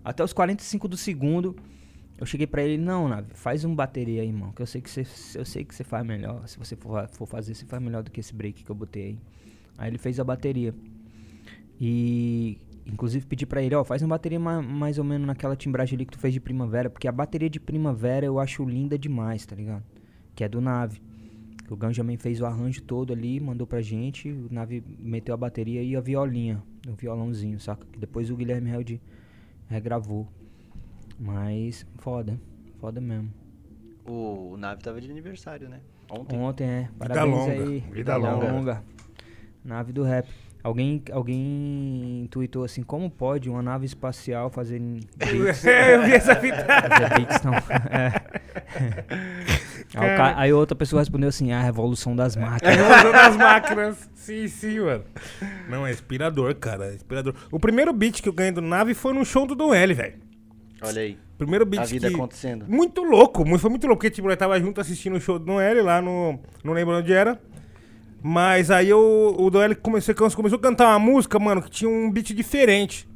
[0.03, 1.55] Até os 45 do segundo,
[2.17, 4.51] eu cheguei pra ele, não, Nave, faz um bateria aí, irmão.
[4.51, 5.01] Que eu sei que você,
[5.37, 6.47] eu sei que você faz melhor.
[6.47, 9.03] Se você for, for fazer, você faz melhor do que esse break que eu botei
[9.03, 9.19] aí.
[9.77, 10.73] Aí ele fez a bateria.
[11.79, 15.95] E inclusive pedi pra ele, ó, faz uma bateria ma- mais ou menos naquela timbragem
[15.97, 19.45] ali que tu fez de primavera, porque a bateria de primavera eu acho linda demais,
[19.45, 19.83] tá ligado?
[20.35, 21.01] Que é do Nave.
[21.69, 25.81] O Ganjamin fez o arranjo todo ali, mandou pra gente, o Nave meteu a bateria
[25.81, 27.85] e a violinha, o violãozinho, saca?
[27.91, 29.01] Que depois o Guilherme Held
[29.71, 30.27] regravou.
[31.17, 32.39] Mas foda,
[32.79, 33.31] foda mesmo.
[34.05, 35.79] O, o Nave tava de aniversário, né?
[36.09, 36.37] Ontem.
[36.37, 37.79] Ontem é, parabéns longa, aí.
[37.91, 38.83] vida longa.
[39.63, 40.27] Nave do rap.
[40.63, 44.79] Alguém, alguém tweetou assim, como pode uma nave espacial fazer
[45.17, 45.65] beats?
[45.65, 46.65] eu vi essa fita.
[46.65, 47.53] fazer beats não.
[47.91, 49.61] É.
[49.95, 52.75] Aí, ca- aí outra pessoa respondeu assim, a revolução das máquinas.
[52.75, 54.09] Revolução das máquinas.
[54.15, 55.03] Sim, sim, mano.
[55.69, 56.91] Não, é inspirador, cara.
[56.91, 57.33] É inspirador.
[57.51, 60.15] O primeiro beat que eu ganhei do Nave foi no show do Dom L, velho.
[60.81, 61.17] Olha aí.
[61.37, 62.15] Primeiro beat A vida que...
[62.15, 62.65] acontecendo.
[62.67, 65.83] Muito louco, foi muito louco, porque tipo, nós tava junto assistindo o show do Noel
[65.83, 66.39] lá no.
[66.63, 67.39] Não lembro onde era.
[68.23, 72.11] Mas aí eu, o Noel começou, começou a cantar uma música, mano, que tinha um
[72.11, 73.09] beat diferente.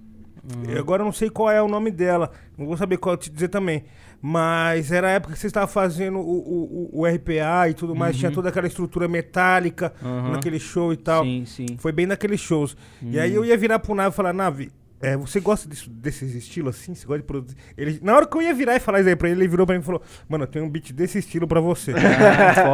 [0.68, 2.32] E agora eu não sei qual é o nome dela.
[2.58, 3.84] Não vou saber qual te dizer também.
[4.28, 8.18] Mas era a época que você estava fazendo o, o, o- RPA e tudo mais,
[8.18, 10.32] tinha toda aquela estrutura metálica Uhum.
[10.32, 11.24] naquele show e tal.
[11.24, 11.66] Sim, sim.
[11.78, 12.76] Foi bem naqueles shows.
[13.04, 16.34] E aí eu ia virar pro Nave e falar, Nave, é, você gosta disso, desses
[16.34, 16.96] estilos assim?
[16.96, 17.56] Você gosta de produzir?
[17.78, 19.64] Ele, na hora que eu ia virar e falar isso aí pra ele, ele virou
[19.64, 21.94] pra mim e falou, mano, eu tenho um beat desse estilo pra você.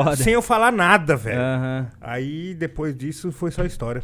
[0.08, 0.16] Ah.
[0.16, 1.38] Sem eu falar nada, velho.
[1.38, 1.88] Aham.
[2.00, 4.02] Aí depois disso foi só história.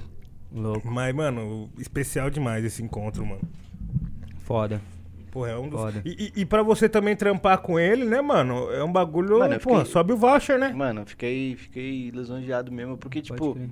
[0.54, 0.86] Louco.
[0.92, 3.42] Mas, mano, especial demais esse encontro, mano.
[4.44, 4.82] Foda.
[5.32, 5.80] Porra, é um dos.
[5.80, 6.02] Foda.
[6.06, 8.72] E, e, e pra você também trampar com ele, né, mano?
[8.72, 9.40] É um bagulho.
[9.40, 10.70] Mano, eu porra, fiquei- sobe o voucher, né?
[10.74, 13.70] Mano, eu fiquei, fiquei lisonjeado mesmo, porque, Pode tipo, crer.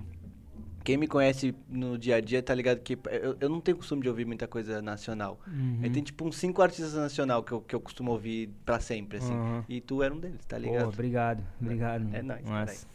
[0.84, 4.02] quem me conhece no dia a dia tá ligado que eu, eu não tenho costume
[4.04, 5.40] de ouvir muita coisa nacional.
[5.48, 5.80] Uhum.
[5.82, 9.18] Aí tem, tipo, uns cinco artistas nacional que eu, que eu costumo ouvir pra sempre,
[9.18, 9.34] assim.
[9.34, 9.64] Aham.
[9.68, 10.90] E tu era um deles, tá Pô, ligado?
[10.90, 11.44] obrigado.
[11.60, 12.08] Obrigado.
[12.14, 12.88] É nóis, Nossa.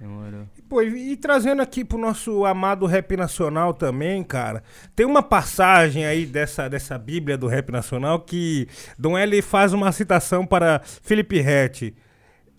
[0.00, 0.46] Demorou.
[0.68, 4.62] Pô, e, e trazendo aqui pro nosso amado rap nacional também, cara,
[4.94, 8.68] tem uma passagem aí dessa, dessa bíblia do rap nacional que
[8.98, 11.94] Dom L faz uma citação para Felipe Rett.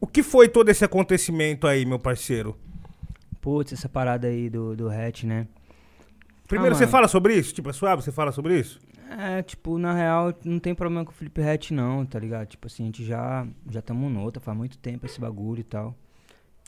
[0.01, 2.57] O que foi todo esse acontecimento aí, meu parceiro?
[3.39, 5.47] Putz, essa parada aí do, do hatch, né?
[6.47, 7.53] Primeiro, Ah, você fala sobre isso?
[7.53, 8.01] Tipo, é suave?
[8.01, 8.79] Você fala sobre isso?
[9.17, 12.47] É, tipo, na real, não tem problema com o Felipe Rett, não, tá ligado?
[12.47, 15.95] Tipo assim, a gente já já estamos nota, faz muito tempo esse bagulho e tal.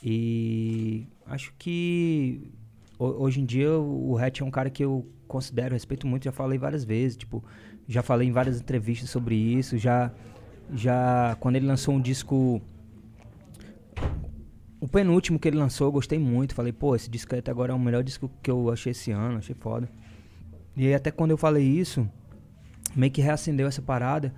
[0.02, 2.50] E acho que
[2.98, 6.32] ho- hoje em dia o Hatch é um cara que eu considero, respeito muito, já
[6.32, 7.42] falei várias vezes, tipo,
[7.88, 10.12] já falei em várias entrevistas sobre isso, já
[10.74, 12.60] já quando ele lançou um disco
[14.80, 17.74] o penúltimo que ele lançou, eu gostei muito, falei, pô, esse disco até agora é
[17.74, 19.88] o melhor disco que eu achei esse ano, achei foda.
[20.76, 22.08] E aí até quando eu falei isso,
[22.96, 24.34] meio que reacendeu essa parada,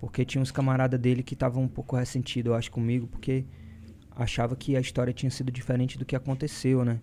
[0.00, 3.44] porque tinha uns camaradas dele que estavam um pouco ressentidos, eu acho, comigo, porque
[4.22, 7.00] achava que a história tinha sido diferente do que aconteceu, né?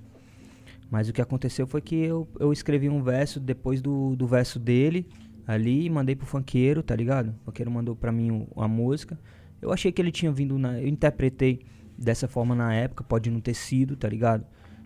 [0.90, 4.58] Mas o que aconteceu foi que eu, eu escrevi um verso depois do, do verso
[4.60, 5.06] dele
[5.46, 7.30] ali e mandei pro funkeiro, tá ligado?
[7.42, 9.20] O funkeiro mandou pra mim o- a música.
[9.62, 10.80] Eu achei que ele tinha vindo na.
[10.80, 11.60] Eu interpretei
[11.98, 14.46] dessa forma na época, pode não ter sido, tá ligado?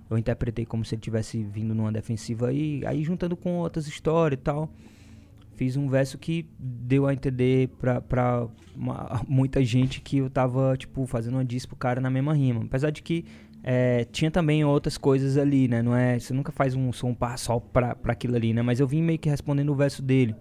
[0.09, 4.39] Eu interpretei como se ele tivesse vindo numa defensiva aí, aí juntando com outras histórias
[4.39, 4.73] e tal.
[5.55, 10.75] Fiz um verso que deu a entender pra, pra uma, muita gente que eu tava,
[10.77, 12.63] tipo, fazendo uma diss pro cara na mesma rima.
[12.63, 13.25] Apesar de que
[13.63, 15.81] é, tinha também outras coisas ali, né?
[15.81, 18.61] Não é, você nunca faz um som só pra, pra aquilo ali, né?
[18.61, 20.35] Mas eu vim meio que respondendo o verso dele.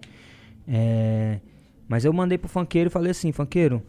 [0.67, 1.39] É,
[1.87, 3.81] mas eu mandei pro funkeiro e falei assim, funkeiro,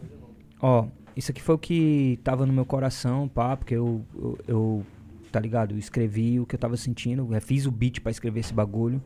[0.60, 0.86] ó,
[1.16, 4.86] isso aqui foi o que tava no meu coração, pá, porque eu, eu, eu
[5.30, 5.72] tá ligado?
[5.72, 9.02] Eu escrevi o que eu tava sentindo, fiz o beat para escrever esse bagulho.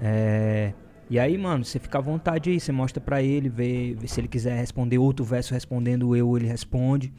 [0.00, 0.72] É,
[1.10, 4.20] e aí, mano, você fica à vontade aí, você mostra pra ele, vê, vê, se
[4.20, 7.12] ele quiser responder outro verso respondendo eu, ele responde.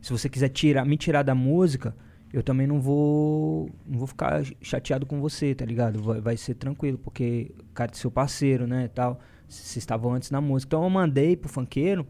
[0.00, 1.94] Se você quiser tirar, me tirar da música,
[2.32, 6.02] eu também não vou não vou ficar chateado com você, tá ligado?
[6.02, 9.20] Vai, vai ser tranquilo, porque cara é seu parceiro, né, tal.
[9.48, 10.70] Vocês estavam antes na música.
[10.70, 12.06] Então eu mandei pro funkeiro,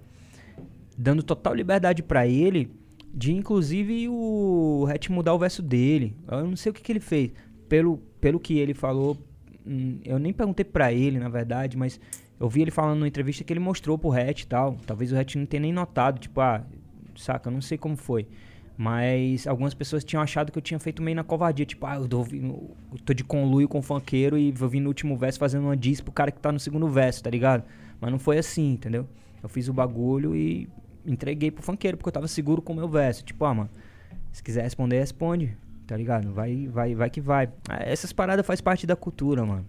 [0.96, 2.70] dando total liberdade para ele,
[3.12, 6.16] de inclusive o Hatch mudar o verso dele.
[6.28, 7.32] Eu não sei o que, que ele fez.
[7.68, 9.16] Pelo, pelo que ele falou,
[10.04, 12.00] eu nem perguntei pra ele, na verdade, mas
[12.38, 14.76] eu vi ele falando numa entrevista que ele mostrou pro Hatch e tal.
[14.86, 16.64] Talvez o Hatch não tenha nem notado, tipo, ah,
[17.16, 18.26] saca, eu não sei como foi.
[18.78, 21.64] Mas algumas pessoas tinham achado que eu tinha feito meio na covardia.
[21.64, 24.88] Tipo, ah, eu tô, eu tô de conluio com o funkeiro e vou vir no
[24.88, 27.64] último verso fazendo uma diss pro cara que tá no segundo verso, tá ligado?
[28.00, 29.08] Mas não foi assim, entendeu?
[29.42, 30.68] Eu fiz o bagulho e
[31.06, 33.24] entreguei pro funkeiro porque eu tava seguro com o meu verso.
[33.24, 33.70] Tipo, ah, mano,
[34.30, 35.56] se quiser responder, responde,
[35.86, 36.32] tá ligado?
[36.32, 37.48] Vai, vai, vai que vai.
[37.68, 39.66] Ah, essas paradas faz parte da cultura, mano.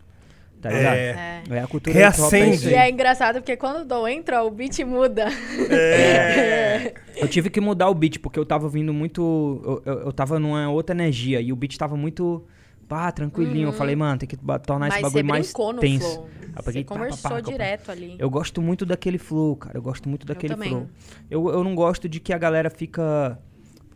[0.61, 0.95] Tá ligado?
[0.95, 1.43] É.
[1.51, 2.69] É a cultura Reacende.
[2.69, 5.27] E é engraçado porque quando o Dom entra, o beat muda.
[5.69, 6.93] É.
[7.15, 9.81] Eu tive que mudar o beat, porque eu tava vindo muito.
[9.85, 12.45] Eu, eu, eu tava numa outra energia e o beat tava muito.
[12.87, 13.67] Pá, tranquilinho.
[13.69, 15.01] Eu falei, mano, tem que tornar esse Uhum.
[15.03, 16.13] Mas você bagulho mais brincou no tenso.
[16.13, 16.29] flow.
[16.41, 17.51] Eu Você peguei, pá, pá, conversou pá, pá, pá.
[17.51, 18.15] direto ali.
[18.17, 19.77] Eu gosto muito daquele flow, cara.
[19.77, 20.69] Eu gosto muito daquele também.
[20.69, 20.87] flow.
[21.29, 23.37] Eu, eu não gosto de que a galera fica.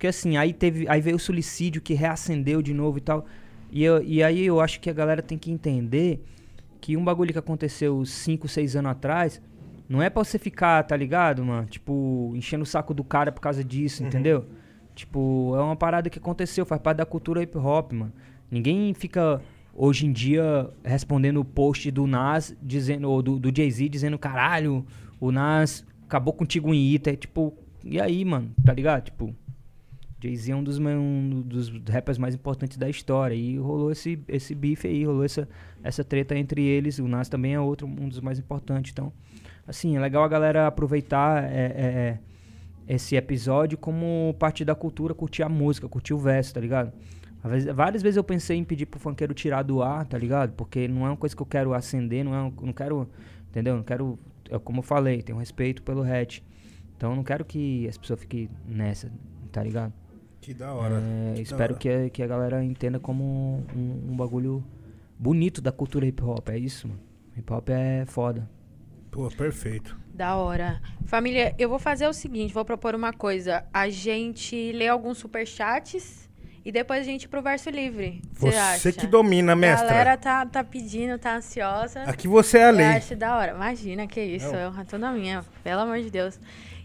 [0.02, 0.88] Porque assim, aí teve.
[0.90, 3.24] Aí veio o suicídio que reacendeu de novo e tal.
[3.72, 6.26] E, eu, e aí eu acho que a galera tem que entender
[6.82, 9.40] que um bagulho que aconteceu 5, 6 anos atrás.
[9.88, 11.68] Não é pra você ficar, tá ligado, mano?
[11.68, 14.48] Tipo, enchendo o saco do cara por causa disso, entendeu?
[14.96, 18.12] Tipo, é uma parada que aconteceu, faz parte da cultura hip hop, mano.
[18.50, 19.40] Ninguém fica
[19.72, 24.84] hoje em dia respondendo o post do Nas dizendo, ou do, do Jay-Z dizendo, caralho,
[25.20, 27.12] o Nas acabou contigo em Ita.
[27.12, 29.04] É tipo, e aí, mano, tá ligado?
[29.04, 29.36] Tipo,
[30.22, 33.34] Jay-Z é um dos, um dos rappers mais importantes da história.
[33.34, 35.50] E rolou esse, esse bife aí, rolou essa,
[35.84, 37.00] essa treta entre eles.
[37.00, 38.92] O Nas também é outro, um dos mais importantes.
[38.92, 39.12] Então,
[39.66, 42.20] assim, é legal a galera aproveitar é, é, é,
[42.88, 46.94] esse episódio como parte da cultura, curtir a música, curtir o verso, tá ligado?
[47.74, 50.54] Várias vezes eu pensei em pedir pro funkeiro tirar do ar, tá ligado?
[50.54, 53.10] Porque não é uma coisa que eu quero acender, não é um, não quero,
[53.50, 53.76] entendeu?
[53.76, 56.42] Não quero, é como eu falei, tenho respeito pelo hatch.
[56.96, 59.12] Então eu não quero que as pessoas fiquem nessa,
[59.52, 59.92] tá ligado?
[60.42, 60.96] Que da hora.
[60.96, 61.80] É, da espero hora.
[61.80, 64.64] que a, que a galera entenda como um, um bagulho
[65.18, 67.00] bonito da cultura hip hop, é isso, mano.
[67.38, 68.50] Hip hop é foda.
[69.12, 69.96] Pô, perfeito.
[70.14, 70.82] Da hora.
[71.06, 73.64] Família, eu vou fazer o seguinte, vou propor uma coisa.
[73.74, 76.30] A gente lê alguns superchats
[76.64, 78.22] e depois a gente ir pro verso livre.
[78.34, 78.92] Você acha?
[78.92, 79.88] que domina, A mestra.
[79.88, 82.04] galera tá, tá pedindo, tá ansiosa.
[82.04, 82.86] Aqui você é a Eu lei.
[82.86, 83.52] acho da hora.
[83.54, 84.48] Imagina, que isso.
[84.52, 84.56] Não.
[84.60, 85.44] É honra toda minha.
[85.64, 86.40] Pelo amor de Deus.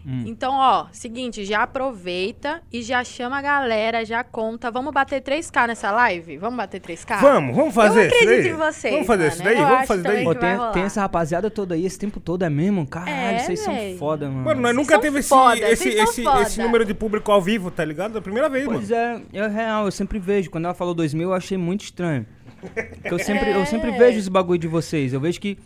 [0.09, 0.23] Hum.
[0.25, 4.71] Então, ó, seguinte, já aproveita e já chama a galera, já conta.
[4.71, 6.37] Vamos bater 3K nessa live?
[6.37, 7.19] Vamos bater 3K?
[7.19, 8.51] Vamos, vamos fazer eu isso acredito daí?
[8.51, 9.33] em vocês, Vamos fazer mano.
[9.35, 9.57] isso daí?
[9.59, 10.23] Eu Vamos fazer daí?
[10.23, 12.87] Pô, tem, tem essa rapaziada toda aí esse tempo todo, é mesmo?
[12.87, 14.45] Caralho, É, vocês são foda, mano.
[14.45, 17.83] Mano, nós nunca teve esse, foda, esse, esse, esse número de público ao vivo, tá
[17.83, 18.15] ligado?
[18.15, 19.25] É a primeira vez, Pois mano.
[19.33, 20.49] é, é real, eu sempre vejo.
[20.49, 22.25] Quando ela falou 2000, eu achei muito estranho.
[22.61, 23.97] Porque eu sempre, eu sempre É.
[23.97, 25.11] vejo esse bagulho de vocês.
[25.11, 25.57] Eu vejo que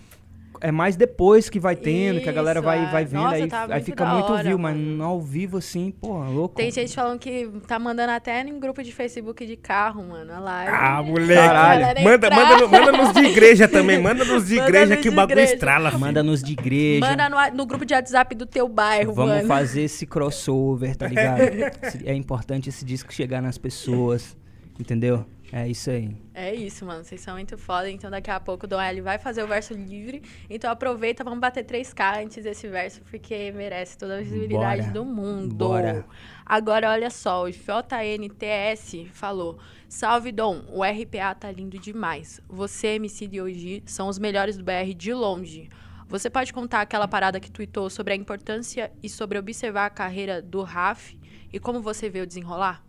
[0.62, 2.92] é mais depois que vai tendo, que a galera Isso, vai, é.
[2.92, 5.04] vai vendo, Nossa, aí, tá aí fica muito hora, view, mas mano.
[5.04, 6.56] ao vivo assim, porra, louco.
[6.56, 10.32] Tem gente falando que tá mandando até em grupo de Facebook de carro, mano.
[10.34, 10.72] A live.
[10.74, 11.34] Ah, moleque.
[11.34, 12.04] Caralho.
[12.04, 14.00] Manda, manda, no- manda nos de igreja também.
[14.02, 15.54] Manda nos de Manda igreja nos que o bagulho igreja.
[15.54, 16.00] estrala, filho.
[16.00, 17.00] Manda-nos de igreja.
[17.00, 19.48] Manda no, no grupo de WhatsApp do teu bairro, Vamos mano.
[19.48, 21.42] fazer esse crossover, tá ligado?
[22.06, 24.36] É importante esse disco chegar nas pessoas,
[24.82, 25.26] entendeu?
[25.54, 26.16] É isso aí.
[26.34, 27.04] É isso, mano.
[27.04, 27.90] Vocês são muito foda.
[27.90, 30.22] Então daqui a pouco o Dom L vai fazer o verso livre.
[30.50, 34.94] Então aproveita, vamos bater 3K antes desse verso, porque merece toda a visibilidade Bora.
[34.94, 35.54] do mundo.
[35.54, 36.06] Bora.
[36.46, 42.40] Agora, olha só, o JNTS falou: Salve Dom, o RPA tá lindo demais.
[42.48, 45.70] Você, MC de hoje, são os melhores do BR de longe.
[46.08, 50.42] Você pode contar aquela parada que tweetou sobre a importância e sobre observar a carreira
[50.42, 51.14] do Raf
[51.54, 52.84] e como você vê o desenrolar?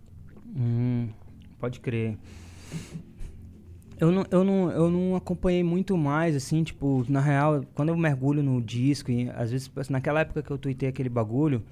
[0.56, 1.08] Hum,
[1.62, 2.18] pode crer.
[4.00, 7.97] Eu não, eu, não, eu não acompanhei muito mais, assim, tipo, na real, quando eu
[7.97, 11.62] mergulho no disco, e às vezes, assim, naquela época que eu tuitei aquele bagulho,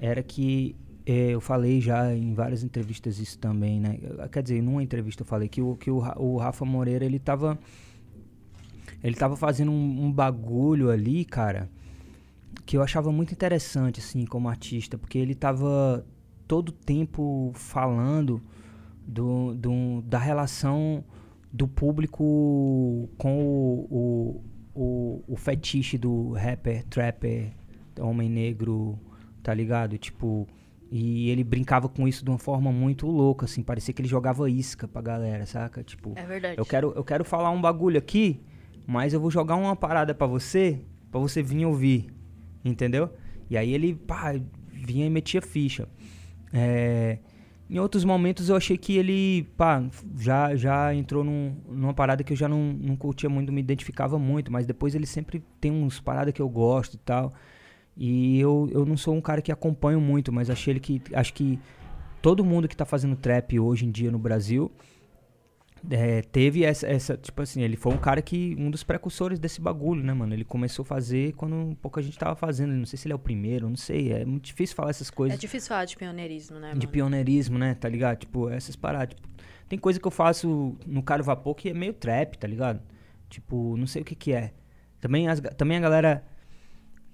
[0.00, 0.74] era que
[1.04, 3.98] é, eu falei já em várias entrevistas isso também, né?
[4.32, 7.58] Quer dizer, numa entrevista eu falei que o, que o, o Rafa Moreira, ele tava.
[9.04, 11.68] Ele tava fazendo um, um bagulho ali, cara,
[12.64, 16.04] que eu achava muito interessante, assim, como artista, porque ele tava
[16.46, 18.42] todo tempo falando
[19.08, 21.02] do, do, da relação
[21.50, 27.52] do público com o, o, o, o fetiche do rapper, trapper,
[27.98, 28.98] homem negro,
[29.42, 29.96] tá ligado?
[29.96, 30.46] Tipo,
[30.90, 34.48] e ele brincava com isso de uma forma muito louca, assim, parecia que ele jogava
[34.50, 35.82] isca pra galera, saca?
[35.82, 36.58] Tipo, É verdade.
[36.58, 38.40] eu quero, eu quero falar um bagulho aqui,
[38.86, 40.80] mas eu vou jogar uma parada pra você,
[41.10, 42.08] pra você vir ouvir,
[42.64, 43.10] entendeu?
[43.48, 44.34] E aí ele, pá,
[44.70, 45.88] vinha e metia ficha.
[46.52, 47.18] É,
[47.70, 49.84] em outros momentos eu achei que ele, pá,
[50.16, 53.60] já, já entrou num, numa parada que eu já não, não curtia muito, não me
[53.60, 57.32] identificava muito, mas depois ele sempre tem uns paradas que eu gosto e tal.
[57.96, 61.02] E eu, eu não sou um cara que acompanho muito, mas achei ele que.
[61.12, 61.58] Acho que
[62.22, 64.70] todo mundo que tá fazendo trap hoje em dia no Brasil
[65.90, 67.16] é, teve essa, essa.
[67.16, 68.54] Tipo assim, ele foi um cara que.
[68.58, 70.34] Um dos precursores desse bagulho, né, mano?
[70.34, 72.72] Ele começou a fazer quando pouca gente tava fazendo.
[72.72, 74.12] Não sei se ele é o primeiro, não sei.
[74.12, 76.88] É muito difícil falar essas É coisas difícil falar de pioneirismo, né, de mano?
[76.88, 77.74] pioneirismo, né?
[77.74, 78.18] Tá ligado?
[78.18, 79.14] Tipo, essas paradas.
[79.14, 79.28] Tipo,
[79.68, 82.80] tem coisa que eu faço no Caro Vapor que é meio trap, tá ligado?
[83.28, 84.52] Tipo, não sei o que que é.
[85.00, 86.24] Também, as, também a galera.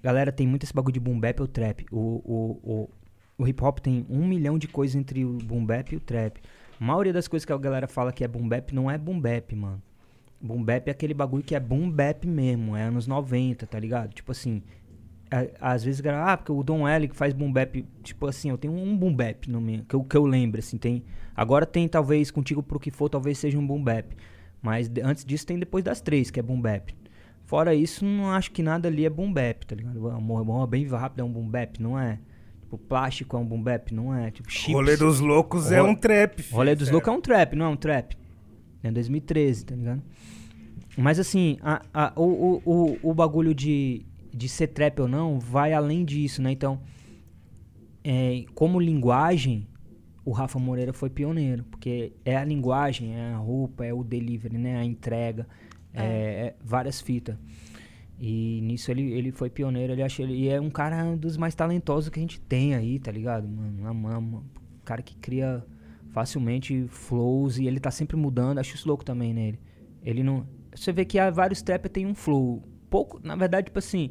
[0.01, 1.85] Galera tem muito esse bagulho de boom bap ou trap.
[1.91, 2.89] O, o, o,
[3.39, 6.39] o hip hop tem um milhão de coisas entre o boom bap e o trap.
[6.79, 9.19] A maioria das coisas que a galera fala que é boom bap não é boom
[9.19, 9.81] bap, mano.
[10.41, 14.13] Boom bap é aquele bagulho que é boom bap mesmo, é anos 90, tá ligado?
[14.13, 14.61] Tipo assim,
[15.31, 18.57] a- às vezes, ah, porque o Don L que faz boom bap, tipo assim, eu
[18.57, 21.03] tenho um boom bap no meu, que eu, que eu lembro, assim, tem,
[21.35, 24.15] agora tem talvez, contigo pro que for, talvez seja um boom bap,
[24.61, 26.93] mas antes disso tem depois das três, que é boom bap.
[27.45, 30.09] Fora isso, não acho que nada ali é boom bap, tá ligado?
[30.09, 32.19] Amor, amor bem rápido é um boom bap, não é?
[32.75, 34.31] Tipo, plástico é um boom bap, não é?
[34.31, 34.73] Tipo, chips.
[34.73, 36.41] Rolê dos loucos é Ro- um trap.
[36.41, 36.55] filho.
[36.55, 38.15] Rolê dos Loucos é um trap, não é um trap.
[38.83, 40.01] É 2013, tá ligado?
[40.97, 42.71] Mas assim, a, a- o, o,
[43.01, 46.51] o, o bagulho de, de ser trap ou não vai além disso, né?
[46.51, 46.79] Então,
[48.03, 49.67] é, como linguagem,
[50.23, 51.63] o Rafa Moreira foi pioneiro.
[51.65, 54.77] Porque é a linguagem, é a roupa, é o delivery, né?
[54.77, 55.47] A entrega,
[55.93, 57.35] é, é várias fitas.
[58.19, 61.53] E nisso ele, ele foi pioneiro, ele acha ele e é um cara dos mais
[61.53, 63.47] talentosos que a gente tem aí, tá ligado?
[63.47, 64.43] Mano, na mama,
[64.85, 65.65] cara que cria
[66.11, 69.59] facilmente flows e ele tá sempre mudando, acho isso louco também nele.
[70.01, 73.79] Ele não, você vê que há vários trapper tem um flow, pouco, na verdade, tipo
[73.79, 74.09] assim,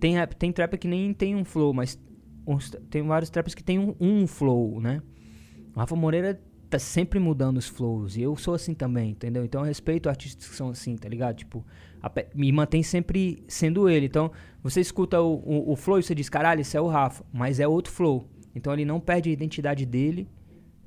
[0.00, 1.98] tem tem trapper que nem tem um flow, mas
[2.46, 5.02] uns- tem vários trappers que tem um, um flow, né?
[5.74, 8.16] O Rafa Moreira tá sempre mudando os flows.
[8.16, 9.44] E eu sou assim também, entendeu?
[9.44, 11.36] Então eu respeito artistas que são assim, tá ligado?
[11.36, 11.64] Tipo,
[12.34, 14.06] me mantém sempre sendo ele.
[14.06, 14.30] Então,
[14.62, 17.24] você escuta o, o, o flow e você diz, caralho, esse é o Rafa.
[17.32, 18.28] Mas é outro flow.
[18.54, 20.28] Então ele não perde a identidade dele,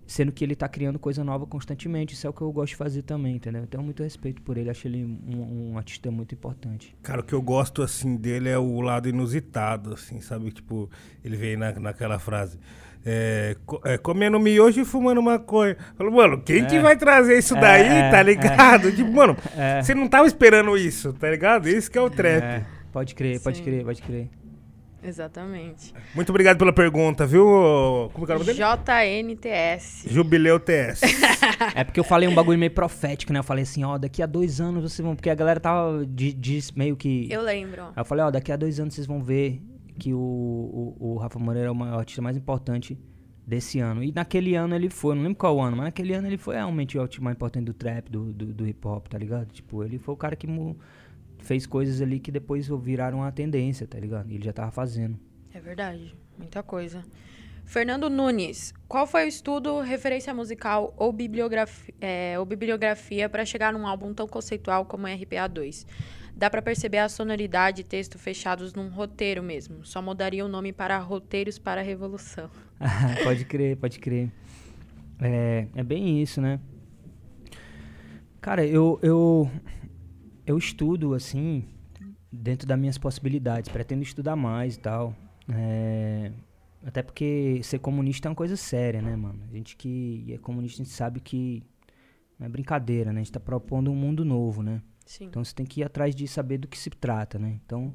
[0.05, 2.13] sendo que ele tá criando coisa nova constantemente.
[2.13, 3.61] Isso é o que eu gosto de fazer também, entendeu?
[3.61, 4.69] Eu tenho muito respeito por ele.
[4.69, 6.95] Acho ele um, um artista muito importante.
[7.01, 10.51] Cara, o que eu gosto, assim, dele é o lado inusitado, assim, sabe?
[10.51, 10.89] Tipo,
[11.23, 12.59] ele vem na, naquela frase.
[13.05, 13.55] É,
[13.85, 15.75] é, comendo miojo e fumando maconha.
[15.97, 18.23] Falou, mano, quem que vai trazer isso daí, é, tá é.
[18.23, 18.91] ligado?
[18.91, 19.81] Tipo, mano, É.
[19.81, 21.67] você não tava esperando isso, tá ligado?
[21.67, 22.43] Isso que é o trap.
[22.43, 23.63] É, pode crer, pode Sim.
[23.63, 24.29] crer, pode crer.
[25.03, 25.93] Exatamente.
[26.13, 27.43] Muito obrigado pela pergunta, viu?
[28.13, 28.59] Como que é o nome dele?
[28.63, 30.05] JNTS.
[30.07, 31.01] Jubileu TS.
[31.75, 33.39] É porque eu falei um bagulho meio profético, né?
[33.39, 35.15] Eu falei assim, ó, daqui a dois anos vocês vão.
[35.15, 36.05] Porque a galera tava.
[36.07, 37.27] Diz meio que.
[37.31, 37.83] Eu lembro.
[37.83, 39.61] Aí eu falei, ó, daqui a dois anos vocês vão ver
[40.01, 42.97] que o, o, o Rafa Moreira é o artista mais importante
[43.45, 44.03] desse ano.
[44.03, 46.97] E naquele ano ele foi, não lembro qual ano, mas naquele ano ele foi realmente
[46.97, 49.51] o artista mais importante do trap, do, do, do hip hop, tá ligado?
[49.51, 50.47] Tipo, ele foi o cara que
[51.37, 54.31] fez coisas ali que depois viraram a tendência, tá ligado?
[54.31, 55.19] Ele já tava fazendo.
[55.53, 56.15] É verdade.
[56.35, 57.03] Muita coisa.
[57.63, 63.71] Fernando Nunes, qual foi o estudo, referência musical ou bibliografia, é, ou bibliografia para chegar
[63.71, 65.85] num álbum tão conceitual como RPA 2?
[66.41, 69.85] Dá pra perceber a sonoridade e texto fechados num roteiro mesmo.
[69.85, 72.49] Só mudaria o nome para Roteiros para a Revolução.
[73.23, 74.31] pode crer, pode crer.
[75.19, 76.59] É, é bem isso, né?
[78.41, 79.51] Cara, eu, eu,
[80.43, 81.63] eu estudo, assim,
[82.31, 83.71] dentro das minhas possibilidades.
[83.71, 85.15] Pretendo estudar mais e tal.
[85.47, 86.31] É,
[86.83, 89.43] até porque ser comunista é uma coisa séria, né, mano?
[89.47, 91.61] A gente que é comunista, a gente sabe que
[92.39, 93.21] não é brincadeira, né?
[93.21, 94.81] A gente tá propondo um mundo novo, né?
[95.11, 95.25] Sim.
[95.25, 97.59] Então você tem que ir atrás de saber do que se trata, né?
[97.65, 97.93] Então,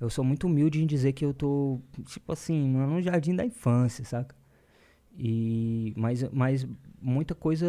[0.00, 4.04] eu sou muito humilde em dizer que eu tô, tipo assim, no jardim da infância,
[4.04, 4.32] saca?
[5.18, 6.64] E, mas, mas
[7.02, 7.66] muita coisa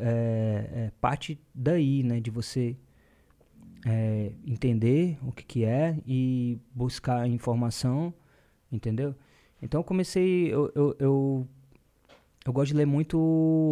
[0.00, 2.18] é, é parte daí, né?
[2.18, 2.74] De você
[3.84, 8.14] é, entender o que, que é e buscar informação,
[8.72, 9.14] entendeu?
[9.60, 10.46] Então eu comecei.
[10.50, 11.48] Eu, eu, eu,
[12.46, 13.18] eu gosto de ler muito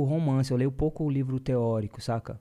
[0.07, 2.39] romance, eu leio pouco livro teórico, saca?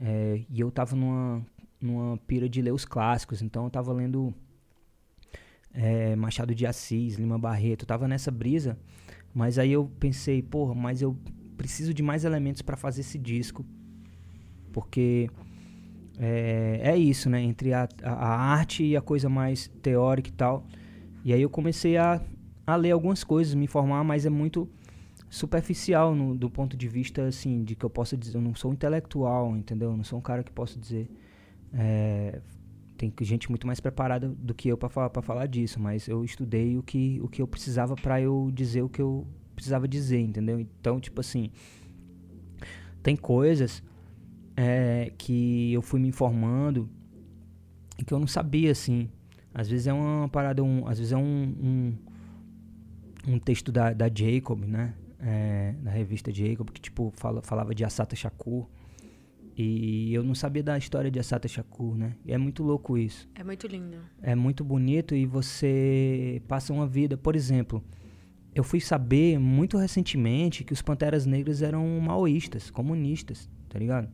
[0.00, 1.44] É, e eu tava numa,
[1.80, 4.34] numa pira de ler os clássicos, então eu tava lendo
[5.72, 8.78] é, Machado de Assis, Lima Barreto, eu tava nessa brisa,
[9.32, 11.16] mas aí eu pensei, porra, mas eu
[11.56, 13.64] preciso de mais elementos para fazer esse disco,
[14.72, 15.30] porque
[16.18, 17.40] é, é isso, né?
[17.40, 20.66] Entre a, a, a, arte e a coisa mais teórica e tal.
[21.24, 22.20] E aí eu comecei a,
[22.66, 24.68] a ler algumas coisas, me informar, mas é muito
[25.34, 28.72] superficial no, do ponto de vista, assim, de que eu possa dizer, eu não sou
[28.72, 29.90] intelectual, entendeu?
[29.90, 31.10] Eu não sou um cara que possa dizer...
[31.72, 32.40] É,
[32.96, 36.78] tem gente muito mais preparada do que eu para falar, falar disso, mas eu estudei
[36.78, 40.60] o que, o que eu precisava para eu dizer o que eu precisava dizer, entendeu?
[40.60, 41.50] Então, tipo assim,
[43.02, 43.82] tem coisas
[44.56, 46.88] é, que eu fui me informando
[47.98, 49.08] e que eu não sabia, assim.
[49.52, 51.22] Às vezes é uma parada, um, às vezes é um,
[51.62, 54.94] um, um texto da, da Jacob, né?
[55.26, 58.68] É, da revista Jacob, que tipo fala, falava de Asata Shakur.
[59.56, 62.16] E eu não sabia da história de Asata Shakur, né?
[62.24, 63.28] E é muito louco isso.
[63.34, 63.98] É muito lindo.
[64.20, 67.16] É muito bonito e você passa uma vida.
[67.16, 67.82] Por exemplo,
[68.54, 74.10] eu fui saber muito recentemente que os Panteras Negras eram maoístas, comunistas, tá ligado?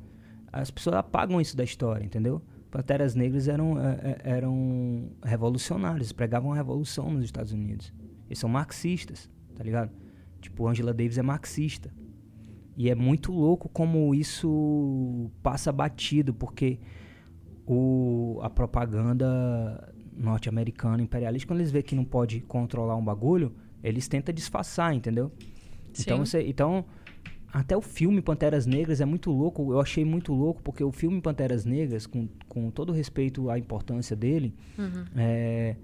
[0.52, 2.42] as pessoas apagam isso da história, entendeu?
[2.70, 7.92] Panteras Negras eram, é, é, eram revolucionários, pregavam a revolução nos Estados Unidos.
[8.26, 9.90] Eles são marxistas, tá ligado?
[10.40, 11.92] Tipo, Angela Davis é marxista.
[12.76, 16.78] E é muito louco como isso passa batido, porque
[17.66, 24.08] o, a propaganda norte-americana, imperialista, quando eles vê que não pode controlar um bagulho, eles
[24.08, 25.30] tentam disfarçar, entendeu?
[25.92, 26.02] Sim.
[26.02, 26.84] Então, você, então
[27.52, 31.20] até o filme Panteras Negras é muito louco, eu achei muito louco, porque o filme
[31.20, 35.04] Panteras Negras, com, com todo respeito à importância dele, uhum.
[35.16, 35.76] é,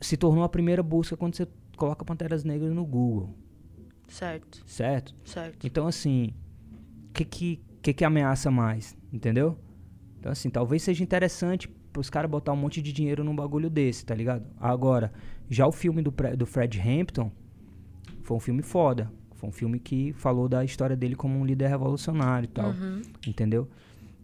[0.00, 1.46] se tornou a primeira busca quando você
[1.76, 3.34] coloca Panteras Negras no Google.
[4.08, 4.62] Certo.
[4.66, 5.14] Certo?
[5.24, 5.66] Certo.
[5.66, 6.32] Então, assim,
[7.08, 8.96] o que, que, que, que ameaça mais?
[9.12, 9.58] Entendeu?
[10.18, 14.04] Então, assim, talvez seja interessante os caras botar um monte de dinheiro num bagulho desse,
[14.04, 14.46] tá ligado?
[14.58, 15.12] Agora,
[15.48, 17.30] já o filme do, do Fred Hampton
[18.22, 19.12] foi um filme foda.
[19.34, 22.70] Foi um filme que falou da história dele como um líder revolucionário e tal.
[22.70, 23.02] Uhum.
[23.26, 23.68] Entendeu?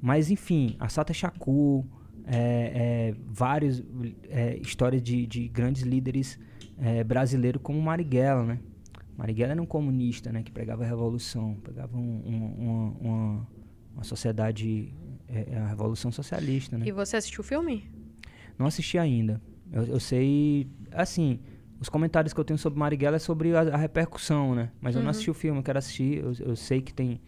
[0.01, 1.85] Mas, enfim, a Sata Shakur,
[2.27, 3.83] é, é, várias
[4.29, 6.39] é, histórias de, de, grandes líderes
[6.81, 8.61] é, brasileiros como Marighella, né?
[9.17, 10.43] Marighella era um comunista, né?
[10.43, 13.49] Que pregava a revolução, pegava um, um, uma, uma,
[13.95, 14.95] uma, sociedade,
[15.29, 16.87] é, é, a revolução socialista, né?
[16.87, 17.85] E você assistiu o filme?
[18.59, 19.41] Não assisti ainda.
[19.71, 21.39] Eu, eu sei, assim,
[21.79, 24.71] os comentários que eu tenho sobre Marighella é sobre a, a repercussão, né?
[24.81, 25.01] Mas uhum.
[25.01, 25.11] eu não uhum.
[25.11, 26.19] assisti o filme, eu quero assistir.
[26.19, 27.21] Eu, eu sei que tem.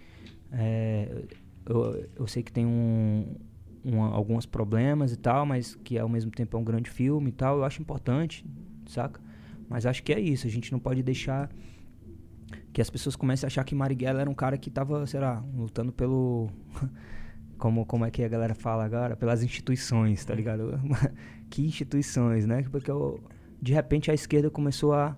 [0.50, 1.24] É,
[1.66, 3.36] eu, eu sei que tem um,
[3.84, 7.32] um, alguns problemas e tal, mas que ao mesmo tempo é um grande filme e
[7.32, 7.58] tal.
[7.58, 8.46] Eu acho importante,
[8.86, 9.20] saca?
[9.72, 10.46] Mas acho que é isso.
[10.46, 11.50] A gente não pode deixar
[12.72, 15.42] que as pessoas comecem a achar que Marighella era um cara que tava, sei lá,
[15.54, 16.50] lutando pelo.
[17.56, 19.16] como, como é que a galera fala agora?
[19.16, 20.78] Pelas instituições, tá ligado?
[21.48, 22.62] que instituições, né?
[22.70, 23.18] Porque eu
[23.62, 25.16] de repente a esquerda começou a,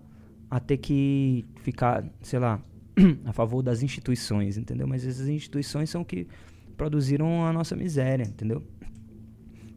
[0.51, 2.61] a ter que ficar, sei lá,
[3.25, 4.87] a favor das instituições, entendeu?
[4.87, 6.29] Mas essas instituições são que
[6.77, 8.63] produziram a nossa miséria, entendeu?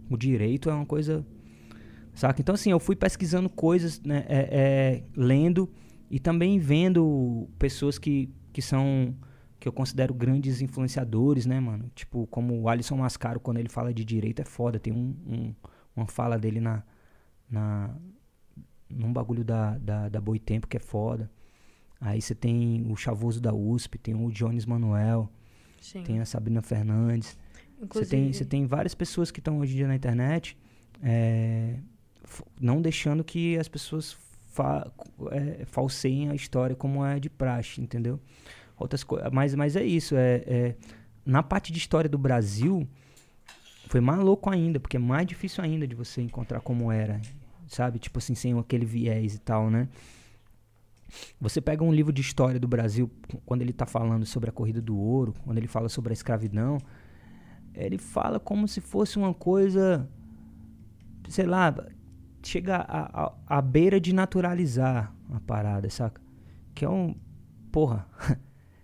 [0.09, 1.25] O direito é uma coisa.
[2.17, 2.41] Saca?
[2.41, 5.71] Então, assim, eu fui pesquisando coisas, né, é, é, lendo
[6.09, 9.15] e também vendo pessoas que, que são.
[9.59, 11.91] que eu considero grandes influenciadores, né, mano?
[11.93, 14.79] Tipo, como o Alisson Mascaro, quando ele fala de direito, é foda.
[14.79, 15.53] Tem um, um
[15.95, 16.83] uma fala dele na,
[17.49, 17.95] na,
[18.89, 21.29] num bagulho da, da, da Boitempo que é foda.
[22.01, 25.31] Aí você tem o Chavoso da USP, tem o Jones Manuel,
[25.81, 26.03] Sim.
[26.03, 27.37] tem a Sabrina Fernandes.
[27.93, 30.57] Você tem, você tem várias pessoas que estão hoje em dia na internet
[31.01, 31.79] é,
[32.59, 34.17] não deixando que as pessoas
[34.51, 34.91] fa
[35.31, 38.19] é, falseiem a história como é de praxe, entendeu?
[38.77, 40.15] Outras mas, mas é isso.
[40.15, 40.75] É, é,
[41.25, 42.87] na parte de história do Brasil,
[43.87, 47.19] foi mais louco ainda, porque é mais difícil ainda de você encontrar como era
[47.67, 47.99] sabe?
[47.99, 49.87] Tipo assim, sem aquele viés e tal, né?
[51.39, 53.09] Você pega um livro de história do Brasil,
[53.45, 56.77] quando ele está falando sobre a corrida do ouro, quando ele fala sobre a escravidão,
[57.73, 60.07] ele fala como se fosse uma coisa,
[61.29, 61.73] sei lá,
[62.43, 62.85] chega
[63.47, 66.21] à beira de naturalizar a parada, saca?
[66.73, 67.15] Que é um.
[67.71, 68.07] Porra,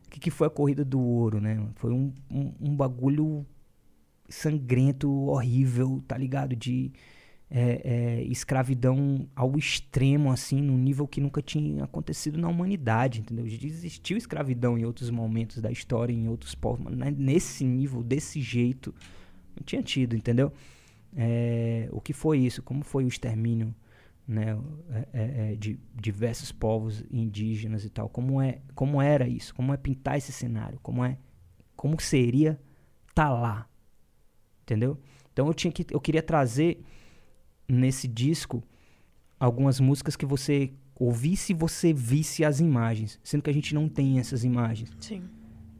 [0.05, 1.65] o que, que foi a corrida do ouro, né?
[1.75, 3.45] Foi um, um, um bagulho
[4.29, 6.55] sangrento, horrível, tá ligado?
[6.55, 6.91] De
[7.55, 13.45] é, é, escravidão ao extremo, assim, num nível que nunca tinha acontecido na humanidade, entendeu?
[13.45, 18.93] Existiu escravidão em outros momentos da história, em outros povos, mas nesse nível, desse jeito,
[19.55, 20.51] não tinha tido, entendeu?
[21.15, 22.61] É, o que foi isso?
[22.63, 23.73] Como foi o extermínio
[24.27, 24.57] né,
[24.89, 28.09] é, é, é, de diversos povos indígenas e tal.
[28.09, 29.53] Como é, como era isso?
[29.53, 30.79] Como é pintar esse cenário?
[30.81, 31.17] Como é,
[31.75, 32.59] como seria
[33.09, 33.69] estar tá lá?
[34.63, 34.97] Entendeu?
[35.31, 36.81] Então eu tinha que, eu queria trazer
[37.67, 38.63] nesse disco
[39.39, 43.89] algumas músicas que você ouvisse e você visse as imagens, sendo que a gente não
[43.89, 44.95] tem essas imagens.
[45.01, 45.23] Sim.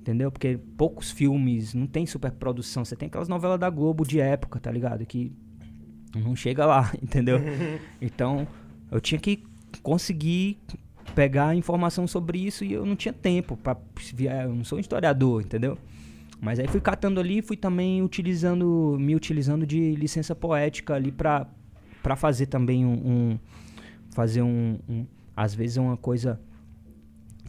[0.04, 0.30] Entendeu?
[0.30, 2.84] Porque poucos filmes, não tem superprodução.
[2.84, 5.06] Você tem aquelas novelas da Globo de época, tá ligado?
[5.06, 5.32] Que
[6.14, 7.40] não chega lá, entendeu?
[8.02, 8.46] então,
[8.92, 9.42] eu tinha que
[9.82, 10.60] conseguir
[11.16, 13.78] pegar informação sobre isso e eu não tinha tempo para
[14.44, 15.78] eu não sou um historiador, entendeu?
[16.42, 21.48] Mas aí fui catando ali, fui também utilizando, me utilizando de licença poética ali para
[22.02, 23.40] para fazer também um, um
[24.12, 26.42] fazer um, um, às vezes uma coisa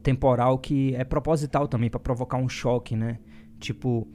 [0.05, 3.19] temporal que é proposital também para provocar um choque, né?
[3.59, 4.07] Tipo,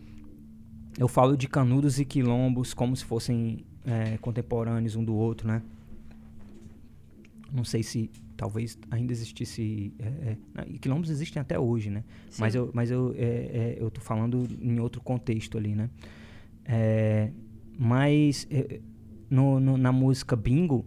[0.97, 5.63] eu falo de canudos e quilombos como se fossem é, contemporâneos um do outro, né?
[7.51, 9.91] Não sei se talvez ainda existisse.
[9.97, 12.03] É, é, e quilombos existem até hoje, né?
[12.29, 12.41] Sim.
[12.41, 15.89] Mas eu, mas eu, é, é, eu tô falando em outro contexto ali, né?
[16.65, 17.31] É,
[17.79, 18.79] mas é,
[19.27, 20.85] no, no, na música Bingo,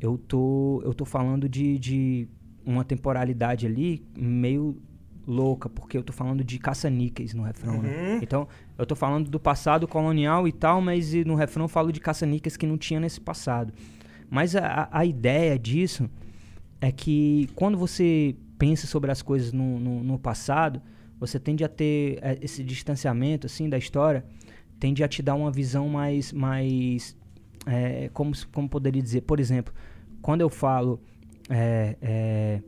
[0.00, 2.28] eu tô, eu tô falando de, de
[2.64, 4.80] uma temporalidade ali meio
[5.26, 7.88] louca, porque eu tô falando de caça-níqueis no refrão, né?
[7.88, 8.14] uhum.
[8.14, 8.20] né?
[8.22, 12.00] Então, eu tô falando do passado colonial e tal, mas no refrão eu falo de
[12.00, 13.72] caça-níqueis que não tinha nesse passado.
[14.28, 16.08] Mas a, a ideia disso
[16.80, 20.80] é que quando você pensa sobre as coisas no, no, no passado,
[21.18, 24.24] você tende a ter é, esse distanciamento, assim, da história,
[24.78, 27.16] tende a te dar uma visão mais, mais
[27.66, 29.74] é, como, como poderia dizer, por exemplo,
[30.22, 31.00] quando eu falo
[31.50, 32.62] é, é,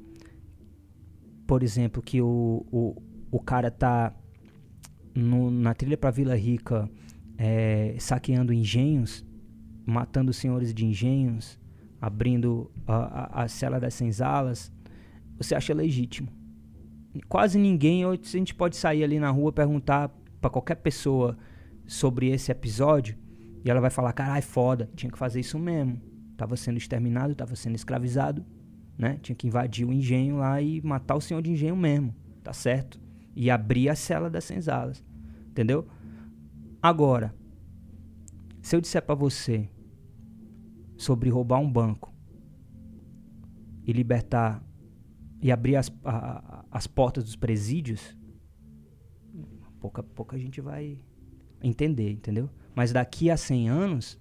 [1.46, 4.14] por exemplo, que o, o, o cara tá
[5.14, 6.90] no, na trilha para Vila Rica
[7.38, 9.24] é, saqueando engenhos,
[9.86, 11.58] matando senhores de engenhos,
[12.00, 14.72] abrindo a, a, a cela das senzalas,
[15.36, 16.28] você acha legítimo.
[17.28, 21.36] Quase ninguém, a gente pode sair ali na rua perguntar para qualquer pessoa
[21.86, 23.16] sobre esse episódio
[23.64, 26.00] e ela vai falar: caralho, foda, tinha que fazer isso mesmo.
[26.36, 28.44] Tava sendo exterminado, tava sendo escravizado,
[29.02, 29.18] né?
[29.20, 33.00] Tinha que invadir o engenho lá e matar o senhor de engenho mesmo, tá certo?
[33.34, 35.04] E abrir a cela das senzalas,
[35.48, 35.88] entendeu?
[36.80, 37.34] Agora,
[38.60, 39.68] se eu disser para você
[40.96, 42.14] sobre roubar um banco
[43.84, 44.64] e libertar
[45.40, 48.16] e abrir as, a, as portas dos presídios,
[49.80, 50.96] pouca, pouca gente vai
[51.60, 52.48] entender, entendeu?
[52.72, 54.20] Mas daqui a 100 anos,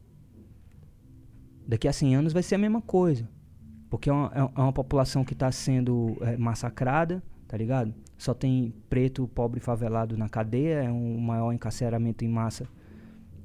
[1.67, 3.29] daqui a 100 anos vai ser a mesma coisa.
[3.91, 7.93] Porque é uma, é uma população que está sendo é, massacrada, tá ligado?
[8.17, 12.65] Só tem preto, pobre favelado na cadeia, é um maior encarceramento em massa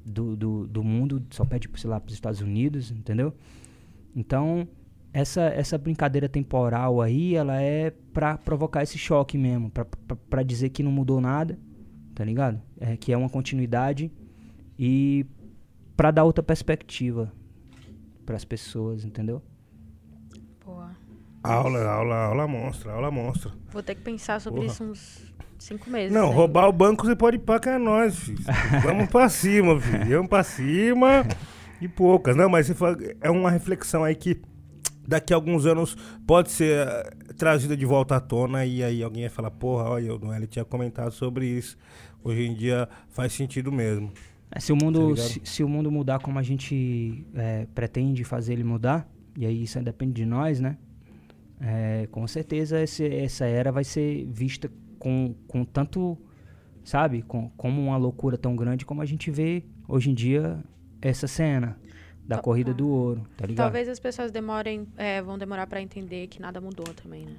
[0.05, 3.33] do, do, do mundo, só pede, sei lá, para os Estados Unidos, entendeu?
[4.15, 4.65] Então,
[5.11, 9.69] essa, essa brincadeira temporal aí, ela é para provocar esse choque mesmo,
[10.29, 11.59] para dizer que não mudou nada,
[12.15, 12.61] tá ligado?
[12.79, 14.09] É, que é uma continuidade
[14.79, 15.25] e
[15.97, 17.33] para dar outra perspectiva
[18.25, 19.41] para as pessoas, entendeu?
[21.47, 23.51] Aula, aula, aula monstra, aula monstra.
[23.71, 24.71] Vou ter que pensar sobre Porra.
[24.71, 26.11] isso uns cinco meses.
[26.11, 28.39] Não, roubar o banco você pode ir pra que é nós, filho.
[28.83, 30.07] Vamos pra cima, filho.
[30.07, 31.25] Vamos pra cima
[31.81, 32.35] e poucas.
[32.35, 32.69] Não, mas
[33.21, 34.41] é uma reflexão aí que
[35.07, 35.95] daqui a alguns anos
[36.27, 40.13] pode ser eh, trazida de volta à tona e aí alguém vai falar, porra, olha,
[40.13, 41.77] o Noel tinha comentado sobre isso.
[42.23, 44.11] Hoje em dia faz sentido mesmo.
[44.51, 48.23] É, se, o mundo, tá se, se, o mundo mudar como a gente é, pretende
[48.23, 50.77] fazer ele mudar, e aí isso depende de nós, né?
[51.59, 54.69] É, com certeza esse, essa era vai ser vista
[54.99, 56.17] com, com tanto,
[56.83, 60.63] sabe, com, como uma loucura tão grande como a gente vê hoje em dia
[61.01, 61.77] essa cena
[62.27, 63.65] da corrida do ouro, tá ligado?
[63.65, 67.35] Talvez as pessoas demorem, é, vão demorar para entender que nada mudou também, né?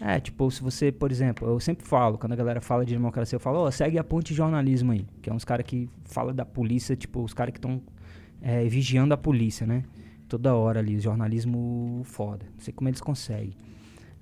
[0.00, 3.34] É, tipo, se você, por exemplo, eu sempre falo, quando a galera fala de democracia,
[3.34, 6.32] eu falo, ó, oh, segue a ponte jornalismo aí, que é uns caras que fala
[6.32, 7.82] da polícia, tipo, os caras que estão
[8.40, 9.82] é, vigiando a polícia, né?
[10.28, 12.46] Toda hora ali, jornalismo foda.
[12.54, 13.54] Não sei como eles conseguem.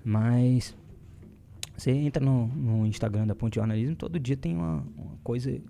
[0.04, 0.74] Mas
[1.76, 5.60] você entra no, no Instagram da Ponte Jornalismo, todo dia tem uma, uma coisa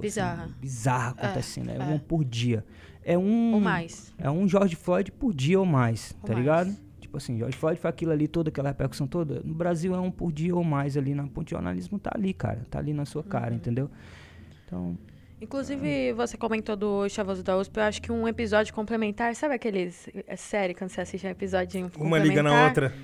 [0.00, 1.70] bizarra, assim, bizarra é, acontecendo.
[1.70, 2.64] É, é, um por dia.
[3.02, 3.54] É um.
[3.54, 4.12] Ou mais.
[4.18, 6.44] É um George Floyd por dia ou mais, ou tá mais.
[6.44, 6.76] ligado?
[7.00, 9.40] Tipo assim, George Floyd foi aquilo ali, toda aquela repercussão toda.
[9.44, 12.66] No Brasil é um por dia ou mais ali na Ponte Jornalismo, tá ali, cara.
[12.70, 13.56] Tá ali na sua cara, uhum.
[13.56, 13.90] entendeu?
[14.66, 14.98] Então.
[15.40, 20.08] Inclusive, você comentou do Chavoso da USP, eu acho que um episódio complementar, sabe aqueles.
[20.26, 22.94] É série quando você assiste um episódio Uma liga na outra.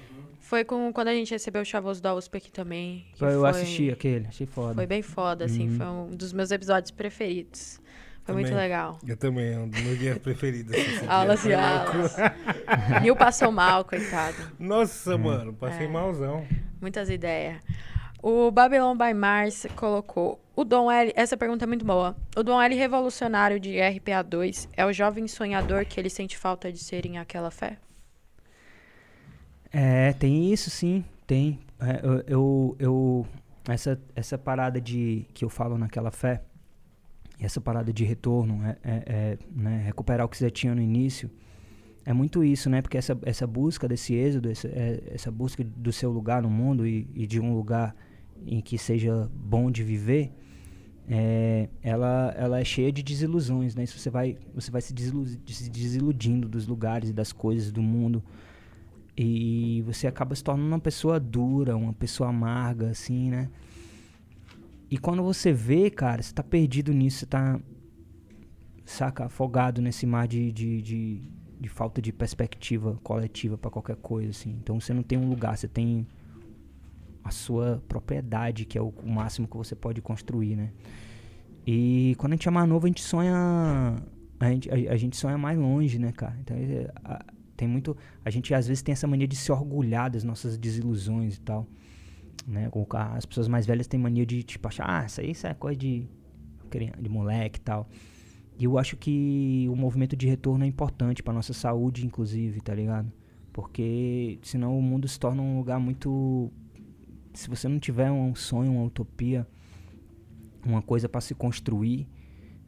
[0.41, 3.07] Foi com, quando a gente recebeu o Chavoso da USP aqui também.
[3.21, 4.75] eu foi, assisti aquele, achei foda.
[4.75, 5.77] Foi bem foda, assim, uhum.
[5.77, 7.81] foi um dos meus episódios preferidos.
[8.25, 8.63] Foi muito Também.
[8.63, 8.99] legal.
[9.07, 10.73] Eu também, é um dos meus dias preferidos.
[10.77, 11.11] dia.
[11.11, 12.17] Aulas e aulas.
[13.03, 14.37] Nil passou mal, coitado.
[14.59, 15.89] Nossa, mano, passei É.
[15.89, 16.47] malzão.
[16.81, 17.57] Muitas ideias.
[18.23, 20.39] O Babylon by Mars colocou.
[20.55, 21.11] O Dom L.
[21.17, 22.15] Essa pergunta é muito boa.
[22.37, 26.79] O Dom L revolucionário de RPA2 é o jovem sonhador que ele sente falta de
[26.79, 27.79] ser em aquela fé?
[29.73, 31.61] É, tem isso sim, tem.
[31.81, 33.27] É, eu, eu, eu-
[33.69, 36.43] essa, essa parada de que eu falo naquela fé,
[37.39, 40.83] e essa parada de retorno, é, é- é, né, recuperar o que você tinha no
[40.83, 41.31] início,
[42.05, 42.83] é muito isso, né?
[42.83, 46.87] Porque essa, essa busca desse êxodo, essa, é- essa busca do seu lugar no mundo
[46.87, 47.95] e, e de um lugar
[48.47, 50.33] em que seja bom de viver,
[51.09, 53.83] é, ela, ela é cheia de desilusões, né?
[53.83, 57.83] Isso você vai, você vai se, desilu- se desiludindo dos lugares e das coisas do
[57.83, 58.23] mundo.
[59.17, 63.51] E você acaba se tornando uma pessoa dura, uma pessoa amarga, assim, né?
[64.91, 67.61] E quando você vê, cara, você tá perdido nisso, você tá,
[68.85, 71.21] saca, afogado nesse mar de, de, de,
[71.61, 74.57] de falta de perspectiva coletiva pra qualquer coisa, assim.
[74.63, 76.07] Então você não tem um lugar, você tem
[77.23, 80.71] a sua propriedade, que é o, o máximo que você pode construir, né?
[81.67, 84.03] E quando a gente é mais novo, a gente sonha.
[84.39, 86.37] A gente, a, a gente sonha mais longe, né, cara?
[86.41, 87.25] Então, é, a-
[87.57, 87.97] tem muito.
[88.25, 91.67] A gente às vezes tem essa mania de se orgulhar das nossas desilusões e tal.
[92.47, 92.71] Né?
[93.15, 95.77] As pessoas mais velhas têm mania de, tipo, achar, ah, isso aí isso é coisa
[95.79, 96.09] de,
[96.99, 97.87] de moleque e tal.
[98.59, 102.75] E eu acho que o movimento de retorno é importante pra nossa saúde, inclusive, tá
[102.75, 103.13] ligado?
[103.53, 106.51] Porque senão o mundo se torna um lugar muito.
[107.41, 109.47] Se você não tiver um sonho, uma utopia,
[110.63, 112.07] uma coisa pra se construir,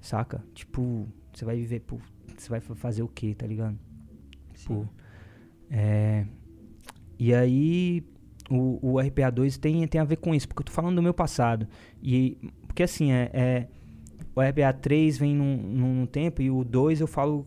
[0.01, 0.43] saca?
[0.55, 2.01] Tipo, você vai viver por.
[2.35, 3.79] Você vai fa- fazer o quê, tá ligado?
[4.55, 4.89] Tipo,
[5.71, 6.25] é,
[7.19, 8.03] e aí,
[8.51, 11.13] o, o RPA2 tem, tem a ver com isso, porque eu tô falando do meu
[11.13, 11.69] passado.
[12.03, 13.69] E, porque assim, é, é,
[14.35, 17.47] o RPA3 vem num, num, num tempo e o 2 eu falo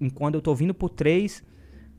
[0.00, 1.44] em quando eu tô vindo pro 3,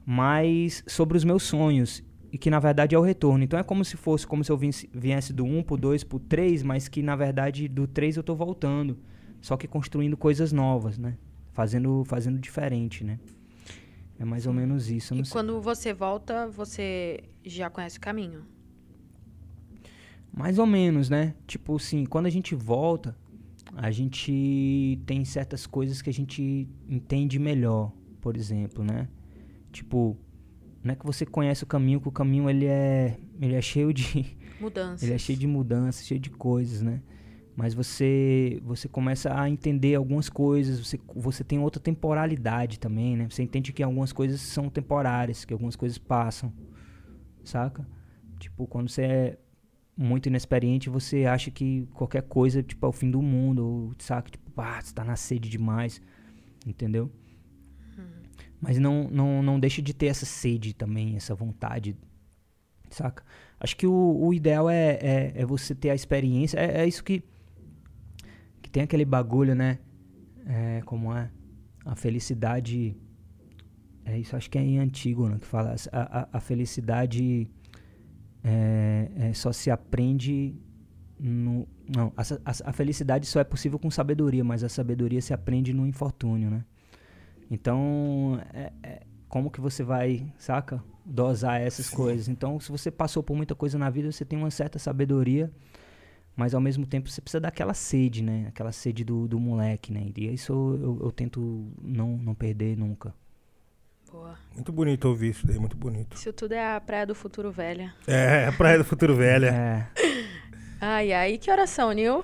[0.06, 2.04] mas sobre os meus sonhos.
[2.32, 3.44] E que na verdade é o retorno.
[3.44, 6.20] Então é como se fosse, como se eu viesse, viesse do 1 pro 2 pro
[6.20, 8.98] 3, mas que na verdade do 3 eu tô voltando.
[9.42, 11.18] Só que construindo coisas novas, né?
[11.54, 13.20] Fazendo, fazendo diferente, né?
[14.20, 15.14] É mais ou menos isso.
[15.14, 15.32] E sei.
[15.32, 18.44] quando você volta, você já conhece o caminho?
[20.34, 21.34] Mais ou menos, né?
[21.46, 23.16] Tipo assim, quando a gente volta,
[23.76, 27.92] a gente tem certas coisas que a gente entende melhor,
[28.22, 29.08] por exemplo, né?
[29.72, 30.18] Tipo,
[30.84, 33.94] não é que você conhece o caminho, que o caminho ele é, ele é cheio
[33.94, 35.04] de Mudança.
[35.06, 37.02] ele é cheio de mudanças, cheio de coisas, né?
[37.56, 43.28] Mas você você começa a entender algumas coisas, você, você tem outra temporalidade também, né?
[43.30, 46.54] Você entende que algumas coisas são temporárias, que algumas coisas passam,
[47.44, 47.88] saca?
[48.40, 49.38] Tipo, quando você é
[49.98, 54.30] muito inexperiente, você acha que qualquer coisa, tipo, é o fim do mundo, ou, saca?
[54.30, 56.00] Tipo, ah, você tá na sede demais,
[56.66, 57.12] entendeu?
[58.60, 61.96] Mas não, não, não deixa de ter essa sede também, essa vontade,
[62.90, 63.24] saca?
[63.60, 66.60] Acho que o, o ideal é, é, é você ter a experiência.
[66.60, 67.24] É, é isso que.
[68.62, 69.80] Que tem aquele bagulho, né?
[70.46, 71.30] É, como é?
[71.86, 72.96] A felicidade.
[74.06, 75.76] É isso, acho que é em Antígona que fala.
[75.92, 77.50] A, a, a felicidade
[78.44, 80.56] é, é, só se aprende.
[81.20, 85.34] No, não, a, a, a felicidade só é possível com sabedoria, mas a sabedoria se
[85.34, 86.64] aprende no infortúnio, né?
[87.50, 90.84] Então, é- é, como que você vai, saca?
[91.06, 92.28] Dosar essas coisas.
[92.28, 95.52] Então, se você passou por muita coisa na vida, você tem uma certa sabedoria,
[96.36, 98.46] mas ao mesmo tempo você precisa daquela sede, né?
[98.50, 100.12] Aquela sede do, do moleque, né?
[100.16, 103.14] E isso eu, eu, eu tento não, não perder nunca.
[104.12, 104.38] Boa.
[104.54, 106.16] Muito bonito ouvir isso daí, muito bonito.
[106.16, 107.94] Isso tudo é a praia do futuro velha.
[108.08, 109.48] É, a Praia do Futuro Velha.
[109.48, 109.88] É,
[110.80, 112.24] Ai, ai, que oração, Nil?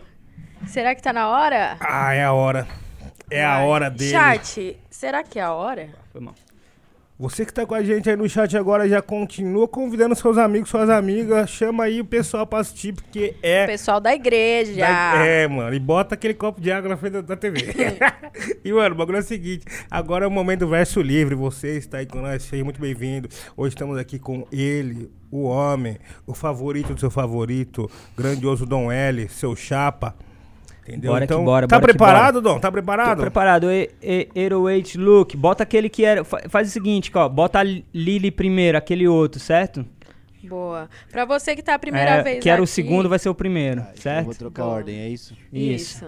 [0.68, 1.76] Será que tá na hora?
[1.82, 2.68] Ah, é a hora.
[3.30, 4.12] É a hora dele.
[4.12, 5.90] Chat, será que é a hora?
[6.12, 6.36] foi mal.
[7.20, 10.70] Você que tá com a gente aí no chat agora já continua convidando seus amigos,
[10.70, 11.48] suas amigas.
[11.50, 13.68] Chama aí o pessoal pra assistir, porque é.
[13.68, 14.76] Pessoal da igreja.
[14.82, 17.60] Da- É, mano, e bota aquele copo de água na frente da, da TV.
[18.66, 21.36] e, mano, o bagulho é o seguinte: agora é o momento do verso livre.
[21.36, 23.30] Você está aí com nós, seja muito bem-vindo.
[23.56, 29.30] Hoje estamos aqui com ele, o homem, o favorito do seu favorito, grandioso Dom L,
[29.30, 30.16] seu chapa.
[30.88, 31.12] Entendeu?
[31.14, 32.60] Bora que então, bora, tá bora que preparado, Dom?
[32.60, 33.20] Tá Tô preparado?
[33.22, 33.72] preparado.
[33.72, 35.38] E, e, Aeroweight Look.
[35.38, 36.24] Bota aquele que era.
[36.26, 37.30] fa- Faz o seguinte, ó.
[37.30, 39.86] Bota a Lily primeiro, aquele outro, certo?
[40.44, 40.90] Boa.
[41.10, 43.30] Pra você que tá a primeira É, vez que era o aqui- segundo, vai ser
[43.30, 44.26] o primeiro, Ah, eu certo?
[44.26, 45.34] vou trocar a ordem, é isso?
[45.54, 46.06] Isso.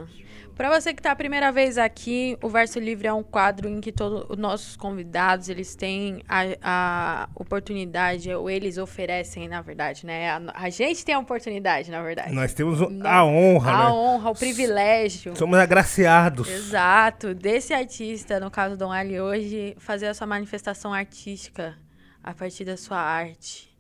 [0.56, 3.82] Para você que está a primeira vez aqui, o Verso Livre é um quadro em
[3.82, 10.06] que todos os nossos convidados, eles têm a, a oportunidade, ou eles oferecem, na verdade,
[10.06, 10.30] né?
[10.30, 12.34] A, a, gente tem a oportunidade, na verdade.
[12.34, 13.90] Nós temos a honra, A né?
[13.90, 15.35] honra, o privilégio.
[15.35, 16.50] Somos agraciados.
[16.50, 17.35] Exato.
[17.35, 21.75] Desse artista, no caso Dom Ali, hoje, fazer a sua manifestação artística
[22.24, 23.75] a partir da sua arte.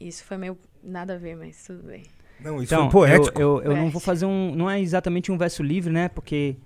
[0.00, 2.04] Isso foi meio nada a ver, mas tudo bem.
[2.42, 3.40] Não, isso então, foi poético.
[3.40, 4.54] Eu, eu, eu não vou fazer um.
[4.54, 6.08] Não é exatamente um verso livre, né?
[6.08, 6.56] Porque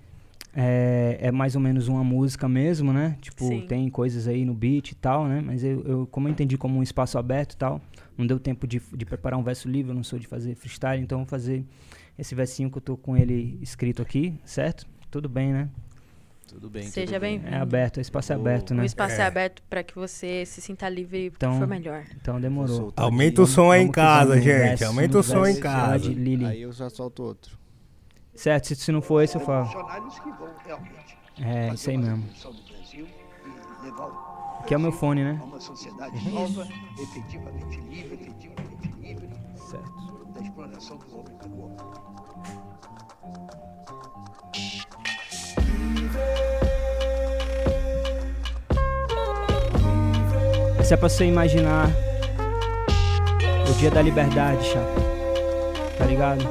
[0.55, 3.17] é, é mais ou menos uma música mesmo, né?
[3.21, 3.65] Tipo, Sim.
[3.67, 5.41] tem coisas aí no beat e tal, né?
[5.45, 7.81] Mas eu, eu, como eu entendi como um espaço aberto e tal,
[8.17, 11.03] não deu tempo de, de preparar um verso livre, eu não sou de fazer freestyle,
[11.03, 11.65] então eu vou fazer
[12.17, 14.87] esse versinho que eu tô com ele escrito aqui, certo?
[15.11, 15.69] Tudo bem, né?
[16.55, 16.83] Tudo bem.
[16.83, 17.53] Seja bem-vindo.
[17.53, 18.85] É aberto, o espaço é O- aberto, O né?
[18.85, 19.27] espaço é, É.
[19.27, 22.05] aberto para que você se sinta livre Então, for melhor.
[22.15, 22.93] Então demorou.
[22.95, 23.41] Aumenta aqui.
[23.41, 24.81] o som aí em casa, gente.
[24.85, 25.99] Aumenta o som em casa.
[25.99, 26.45] de Lili.
[26.45, 27.57] Aí eu já solto outro.
[28.33, 29.67] Certo, se, se não for esse eu falo.
[31.41, 32.23] É, isso aí mesmo.
[32.23, 32.29] o
[34.61, 35.37] Aqui é o meu fone, né?
[35.43, 36.65] uma sociedade nova,
[36.97, 40.25] efetivamente livre, efetivamente livre Certo.
[40.33, 41.77] da exploração do homem pelo homem.
[50.85, 51.89] Essa é pra você imaginar
[53.67, 55.01] o dia da liberdade, chapa.
[55.97, 56.47] Tá ligado?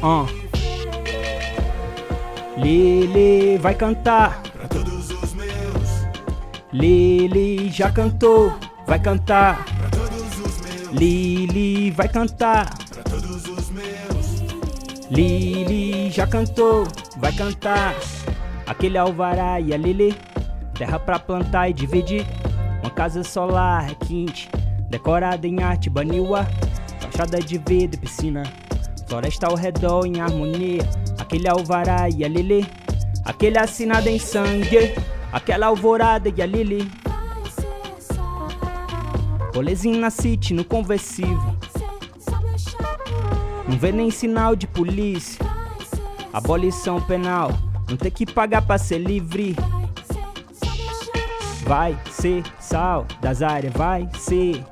[0.00, 0.26] Ó.
[2.56, 4.40] Lili vai cantar.
[6.72, 8.54] Lili já cantou,
[8.86, 9.66] vai cantar.
[10.92, 12.70] Lili vai cantar.
[15.10, 16.88] Lili já cantou,
[17.18, 17.94] vai cantar.
[18.66, 20.16] Aquele alvará e a Lili,
[20.74, 22.26] terra pra plantar e dividir.
[22.82, 24.48] Uma casa solar requinte,
[24.90, 26.46] decorada em arte baniwa.
[27.00, 28.42] Fachada de vidro e piscina,
[29.08, 30.82] floresta ao redor em harmonia.
[31.18, 32.66] Aquele alvará e a Lili,
[33.24, 34.94] aquele assinado em sangue.
[35.32, 36.90] Aquela alvorada e a Lili.
[39.98, 41.56] Na City, no conversível.
[43.66, 45.44] Não vê nem sinal de polícia.
[46.32, 47.50] Abolição penal,
[47.88, 49.56] não ter que pagar pra ser livre.
[51.64, 54.64] Vai ser sal das áreas, vai ser.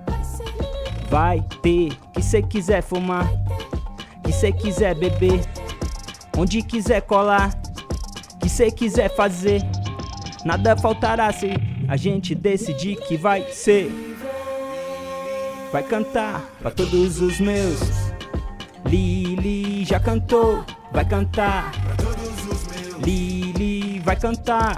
[1.10, 3.28] Vai ter que cê quiser fumar,
[4.24, 5.40] que cê quiser beber,
[6.36, 7.52] onde quiser colar,
[8.40, 9.60] que cê quiser fazer.
[10.44, 11.52] Nada faltará se
[11.88, 13.90] a gente decidir que vai ser.
[15.72, 17.80] Vai cantar pra todos os meus.
[18.86, 21.72] Lili já cantou, vai cantar.
[22.98, 24.76] Lili vai cantar.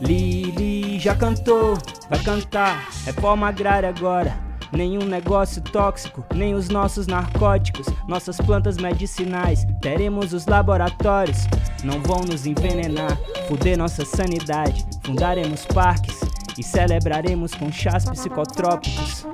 [0.00, 2.88] Lili já cantou, vai cantar.
[3.04, 4.48] Reforma agrária agora.
[4.72, 9.66] Nenhum negócio tóxico, nem os nossos narcóticos, nossas plantas medicinais.
[9.80, 11.46] Teremos os laboratórios,
[11.82, 14.84] não vão nos envenenar, fuder nossa sanidade.
[15.04, 16.20] Fundaremos parques
[16.58, 19.26] e celebraremos com chás psicotrópicos.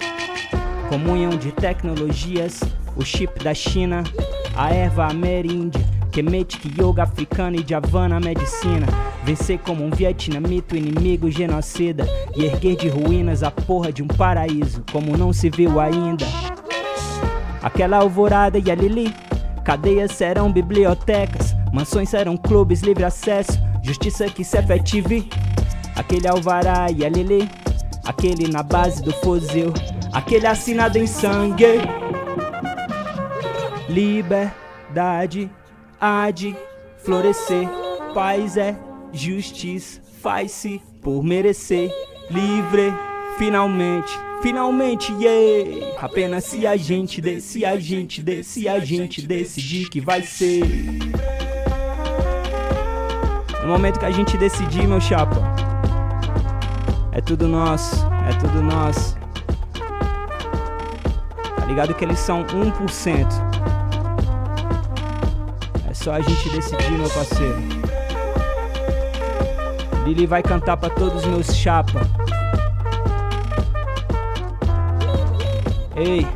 [0.89, 2.61] Comunhão de tecnologias,
[2.95, 4.05] o chip da China,
[4.55, 5.85] a erva ameríndia,
[6.15, 8.87] Kemetic yoga africana e de Havana medicina.
[9.25, 14.07] Vencer como um vietnamita, o inimigo genocida, e erguer de ruínas a porra de um
[14.07, 16.25] paraíso, como não se viu ainda.
[17.61, 19.13] Aquela alvorada e a Lili,
[19.65, 25.29] cadeias serão bibliotecas, mansões serão clubes, livre acesso, justiça que se efetive.
[25.97, 27.51] Aquele alvará e a Lili,
[28.05, 29.75] aquele na base do fuzil,
[30.13, 31.81] aquele assinado em sangue.
[33.89, 35.51] Liberdade
[36.05, 36.55] há de
[36.99, 37.67] florescer,
[38.13, 38.77] paz é
[39.11, 41.91] justiça, faz-se por merecer.
[42.31, 42.93] Livre,
[43.39, 45.99] finalmente, finalmente, yeah!
[45.99, 50.23] Apenas se a gente, de, se a gente, de, se a gente decidir que vai
[50.23, 50.63] ser.
[53.63, 55.37] No momento que a gente decidir, meu chapa,
[57.13, 59.17] é tudo nosso, é tudo nosso.
[61.57, 63.54] Tá ligado que eles são 1%.
[66.05, 67.57] Só a gente decidir, meu parceiro.
[70.05, 72.03] Lili vai cantar pra todos os meus chapa.
[75.97, 76.27] Ei.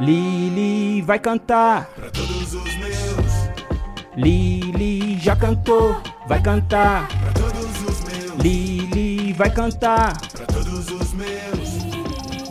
[0.00, 1.84] Lili vai cantar.
[1.94, 3.50] Pra todos os meus.
[4.16, 7.06] Lili já cantou, vai cantar.
[7.08, 8.40] Pra todos os meus.
[8.42, 10.14] Lili vai cantar.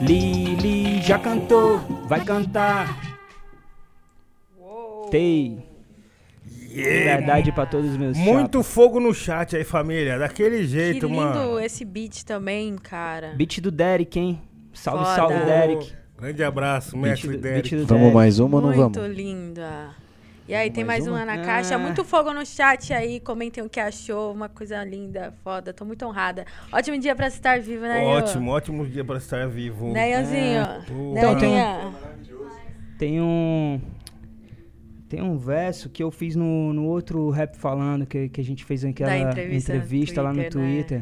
[0.05, 3.17] Lili já cantou, vai cantar.
[5.09, 5.57] Tei.
[6.73, 8.67] Liberdade pra todos os meus Muito chapas.
[8.73, 10.17] fogo no chat aí, família.
[10.17, 11.59] Daquele Que jeito, lindo mano.
[11.59, 13.33] esse beat também, cara.
[13.35, 14.41] Beat do Derek, hein?
[14.73, 15.15] Salve, Foda.
[15.15, 15.93] salve, Derek.
[16.17, 17.75] Grande abraço, Beat mestre do, Derek.
[17.75, 18.13] Vamos Derek.
[18.13, 19.15] mais uma ou não Muito vamos?
[19.15, 19.89] linda.
[20.47, 21.37] E aí, tem mais mais uma uma?
[21.37, 21.75] na caixa.
[21.75, 21.79] Ah.
[21.79, 23.19] Muito fogo no chat aí.
[23.19, 24.33] Comentem o que achou.
[24.33, 25.73] Uma coisa linda, foda.
[25.73, 26.45] Tô muito honrada.
[26.71, 28.03] Ótimo dia pra estar vivo, né?
[28.03, 29.91] Ótimo, ótimo dia pra estar vivo.
[29.91, 30.63] Né, Ianzinho?
[30.87, 31.13] Pô.
[31.13, 31.93] Né, Então, tem um-?
[32.97, 33.81] Tem um.
[35.07, 38.65] Tem um verso que eu fiz no, no outro rap falando, que, que a gente
[38.65, 40.73] fez aquela Da entrevista entrevista, no lá no Twitter, né?
[40.73, 41.01] Twitter.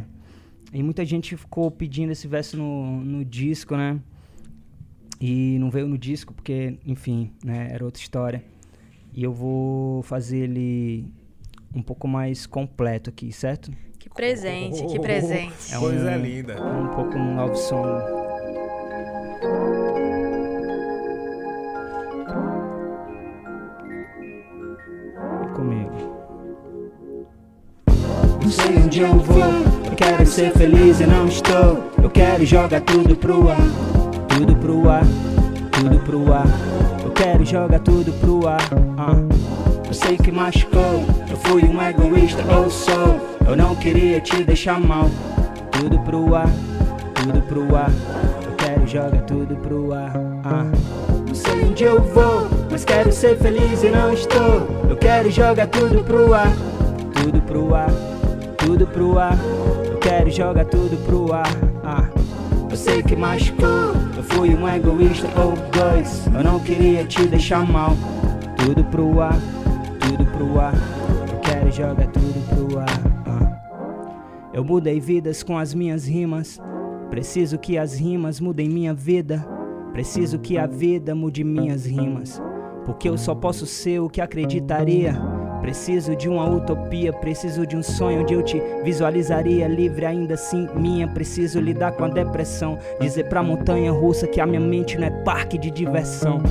[0.74, 4.00] E muita gente ficou pedindo esse verso no, no disco, né?
[5.20, 8.44] E não veio no disco porque, enfim, né, era outra história.
[9.14, 11.12] E eu vou fazer ele
[11.76, 13.72] um pouco mais completo aqui, certo?
[14.00, 15.74] Que presente, que presente.
[15.74, 16.62] É um- Coisa linda.
[16.62, 18.02] Um pouco um love song.
[25.40, 25.92] Vem comigo.
[28.42, 29.38] Não sei onde eu vou,
[29.86, 31.92] eu quero ser feliz e não estou.
[32.02, 33.58] Eu quero jogar tudo pro ar,
[34.30, 35.04] tudo pro ar,
[35.72, 36.48] tudo pro ar.
[37.22, 38.62] Quero jogar tudo pro ar.
[38.98, 39.14] ah.
[39.88, 43.20] Eu sei que machucou, eu fui um egoísta ou sou.
[43.48, 45.08] Eu não queria te deixar mal.
[45.72, 46.50] Tudo pro ar,
[47.14, 47.92] tudo pro ar.
[48.44, 50.14] Eu quero jogar tudo pro ar.
[50.44, 50.66] ah.
[51.28, 54.68] Não sei onde eu vou, mas quero ser feliz e não estou.
[54.90, 56.52] Eu quero jogar tudo pro ar,
[57.14, 57.92] tudo pro ar,
[58.58, 59.38] tudo pro ar.
[59.86, 61.46] Eu quero jogar tudo pro ar.
[61.84, 62.21] ah.
[62.72, 63.68] Eu sei que machucou,
[64.16, 66.26] eu fui um egoísta ou dois.
[66.28, 67.92] Eu não queria te deixar mal.
[68.56, 69.38] Tudo pro ar,
[70.00, 70.74] tudo pro ar.
[71.30, 73.02] Eu quero jogar tudo pro ar.
[73.26, 74.50] ah.
[74.54, 76.62] Eu mudei vidas com as minhas rimas.
[77.10, 79.46] Preciso que as rimas mudem minha vida.
[79.92, 82.42] Preciso que a vida mude minhas rimas.
[82.86, 85.22] Porque eu só posso ser o que acreditaria.
[85.62, 90.68] Preciso de uma utopia, preciso de um sonho onde eu te visualizaria livre, ainda assim
[90.76, 91.08] minha.
[91.08, 95.12] Preciso lidar com a depressão, dizer pra montanha russa que a minha mente não é
[95.24, 96.42] parque de diversão.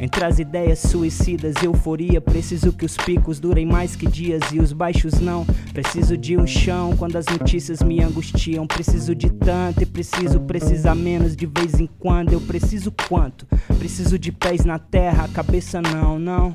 [0.00, 4.60] Entre as ideias suicidas e euforia, preciso que os picos durem mais que dias e
[4.60, 5.44] os baixos não.
[5.72, 8.64] Preciso de um chão quando as notícias me angustiam.
[8.66, 12.32] Preciso de tanto e preciso precisar menos de vez em quando.
[12.32, 13.44] Eu preciso quanto?
[13.78, 16.54] Preciso de pés na terra, cabeça não, não.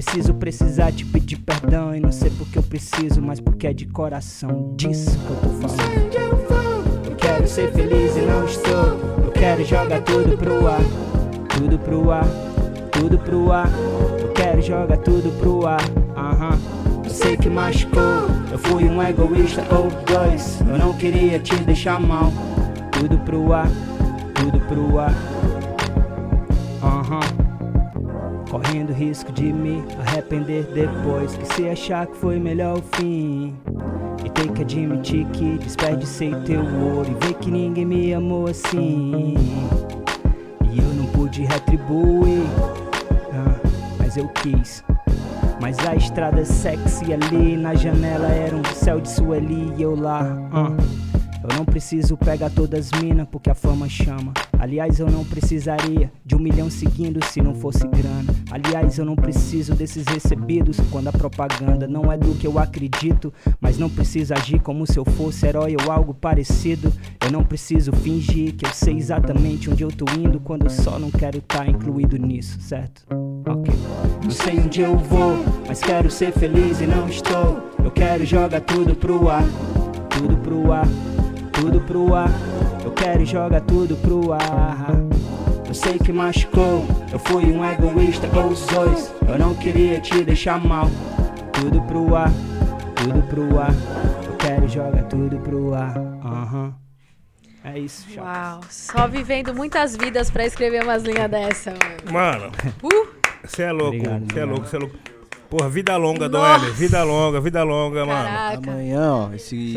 [0.00, 3.84] Preciso precisar te pedir perdão e não sei porque eu preciso, mas porque é de
[3.84, 7.04] coração disso que eu tô falando.
[7.04, 9.24] Eu quero ser feliz e não estou.
[9.24, 10.80] Eu quero jogar tudo pro ar,
[11.48, 12.28] tudo pro ar,
[12.92, 13.68] tudo pro ar.
[14.20, 15.82] Eu quero jogar tudo pro ar.
[16.16, 16.56] Aham.
[17.02, 18.28] Eu sei que machucou.
[18.52, 20.60] Eu fui um egoísta ou dois.
[20.60, 22.32] Eu não queria te deixar mal.
[22.92, 23.68] Tudo pro ar,
[24.36, 25.12] tudo pro ar.
[26.84, 27.37] Aham.
[28.50, 31.34] Correndo risco de me arrepender depois.
[31.36, 33.54] Que se achar que foi melhor o fim.
[34.24, 37.10] E ter que admitir que desperdicei teu ouro.
[37.10, 39.34] E ver que ninguém me amou assim.
[40.72, 42.42] E eu não pude retribuir.
[43.32, 43.68] ah,
[43.98, 44.82] mas eu quis.
[45.60, 50.24] Mas a estrada sexy ali na janela era um céu de Sueli e eu lá.
[50.52, 51.07] ah.
[51.50, 54.34] Eu não preciso pegar todas as minas porque a fama chama.
[54.58, 58.34] Aliás, eu não precisaria de um milhão seguindo se não fosse grana.
[58.50, 63.32] Aliás, eu não preciso desses recebidos quando a propaganda não é do que eu acredito.
[63.60, 66.92] Mas não preciso agir como se eu fosse herói ou algo parecido.
[67.24, 70.98] Eu não preciso fingir que eu sei exatamente onde eu tô indo quando eu só
[70.98, 73.06] não quero estar incluído nisso, certo?
[73.46, 73.72] Ok.
[74.22, 77.70] Não sei onde eu vou, mas quero ser feliz e não estou.
[77.82, 79.44] Eu quero jogar tudo pro ar,
[80.10, 80.86] tudo pro ar
[81.60, 82.30] tudo pro ar.
[82.84, 84.90] Eu quero jogar tudo pro ar.
[85.66, 89.12] Eu sei que machucou, eu fui um egoísta ou os dois.
[89.28, 90.88] Eu não queria te deixar mal.
[91.52, 92.30] Tudo pro ar,
[92.96, 93.74] tudo pro ar.
[94.24, 95.96] Eu quero jogar tudo pro ar.
[96.24, 96.74] Aham.
[97.64, 98.36] É isso, Chapas.
[98.36, 102.12] Uau, só vivendo muitas vidas pra escrever umas linhas dessa, mano.
[102.12, 103.08] Mano, Uh,
[103.44, 103.98] você é louco.
[103.98, 104.96] Você é louco, você é louco.
[105.50, 106.26] Porra, vida longa.
[106.26, 106.74] Hélio.
[106.74, 108.22] Vida longa, vida longa, mano.
[108.28, 108.70] caraca.
[108.70, 109.74] Amanhã, ó, esse-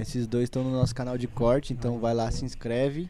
[0.00, 3.08] esses dois estão no nosso canal de corte, então vai lá, se inscreve.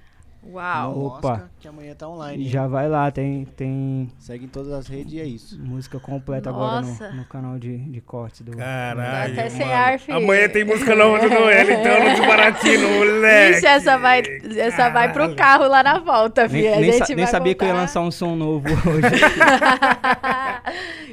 [0.53, 1.07] Uau.
[1.07, 1.29] Opa.
[1.31, 2.45] mosca, que amanhã tá online.
[2.45, 2.49] hein?
[2.51, 5.59] Já vai lá, tem, tem Segue em todas as redes e é isso.
[5.61, 7.11] música completa agora Nossa.
[7.11, 8.57] no, no canal de, de corte do.
[8.57, 9.33] Caralho.
[9.33, 10.17] Até sem ar, filho.
[10.19, 13.57] Amanhã tem música nova do Hélio, então, no Desbaratino, moleque.
[13.59, 14.23] Ixi, essa vai,
[14.57, 16.73] essa vai pro carro lá na volta, Nem.
[16.73, 19.21] A nem, sa- nem vai sabia que eu ia lançar um som novo hoje.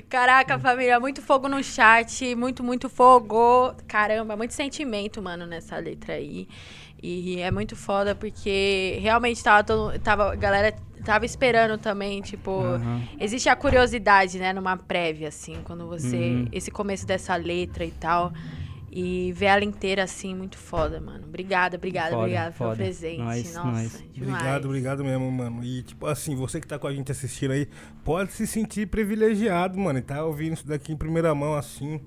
[0.10, 3.74] Caraca, família, muito fogo no chat, muito, muito fogo.
[3.88, 6.48] Caramba, muito sentimento, mano, nessa letra aí.
[7.06, 10.74] E é muito foda porque realmente tava, todo, tava a galera
[11.04, 13.02] tava esperando também, tipo, Aham.
[13.20, 16.46] existe a curiosidade, né, numa prévia assim, quando você Uhum.
[16.50, 18.32] esse começo dessa letra e tal.
[18.96, 21.26] E ver ela inteira assim, muito foda, mano.
[21.28, 22.76] Obrigada, obrigada, Foda, obrigada pelo foda.
[22.78, 23.18] presente.
[23.18, 23.92] Nós- Nossa, nós.
[23.92, 24.12] demais.
[24.22, 25.64] Obrigado, obrigado mesmo, mano.
[25.64, 27.68] E, tipo assim, você que tá com a gente assistindo aí,
[28.06, 29.98] pode se sentir privilegiado, mano.
[29.98, 32.00] E tá ouvindo isso daqui em primeira mão, assim,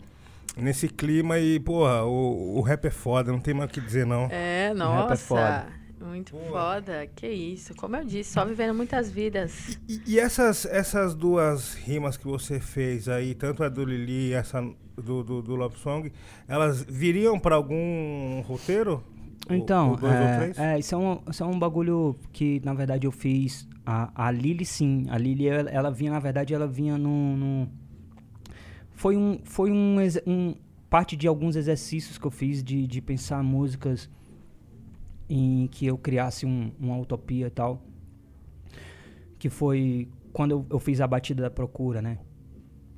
[0.57, 1.39] nesse clima.
[1.39, 4.25] E, porra, o, o rap é foda, não tem mais o que dizer, não.
[4.31, 5.17] É, rap é nossa.
[5.17, 5.67] foda.
[6.01, 6.39] Muito Pô.
[6.51, 7.07] foda.
[7.15, 7.75] Que isso.
[7.75, 9.79] Como eu disse, só vivendo muitas vidas.
[9.89, 14.33] E, e essas, essas duas rimas que você fez aí, tanto a do Lili e
[14.35, 14.61] essa
[14.97, 16.13] do, do, do Love Song,
[16.47, 19.03] elas viriam pra algum roteiro?
[19.49, 22.75] O- Então, o ou é, é, isso, é um, isso é um bagulho que, na
[22.75, 23.67] verdade, eu fiz.
[23.85, 25.07] A, a Lily, sim.
[25.09, 27.37] A Lily, ela, ela vinha, na verdade, ela vinha num.
[27.37, 27.69] num-
[28.97, 29.39] foi um.
[29.45, 30.55] Foi um, um.
[30.91, 34.09] Parte de alguns exercícios que eu fiz de, de pensar músicas
[35.29, 37.83] em que eu criasse um, uma utopia e tal.
[39.39, 42.19] Que foi quando eu, eu fiz a batida da procura, né?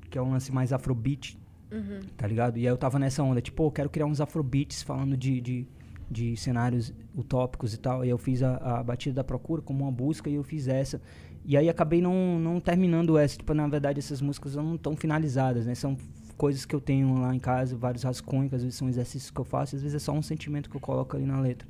[0.09, 1.39] Que é um lance mais afrobeat,
[1.71, 2.01] Uhum.
[2.17, 2.57] tá ligado?
[2.59, 5.67] E aí eu tava nessa onda, tipo, eu quero criar uns afrobeats falando de, de,
[6.11, 8.05] de cenários utópicos e tal.
[8.05, 11.01] E eu fiz a, a batida da procura como uma busca e eu fiz essa.
[11.49, 13.39] E aí acabei não, não terminando essa.
[13.39, 15.75] Tipo, na verdade, essas músicas não estão finalizadas, né?
[15.75, 15.97] São
[16.37, 19.47] coisas que eu tenho lá em casa, vários rascunhos, às vezes são exercícios que eu
[19.47, 21.67] faço, às vezes é só um sentimento que eu coloco ali na letra.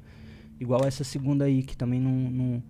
[0.58, 2.10] Igual essa segunda aí, que também não.
[2.10, 2.62] não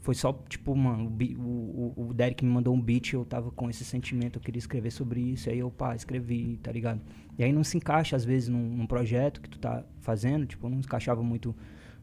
[0.00, 3.68] foi só, tipo, mano, o, o, o Derek me mandou um beat, eu tava com
[3.68, 7.00] esse sentimento, eu queria escrever sobre isso, aí eu, pá, escrevi, tá ligado?
[7.36, 10.68] E aí não se encaixa, às vezes, num, num projeto que tu tá fazendo, tipo,
[10.68, 11.52] não encaixava muito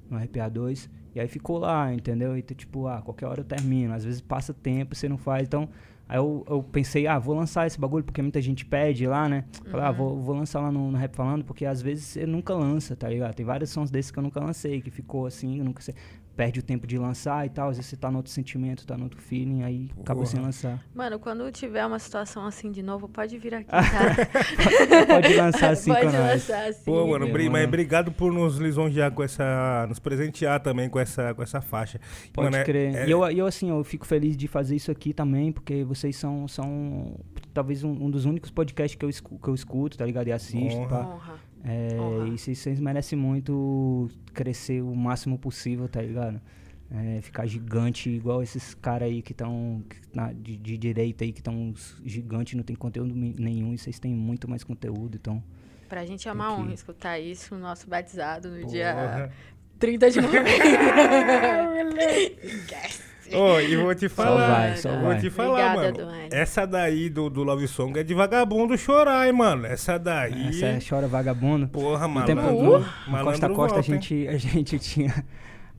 [0.10, 2.38] no RPA2, e aí ficou lá, entendeu?
[2.38, 5.48] E tu, tipo, ah, qualquer hora eu termino, às vezes passa tempo, você não faz,
[5.48, 5.70] então...
[6.10, 9.46] Aí eu, eu pensei, ah, vou lançar esse bagulho, porque muita gente pede lá, né?
[9.68, 12.54] Falei, ah, vou, vou lançar lá no, no Rap Falando, porque às vezes você nunca
[12.54, 13.34] lança, tá ligado?
[13.34, 15.96] Tem vários sons desses que eu nunca lancei, que ficou assim, eu nunca sei.
[16.36, 18.98] Perde o tempo de lançar e tal, às vezes você tá no outro sentimento, tá
[18.98, 20.84] no outro feeling, aí acabou sem lançar.
[20.96, 25.06] Mano, quando tiver uma situação assim de novo, pode vir aqui, tá?
[25.08, 26.32] Pode lançar assim pode com nós.
[26.32, 26.84] lançar assim.
[26.86, 27.34] Pô, mano, viu?
[27.34, 27.68] bri- mas Mano.
[27.68, 29.86] obrigado por nos lisonjear com essa.
[29.88, 32.00] nos presentear também com essa, com essa faixa.
[32.34, 32.96] Pode Mano, é- crer.
[32.96, 36.16] é- E eu, eu, assim, eu fico feliz de fazer isso aqui também, porque vocês
[36.16, 37.20] são, são
[37.54, 40.28] talvez um, um dos únicos podcasts que eu, escu- que eu escuto, tá ligado?
[40.28, 40.88] E assisto, Honra.
[40.90, 41.06] pá.
[41.06, 41.51] Honra.
[41.64, 46.42] É, e vocês, merecem muito crescer o máximo possível, tá ligado?
[46.90, 49.82] É, ficar gigante igual esses caras aí que estão
[50.36, 51.74] de, de direita aí, que estão
[52.04, 55.42] gigantes, não tem conteúdo nenhum, e vocês têm muito mais conteúdo, então.
[55.88, 58.72] Pra gente é uma honra escutar isso no nosso batizado no Porra.
[58.72, 59.32] dia
[59.80, 60.52] 30 de novembro.
[63.38, 64.48] Ô, e vou te falar.
[64.70, 65.20] vai, só vou vai.
[65.20, 66.12] te falar, Obrigada, mano.
[66.12, 66.30] Duane.
[66.32, 69.66] Essa daí do, do Love Song é de vagabundo chorar, hein, mano.
[69.66, 70.50] Essa daí.
[70.50, 71.68] Essa é Chora Vagabundo.
[71.68, 72.66] Porra, No tempo malandro.
[72.66, 74.02] do- no malandro Costa a Costa a volta, hein?
[74.02, 75.26] gente, a gente tinha.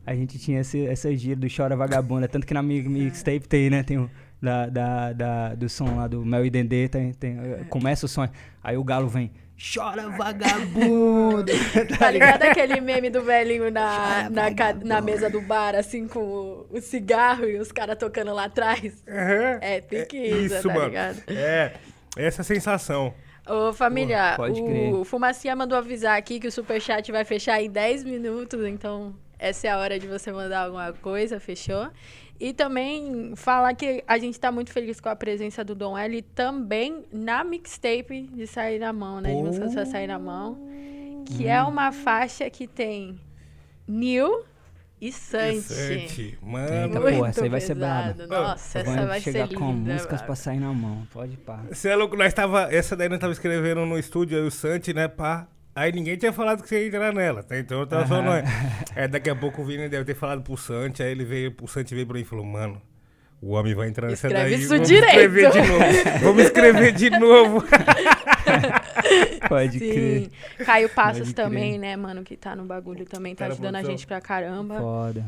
[0.05, 2.27] A gente tinha esse, essa gira do Chora Vagabunda.
[2.27, 3.83] Tanto que na mi- mixtape tem, né?
[3.83, 4.11] Tem o.
[4.41, 8.09] Da, da, da- do som lá do Mel e Dendê, tem, tem, eh, começa o
[8.09, 8.29] som,
[8.61, 9.31] aí o galo vem,
[9.75, 11.53] chora vagabundo!
[11.99, 16.21] Tá ligado aquele meme do velhinho na, na, ca- na mesa do bar, assim, com
[16.21, 19.03] o, o cigarro e os caras tocando lá atrás?
[19.09, 19.59] Aham.
[19.61, 20.87] É, pique É isso, isso, tá mano.
[20.87, 21.23] ligado?
[21.29, 21.73] É,
[22.17, 23.15] essa sensação.
[23.47, 25.05] Ô, família, pode o crer.
[25.05, 29.71] Fumacinha mandou avisar aqui que o superchat vai fechar em 10 minutos, então essa é
[29.71, 31.89] a hora de você mandar alguma coisa, fechou?
[32.45, 36.21] E também falar que a gente tá muito feliz com a presença do Dom L
[36.23, 39.33] também na mixtape de Sair na Mão, né?
[39.33, 40.59] De música só Sair na Mão.
[41.25, 43.17] Que é uma faixa que tem
[43.87, 44.45] Nil
[45.01, 45.61] e Santi.
[45.61, 46.65] Sante, mano.
[46.75, 48.27] Eita, Muito porra, essa aí vai ser pesado.
[48.27, 48.49] braba.
[48.49, 49.93] Nossa, essa Vamos vai chegar ser com linda.
[49.93, 50.27] músicas mano.
[50.27, 51.61] pra sair na mão, pode pá.
[51.71, 52.75] Você é louco, nós tava.
[52.75, 55.47] Essa daí nós tava escrevendo no estúdio, aí o Santi, né, pá.
[55.75, 57.59] Aí ninguém tinha falado que você ia entrar nela, tá?
[57.59, 58.45] Então eu tava só nós.
[58.95, 61.67] É, daqui a pouco o Vini deve ter falado pro Santi, aí ele veio, o
[61.67, 62.81] Santi veio pra mim e falou, mano,
[63.41, 64.61] o homem vai entrar nessa Escreve daí.
[64.61, 66.19] isso vamos direito." escrever de novo.
[66.23, 67.65] Vamos escrever de novo.
[69.49, 69.91] Pode Sim.
[69.91, 70.31] crer.
[70.67, 71.45] Caio Passos Pode crer.
[71.47, 74.79] também, né, mano, que tá no bagulho também, tá na ajudando a gente pra caramba.
[74.79, 75.25] Foda,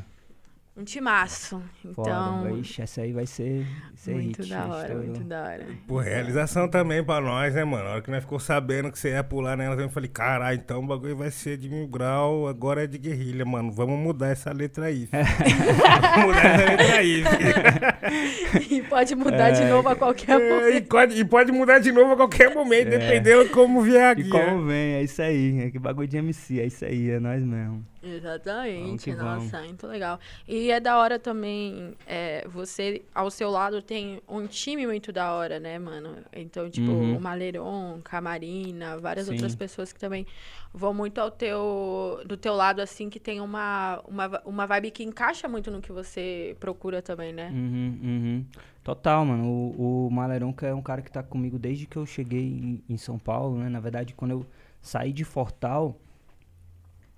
[0.77, 1.63] Um timaço.
[1.85, 2.51] Então, foda.
[2.59, 5.67] Ixi, essa aí vai ser, ser muito hit, da hora, muito da hora.
[5.87, 7.87] Pô, realização também pra nós, né, mano?
[7.87, 10.81] A hora que nós ficou sabendo que você ia pular nela, eu falei, caralho, então
[10.83, 13.71] o bagulho vai ser de mil grau, agora é de guerrilha, mano.
[13.71, 15.07] Vamos mudar essa letra aí.
[15.07, 15.23] filho.
[16.17, 18.77] Vamos mudar essa letra aí, filho.
[18.77, 20.89] E pode mudar de novo a qualquer É, e, momento.
[20.89, 24.23] pode, e pode mudar de novo a qualquer momento, dependendo como vier aqui.
[24.23, 25.61] E como vem, é isso aí.
[25.67, 27.85] É que bagulho de MC, é isso aí, é nós mesmo.
[28.05, 29.45] Exatamente, que vamos.
[29.45, 30.19] nossa, muito legal.
[30.47, 35.33] E é da hora também, é, você, ao seu lado, tem um time muito da
[35.33, 36.17] hora, né, mano?
[36.33, 37.17] Então, tipo, Uhum.
[37.17, 39.33] o Maleron, Camarina, várias Sim.
[39.33, 40.27] outras pessoas que também
[40.73, 45.03] vão muito ao teu, do teu lado, assim, que tem uma, uma, uma vibe que
[45.05, 47.51] encaixa muito no que você procura também, né?
[47.51, 48.45] Uhum, uhum.
[48.83, 49.47] Total, mano.
[49.47, 52.97] O, o Maleronca é um cara que tá comigo desde que eu cheguei em, em
[52.97, 53.69] São Paulo, né?
[53.69, 54.47] Na verdade, quando eu
[54.83, 55.97] saí de Fortal,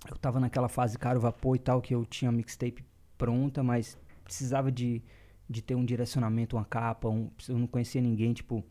[0.09, 2.83] eu tava naquela fase caro vapor e tal, que eu tinha mixtape
[3.17, 5.01] pronta, mas precisava de,
[5.49, 8.63] de ter um direcionamento, uma capa, um, eu não conhecia ninguém, tipo,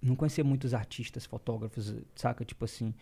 [0.00, 2.44] não conhecia muitos artistas, fotógrafos, saca?
[2.44, 2.94] Tipo assim.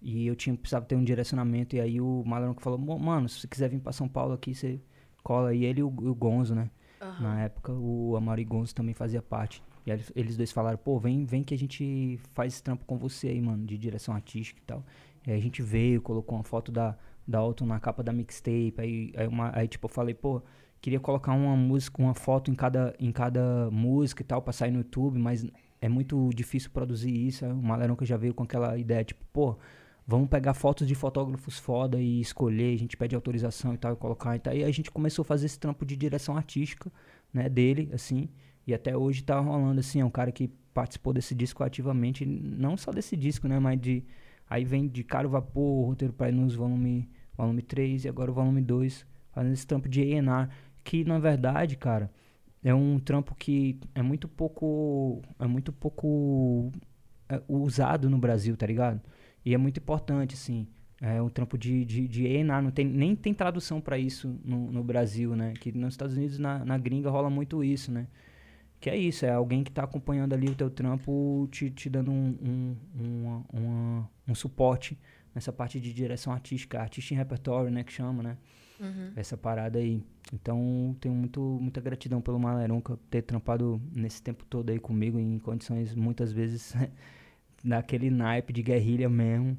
[0.00, 3.40] E eu tinha, precisava ter um direcionamento, e aí o Maleronca falou, "Mo- mano, se
[3.40, 4.80] você quiser vir pra São Paulo aqui, você
[5.22, 5.54] cola.
[5.54, 6.70] E ele e o, o Gonzo, né?
[7.00, 7.16] Aham.
[7.20, 9.62] Na época, o Amaro e Gonzo também fazia parte.
[9.84, 12.96] E aí eles dois falaram, pô, vem, vem que a gente faz esse trampo com
[12.98, 14.84] você aí, mano, de direção artística e tal.
[15.26, 16.96] E aí a gente veio, colocou uma foto da,
[17.26, 18.74] da Alton na capa da mixtape.
[18.78, 20.42] Aí, aí, uma, aí tipo, eu falei, pô,
[20.80, 24.70] queria colocar uma música, uma foto em cada, em cada música e tal, pra sair
[24.70, 25.46] no YouTube, mas
[25.80, 27.44] é muito difícil produzir isso.
[27.44, 29.58] Aí o Maleronca já veio com aquela ideia, tipo, pô,
[30.06, 33.96] vamos pegar fotos de fotógrafos foda e escolher, a gente pede autorização e tal, e
[33.96, 34.54] colocar e tal.
[34.54, 36.92] E aí a gente começou a fazer esse trampo de direção artística,
[37.32, 38.28] né, dele, assim,
[38.66, 42.76] e até hoje tá rolando, assim, é um cara que participou desse disco ativamente, não
[42.76, 44.04] só desse disco, né, mas de,
[44.48, 48.62] aí vem de Caro Vapor, Roteiro para Nus, volume, volume 3 e agora o volume
[48.62, 50.48] 2, fazendo esse trampo de A&R,
[50.82, 52.10] que na verdade, cara,
[52.62, 56.72] é um trampo que é muito pouco, é muito pouco
[57.28, 59.00] é, usado no Brasil, tá ligado?
[59.44, 60.66] E é muito importante, assim.
[61.00, 64.72] É um trampo de, de, de A&R, não tem, nem tem tradução pra isso no,
[64.72, 65.52] no Brasil, né?
[65.60, 68.08] Que nos Estados Unidos, na, na gringa, rola muito isso, né?
[68.86, 72.12] Que é isso, é alguém que tá acompanhando ali o teu trampo, te, te dando
[72.12, 74.96] um, um, uma- uma- um suporte
[75.34, 77.82] nessa parte de direção artística, artista em repertório, né?
[77.82, 78.36] Que chama, né?
[78.78, 79.10] Uhum.
[79.16, 80.00] essa parada aí.
[80.32, 85.36] Então, tenho muito, muita gratidão pelo Maleronca ter trampado nesse tempo todo aí comigo, em
[85.40, 86.72] condições muitas vezes
[87.64, 89.58] daquele naipe de guerrilha mesmo.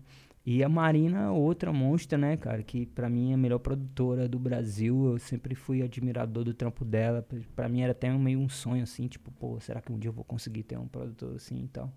[0.50, 4.40] E a Marina, outra monstra, né, cara, que pra mim é a melhor produtora do
[4.40, 5.12] Brasil.
[5.12, 7.22] Eu sempre fui admirador do trampo dela.
[7.22, 10.08] Pra- Pra mim era até meio um sonho, assim, tipo, pô, será que um dia
[10.08, 11.92] eu vou conseguir ter um produtor assim e tal?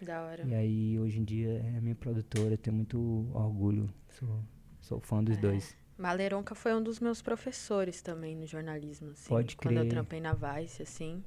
[0.00, 0.44] Da hora.
[0.46, 3.90] E aí, hoje em dia, é a minha produtora, eu tenho muito orgulho.
[4.10, 4.40] Sou,
[4.80, 5.40] sou fã dos É.
[5.40, 5.76] dois.
[5.98, 9.28] Maleronca foi um dos meus professores também no jornalismo, assim.
[9.28, 9.90] Pode Quando eu crer.
[9.90, 11.24] trampei na Vice, assim.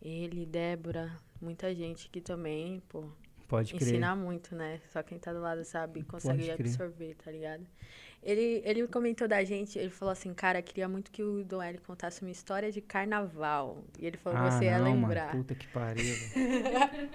[0.00, 1.10] Ele, Débora,
[1.40, 3.06] muita gente que também, pô,
[3.52, 3.82] Pode crer.
[3.82, 4.80] ensina muito, né?
[4.90, 7.66] Só quem tá do lado sabe e consegue absorver, tá ligado?
[8.22, 11.76] Ele, ele comentou da gente, ele falou assim, cara, queria muito que o Dom L
[11.86, 13.84] contasse uma história de carnaval.
[13.98, 15.26] E ele falou que você ia Ah, não, lembrar.
[15.34, 16.14] Mano, puta que pariu.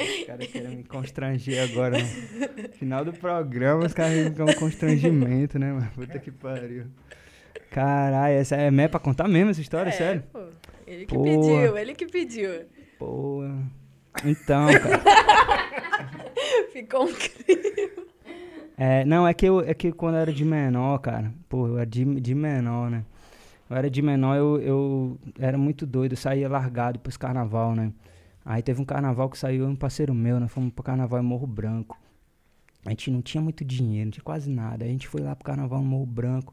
[0.00, 1.98] Os caras querem me constranger agora.
[2.00, 5.90] No final do programa, os caras ficam um constrangimento, né, mano?
[5.94, 6.86] Puta que pariu.
[7.70, 10.22] Caralho, essa é mé pra contar mesmo essa história, é, sério?
[10.32, 10.40] pô.
[10.86, 12.64] Ele que pediu, ele que pediu.
[12.98, 13.42] Pô.
[14.24, 15.02] Então, cara.
[16.72, 18.06] Ficou um clima.
[18.76, 21.78] É, não, é que, eu, é que quando eu era de menor, cara, pô, eu
[21.78, 23.04] era de, de menor, né?
[23.68, 27.92] Eu era de menor, eu, eu era muito doido, eu saía largado pros carnaval, né?
[28.44, 30.48] Aí teve um carnaval que saiu um parceiro meu, né?
[30.48, 31.98] Fomos pro carnaval em Morro Branco.
[32.84, 34.84] A gente não tinha muito dinheiro, não tinha quase nada.
[34.84, 36.52] A gente foi lá pro carnaval no Morro Branco.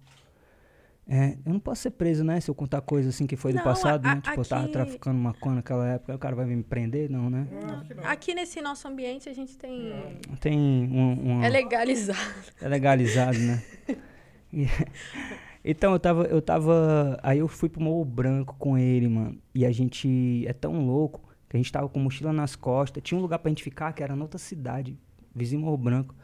[1.12, 2.40] É, eu não posso ser preso, né?
[2.40, 4.22] Se eu contar coisa assim que foi do Não, passado, a- né?
[4.22, 7.10] Tipo, eu tava aqui- traficando maconha naquela época, o cara vai me prender?
[7.10, 7.48] Não, né?
[8.04, 9.92] Aqui nesse nosso ambiente a gente tem.
[10.40, 11.46] Tem um, uma...
[11.46, 12.20] É legalizado.
[12.62, 13.64] É legalizado, né?
[15.64, 17.20] Então, eu tava, eu tava.
[17.22, 19.38] Aí eu fui pro Morro Branco com ele, mano.
[19.54, 23.04] E a gente é tão louco que a gente tava com mochila nas costas.
[23.04, 24.98] Tinha um lugar pra gente ficar que era noutra cidade,
[25.36, 26.16] vizinho Morro Branco.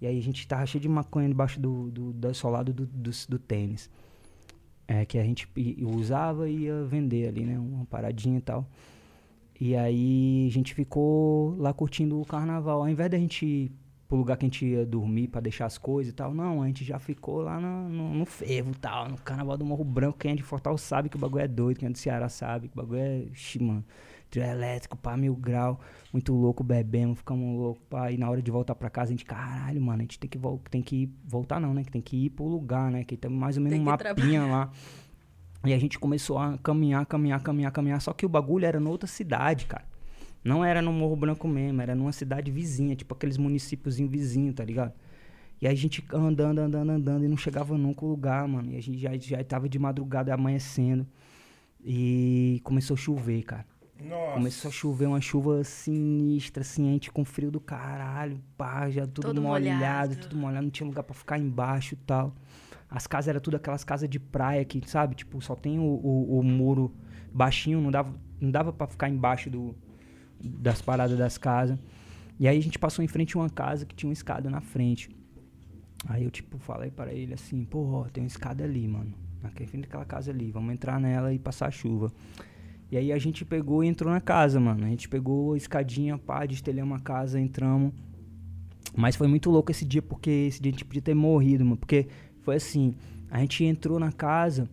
[0.00, 3.10] E aí a gente tava cheio de maconha debaixo do, do, do solado do, do,
[3.28, 3.90] do tênis.
[4.86, 5.48] É, que a gente
[5.82, 7.58] usava e ia vender ali, né?
[7.58, 8.68] Uma paradinha e tal.
[9.58, 12.80] E aí a gente ficou lá curtindo o carnaval.
[12.80, 13.72] Ao invés da gente ir
[14.06, 16.66] pro lugar que a gente ia dormir pra deixar as coisas e tal, não, a
[16.66, 20.18] gente já ficou lá no, no, no fervo e tal, no carnaval do Morro Branco.
[20.18, 22.68] Quem é de Fortal sabe que o bagulho é doido, quem é do Ceará sabe
[22.68, 23.84] que o bagulho é, xi, mano,
[24.34, 25.80] trio elétrico, pá, mil grau,
[26.12, 28.10] muito louco, bebemos, ficamos loucos, pá.
[28.10, 30.38] E na hora de voltar pra casa, a gente, caralho, mano, a gente tem que,
[30.70, 31.84] tem que voltar não, né?
[31.84, 33.04] Que tem que ir pro lugar, né?
[33.04, 34.70] Que tem mais ou menos um mapinha lá.
[35.64, 38.00] E a gente começou a caminhar, caminhar, caminhar, caminhar.
[38.00, 39.84] Só que o bagulho era noutra cidade, cara.
[40.42, 44.64] Não era no Morro Branco mesmo, era numa cidade vizinha, tipo aqueles municípios vizinhos, tá
[44.64, 44.92] ligado?
[45.62, 48.72] E a gente andando, andando, andando e não chegava nunca o lugar, mano.
[48.72, 51.06] E a gente já, já tava de madrugada amanhecendo.
[51.82, 53.66] E começou a chover, cara.
[54.08, 54.34] Nossa.
[54.34, 59.06] Começou a chover uma chuva sinistra, assim, a gente com frio do caralho, pá, já
[59.06, 60.16] tudo Todo molhado, molhado.
[60.16, 62.34] tudo molhado, não tinha lugar pra ficar embaixo e tal.
[62.88, 66.38] As casas eram tudo aquelas casas de praia que, sabe, tipo, só tem o, o,
[66.38, 66.94] o muro
[67.32, 69.74] baixinho, não dava, não dava pra ficar embaixo do,
[70.40, 71.78] das paradas das casas.
[72.38, 74.60] E aí a gente passou em frente a uma casa que tinha uma escada na
[74.60, 75.08] frente.
[76.06, 79.14] Aí eu, tipo, falei para ele assim, pô, ó, tem uma escada ali, mano.
[79.42, 82.12] Na frente daquela casa ali, vamos entrar nela e passar a chuva.
[82.90, 84.84] E aí a gente pegou e entrou na casa, mano.
[84.84, 87.92] A gente pegou a escadinha, pá, destelhamos a casa, entramos.
[88.96, 91.76] Mas foi muito louco esse dia, porque esse dia a gente podia ter morrido, mano.
[91.76, 92.06] Porque
[92.42, 92.94] foi assim,
[93.30, 94.68] a gente entrou na casa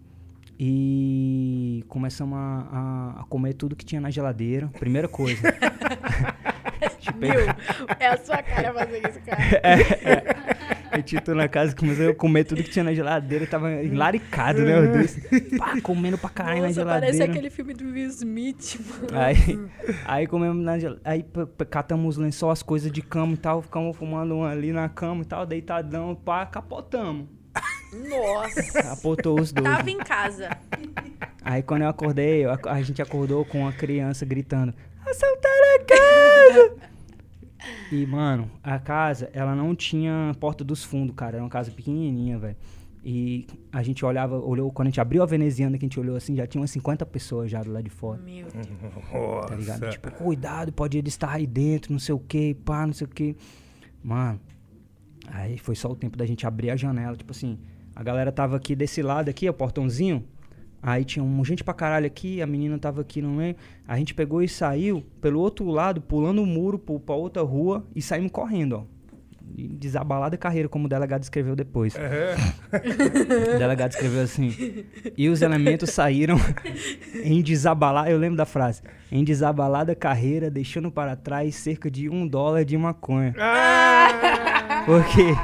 [0.59, 2.67] e começamos a,
[3.17, 4.67] a- a comer tudo que tinha na geladeira.
[4.80, 5.41] Primeira coisa.
[7.19, 7.56] Pegou-
[7.99, 9.41] É a sua cara fazer isso, cara.
[9.64, 10.50] a gente
[11.15, 13.45] entrou na casa e começou a comer tudo que tinha na geladeira.
[13.47, 14.79] Tava enlaricado, né?
[14.79, 15.19] Os dois.
[15.57, 17.15] Pá, comendo pra caralho na Nossa, geladeira.
[17.17, 19.19] parece aquele filme do Will Smith, mano.
[19.23, 19.59] Aí,
[20.05, 21.25] aí comemos na gel- Aí
[21.69, 23.61] catamos os lençol, as coisas de cama e tal.
[23.61, 27.27] Ficamos fumando um ali na cama e tal, deitadão, pá, capotamos.
[28.09, 28.81] Nossa.
[28.83, 29.67] Capotou os dois.
[29.69, 30.49] Tava em casa.
[31.43, 34.73] Aí quando eu acordei, ac- a gente acordou com uma criança gritando:
[35.05, 36.90] Assaltaram a casa!
[37.91, 41.38] E, mano, a casa, ela não tinha porta dos fundos, cara.
[41.38, 42.57] Era uma casa pequenininha, velho.
[43.03, 46.15] E a gente olhava, olhou, quando a gente abriu a veneziana, que a gente olhou
[46.15, 48.22] assim, já tinha umas 50 pessoas já do lado de fora.
[48.22, 48.67] Meu Deus.
[49.48, 49.81] Tá ligado?
[49.81, 49.91] Nossa.
[49.91, 53.09] Tipo, cuidado, pode ele estar aí dentro, não sei o que, pá, não sei o
[53.09, 53.35] que.
[54.03, 54.40] Mano,
[55.27, 57.15] aí foi só o tempo da gente abrir a janela.
[57.15, 57.57] Tipo assim,
[57.95, 60.23] a galera tava aqui desse lado aqui, o portãozinho.
[60.83, 63.55] Aí tinha um gente pra caralho aqui, a menina tava aqui no meio.
[63.87, 67.85] A gente pegou e saiu pelo outro lado, pulando o muro pro- pra outra rua
[67.95, 69.01] e saímos correndo, ó.
[69.53, 71.93] Desabalada carreira, como o delegado escreveu depois.
[71.95, 74.85] O delegado escreveu assim.
[75.17, 76.37] E os elementos saíram
[77.21, 78.09] em desabalada.
[78.09, 78.81] Eu lembro da frase.
[79.11, 83.35] Em desabalada carreira, deixando para trás cerca de um dólar de maconha.
[84.85, 85.35] Por quê?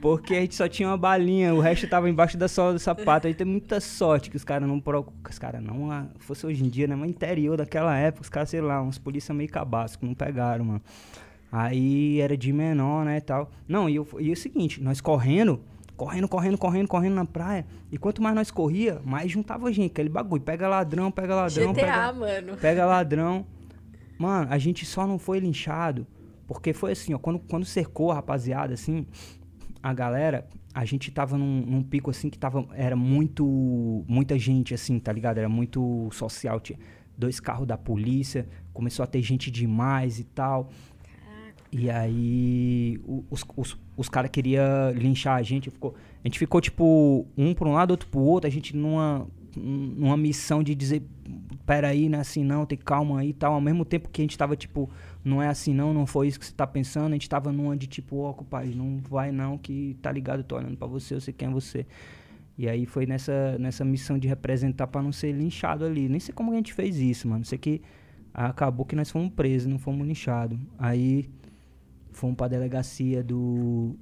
[0.00, 3.26] Porque a gente só tinha uma balinha, o resto tava embaixo da sola do sapato.
[3.26, 5.18] Aí tem muita sorte que os caras não procuram.
[5.28, 5.90] Os caras não.
[5.92, 6.96] ah, Fosse hoje em dia, né?
[6.96, 10.82] Mas interior daquela época, os caras, sei lá, uns polícia meio que não pegaram, mano.
[11.52, 13.50] Aí era de menor, né, e tal.
[13.66, 15.60] Não, e, eu, e é o seguinte, nós correndo,
[15.96, 17.66] correndo, correndo, correndo, correndo na praia.
[17.90, 19.90] E quanto mais nós corria, mais juntava gente.
[19.90, 22.56] Aquele bagulho, pega ladrão, pega ladrão, GTA, pega, mano.
[22.56, 23.44] pega ladrão.
[24.16, 26.06] Mano, a gente só não foi linchado
[26.50, 29.06] porque foi assim, ó, quando, quando cercou a rapaziada, assim,
[29.82, 34.74] a galera, a gente tava num, num pico assim que tava, era muito, muita gente
[34.74, 35.38] assim, tá ligado?
[35.38, 36.78] Era muito social, tinha
[37.16, 40.70] dois carros da polícia, começou a ter gente demais e tal.
[41.72, 43.00] E aí
[43.30, 45.70] os, os, os caras queriam linchar a gente.
[45.70, 48.48] Ficou, a gente ficou, tipo, um pra um lado, outro pro outro.
[48.48, 49.26] A gente numa,
[49.56, 51.02] numa missão de dizer,
[51.64, 53.54] peraí, não é assim não, tem calma aí e tal.
[53.54, 54.90] Ao mesmo tempo que a gente tava, tipo,
[55.24, 57.10] não é assim não, não foi isso que você tá pensando.
[57.10, 60.56] A gente tava numa de tipo, ó, compadre, não vai não, que tá ligado, tô
[60.56, 61.86] olhando pra você, eu sei quem é você.
[62.60, 66.10] E aí foi nessa, nessa missão de representar pra não ser linchado ali.
[66.10, 67.42] Nem sei como a gente fez isso, mano.
[67.42, 67.80] Sei que
[68.34, 70.58] acabou que nós fomos presos, não fomos linchados.
[70.78, 71.30] Aí
[72.12, 73.96] fomos pra delegacia do.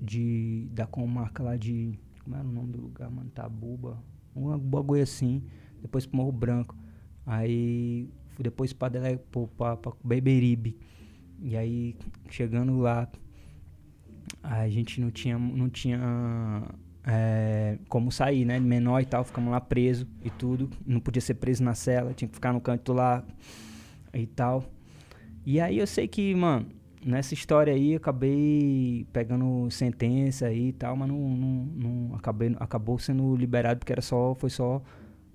[0.00, 1.98] De, da comarca lá de.
[2.22, 3.28] Como era o nome do lugar, mano?
[3.30, 4.00] Tabuba.
[4.36, 5.42] Um bagulho assim.
[5.82, 6.76] Depois pro Morro Branco.
[7.26, 8.08] Aí
[8.42, 8.90] depois pra
[10.02, 10.78] Beberibe.
[11.42, 11.96] E aí,
[12.28, 13.08] chegando lá,
[14.42, 16.62] a gente não tinha, não tinha
[17.04, 18.58] é, como sair, né?
[18.60, 20.70] Menor e tal, ficamos lá preso e tudo.
[20.86, 23.24] Não podia ser preso na cela, tinha que ficar no canto lá
[24.12, 24.64] e tal.
[25.44, 26.66] E aí eu sei que, mano,
[27.04, 32.54] nessa história aí eu acabei pegando sentença aí e tal, mas não, não, não acabei,
[32.60, 34.82] acabou sendo liberado porque era só, foi só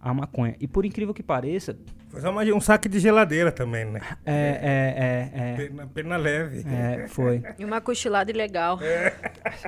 [0.10, 0.56] a maconha.
[0.60, 1.76] E por incrível que pareça,
[2.10, 4.00] Foi só um saque de geladeira também, né?
[4.26, 6.64] é, é, é, Pena, pena leve.
[6.70, 7.42] é, é, foi.
[7.58, 8.80] E uma cochilada ilegal.
[8.82, 9.14] É,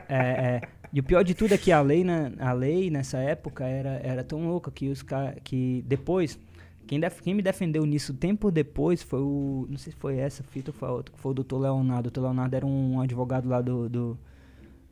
[0.09, 0.61] é.
[0.93, 3.99] E o pior de tudo é que a lei, né, a lei nessa época era,
[4.03, 5.03] era tão louca que os
[5.43, 6.39] que depois
[6.85, 10.43] quem, def- quem me defendeu nisso tempo depois foi o não sei se foi essa
[10.43, 11.99] fita ou foi a outra, que foi o doutor Leonardo.
[12.07, 14.17] O doutor Leonardo era um advogado lá do, do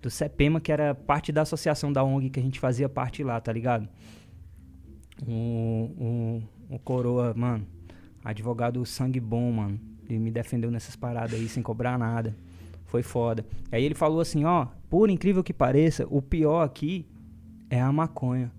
[0.01, 3.40] do CEPEMA, que era parte da associação da ONG que a gente fazia parte lá,
[3.41, 3.88] tá ligado?
[5.27, 7.66] O, o, o coroa, mano,
[8.24, 9.80] advogado sangue bom, mano.
[10.10, 12.35] Ele me defendeu nessas paradas aí sem cobrar nada.
[12.85, 13.45] Foi foda.
[13.72, 17.06] Aí ele falou assim, ó, por incrível que pareça, o pior aqui
[17.69, 18.52] é a maconha.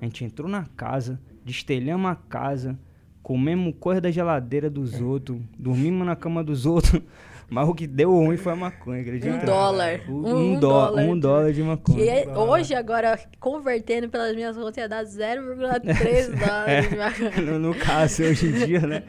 [0.00, 2.78] A gente entrou na casa, destelhamos a casa,
[3.22, 7.02] comemos coisa da geladeira dos outros, dormimos na cama dos outros.
[7.50, 9.34] Mas o que deu ruim foi a maconha, acredita?
[9.34, 10.00] Um dólar.
[10.08, 11.02] Um, Um um dó- dólar.
[11.02, 11.98] um dólar de maconha.
[11.98, 17.52] Que é- hoje, agora, convertendo pelas minhas contas, ia dar 0,3 dólares de maconha.
[17.52, 19.02] no, no caso, hoje em dia, né?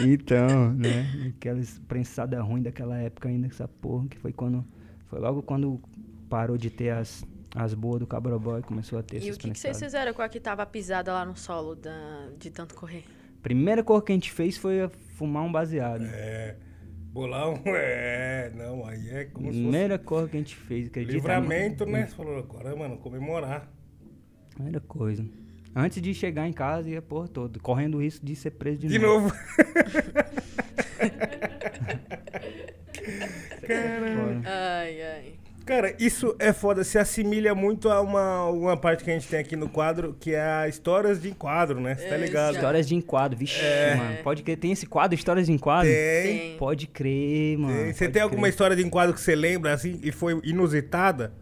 [0.00, 1.32] Então, né?
[1.36, 4.64] Aquela prensada ruim daquela época ainda, essa porra, que foi quando.
[5.06, 5.80] Foi logo quando
[6.30, 7.22] parou de ter as,
[7.54, 9.78] as boas do Cabra Boy e começou a ter E o que, que vocês prensadas.
[9.82, 13.04] fizeram com a que tava pisada lá no solo da- de tanto correr?
[13.42, 16.04] Primeira coisa que a gente fez foi fumar um baseado.
[16.06, 16.56] É.
[17.12, 17.60] Bolar um.
[17.66, 21.12] É, não, aí é como se fosse Primeira coisa que a gente fez, acredita?
[21.12, 22.06] livramento, né?
[22.06, 23.70] Você falou, agora, mano, comemorar.
[24.54, 25.24] Primeira coisa.
[25.74, 28.88] Antes de chegar em casa, ia porra toda, correndo o risco de ser preso de,
[28.88, 29.28] De novo.
[29.28, 29.34] novo.
[34.44, 35.34] Ai, ai.
[35.64, 39.38] Cara, isso é foda, se assimilha muito a uma, uma parte que a gente tem
[39.38, 41.94] aqui no quadro, que é a histórias de enquadro, né?
[41.94, 42.24] Você tá Exato.
[42.24, 42.54] ligado?
[42.54, 43.60] Histórias de enquadro, vixe,
[43.96, 44.16] mano.
[44.24, 45.88] Pode crer, tem esse quadro, Histórias de enquadro?
[45.88, 46.22] É.
[46.22, 46.38] Tem.
[46.38, 46.56] Tem.
[46.56, 47.74] Pode crer, mano.
[47.74, 47.92] tem.
[47.92, 48.50] Você tem alguma crer.
[48.50, 51.32] história de enquadro que você lembra, assim, e foi inusitada?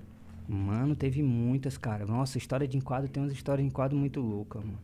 [0.46, 2.04] Mano, teve muitas, cara.
[2.04, 4.78] Nossa, história de enquadro tem umas histórias de enquadro muito loucas, mano.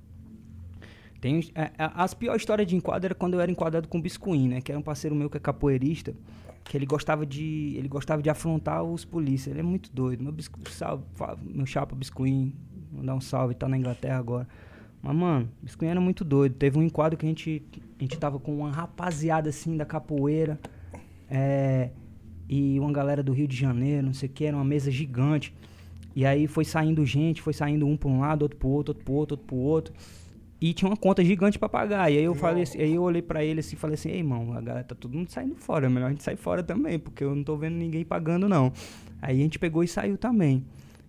[1.20, 4.00] Tem, é, é, as piores histórias de enquadro era quando eu era enquadrado com o
[4.00, 4.60] Biscuim, né?
[4.60, 6.15] Que era um parceiro meu que é capoeirista.
[6.68, 7.74] Que ele gostava de.
[7.76, 9.52] Ele gostava de afrontar os polícias.
[9.52, 10.22] Ele é muito doido.
[10.22, 11.04] Meu, biscu, salve,
[11.42, 12.54] meu chapa Biscuim.
[12.92, 14.48] Mandar um salve, tá na Inglaterra agora.
[15.02, 16.54] Mas, mano, Biscuim era muito doido.
[16.54, 17.62] Teve um enquadro que a gente,
[17.98, 20.58] a gente tava com uma rapaziada assim da capoeira.
[21.28, 21.90] É,
[22.48, 25.54] e uma galera do Rio de Janeiro, não sei o que, era uma mesa gigante.
[26.14, 29.04] E aí foi saindo gente, foi saindo um pra um lado, outro pro outro, outro
[29.04, 29.94] pro outro, outro pro outro.
[30.60, 32.10] E tinha uma conta gigante pra pagar.
[32.10, 34.52] E aí eu falei assim, aí eu olhei pra ele assim falei assim, ei, irmão,
[34.52, 37.22] a galera tá todo mundo saindo fora, é melhor a gente sair fora também, porque
[37.22, 38.72] eu não tô vendo ninguém pagando, não.
[39.20, 40.64] Aí a gente pegou e saiu também.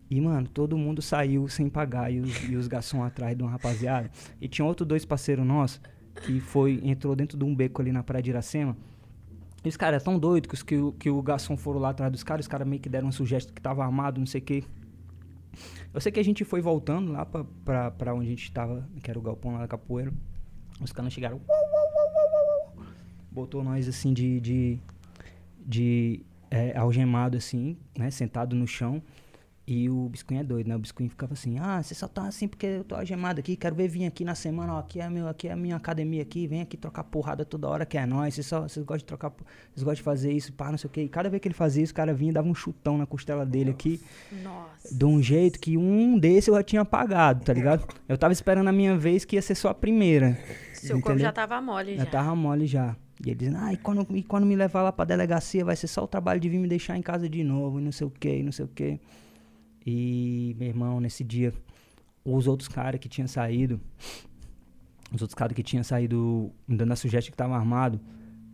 [0.09, 2.11] E, mano, todo mundo saiu sem pagar.
[2.11, 4.09] E os, e os garçons atrás de uma rapaziada.
[4.39, 5.81] E tinha outros dois parceiros nossos
[6.21, 8.75] que foi, entrou dentro de um beco ali na Praia de Iracema.
[9.63, 12.11] E os caras tão doidos que, os, que, o, que o garçom foram lá atrás
[12.11, 14.43] dos caras, os caras meio que deram um sugestão que tava armado, não sei o
[14.43, 14.63] quê.
[15.97, 18.87] Eu sei que a gente foi voltando lá pra, pra, pra onde a gente tava,
[19.01, 20.13] que era o galpão lá da capoeira.
[20.79, 21.41] Os caras chegaram.
[23.31, 24.39] Botou nós assim de.
[24.39, 24.79] de,
[25.59, 28.11] de é, algemado assim, né?
[28.11, 29.01] Sentado no chão.
[29.67, 30.77] E o Biscuinho é doido, né?
[30.77, 33.75] O Biscuinho ficava assim, ah, você só tá assim porque eu tô algemado aqui, quero
[33.75, 36.47] ver vir aqui na semana, ó, aqui é, meu, aqui é a minha academia aqui,
[36.47, 39.29] vem aqui trocar porrada toda hora que é nós, vocês, só, vocês gostam de trocar,
[39.29, 41.01] vocês gostam de fazer isso, pá, não sei o quê.
[41.01, 43.05] E cada vez que ele fazia isso, o cara vinha e dava um chutão na
[43.05, 43.99] costela dele aqui,
[44.41, 44.95] Nossa.
[44.95, 47.85] de um jeito que um desse eu já tinha pagado, tá ligado?
[48.07, 50.39] Eu tava esperando a minha vez que ia ser só a primeira.
[50.75, 51.25] Seu corpo entendeu?
[51.25, 52.05] já tava mole já.
[52.05, 52.95] Já tava mole já.
[53.21, 55.87] E ele dizendo, ah, e quando, e quando me levar lá pra delegacia vai ser
[55.87, 58.09] só o trabalho de vir me deixar em casa de novo, e não sei o
[58.09, 58.97] que, e não sei o que.
[59.89, 61.53] E, meu irmão, nesse dia,
[62.25, 63.79] os outros caras que tinham saído,
[65.13, 67.97] os outros caras que tinham saído dando a sugestão que tava armado,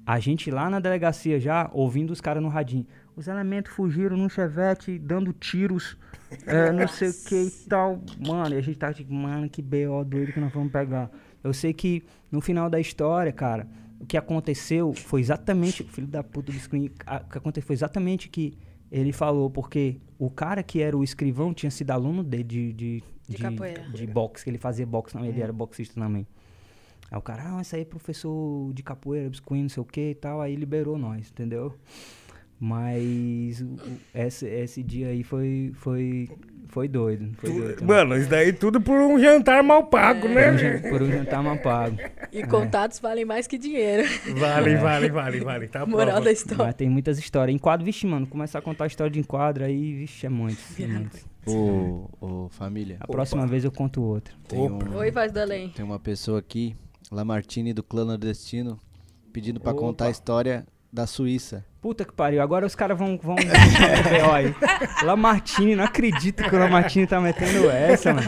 [0.06, 2.86] a gente lá na delegacia já, ouvindo os caras no radinho.
[3.16, 5.98] Os elementos fugiram num chevette, dando tiros,
[6.46, 8.00] é, não sei o que e tal.
[8.28, 10.04] Mano, e a gente tava tipo, mano, que B.O.
[10.04, 11.10] doido que nós vamos pegar.
[11.44, 13.68] Eu sei que no final da história, cara,
[14.00, 15.82] o que aconteceu foi exatamente.
[15.82, 16.92] O filho da puta do screen.
[17.08, 18.58] a- O que aconteceu foi exatamente que
[18.94, 23.04] ele falou, porque o cara que era o escrivão tinha sido aluno dele de, de,
[23.28, 23.82] De capoeira.
[23.90, 26.28] de boxe, que ele fazia boxe, não, ele era boxista também.
[27.10, 30.12] Aí o cara, ah, esse aí é professor de capoeira, biscuit, não sei o que
[30.12, 31.76] e tal, aí liberou nós, entendeu?
[32.60, 33.64] Mas
[34.16, 36.30] esse, esse dia aí foi, foi,
[36.68, 37.32] foi doido.
[37.38, 37.88] Foi doido também.
[37.98, 40.58] Mano, isso daí tudo por um jantar mal pago, por, um né?
[40.58, 41.98] jan- por um jantar mal pago.
[42.32, 44.08] E contatos valem mais que dinheiro.
[44.38, 45.68] Vale, vale, vale, vale.
[45.68, 46.22] Tá Moral prova.
[46.22, 46.66] da história.
[46.66, 47.54] Mas tem muitas histórias.
[47.54, 50.58] Enquadro, vixe, mano, começar a contar a história de enquadro aí, vixe, é muito.
[50.80, 51.34] É muito.
[51.46, 54.34] Ô, ô, família, A próxima vez eu conto outra.
[54.54, 55.70] um- Oi, voz do além.
[55.72, 56.74] tem uma pessoa aqui,
[57.12, 58.80] Lamartine do Clã Nordestino,
[59.34, 59.82] pedindo pra Opa.
[59.82, 61.66] contar a história da Suíça.
[61.84, 63.36] Puta que pariu, agora os caras vão, vão.
[65.04, 68.26] Lamartine, não acredito que o Lamartine tá metendo essa, mano.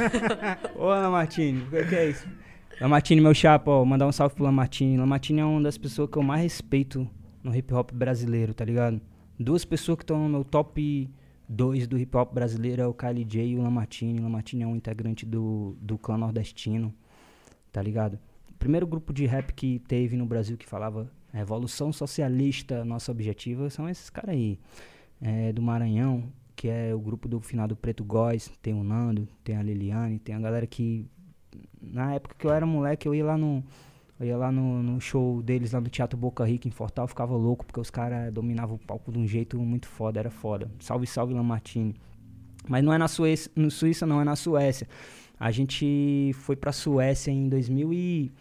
[0.76, 2.28] Ô, Lamartine, o que, que é isso?
[2.82, 4.98] Lamartine, meu chapa, ó, mandar um salve pro Lamartine.
[4.98, 7.10] Lamartine é uma das pessoas que eu mais respeito
[7.42, 9.00] no hip hop brasileiro, tá ligado?
[9.40, 11.10] Duas pessoas que estão no meu top
[11.48, 14.20] 2 do hip hop brasileiro é o Kylie J e o Lamartine.
[14.20, 16.94] O Lamartine é um integrante do, do clã nordestino,
[17.72, 18.20] tá ligado?
[18.52, 23.70] O primeiro grupo de rap que teve no Brasil que falava Revolução Socialista, nosso objetivo,
[23.70, 24.58] são esses caras aí.
[25.22, 26.24] É, do Maranhão,
[26.56, 30.34] que é o grupo do finado Preto Góes, tem o Nando, tem a Liliane, tem
[30.34, 31.06] a galera que.
[31.82, 33.64] Na época que eu era moleque, eu ia lá no.
[34.18, 37.36] Eu ia lá no, no show deles lá no Teatro Boca Rica em Fortal, ficava
[37.36, 40.72] louco, porque os caras dominavam o palco de um jeito muito foda, era foda.
[40.80, 41.96] Salve, salve Lamartine.
[42.68, 44.88] Mas não é na Suécia, no Suíça, não, é na Suécia.
[45.38, 48.32] A gente foi pra Suécia em 2000 e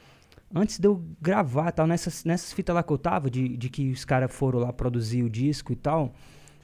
[0.55, 3.90] antes de eu gravar tal, nessas, nessas fitas lá que eu tava, de, de que
[3.90, 6.12] os caras foram lá produzir o disco e tal,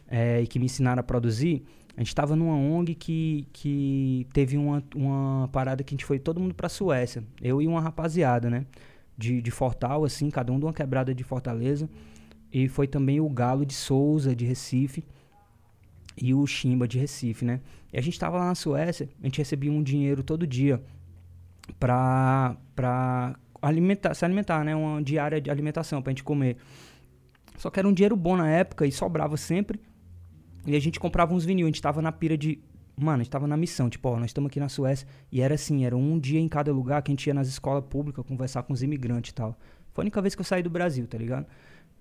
[0.08, 1.64] é, e que me ensinaram a produzir,
[1.96, 6.18] a gente tava numa ONG que, que teve uma, uma parada que a gente foi
[6.18, 7.22] todo mundo pra Suécia.
[7.40, 8.64] Eu e uma rapaziada, né?
[9.18, 11.90] De, de Fortal, assim, cada um de uma quebrada de Fortaleza.
[12.52, 15.04] E foi também o Galo de Souza, de Recife.
[16.16, 17.60] E o Chimba, de Recife, né?
[17.92, 20.82] E a gente tava lá na Suécia, a gente recebia um dinheiro todo dia
[21.78, 24.74] pra, pra alimentar, se alimentar, né?
[24.74, 26.56] Uma diária de alimentação pra gente comer.
[27.56, 29.80] Só que era um dinheiro bom na época e sobrava sempre.
[30.66, 32.58] E a gente comprava uns vinil, a gente tava na pira de.
[32.96, 35.06] Mano, a gente tava na missão, tipo, ó, nós estamos aqui na Suécia.
[35.32, 37.84] E era assim, era um dia em cada lugar que a gente ia nas escolas
[37.84, 39.58] públicas conversar com os imigrantes e tal.
[39.92, 41.46] Foi a única vez que eu saí do Brasil, tá ligado?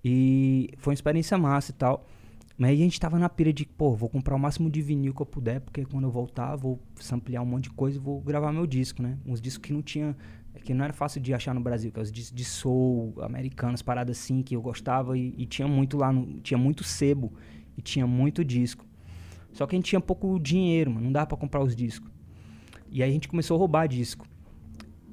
[0.04, 2.06] E foi uma experiência massa e tal.
[2.60, 5.14] Mas aí a gente tava na pira de, pô, vou comprar o máximo de vinil
[5.14, 8.20] que eu puder, porque quando eu voltar, vou samplear um monte de coisa e vou
[8.20, 9.16] gravar meu disco, né?
[9.24, 10.14] Uns discos que não tinha.
[10.64, 13.82] Que não era fácil de achar no Brasil, que é os discos de soul, americanos,
[13.82, 17.32] paradas assim, que eu gostava e, e tinha muito lá, no, tinha muito sebo
[17.76, 18.84] e tinha muito disco.
[19.52, 22.10] Só que a gente tinha pouco dinheiro, mano, não dava pra comprar os discos.
[22.90, 24.26] E aí a gente começou a roubar disco.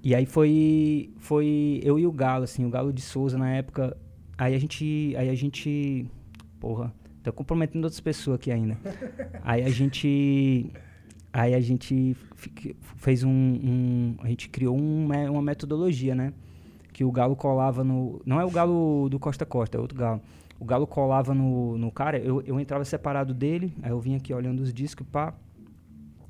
[0.04, 3.98] E aí foi foi eu e o Galo, assim, o Galo de Souza na época.
[4.38, 6.10] Aí a gente aí a gente
[6.60, 6.94] porra,
[7.24, 8.78] tô comprometendo outras pessoas aqui ainda.
[9.44, 10.72] Aí a gente
[11.38, 12.16] aí a gente
[12.98, 16.34] fez um, um a gente criou um uma metodologia, né?
[16.92, 20.22] Que o Galo colava no não é o Galo do Costa Costa, é outro Galo.
[20.60, 24.34] O Galo colava no, no cara, eu, eu entrava separado dele, aí eu vinha aqui
[24.34, 25.34] olhando os discos, pá.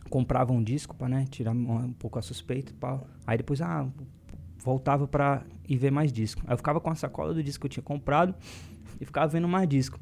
[0.10, 3.00] Comprava um disco pra, né, tirar um, pouco a suspeita, pá.
[3.26, 3.88] Aí depois, ah,
[4.60, 6.42] voltava pra ir ver mais disco.
[6.45, 8.36] Aí eu ficava com a sacola do disco que eu tinha comprado
[9.00, 9.98] e ficava vendo mais disco.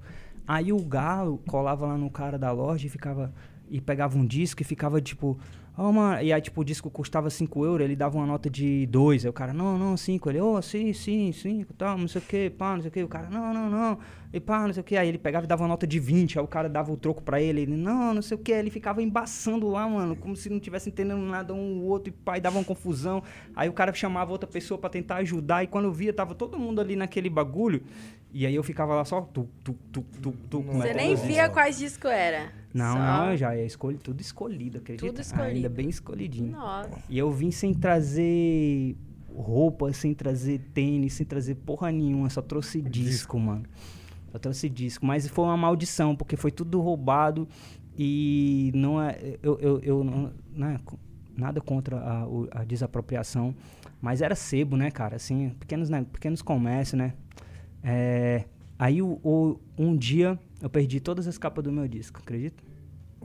[0.48, 3.32] Aí o Galo colava lá no cara da loja e ficava.
[3.70, 5.38] E pegava um disco e ficava tipo.
[5.78, 6.22] Ó, mano.
[6.22, 9.26] E aí, tipo, o disco custava 5 euros, ele dava uma nota de 2.
[9.26, 10.30] Aí o cara, não, não, 5.
[10.30, 13.04] Ele, ô, sim, sim, 5, tal, não sei o que, pá, não sei o que.
[13.04, 14.00] O cara, não, não, não.
[14.32, 14.96] E pá, não sei o que.
[14.96, 16.40] Aí ele pegava e dava uma nota de 20.
[16.40, 17.62] Aí o cara dava o troco pra ele.
[17.62, 18.54] Ele, não, não sei o que.
[18.54, 22.14] Ele ficava embaçando lá, mano, como se não tivesse entendendo nada um o outro.
[22.14, 23.22] E e dava uma confusão.
[23.56, 25.64] Aí o cara chamava outra pessoa pra tentar ajudar.
[25.64, 27.84] E quando eu via, tava todo mundo ali naquele bagulho.
[28.32, 31.78] E aí eu ficava lá só, tu, tu, tu, tu, tu, Você nem via quais
[31.78, 32.52] discos era.
[32.76, 35.08] Não, Só- não, já é escolhi, tudo escolhido, acredita?
[35.08, 35.56] Tudo escolhido.
[35.56, 36.52] Ainda bem escolhidinho.
[36.52, 36.90] Nossa.
[37.10, 38.98] E eu vim sem trazer
[39.34, 43.64] roupa, sem trazer tênis, sem trazer porra nenhuma, só trouxe disco, mano.
[44.30, 45.06] Só trouxe disco.
[45.06, 47.48] Mas foi uma maldição, porque foi tudo roubado
[47.98, 49.38] e não é.
[49.42, 50.34] Eu, eu, eu não.
[50.54, 50.78] Né,
[51.38, 53.56] nada contra a, a desapropriação.
[54.02, 55.16] Mas era sebo, né, cara?
[55.16, 57.14] Assim, pequenos, né, pequenos comércios, né?
[57.82, 58.44] É,
[58.78, 62.64] aí o, o- um dia eu perdi todas as capas do meu disco, acredita?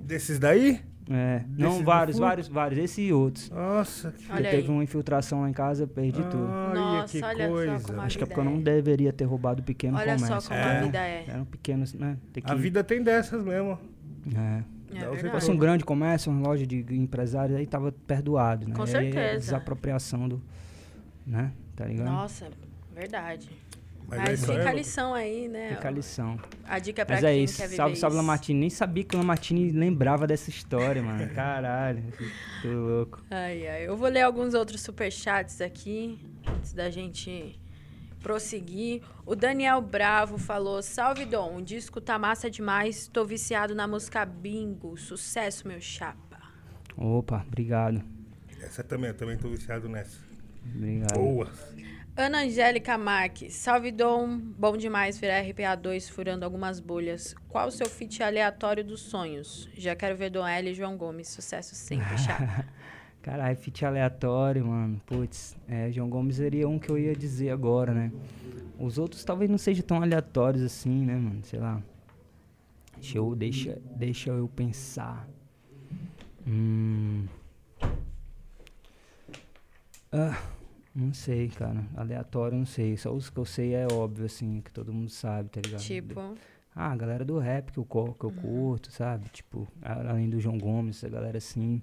[0.00, 0.80] Desses daí?
[1.12, 2.78] É, Desses não, vários, vários, vários.
[2.78, 3.50] Esse e outros.
[3.50, 4.56] Nossa, que Olha Porque aí.
[4.56, 6.44] teve uma infiltração lá em casa, eu perdi tudo.
[6.44, 7.80] Olha Nossa, que olha só coisa.
[7.86, 10.48] como a Acho que é porque eu não deveria ter roubado pequeno Olha só comércio.
[10.50, 10.78] como É.
[10.78, 11.24] a vida é.
[11.28, 12.16] Eram pequenos, né?
[12.32, 12.50] Tem que...
[12.50, 13.76] A vida tem dessas mesmo.
[14.36, 14.62] É.
[14.92, 18.74] É fosse um grande comércio, uma loja de empresários, aí tava perdoado, né?
[18.74, 19.38] Com Aí é certeza.
[19.38, 20.42] desapropriação do...
[21.26, 21.52] Né?
[21.76, 22.06] Tá ligado?
[22.08, 22.48] Nossa,
[22.94, 23.48] verdade.
[24.10, 25.68] Mas, Mas, é fica a aí, lição aí, né?
[25.76, 26.36] Fica a lição.
[26.66, 27.56] A dica é pra Mas quem é isso.
[27.58, 28.16] quer viver Salve, salve.
[28.16, 28.58] Lamartine.
[28.58, 31.28] Nem sabia que o Lamartine lembrava dessa história, mano.
[31.32, 32.02] Caralho.
[32.60, 33.22] Tô louco.
[33.30, 33.86] Ai, ai.
[33.86, 37.56] Eu vou ler alguns outros superchats aqui, antes da gente
[38.20, 39.02] prosseguir.
[39.24, 43.06] O Daniel Bravo falou: Salve Dom, o disco tá massa demais.
[43.06, 44.96] Tô viciado na música Bingo.
[44.96, 46.40] Sucesso, meu chapa.
[46.96, 48.02] Opa, obrigado.
[48.60, 50.18] Essa também, eu também tô viciado nessa.
[50.74, 51.14] Obrigado.
[51.14, 51.48] Boa.
[52.16, 53.54] Ana Angélica Marques.
[53.54, 57.34] Salve Dom, bom demais ver a RPA2 furando algumas bolhas.
[57.48, 59.68] Qual o seu feat aleatório dos sonhos?
[59.74, 61.28] Já quero ver Dom L e João Gomes.
[61.28, 62.66] Sucesso sempre, chapa.
[63.22, 65.00] Caralho, feat aleatório, mano.
[65.06, 68.12] Putz, é, João Gomes seria um que eu ia dizer agora, né?
[68.78, 71.44] Os outros talvez não sejam tão aleatórios assim, né, mano?
[71.44, 71.82] Sei lá.
[72.96, 75.28] Deixa eu, deixa, deixa eu pensar.
[76.46, 77.26] Hum.
[80.12, 80.36] Ah,
[80.94, 81.84] não sei, cara.
[81.96, 82.96] Aleatório, não sei.
[82.96, 85.80] Só os que eu sei é óbvio, assim, que todo mundo sabe, tá ligado?
[86.14, 86.14] tipo,
[86.74, 89.28] Ah, a galera do rap que eu, que eu curto, sabe?
[89.30, 91.82] Tipo, a- além do João Gomes, essa galera assim.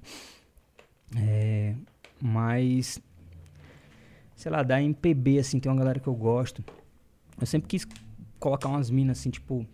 [1.15, 1.73] É,
[2.21, 2.99] mas,
[4.35, 6.63] sei lá, da MPB, assim, tem uma galera que eu gosto.
[7.39, 7.87] Eu sempre quis
[8.39, 9.65] colocar umas minas, assim, tipo,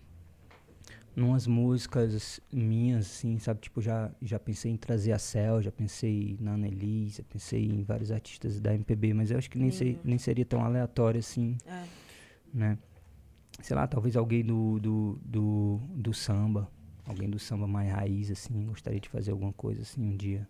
[1.16, 3.61] numas músicas minhas, assim, sabe?
[3.61, 7.83] Tipo, já, já pensei em trazer a Cel, já pensei na Annelise, já pensei em
[7.83, 11.58] vários artistas da MPB, mas eu acho que nem, sei, nem seria tão aleatório assim,
[11.66, 11.83] é.
[12.53, 12.77] né?
[13.61, 16.67] Sei lá, talvez alguém do, do, do, do samba,
[17.06, 20.48] alguém do samba mais raiz, assim, gostaria de fazer alguma coisa assim um dia.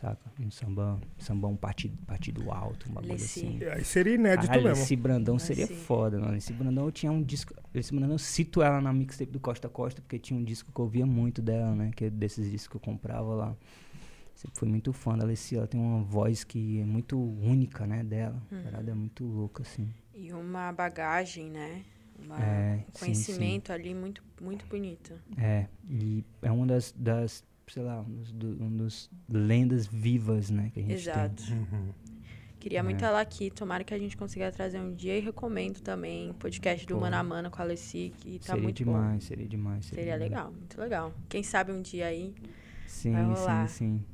[0.00, 0.30] Saca?
[0.40, 3.40] Um samba, samba um partido, partido alto, um bagulho Alessi.
[3.46, 3.64] assim.
[3.64, 4.82] Aí seria inédito Caralho, mesmo.
[4.82, 5.80] esse Brandão seria Alessi.
[5.80, 6.36] foda, mano.
[6.36, 7.54] Esse Brandão eu tinha um disco.
[7.74, 10.70] Esse Brandão eu cito ela na mixtape do Costa a Costa, porque tinha um disco
[10.72, 11.90] que eu ouvia muito dela, né?
[11.94, 13.56] Que é desses discos que eu comprava lá.
[14.34, 15.58] Sempre fui muito fã da Alessia.
[15.58, 18.04] Ela tem uma voz que é muito única, né?
[18.04, 18.40] Dela.
[18.52, 18.60] Uhum.
[18.60, 19.88] A parada é muito louca, assim.
[20.14, 21.82] E uma bagagem, né?
[22.22, 25.14] Uma- É, um sim, conhecimento ali muito, muito bonito.
[25.38, 30.50] É, e é uma das, das sei lá, um dos, do- um dos lendas vivas,
[30.50, 30.70] né?
[30.72, 31.42] Que a gente Exato.
[31.44, 31.56] tem.
[31.58, 31.92] Uhum.
[32.60, 33.08] Queria muito É.
[33.08, 33.50] ela aqui.
[33.50, 37.00] Tomara que a gente consiga trazer um dia e recomendo também o podcast do Pô.
[37.02, 39.20] Mano a Mano com a Alessi, que tá seria muito demais, bom.
[39.20, 39.86] seria demais.
[39.86, 40.20] Seria demais.
[40.22, 41.12] legal, muito legal.
[41.28, 42.34] Quem sabe um dia aí.
[42.86, 43.68] Sim, Vai rolar.
[43.68, 44.04] sim, sim.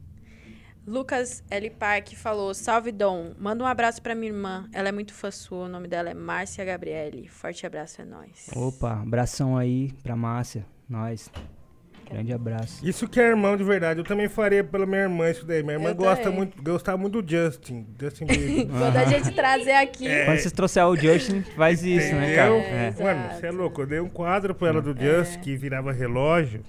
[0.86, 1.70] Lucas L.
[1.70, 4.68] Park falou: Salve Dom, manda um abraço pra minha irmã.
[4.72, 5.66] Ela é muito fã sua.
[5.66, 7.28] O nome dela é Márcia Gabriele.
[7.28, 8.50] Forte abraço, é nóis.
[8.56, 10.66] Opa, abração aí pra Márcia.
[10.88, 11.30] Nós.
[12.12, 12.86] Grande abraço.
[12.86, 14.00] Isso que é irmão de verdade.
[14.00, 15.62] Eu também faria pela minha irmã isso daí.
[15.62, 16.38] Minha irmã Eu gosta também.
[16.38, 17.86] muito, gostava muito do Justin.
[17.98, 18.66] Justin Bieber.
[18.78, 20.04] Quando a gente trazer aqui.
[20.24, 22.58] Quando vocês trouxerem o Justin, faz isso, né, cara?
[22.58, 22.76] Entendeu?
[22.76, 22.88] É.
[22.88, 23.02] Exato.
[23.02, 23.80] Mano, você é louco.
[23.82, 26.62] Eu dei um quadro pra ela do Just que virava relógio.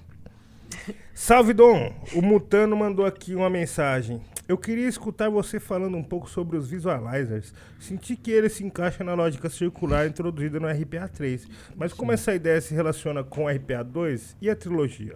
[1.12, 1.92] Salve, Dom!
[2.14, 4.20] O Mutano mandou aqui uma mensagem.
[4.46, 7.54] Eu queria escutar você falando um pouco sobre os visualizers.
[7.78, 11.46] Senti que ele se encaixa na lógica circular introduzida no RPA 3.
[11.76, 15.14] Mas como essa ideia se relaciona com o RPA 2 e a trilogia?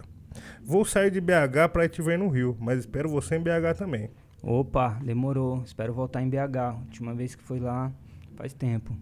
[0.63, 4.09] Vou sair de BH ir te ver no Rio, mas espero você em BH também.
[4.41, 5.61] Opa, demorou.
[5.65, 6.75] Espero voltar em BH.
[6.85, 7.91] Última vez que fui lá
[8.35, 8.95] faz tempo.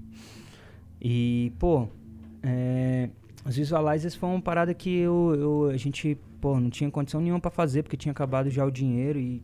[0.99, 1.87] E, pô,
[2.41, 3.09] é,
[3.45, 7.39] os visualizers foi uma parada que eu, eu- a gente, pô, não tinha condição nenhuma
[7.39, 9.43] pra fazer, porque tinha acabado já o dinheiro e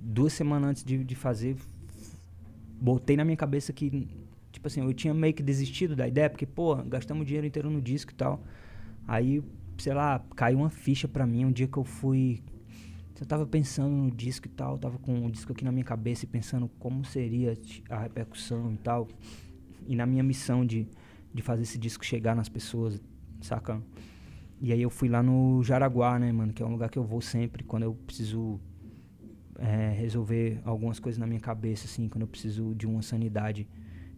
[0.00, 1.56] duas semanas antes de, de fazer,
[2.80, 4.06] botei na minha cabeça que,
[4.52, 7.68] tipo assim, eu tinha meio que desistido da ideia, porque, pô, gastamos o dinheiro inteiro
[7.70, 8.40] no disco e tal.
[9.08, 9.42] Aí,
[9.78, 12.42] sei lá, caiu uma ficha pra mim um dia que eu fui
[13.20, 16.24] eu tava pensando no disco e tal, tava com o disco aqui na minha cabeça
[16.24, 17.54] e pensando como seria
[17.88, 19.08] a repercussão e tal.
[19.86, 20.86] E na minha missão de,
[21.32, 23.00] de fazer esse disco chegar nas pessoas,
[23.40, 23.82] saca?
[24.60, 27.04] E aí eu fui lá no Jaraguá, né, mano, que é um lugar que eu
[27.04, 28.60] vou sempre quando eu preciso
[29.58, 33.66] é, resolver algumas coisas na minha cabeça, assim, quando eu preciso de uma sanidade,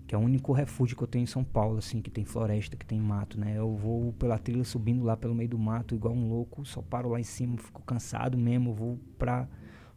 [0.09, 2.79] que é o único refúgio que eu tenho em São Paulo, assim, que tem floresta,
[2.79, 3.59] que tem mato, né?
[3.59, 7.11] Eu vou pela trilha subindo lá pelo meio do mato, igual um louco, só paro
[7.11, 9.47] lá em cima, fico cansado mesmo, vou pra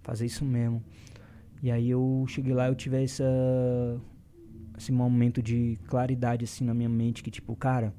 [0.03, 0.83] fazer isso mesmo.
[1.63, 3.23] E aí eu cheguei lá, eu tive essa
[4.77, 7.93] esse momento de claridade assim na minha mente que tipo, cara,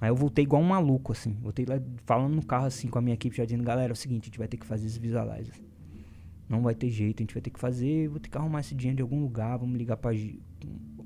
[0.00, 1.32] aí eu voltei igual um maluco assim.
[1.40, 3.96] Voltei lá falando no carro assim com a minha equipe já dizendo, galera, é o
[3.96, 5.54] seguinte, a gente vai ter que fazer esse visualizer.
[6.48, 8.74] Não vai ter jeito, a gente vai ter que fazer, vou ter que arrumar esse
[8.74, 10.10] dinheiro de algum lugar, vamos ligar pra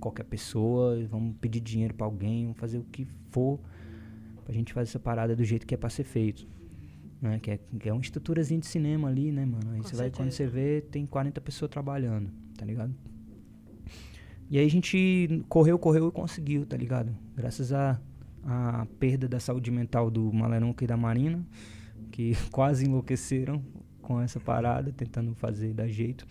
[0.01, 3.61] qualquer pessoa, vamos pedir dinheiro pra alguém, vamos fazer o que for
[4.45, 6.47] pra gente fazer essa parada do jeito que é pra ser feito.
[7.21, 7.39] Né?
[7.39, 9.71] Que, é, que é uma estruturazinha de cinema ali, né, mano?
[9.73, 12.95] Aí Com você vai, quando você vê, tem 40 pessoas trabalhando, tá ligado?
[14.51, 17.15] E aí a gente correu, correu e conseguiu, tá ligado?
[17.37, 18.01] Graças à
[18.43, 21.47] a, perda da saúde mental do Maleronca e da Marina,
[22.11, 23.63] que quase enlouqueceram
[24.03, 26.27] com essa parada, tentando fazer da jeito.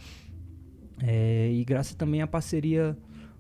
[1.02, 2.98] É, e graças também à parceria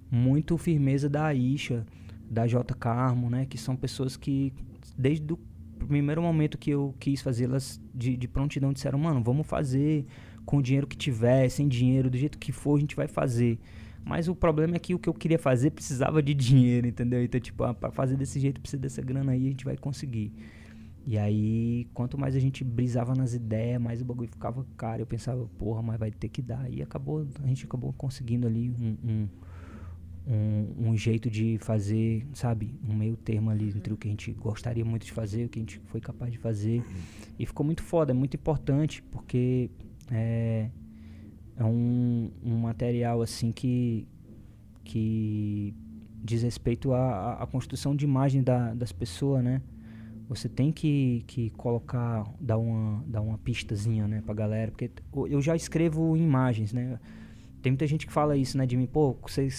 [0.09, 1.85] muito firmeza da Aisha,
[2.29, 2.73] da J.
[2.75, 3.45] Carmo, né?
[3.45, 4.53] Que são pessoas que,
[4.97, 5.39] desde o
[5.87, 10.05] primeiro momento que eu quis fazê-las de, de prontidão, disseram, mano, vamos fazer
[10.45, 13.59] com o dinheiro que tiver, sem dinheiro, do jeito que for, a gente vai fazer.
[14.03, 17.23] Mas o problema é que o que eu queria fazer precisava de dinheiro, entendeu?
[17.23, 20.33] Então, tipo, ah, pra fazer desse jeito precisa dessa grana aí, a gente vai conseguir.
[21.05, 25.01] E aí, quanto mais a gente brisava nas ideias, mais o bagulho ficava caro.
[25.01, 26.71] Eu pensava, porra, mas vai ter que dar.
[26.71, 29.27] E acabou, a gente acabou conseguindo ali um, um,
[30.29, 32.75] um, um jeito de fazer, sabe?
[32.87, 35.57] Um meio termo ali entre o que a gente gostaria muito de fazer, o que
[35.57, 36.83] a gente foi capaz de fazer.
[37.39, 39.71] E ficou muito foda, é muito importante, porque
[40.11, 40.69] é,
[41.57, 44.07] é um, um material assim que,
[44.83, 45.73] que
[46.23, 49.61] diz respeito à, à- construção de imagem da, das pessoas, né?
[50.27, 54.91] Você tem que, que colocar, dar uma, dar uma pistazinha, né, pra galera, porque
[55.27, 56.99] eu já escrevo imagens, né?
[57.61, 59.49] Tem muita gente que fala isso, né, de mim, pô, você,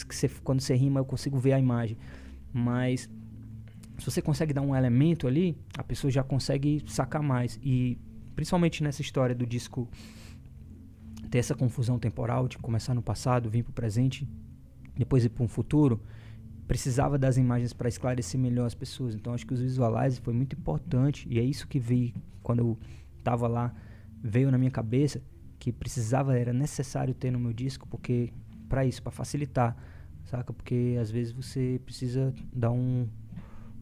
[0.42, 1.96] quando você rima eu consigo ver a imagem.
[2.52, 3.08] Mas
[3.98, 7.60] se você consegue dar um elemento ali, a pessoa já consegue sacar mais.
[7.62, 7.98] E
[8.34, 9.88] principalmente nessa história do disco
[11.30, 14.26] ter essa confusão temporal de começar no passado, vir pro presente,
[14.96, 16.00] depois ir para um futuro,
[16.66, 19.14] precisava das imagens para esclarecer melhor as pessoas.
[19.14, 22.78] Então acho que os visualizers foi muito importante e é isso que veio quando eu
[23.22, 23.74] tava lá,
[24.22, 25.22] veio na minha cabeça
[25.60, 28.32] que precisava, era necessário ter no meu disco, porque
[28.68, 29.76] para isso, para facilitar,
[30.24, 30.52] saca?
[30.54, 33.06] Porque às vezes você precisa dar um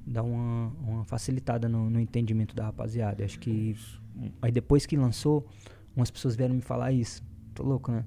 [0.05, 3.24] dar uma, uma facilitada no, no entendimento da rapaziada.
[3.24, 3.76] Acho que
[4.42, 5.47] aí depois que lançou,
[5.94, 7.23] umas pessoas vieram me falar isso.
[7.44, 8.05] muito louco, né?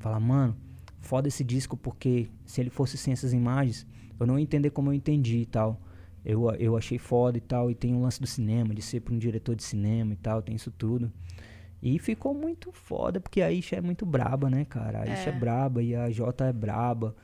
[0.00, 0.56] Falar, mano,
[1.00, 3.86] foda esse disco porque se ele fosse sem essas imagens,
[4.18, 5.80] eu não ia entender como eu entendi e tal.
[6.24, 9.14] Eu, eu achei foda e tal, e tem o lance do cinema, de ser pra
[9.14, 11.12] um diretor de cinema e tal, tem isso tudo.
[11.84, 15.02] E ficou muito foda, porque a Isha é muito braba, né, cara?
[15.02, 15.34] A Isha é.
[15.34, 15.38] É.
[15.38, 17.14] braba e a Jota é braba.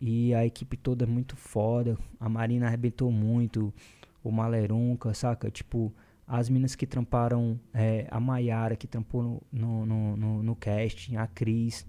[0.00, 1.96] E a equipe toda é muito foda.
[2.18, 3.72] A Marina arrebentou muito.
[4.20, 5.48] O Malerunca, saca?
[5.52, 5.94] Tipo,
[6.26, 7.60] as minas que tramparam.
[7.72, 11.14] é, a Maiara, que trampou no, no, no, no, no casting.
[11.14, 11.86] A Cris,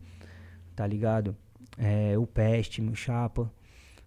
[0.75, 1.35] tá ligado?
[1.79, 3.51] É, o Peste, meu chapa.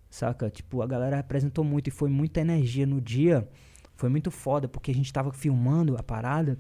[0.08, 0.48] Saca?
[0.48, 3.48] Tipo, a galera representou muito e foi muita energia no dia.
[3.96, 6.56] Foi muito foda, porque a gente tava filmando a parada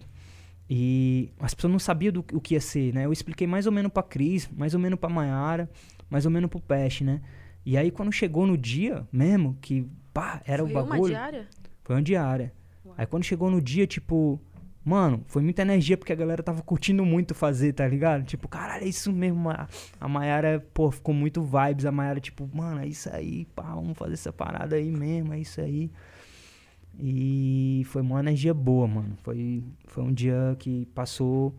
[0.74, 3.04] e as pessoas não sabiam do, o que ia ser, né?
[3.04, 5.68] Eu expliquei mais ou menos pra Cris, mais ou menos pra Maiara,
[6.08, 7.20] mais ou menos pro Peste, né?
[7.62, 11.02] E aí quando chegou no dia mesmo, que pá, era Foi o bagulho.
[11.02, 11.46] uma diária?
[11.84, 12.54] Foi uma diária.
[12.86, 12.94] Uau.
[12.96, 14.40] Aí quando chegou no dia, tipo,
[14.82, 18.24] mano, foi muita energia porque a galera tava curtindo muito fazer, tá ligado?
[18.24, 19.50] Tipo, caralho, é isso mesmo.
[19.50, 19.68] A,
[20.00, 21.84] a Mayara, pô, ficou muito vibes.
[21.84, 25.38] A Mayara, tipo, mano, é isso aí, pá, vamos fazer essa parada aí mesmo, é
[25.38, 25.90] isso aí.
[26.98, 29.16] E foi uma energia boa, mano.
[29.22, 31.54] Foi, foi um dia que passou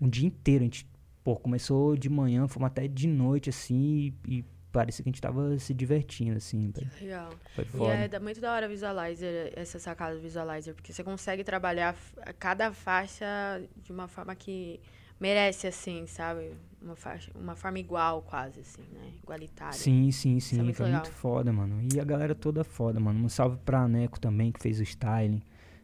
[0.00, 0.62] um dia inteiro.
[0.62, 0.86] A gente,
[1.22, 5.20] pô, começou de manhã, fomos até de noite, assim, e, e parecia que a gente
[5.20, 6.70] tava se divertindo, assim.
[6.70, 6.90] velho.
[7.00, 7.30] Legal.
[7.54, 7.92] Foi E foda.
[7.94, 11.96] é da- muito da hora Visualizer, essa sacada do Visualizer, porque você consegue trabalhar
[12.38, 13.26] cada faixa
[13.82, 14.80] de uma forma que
[15.20, 16.52] merece, assim, sabe?
[16.80, 19.10] Uma, faixa, uma forma igual, quase, assim, né?
[19.22, 19.72] Igualitária.
[19.72, 20.60] Sim, sim, sim.
[20.60, 21.00] é muito foi legal.
[21.02, 21.80] muito foda, mano.
[21.92, 23.24] E a galera toda foda, mano.
[23.24, 25.42] Um salve pra Neco também, que fez o styling.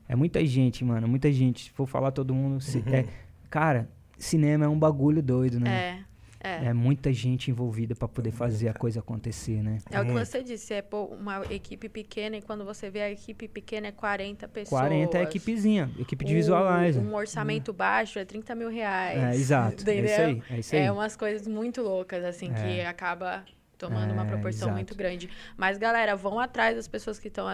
[0.09, 1.09] É muita gente, mano.
[1.09, 1.65] Muita gente.
[1.65, 2.61] Se for falar todo mundo.
[2.61, 3.07] se- é,
[3.51, 5.71] cara, cinema é um bagulho doido, né?
[5.71, 6.05] É,
[6.45, 6.67] é.
[6.67, 9.79] É muita gente envolvida pra poder fazer a coisa acontecer, né?
[9.91, 10.27] É o que Muito.
[10.27, 13.93] você disse, é pô, uma equipe pequena e quando você vê a equipe pequena é
[13.93, 14.81] 40 pessoas.
[14.81, 17.03] 40 é equipezinha, equipe de Um- visualizer.
[17.03, 19.19] Um orçamento baixo é 30 mil reais.
[19.23, 19.79] É, exato.
[19.79, 20.05] É Entendeu?
[20.05, 20.43] isso aí.
[20.51, 20.83] É isso aí.
[20.83, 22.87] É umas coisas muito loucas, assim, que É.
[22.87, 23.45] acaba
[23.89, 24.75] tomando uma É, proporção exato.
[24.75, 25.29] muito grande.
[25.57, 27.47] Mas, galera, vão atrás das pessoas que estão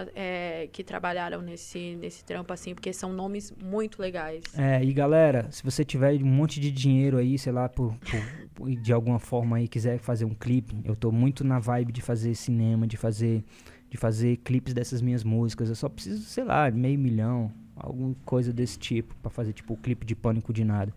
[0.73, 4.43] que trabalharam nesse, nesse trampo, assim, porque são nomes muito legais.
[4.57, 7.95] É, e galera, se você tiver um monte de dinheiro aí, sei lá, por,
[8.55, 12.03] por- de alguma forma aí, quiser fazer um clipe, eu tô muito na vibe de
[12.03, 13.43] fazer cinema, de fazer,
[13.89, 15.69] de fazer clipes dessas minhas músicas.
[15.69, 19.77] Eu só preciso, sei lá, meio milhão, alguma coisa desse tipo, pra fazer tipo o
[19.77, 20.93] clipe de Pânico de Nada,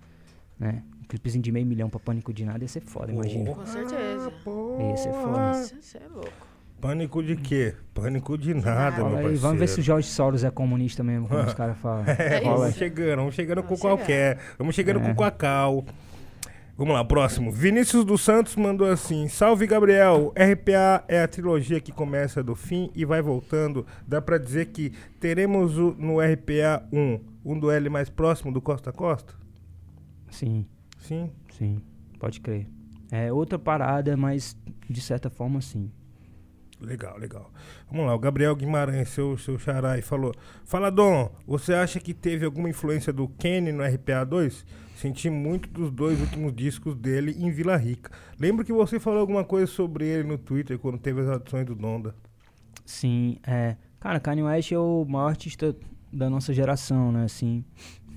[0.60, 0.84] né?
[1.04, 3.52] Um clipezinho de meio milhão pra Pânico de Nada ia ser foda, imagina.
[3.54, 4.32] Com certeza.
[4.90, 5.52] Ia ser foda.
[5.62, 6.32] Isso, isso é louco.
[6.80, 7.76] Pânico de quê?
[7.94, 9.40] Pânico de nada, meu Fala aí, parceiro.
[9.42, 12.04] vamos ver se o Jorge Soros é comunista mesmo, como os caras falam.
[12.08, 12.70] É Vamos aí.
[12.72, 12.80] isso.
[12.80, 14.38] chegando, vamos chegando com Vamos qualquer.
[14.58, 15.08] Vamos chegando É.
[15.14, 15.86] com Cacau.
[16.76, 17.52] Vamos lá, próximo.
[17.52, 22.90] Vinícius dos Santos mandou assim: Salve Gabriel, RPA é a trilogia que começa do fim
[22.96, 23.86] e vai voltando.
[24.08, 28.90] Dá pra dizer que teremos o- no RPA 1 um duelo mais próximo do Costa
[28.90, 29.34] a Costa?
[30.32, 30.66] Sim.
[31.04, 31.30] Sim.
[31.52, 31.82] Sim,
[32.18, 32.68] pode crer.
[33.12, 34.58] É outra parada, mas
[34.90, 35.92] de certa forma sim.
[36.80, 37.52] Legal, legal.
[37.90, 40.34] Vamos lá, o Gabriel Guimarães, seu, seu xará, e falou:
[40.66, 44.66] Fala, Dom, você acha que teve alguma influência do Kenny no RPA 2?
[44.96, 48.12] Senti muito dos dois últimos discos dele em Vila Rica.
[48.40, 51.76] Lembro que você falou alguma coisa sobre ele no Twitter quando teve as adições do
[51.76, 52.16] Donda.
[52.86, 53.76] Sim, é.
[54.00, 55.76] Cara, Kanye West é o maior artista
[56.12, 57.24] da nossa geração, né?
[57.24, 57.64] Assim,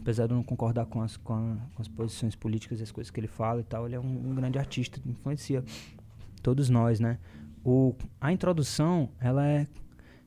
[0.07, 2.93] apesar de eu não concordar com as, com, a- com as posições políticas e as
[2.93, 5.65] coisas que ele fala e tal, ele é um, um grande artista, influencia
[6.43, 7.19] todos nós, né?
[7.65, 9.67] O, a introdução, ela é,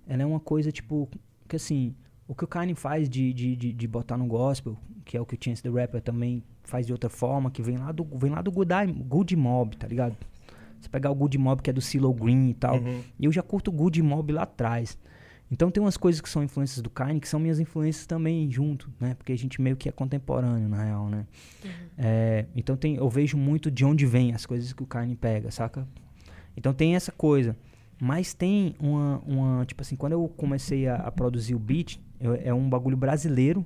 [0.06, 1.08] ela é uma coisa, tipo,
[1.48, 1.96] que assim,
[2.28, 4.76] o que o Kanye faz de, de, de, de botar no gospel,
[5.06, 7.78] que é o que o Chance the Rapper também faz de outra forma, que vem
[7.78, 8.74] lá do, vem lá do Good,
[9.08, 10.18] Good Mob, tá ligado?
[10.82, 13.02] Você pegar o Good Mob, que é do CeeLo Green e tal, Uhum.
[13.18, 14.98] e eu já curto o Good Mob lá atrás.
[15.52, 18.90] Então tem umas coisas que são influências do Kanye que são minhas influências também junto,
[19.00, 19.16] né?
[19.16, 21.26] Porque a gente meio que é contemporâneo, na real, né?
[21.98, 25.50] É, então tem, eu vejo muito de onde vem as coisas que o Kanye pega,
[25.52, 25.88] saca?
[26.56, 27.56] Então tem essa coisa.
[28.02, 32.36] Mas tem uma, uma tipo assim, quando eu comecei a, a produzir o beat, eu-
[32.36, 33.66] é um bagulho brasileiro,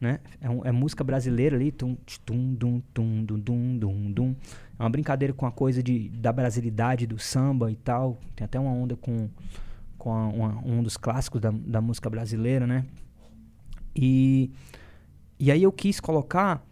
[0.00, 0.18] né?
[0.40, 4.36] É, um- é música brasileira ali, tum, tum, dum, tum, dum, dum, dum, dum.
[4.78, 8.18] É uma brincadeira com a coisa de, da brasilidade, do samba e tal.
[8.36, 9.30] Tem até uma onda com,
[10.00, 12.84] com a- uma- um dos clássicos da, da música brasileira, né?
[13.94, 14.50] E,
[15.38, 16.64] e aí eu quis colocar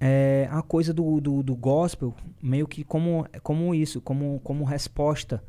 [0.00, 5.42] é, a coisa do, do, do gospel meio que como, como isso, como, como resposta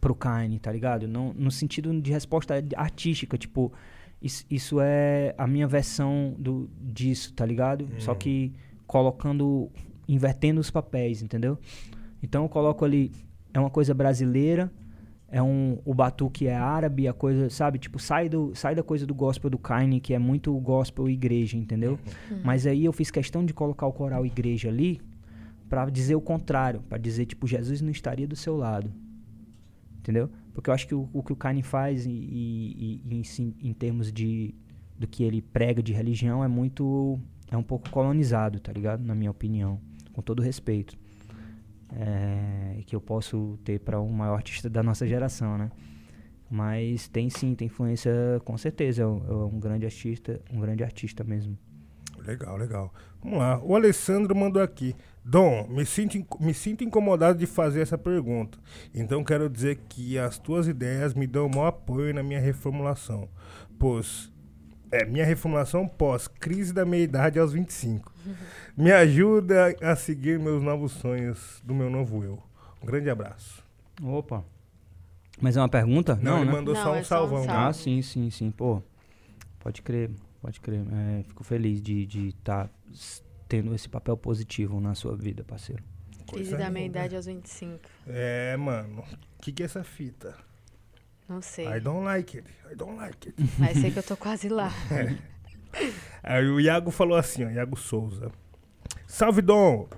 [0.00, 1.06] pro Kanye, tá ligado?
[1.06, 3.72] Não, no sentido de resposta artística, tipo,
[4.20, 7.88] isso, isso é a minha versão do, disso, tá ligado?
[8.00, 8.52] Só que
[8.86, 9.70] colocando,
[10.08, 11.58] invertendo os papéis, entendeu?
[12.22, 13.12] Então eu coloco ali,
[13.54, 14.72] é uma coisa brasileira,
[15.28, 17.78] é um, o batuque é árabe, a coisa, sabe?
[17.78, 21.56] Tipo, sai, do, sai da coisa do gospel do Kanye, que é muito gospel igreja,
[21.56, 21.98] entendeu?
[22.44, 25.00] Mas aí eu fiz questão de colocar o coral igreja ali,
[25.68, 28.92] para dizer o contrário, para dizer tipo Jesus não estaria do seu lado,
[29.98, 30.30] entendeu?
[30.54, 33.72] Porque eu acho que o, o que o Kanye faz e, e, e em, em
[33.72, 34.54] termos de
[34.98, 37.18] do que ele prega de religião é muito
[37.50, 39.04] é um pouco colonizado, tá ligado?
[39.04, 39.78] Na minha opinião,
[40.12, 40.96] com todo respeito
[41.94, 45.70] é, que eu posso ter para um maior artista da nossa geração, né?
[46.50, 48.12] Mas tem sim, tem influência
[48.44, 49.02] com certeza.
[49.02, 51.58] É um, é um grande artista, um grande artista mesmo.
[52.24, 52.94] Legal, legal.
[53.22, 53.60] Vamos lá.
[53.62, 54.94] O Alessandro mandou aqui.
[55.24, 58.58] Dom, me sinto, me sinto incomodado de fazer essa pergunta.
[58.94, 63.28] Então quero dizer que as tuas ideias me dão o maior apoio na minha reformulação.
[63.78, 64.32] Pois
[64.90, 68.12] é minha reformulação pós crise da meia-idade aos 25.
[68.76, 72.42] Me ajuda a seguir meus novos sonhos do meu novo eu.
[72.82, 73.64] Um grande abraço.
[74.02, 74.44] Opa.
[75.40, 76.18] Mas é uma pergunta?
[76.22, 76.52] Não, ele né?
[76.52, 77.44] mandou Não, só um é só um salvão.
[77.44, 77.68] salve.
[77.68, 78.50] Ah, sim, sim, sim.
[78.50, 78.82] Pô,
[79.60, 80.80] pode crer, pode crer.
[80.80, 82.70] É, fico feliz de estar de tá
[83.48, 85.82] tendo esse papel positivo na sua vida, parceiro.
[86.26, 86.98] Crise da meia linda.
[87.00, 87.80] idade aos 25.
[88.06, 89.04] É, mano.
[89.38, 90.34] O que, que é essa fita?
[91.28, 91.66] Não sei.
[91.66, 92.48] I don't like it.
[92.70, 93.42] I don't like it.
[93.58, 94.72] Mas sei que eu tô quase lá.
[96.22, 98.30] Aí o Iago falou assim, ó, Iago Souza.
[99.06, 99.88] Salve Dom!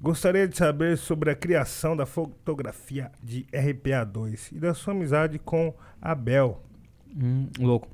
[0.00, 5.74] Gostaria de saber sobre a criação da fotografia de RPA2 e da sua amizade com
[6.00, 6.62] Abel.
[7.08, 7.88] Hum, louco.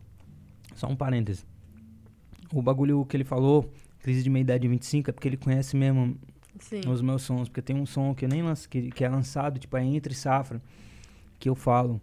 [0.74, 1.46] Só um parêntese.
[2.52, 6.18] O bagulho que ele falou, crise de meia-idade 25, é porque ele conhece mesmo
[6.58, 6.82] Sim.
[6.86, 7.48] os meus sons.
[7.48, 10.14] Porque tem um som que eu nem lanço, que, que é lançado, tipo, é entre
[10.14, 10.60] safra,
[11.38, 11.98] que eu falo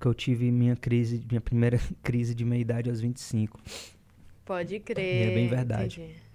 [0.00, 3.60] que eu tive minha crise, minha primeira crise de meia-idade aos 25.
[4.44, 5.30] Pode crer.
[5.30, 6.00] É bem verdade.
[6.00, 6.26] entendi.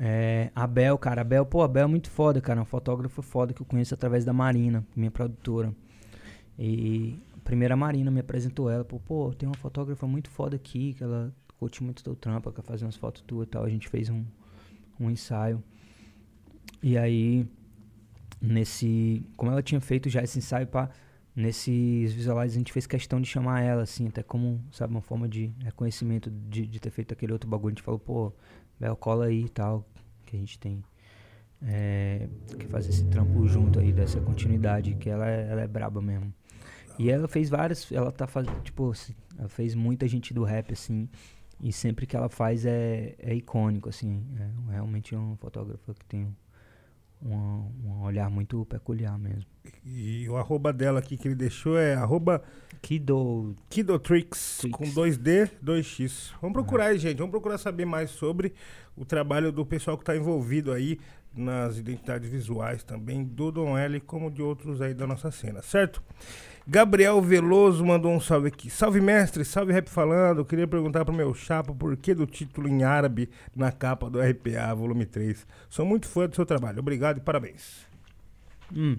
[0.00, 3.60] É, Abel, cara, Abel, pô, Abel é muito foda, cara, é um fotógrafo foda que
[3.60, 5.74] eu conheço através da Marina, minha produtora.
[6.56, 10.94] E a primeira Marina me apresentou ela, pô, pô, tem uma fotógrafa muito foda aqui,
[10.94, 13.64] que ela curte muito teu trampo, quer fazer umas fotos tuas e tal.
[13.64, 14.24] A gente fez um,
[15.00, 15.62] um ensaio.
[16.80, 17.44] E aí,
[18.40, 19.24] nesse.
[19.36, 20.90] Como ela tinha feito já esse ensaio, pá,
[21.38, 25.28] nesses visuais a gente fez questão de chamar ela, assim, até como, sabe, uma forma
[25.28, 27.72] de reconhecimento de, de ter feito aquele outro bagulho.
[27.72, 28.32] A gente falou, pô,
[28.78, 29.86] Bel, cola aí e tal,
[30.26, 30.82] que a gente tem.
[31.62, 36.02] É, que fazer esse trampo junto aí, dessa continuidade, que ela é, ela é braba
[36.02, 36.32] mesmo.
[36.98, 40.72] E ela fez várias, ela tá fazendo, tipo, assim, ela fez muita gente do rap,
[40.72, 41.08] assim,
[41.62, 44.24] e sempre que ela faz é, é icônico, assim,
[44.68, 46.34] é realmente um fotógrafo que tem
[47.22, 49.46] um, um olhar muito peculiar mesmo.
[49.84, 52.42] E o arroba dela aqui que ele deixou é arroba
[52.80, 54.76] Kido, Kidotrix, Trix.
[54.76, 56.32] com 2D, 2X.
[56.40, 57.18] Vamos procurar aí, gente.
[57.18, 58.54] Vamos procurar saber mais sobre
[58.96, 60.98] o trabalho do pessoal que está envolvido aí
[61.34, 66.02] nas identidades visuais também, do Dom L, como de outros aí da nossa cena, certo?
[66.70, 68.68] Gabriel Veloso mandou um salve aqui.
[68.68, 69.42] Salve, mestre.
[69.42, 70.38] Salve, Rap Falando.
[70.40, 74.20] Eu queria perguntar pro meu chapa por que do título em árabe na capa do
[74.20, 75.46] RPA, volume 3.
[75.70, 76.80] Sou muito fã do seu trabalho.
[76.80, 77.86] Obrigado e parabéns.
[78.70, 78.98] Hum.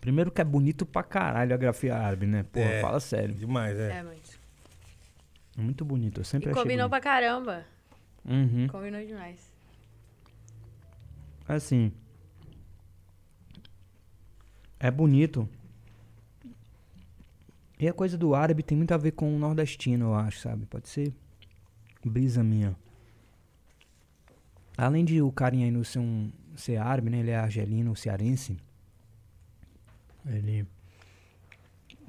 [0.00, 2.44] Primeiro que é bonito pra caralho a grafia árabe, né?
[2.50, 2.80] Pô, É.
[2.80, 3.36] fala sério.
[3.36, 3.98] Demais, é.
[3.98, 4.30] É, muito.
[5.56, 7.00] É muito bonito, eu sempre E achei combinou bonito.
[7.00, 7.64] pra caramba.
[8.24, 8.66] Uhum.
[8.66, 9.52] Combinou demais.
[11.46, 11.92] Assim.
[14.82, 15.48] É bonito.
[17.78, 20.66] E a coisa do árabe tem muito a ver com o nordestino, eu acho, sabe?
[20.66, 21.14] Pode ser
[22.04, 22.76] brisa minha.
[24.76, 27.18] Além de o carinha aí no ser, um, ser árabe, né?
[27.18, 28.56] Ele é argelino, cearense.
[30.26, 30.66] Ele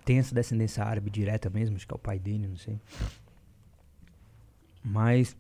[0.03, 2.80] tem essa descendência árabe direta mesmo, acho que é o pai dele, não sei.
[4.84, 5.38] Mas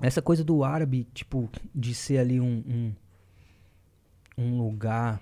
[0.00, 2.94] essa coisa do árabe, tipo, de ser ali um, um,
[4.38, 5.20] um lugar,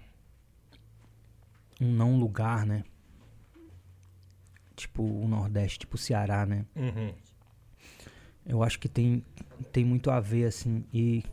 [1.81, 2.85] um não lugar, né?
[4.77, 6.67] Tipo o Nordeste, tipo o Ceará, né?
[6.77, 7.15] Uhum.
[8.45, 9.25] Eu acho que tem,
[9.73, 10.85] tem muito a ver, assim.
[10.93, 11.25] E,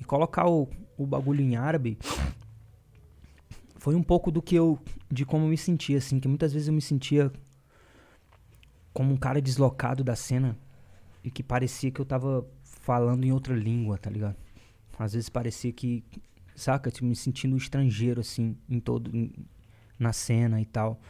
[0.00, 1.98] e colocar o, o bagulho em árabe
[3.76, 4.78] foi um pouco do que eu.
[5.10, 6.18] de como eu me sentia, assim.
[6.18, 7.30] Que muitas vezes eu me sentia
[8.92, 10.58] como um cara deslocado da cena
[11.22, 14.36] e que parecia que eu tava falando em outra língua, tá ligado?
[14.98, 16.02] Às vezes parecia que.
[16.58, 16.90] Saca?
[16.90, 19.14] Tipo, me sentindo estrangeiro, assim, em todo.
[19.16, 19.32] em-
[19.98, 21.00] na cena e tal.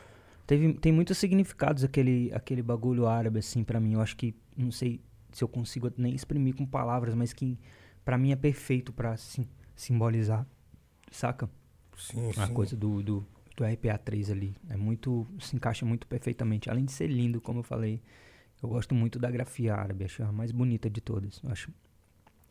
[0.47, 3.95] Teve, tem muitos significados aquele, aquele bagulho árabe, assim, pra mim.
[3.95, 4.35] Eu acho que.
[4.57, 5.01] Não sei
[5.33, 7.59] se eu consigo nem exprimir com palavras, mas que
[8.05, 9.47] pra mim é perfeito pra sim,
[9.77, 10.47] simbolizar,
[11.11, 11.51] saca?
[11.97, 12.55] Sim, A sim.
[12.55, 14.57] coisa do, do, do RPA3 ali.
[14.71, 15.27] É muito.
[15.41, 16.71] se encaixa muito perfeitamente.
[16.71, 18.01] Além de ser lindo, como eu falei.
[18.63, 21.41] Eu gosto muito da grafia árabe, acho a mais bonita de todas.
[21.45, 21.71] Eu acho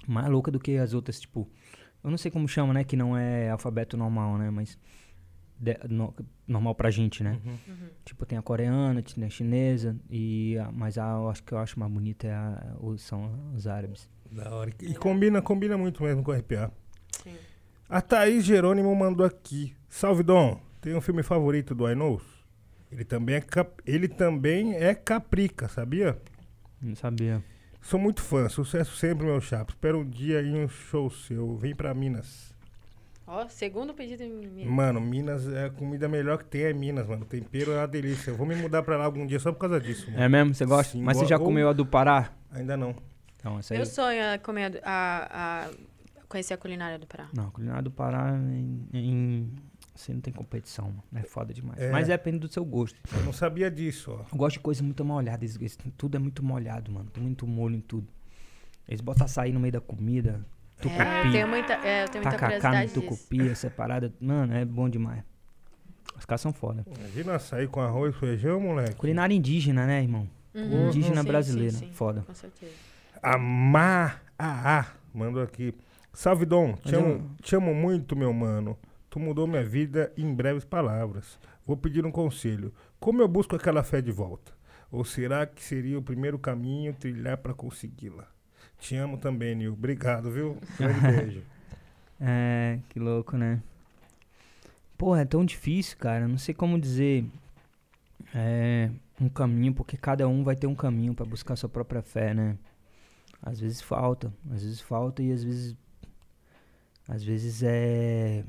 [0.07, 1.47] mais louca do que as outras, tipo.
[2.03, 2.83] Eu não sei como chama, né?
[2.83, 4.49] Que não é alfabeto normal, né?
[4.49, 4.77] Mas
[5.59, 6.13] de- no-
[6.47, 7.39] normal pra gente, né?
[7.45, 7.89] Uhum.
[8.05, 11.57] Tipo, tem a coreana, tem a chinesa, e a, mas a, eu acho que eu
[11.57, 14.09] acho mais bonita é a, o- são os árabes.
[14.31, 14.71] Da hora.
[14.81, 16.71] E combina, combina muito mesmo com o RPA.
[17.23, 17.35] Sim.
[17.89, 19.73] A Thaís Jerônimo mandou aqui.
[19.89, 20.59] Salve, Dom.
[20.81, 22.23] Tem um filme favorito do I Knows?
[22.91, 23.81] Ele também é, cap...
[23.85, 26.17] Ele também é caprica, sabia?
[26.81, 27.43] Não sabia.
[27.87, 28.49] Sou muito fã.
[28.49, 29.71] Sucesso sempre, meu chapa.
[29.71, 31.55] Espero um dia ir em um show seu.
[31.55, 32.53] Vem pra Minas.
[33.25, 34.65] Ó, segundo pedido em mim.
[34.65, 37.21] Mano, Minas é a comida melhor que tem, é Minas, mano.
[37.23, 38.31] O tempero é uma delícia.
[38.31, 40.21] Eu vou me mudar pra lá algum dia só por causa disso, mano.
[40.21, 40.53] É mesmo?
[40.53, 40.91] Você gosta?
[40.91, 42.33] Sim, mas você já ou- comeu a do Pará?
[42.51, 42.93] Ainda não.
[43.37, 43.79] Então, essa aí.
[43.79, 47.29] Eu sonho a comer a, a, a conhecer a culinária do Pará.
[47.33, 49.55] Não, a culinária do Pará em, em-
[49.97, 51.03] Você não tem competição, mano.
[51.15, 51.79] É foda demais.
[51.79, 51.91] É.
[51.91, 52.99] Mas depende do seu gosto.
[53.11, 54.25] Eu não sabia disso, ó.
[54.31, 55.45] Eu gosto de coisa muito molhada.
[55.97, 57.09] tudo é muito molhado, mano.
[57.11, 58.07] Tem muito molho em tudo.
[58.87, 60.45] Eles botam açaí no meio da comida.
[60.79, 61.01] Tucupi.
[61.01, 63.01] É, eu tenho muita, é, eu tenho muita Tacacá no curiosidade disso.
[63.01, 64.13] tucupi, essa parada.
[64.21, 65.23] Mano, é bom demais.
[66.17, 66.85] Os caras são foda.
[66.99, 68.95] Imagina açaí com arroz e feijão, moleque.
[68.95, 70.27] Culinária indígena, né, irmão?
[70.53, 70.87] Uhum.
[70.87, 71.71] Indígena Sim, brasileira.
[71.73, 71.91] sim, sim.
[71.91, 72.21] Foda.
[72.21, 72.71] Com certeza.
[73.21, 75.73] Amar a mandou aqui.
[76.13, 78.77] Salve Dom, te amo, eu- te amo muito, meu mano.
[79.17, 81.39] Tu mudou minha vida em breves palavras.
[81.65, 82.71] Vou pedir um conselho.
[82.99, 84.51] Como eu busco aquela fé de volta?
[84.91, 88.27] Ou será que seria o primeiro caminho trilhar pra consegui-la?
[88.77, 89.73] Te amo também, Nil.
[89.73, 90.55] Obrigado, viu?
[90.77, 91.43] Grande beijo.
[92.21, 93.59] É, que louco, né?
[94.95, 96.27] Porra, é tão difícil, cara.
[96.27, 97.25] Não sei como dizer
[98.35, 102.35] é, um caminho, porque cada um vai ter um caminho pra buscar sua própria fé,
[102.35, 102.55] né?
[103.41, 105.75] Às vezes falta, às vezes falta e às vezes.
[107.07, 108.43] Às vezes é.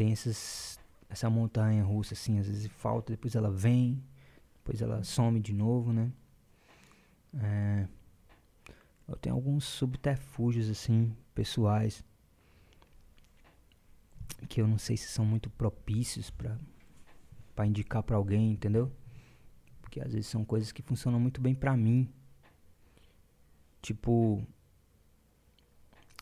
[0.00, 0.80] Tem essas,
[1.10, 4.02] essa montanha russa, assim, às vezes falta, depois ela vem,
[4.54, 6.10] depois ela some de novo, né?
[7.34, 7.86] É,
[9.06, 12.02] eu tenho alguns subterfúgios, assim, pessoais
[14.48, 16.56] que eu não sei se são muito propícios pra
[17.54, 18.90] para indicar pra alguém, entendeu?
[19.82, 22.10] Porque às vezes são coisas que funcionam muito bem pra mim.
[23.82, 24.42] Tipo,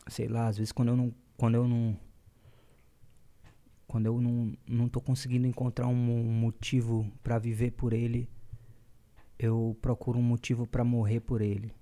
[0.09, 1.97] sei lá, às vezes quando eu não quando eu não
[3.89, 8.29] quando eu não, não tô conseguindo encontrar um mo- motivo pra viver por ele,
[9.39, 11.73] eu procuro um motivo pra morrer por ele.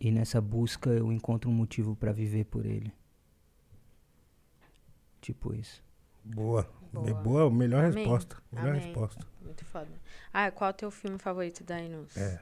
[0.00, 2.92] E nessa busca eu encontro um motivo pra viver por ele.
[5.20, 5.82] Tipo isso.
[6.24, 6.62] Boa.
[6.92, 7.14] Boa.
[7.14, 7.98] Boa, melhor Amém.
[8.04, 8.36] resposta.
[8.52, 8.82] Melhor Amém.
[8.82, 9.26] resposta.
[9.42, 9.88] Muito foda.
[10.32, 12.16] Ah, qual é o teu filme favorito da Inus?
[12.16, 12.40] É.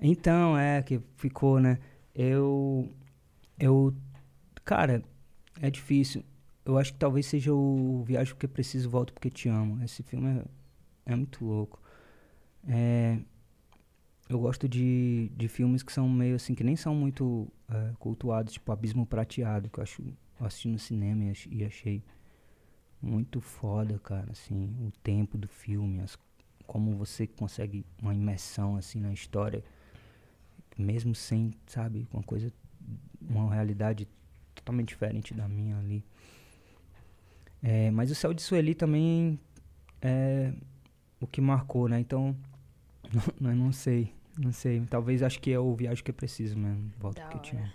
[0.00, 1.78] Então, é, que ficou, né?
[2.14, 2.90] Eu.
[3.58, 3.94] Eu.
[4.64, 5.02] Cara,
[5.60, 6.24] é difícil.
[6.70, 9.82] Eu acho que talvez seja o Viagem Porque Preciso, Volto Porque Te Amo.
[9.82, 10.40] Esse filme
[11.06, 11.80] é, é muito louco.
[12.68, 13.18] É,
[14.28, 18.52] eu gosto de, de filmes que são meio assim, que nem são muito é, cultuados,
[18.52, 20.02] tipo Abismo Prateado, que eu acho.
[20.38, 22.02] Eu assisti no cinema e e achei
[23.02, 26.16] muito foda, cara, assim, o tempo do filme, as,
[26.66, 29.64] como você consegue uma imersão assim na história
[30.78, 32.52] mesmo sem, sabe, uma coisa,
[33.20, 34.08] uma realidade
[34.54, 36.04] totalmente diferente da minha ali.
[37.62, 39.38] É, mas o Céu de Sueli também
[40.00, 40.52] é
[41.20, 42.00] o que marcou, né?
[42.00, 42.34] Então,
[43.40, 44.82] não, não sei, não sei.
[44.88, 46.90] Talvez acho que é o Viagem que é preciso mesmo.
[46.98, 47.70] Volta que eu amo.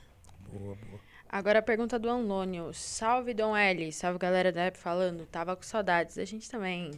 [0.52, 1.00] Boa, boa.
[1.28, 2.74] Agora a pergunta do Anlônio.
[2.74, 3.92] Salve, Dom L.
[3.92, 5.26] Salve, galera da App falando.
[5.26, 6.18] Tava com saudades.
[6.18, 6.92] A gente também.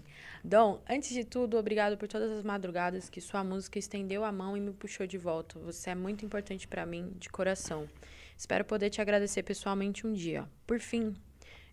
[0.44, 4.56] Dom, antes de tudo, obrigado por todas as madrugadas que sua música estendeu a mão
[4.56, 5.58] e me puxou de volta.
[5.60, 7.90] Você é muito importante pra mim, de coração.
[8.38, 10.48] Espero poder te agradecer pessoalmente um dia.
[10.68, 11.16] Por fim,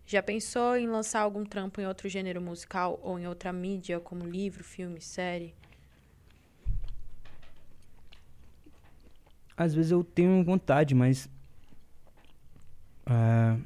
[0.05, 4.23] já pensou em lançar algum trampo em outro gênero musical ou em outra mídia, como
[4.25, 5.53] livro, filme, série?
[9.57, 11.29] Às vezes eu tenho vontade, mas.
[13.05, 13.57] ah,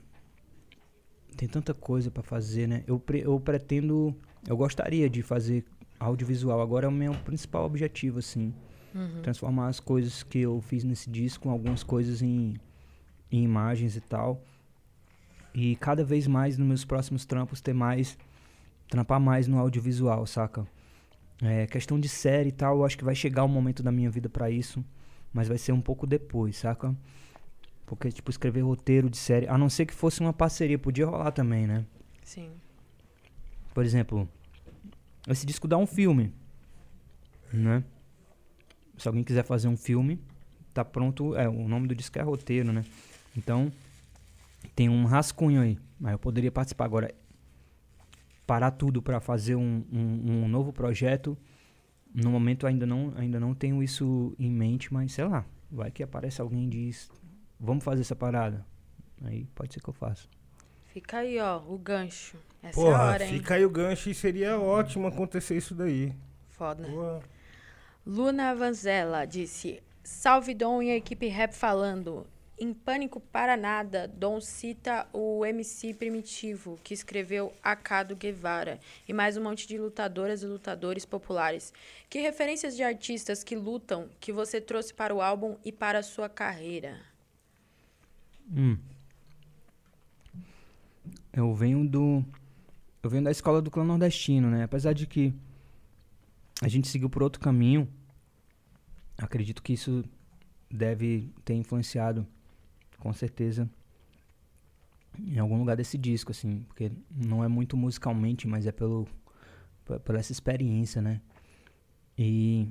[1.35, 2.83] tem tanta coisa pra fazer, né?
[2.85, 4.15] Eu, pre- eu pretendo.
[4.47, 5.65] Eu gostaria de fazer
[5.99, 6.61] audiovisual.
[6.61, 8.53] Agora é o meu principal objetivo, assim.
[9.21, 12.55] Transformar as coisas que eu fiz nesse disco, algumas coisas em,
[13.31, 14.41] em imagens e tal.
[15.53, 18.17] E cada vez mais nos meus próximos trampos ter mais.
[18.87, 20.67] Trampar mais no audiovisual, saca?
[21.41, 24.09] É, questão de série e tal, eu acho que vai chegar o momento da minha
[24.09, 24.83] vida pra isso.
[25.31, 26.95] Mas vai ser um pouco depois, saca?
[27.85, 29.47] Porque, tipo, escrever roteiro de série.
[29.47, 31.85] A não ser que fosse uma parceria, podia rolar também, né?
[32.23, 32.51] Sim.
[33.73, 34.27] Por exemplo,
[35.27, 36.33] esse disco dá um filme,
[37.53, 37.83] né?
[38.97, 40.19] Se alguém quiser fazer um filme,
[40.73, 41.35] tá pronto.
[41.35, 42.83] É, o nome do disco é roteiro, né?
[43.37, 43.71] Então,
[44.75, 45.77] tem um rascunho aí.
[45.99, 47.13] Mas eu poderia participar agora.
[48.45, 51.37] Parar tudo pra fazer um, um, um novo projeto.
[52.13, 55.45] No momento ainda não, ainda não tenho isso em mente, mas sei lá.
[55.71, 57.11] Vai que aparece alguém e diz:
[57.59, 58.65] Vamos fazer essa parada.
[59.23, 60.27] Aí pode ser que eu faça.
[60.87, 62.37] Fica aí, ó, o gancho.
[62.63, 63.33] Essa Porra, é a hora, hein?
[63.33, 66.13] fica aí o gancho e seria ótimo acontecer isso daí.
[66.49, 66.87] Foda.
[66.87, 67.21] Boa.
[68.05, 72.25] Luna Vanzella disse: Salve Dom e a equipe rap falando.
[72.61, 79.13] Em Pânico para Nada, Dom cita o MC Primitivo, que escreveu AK do Guevara, e
[79.13, 81.73] mais um monte de lutadoras e lutadores populares.
[82.09, 86.03] Que referências de artistas que lutam que você trouxe para o álbum e para a
[86.03, 86.99] sua carreira?
[88.51, 88.77] Hum.
[91.31, 92.25] Eu venho do.
[93.01, 94.63] Eu venho da escola do clã nordestino, né?
[94.63, 95.33] Apesar de que
[96.61, 97.87] a gente seguiu por outro caminho,
[99.17, 100.03] acredito que isso
[100.69, 102.27] deve ter influenciado,
[102.99, 103.69] com certeza,
[105.17, 106.63] em algum lugar desse disco, assim.
[106.67, 109.07] Porque não é muito musicalmente, mas é pelo,
[110.03, 111.21] por essa experiência, né?
[112.17, 112.69] E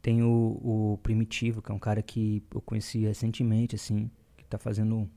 [0.00, 4.56] tem o, o Primitivo, que é um cara que eu conheci recentemente, assim, que tá
[4.56, 5.10] fazendo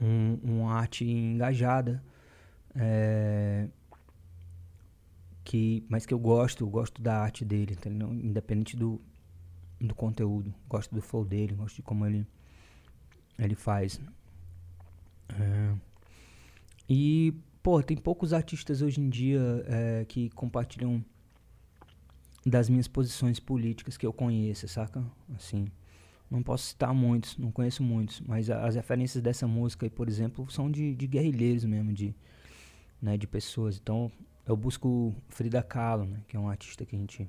[0.00, 2.02] um, uma arte engajada,
[2.76, 3.68] é,
[5.42, 8.14] que, mas que eu gosto, eu gosto da arte dele, ligado?
[8.14, 9.00] independente do,
[9.80, 12.26] do conteúdo, gosto do flow dele, gosto de como ele,
[13.38, 14.00] ele faz.
[15.28, 15.74] É,
[16.88, 17.32] e,
[17.62, 21.02] pô, tem poucos artistas hoje em dia é, que compartilham
[22.44, 25.02] das minhas posições políticas que eu conheço, saca?
[25.34, 25.66] Assim,
[26.30, 30.08] não posso citar muitos, não conheço muitos, mas a- as referências dessa música, aí, por
[30.08, 32.14] exemplo, são de, de guerrilheiros mesmo, de,
[33.02, 33.78] né, de pessoas.
[33.82, 34.12] Então,
[34.46, 37.28] eu busco Frida Kahlo, né, que é um artista que a gente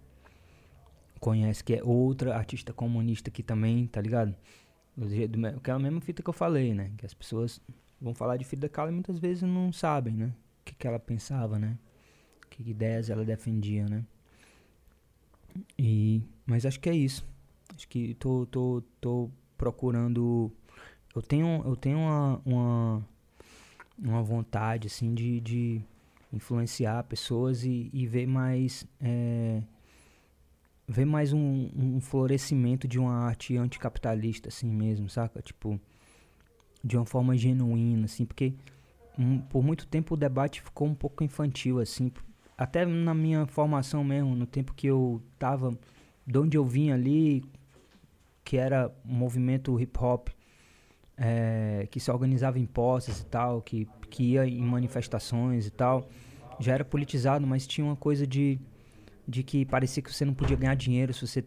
[1.20, 4.36] conhece, que é outra artista comunista que também, tá ligado?
[4.96, 6.92] Do do me- Aquela mesma fita que eu falei, né?
[6.98, 7.62] Que as pessoas
[8.00, 10.34] vão falar de Frida Kahlo e muitas vezes não sabem, né?
[10.62, 11.78] O que, que ela pensava, né?
[12.50, 14.06] Que ideias ela defendia, né?
[15.78, 17.26] E, mas acho que é isso.
[17.76, 20.52] Acho que tô, tô, tô procurando.
[21.16, 23.08] Eu tenho, eu tenho uma, uma,
[23.98, 25.82] uma vontade, assim, de, de
[26.32, 28.86] influenciar pessoas e, e ver mais.
[29.02, 29.62] é,
[30.88, 35.42] ver mais um, um florescimento de uma arte anticapitalista, assim mesmo, saca?
[35.42, 35.80] Tipo,
[36.84, 38.54] de uma forma genuína, assim, porque
[39.18, 42.12] hum, por muito tempo o debate ficou um pouco infantil, assim,
[42.58, 45.78] até na minha formação mesmo, no tempo que eu tava,
[46.26, 47.44] de onde eu vim ali,
[48.44, 50.30] que era um movimento hip hop,
[51.18, 56.08] é, que se organizava em posses e tal, que, que ia em manifestações e tal,
[56.60, 58.60] já era politizado, mas tinha uma coisa de,
[59.28, 61.44] de que parecia que você não podia ganhar dinheiro se você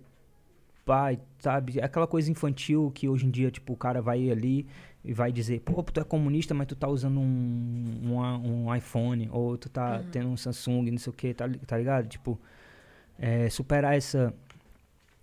[0.84, 1.80] pai, sabe?
[1.80, 4.66] Aquela coisa infantil que hoje em dia, tipo, o cara vai ali
[5.04, 9.28] e vai dizer, pô, tu é comunista, mas tu tá usando um, um, um iPhone,
[9.30, 12.08] ou tu tá tendo um Samsung, não sei o que, tá, tá ligado?
[12.08, 12.40] Tipo,
[13.18, 14.32] é, superar essa,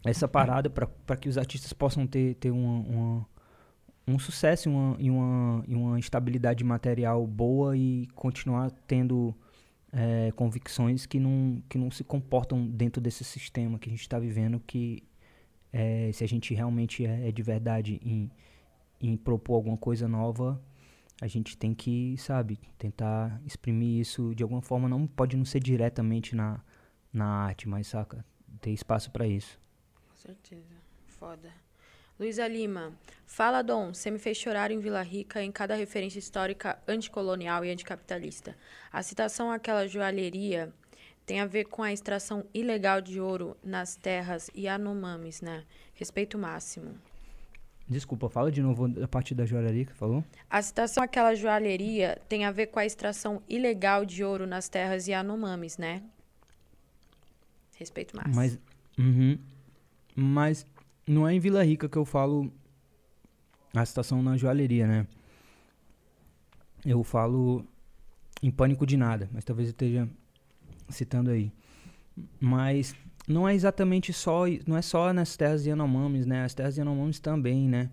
[0.04, 3.26] essa parada para que os artistas possam ter, ter uma, uma-
[4.08, 9.34] um sucesso e uma, e, uma, e uma estabilidade material boa e continuar tendo
[9.96, 14.20] é, convicções que não, que não se comportam dentro desse sistema que a gente está
[14.20, 15.02] vivendo, que
[15.72, 18.30] é, se a gente realmente é, é de verdade em,
[19.00, 20.62] em propor alguma coisa nova,
[21.22, 24.90] a gente tem que, sabe, tentar exprimir isso de alguma forma.
[24.90, 26.60] Não pode não ser diretamente na,
[27.14, 28.26] na arte, mas saca,
[28.60, 29.58] ter espaço para isso.
[30.10, 30.76] Com certeza.
[31.08, 31.65] Foda.
[32.18, 32.94] Luísa Lima.
[33.26, 33.94] Fala, Dom.
[33.94, 38.56] Você me fez chorar em Vila Rica em cada referência histórica anticolonial e anticapitalista.
[38.92, 40.72] A citação àquela joalheria
[41.26, 45.64] tem a ver com a extração ilegal de ouro nas terras Yanomamis, né?
[45.94, 46.96] Respeito máximo.
[47.88, 50.24] Desculpa, fala de novo a parte da joalheria que falou.
[50.50, 55.08] A citação àquela joalheria tem a ver com a extração ilegal de ouro nas terras
[55.08, 56.02] Yanomamis, né?
[57.76, 58.36] Respeito máximo.
[58.36, 58.60] Mas,
[58.98, 59.38] uhum.
[60.16, 60.66] mas
[61.08, 62.52] não é em Vila Rica que eu falo
[63.74, 65.08] a citação na joalheria, né?
[66.86, 67.66] Eu falo
[68.42, 70.10] em Pânico de Nada, mas talvez eu esteja
[70.90, 71.52] citando aí.
[72.40, 72.96] Mas
[73.28, 76.44] não é exatamente só, não é só nas terras Yanomamis, né?
[76.44, 77.90] As terras Yanomamis também, né?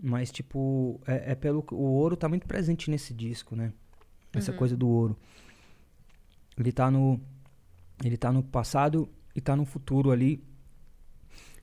[0.00, 1.64] Mas, tipo, é, é pelo...
[1.72, 3.72] O ouro tá muito presente nesse disco, né?
[4.32, 5.16] Essa coisa do ouro.
[6.56, 7.20] Ele tá no...
[8.04, 10.40] Ele tá no passado e tá no futuro ali,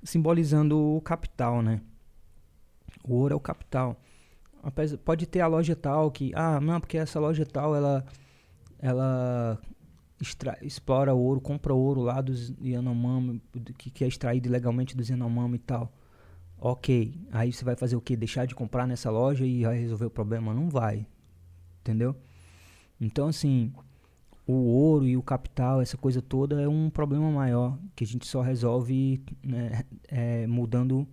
[0.05, 1.81] simbolizando o capital, né?
[3.03, 3.99] O ouro é o capital.
[5.03, 8.05] Pode ter a loja tal que, ah, não, porque essa loja tal, ela,
[8.79, 9.59] ela
[10.19, 13.41] extra, explora ouro, compra ouro lá dos Yanomami,
[13.77, 15.93] que, que é extraído ilegalmente dos Yanomami e tal.
[16.57, 18.15] Ok, aí você vai fazer o quê?
[18.15, 20.53] Deixar de comprar nessa loja e vai resolver o problema?
[20.53, 21.05] Não vai,
[21.81, 22.15] entendeu?
[22.99, 23.73] Então, assim,
[24.47, 28.27] o ouro e o capital, essa coisa toda é um problema maior que a gente
[28.27, 31.07] só resolve né, é, mudando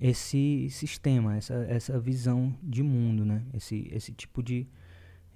[0.00, 3.44] esse sistema, essa, essa visão de mundo, né?
[3.54, 4.66] Esse, esse tipo de,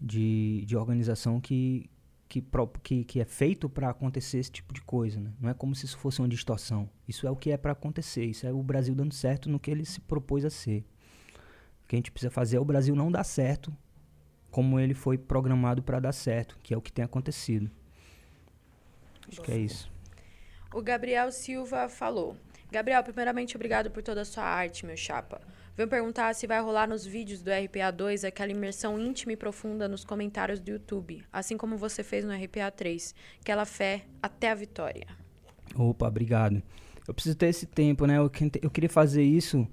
[0.00, 1.88] de, de organização que,
[2.28, 2.44] que,
[2.82, 5.32] que, que é feito para acontecer esse tipo de coisa, né?
[5.40, 6.90] Não é como se isso fosse uma distorção.
[7.06, 8.24] Isso é o que é para acontecer.
[8.24, 10.84] Isso é o Brasil dando certo no que ele se propôs a ser.
[11.84, 13.72] O que a gente precisa fazer é o Brasil não dar certo
[14.50, 17.70] como ele foi programado para dar certo, que é o que tem acontecido.
[19.28, 19.90] Acho que é isso.
[20.74, 22.36] O Gabriel Silva falou:
[22.70, 25.40] Gabriel, primeiramente, obrigado por toda a sua arte, meu chapa.
[25.76, 30.04] Venho perguntar se vai rolar nos vídeos do RPA2 aquela imersão íntima e profunda nos
[30.04, 33.14] comentários do YouTube, assim como você fez no RPA3.
[33.40, 35.06] Aquela fé até a vitória.
[35.76, 36.60] Opa, obrigado.
[37.06, 38.18] Eu preciso ter esse tempo, né?
[38.18, 39.66] Eu, eu queria fazer isso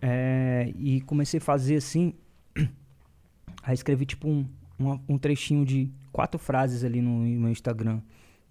[0.00, 2.14] é, e comecei a fazer assim.
[3.66, 4.46] Aí escrevi tipo um,
[4.78, 8.00] um, um trechinho de quatro frases ali no, no meu Instagram.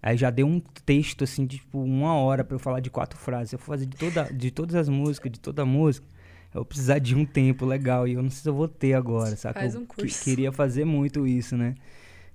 [0.01, 3.17] Aí já deu um texto, assim, de tipo, uma hora para eu falar de quatro
[3.17, 3.53] frases.
[3.53, 6.05] Eu vou fazer de, toda, de todas as músicas, de toda a música.
[6.53, 8.05] Eu vou precisar de um tempo legal.
[8.05, 9.59] E eu não sei se eu vou ter agora, sabe?
[9.59, 10.19] Faz um curso.
[10.19, 11.75] Que, queria fazer muito isso, né?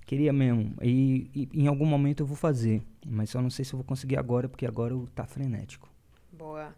[0.06, 0.72] Queria mesmo.
[0.80, 2.82] E, e, em algum momento eu vou fazer.
[3.06, 5.90] Mas só não sei se eu vou conseguir agora, porque agora tá frenético.
[6.32, 6.74] Boa.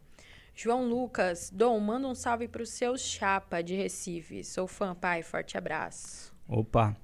[0.63, 4.45] João Lucas, Dom, manda um salve pro seu chapa de Recife.
[4.45, 5.23] Sou fã, pai.
[5.23, 6.37] Forte abraço.
[6.47, 6.95] Opa.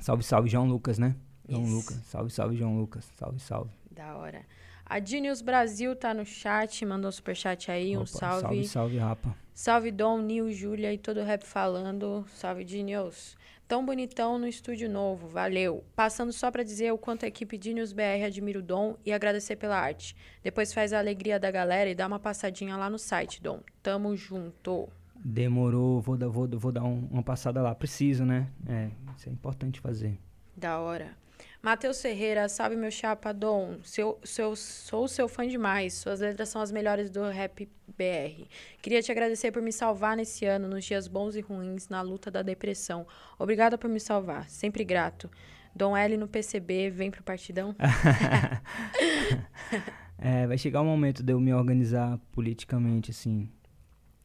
[0.00, 1.16] Salve, salve, João Lucas, né?
[1.48, 1.96] João Lucas.
[2.04, 3.10] Salve, salve, João Lucas.
[3.16, 3.72] Salve, salve.
[3.90, 4.46] Da hora.
[4.86, 8.42] A Dinius Brasil tá no chat, mandou um superchat aí, Opa, um salve.
[8.42, 9.36] Salve, salve, rapa.
[9.52, 12.24] Salve, Dom, Nil, Júlia e todo o rap falando.
[12.32, 13.36] Salve, Dinius.
[13.66, 15.82] Tão bonitão no estúdio novo, valeu.
[15.96, 19.56] Passando só para dizer o quanto a equipe Dinius BR admira o Dom e agradecer
[19.56, 20.14] pela arte.
[20.42, 23.60] Depois faz a alegria da galera e dá uma passadinha lá no site, Dom.
[23.82, 24.88] Tamo junto.
[25.16, 27.74] Demorou, vou, dar, vou, vou dar um, uma passada lá.
[27.74, 28.48] Preciso, né?
[28.68, 30.18] É, isso é importante fazer.
[30.54, 31.16] Da hora.
[31.64, 33.78] Matheus Ferreira, salve meu chapa, Dom.
[33.84, 35.94] Seu, seu, sou seu fã demais.
[35.94, 38.44] Suas letras são as melhores do rap BR.
[38.82, 42.30] Queria te agradecer por me salvar nesse ano, nos dias bons e ruins, na luta
[42.30, 43.06] da depressão.
[43.38, 44.46] Obrigada por me salvar.
[44.50, 45.30] Sempre grato.
[45.74, 47.74] Dom L no PCB, vem pro partidão.
[50.20, 53.48] é, vai chegar o momento de eu me organizar politicamente, assim,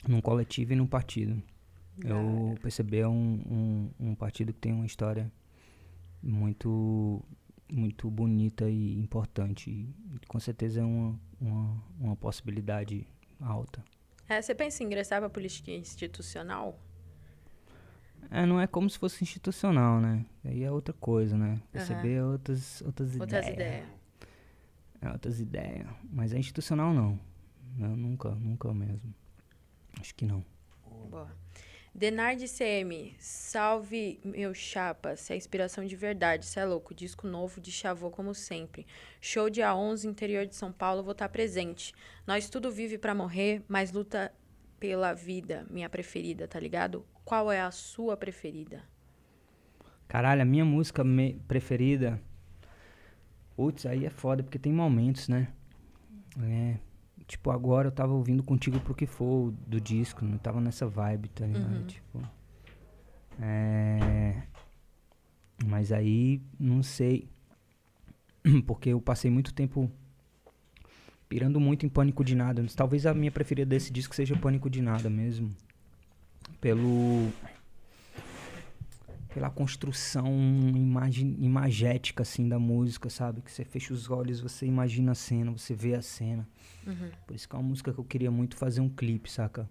[0.06, 1.42] num coletivo e num partido.
[2.04, 5.32] Eu, o PCB é um, um, um partido que tem uma história
[6.22, 7.24] muito
[7.72, 9.70] muito bonita e importante.
[9.70, 9.94] E,
[10.28, 13.06] com certeza é uma, uma, uma possibilidade
[13.40, 13.84] alta.
[14.28, 16.80] É, você pensa em ingressar para política institucional?
[18.32, 20.26] É, não é como se fosse institucional, né?
[20.44, 21.62] Aí é outra coisa, né?
[21.72, 22.34] Perceber uhum.
[22.34, 23.54] outras, outras, outras ideias.
[23.56, 23.88] ideias.
[25.02, 25.88] É, outras ideias.
[26.12, 27.20] Mas é institucional, não.
[27.80, 29.14] Eu nunca, nunca mesmo.
[30.00, 30.44] Acho que não.
[31.10, 31.32] Boa.
[31.94, 37.60] Denard CM, salve meu chapa, se é inspiração de verdade, cê é louco, disco novo
[37.60, 38.86] de Chavô como sempre.
[39.20, 41.94] Show dia 11, interior de São Paulo, vou estar tá presente.
[42.28, 44.32] Nós tudo vive para morrer, mas luta
[44.80, 47.06] pela vida, minha preferida, tá ligado?
[47.26, 48.84] Qual é a sua preferida?
[50.08, 51.04] Caralho, a minha música
[51.48, 52.22] preferida.
[53.56, 55.50] Putz, aí é foda, porque tem momentos, né?
[56.42, 56.78] É,
[57.30, 61.30] tipo, agora eu tava ouvindo contigo pro que for do disco, não tava nessa vibe,
[61.30, 61.76] tá ligado?
[61.76, 61.86] Uhum.
[61.86, 62.22] Tipo.
[63.40, 64.42] É.
[65.64, 67.30] Mas aí, não sei.
[68.66, 69.92] Porque eu passei muito tempo
[71.30, 72.66] pirando muito em Pânico de Nada.
[72.76, 75.52] Talvez a minha preferida desse disco seja Pânico de Nada mesmo.
[76.60, 77.32] Pelo
[79.34, 80.28] pela construção
[80.76, 83.42] imagi imagética assim da música, sabe?
[83.42, 86.48] Que você fecha os olhos, você imagina a cena, você vê a cena.
[86.86, 87.10] Uhum.
[87.28, 89.70] Por isso que é uma música que eu queria muito fazer um clipe, saca?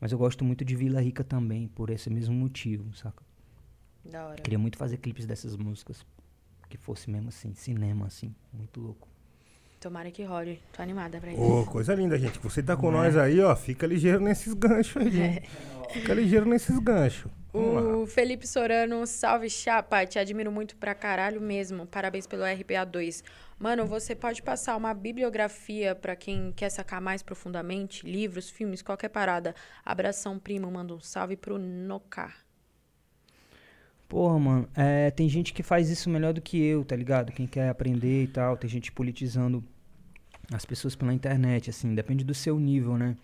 [0.00, 3.22] Mas eu gosto muito de Vila Rica também, por esse mesmo motivo, saca?
[4.04, 4.42] Da hora.
[4.42, 6.06] Queria muito fazer clipes dessas músicas.
[6.68, 9.08] Que fosse mesmo assim, cinema, assim, muito louco.
[9.80, 10.60] Tomara que role.
[10.72, 11.40] Tô animada pra isso.
[11.40, 12.38] Ô, oh, coisa linda, gente.
[12.40, 12.92] Você tá com é.
[12.92, 13.56] nós aí, ó.
[13.56, 15.20] Fica ligeiro nesses ganchos aí.
[15.20, 15.42] É.
[15.92, 17.30] Fica ligeiro nesses ganchos.
[17.52, 21.86] O Felipe Sorano, salve chapa, te admiro muito pra caralho mesmo.
[21.86, 23.24] Parabéns pelo RPA2.
[23.58, 28.06] Mano, você pode passar uma bibliografia para quem quer sacar mais profundamente?
[28.06, 29.54] Livros, filmes, qualquer parada.
[29.84, 32.36] Abração, primo, manda um salve pro Nocar.
[34.06, 37.32] Porra, mano, é, tem gente que faz isso melhor do que eu, tá ligado?
[37.32, 39.64] Quem quer aprender e tal, tem gente politizando
[40.52, 43.16] as pessoas pela internet, assim, depende do seu nível, né?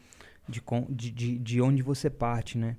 [0.46, 2.76] De, de, de, de onde você parte, né?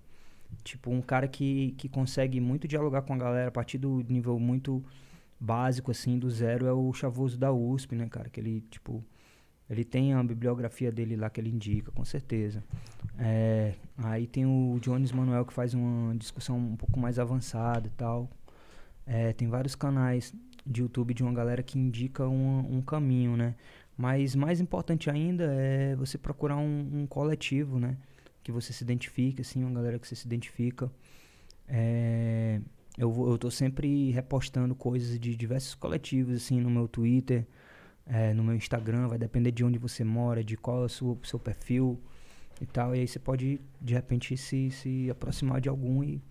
[0.64, 4.40] Tipo, um cara que, que consegue muito dialogar com a galera a partir do nível
[4.40, 4.84] muito
[5.40, 8.30] básico, assim, do zero, é o Chavoso da USP, né, cara?
[8.30, 9.04] Que ele, tipo,
[9.70, 12.64] ele tem a bibliografia dele lá que ele indica, com certeza.
[13.18, 17.92] É, aí tem o Jones Manuel que faz uma discussão um pouco mais avançada e
[17.92, 18.30] tal.
[19.06, 20.34] É, tem vários canais
[20.66, 23.56] de YouTube de uma galera que indica um, um caminho, né?
[23.98, 27.98] Mas mais importante ainda é você procurar um, um coletivo, né?
[28.46, 30.90] Que você se identifique, assim, uma galera que você se identifica.
[31.68, 32.62] É,
[32.96, 37.48] eu, vou, eu tô sempre repostando coisas de diversos coletivos, assim, no meu Twitter,
[38.06, 41.20] é, no meu Instagram, vai depender de onde você mora, de qual é o seu,
[41.24, 42.00] seu perfil
[42.62, 42.96] e tal.
[42.96, 46.22] E aí você pode, de repente, se, se aproximar de algum e,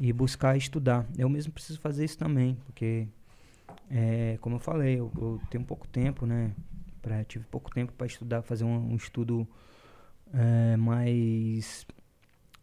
[0.00, 1.06] e buscar estudar.
[1.16, 3.06] Eu mesmo preciso fazer isso também, porque,
[3.88, 6.52] é, como eu falei, eu, eu tenho pouco tempo, né?
[7.00, 9.46] Pra, tive pouco tempo para estudar, fazer um, um estudo
[10.32, 11.86] é, mais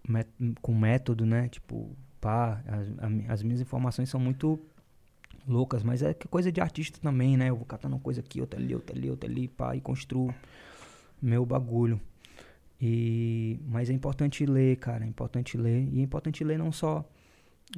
[0.08, 0.30] met,
[0.62, 1.48] com método, né?
[1.50, 2.88] Tipo, pá, as,
[3.30, 4.60] as minhas informações são muito
[5.48, 7.50] loucas, mas é coisa de artista também, né?
[7.50, 10.34] Eu vou catando coisa aqui, outra ali, outra ali, outra ali, pá, e construo
[11.22, 12.00] meu bagulho.
[12.80, 15.88] E, mas é importante ler, cara, é importante ler.
[15.92, 17.08] E é importante ler não só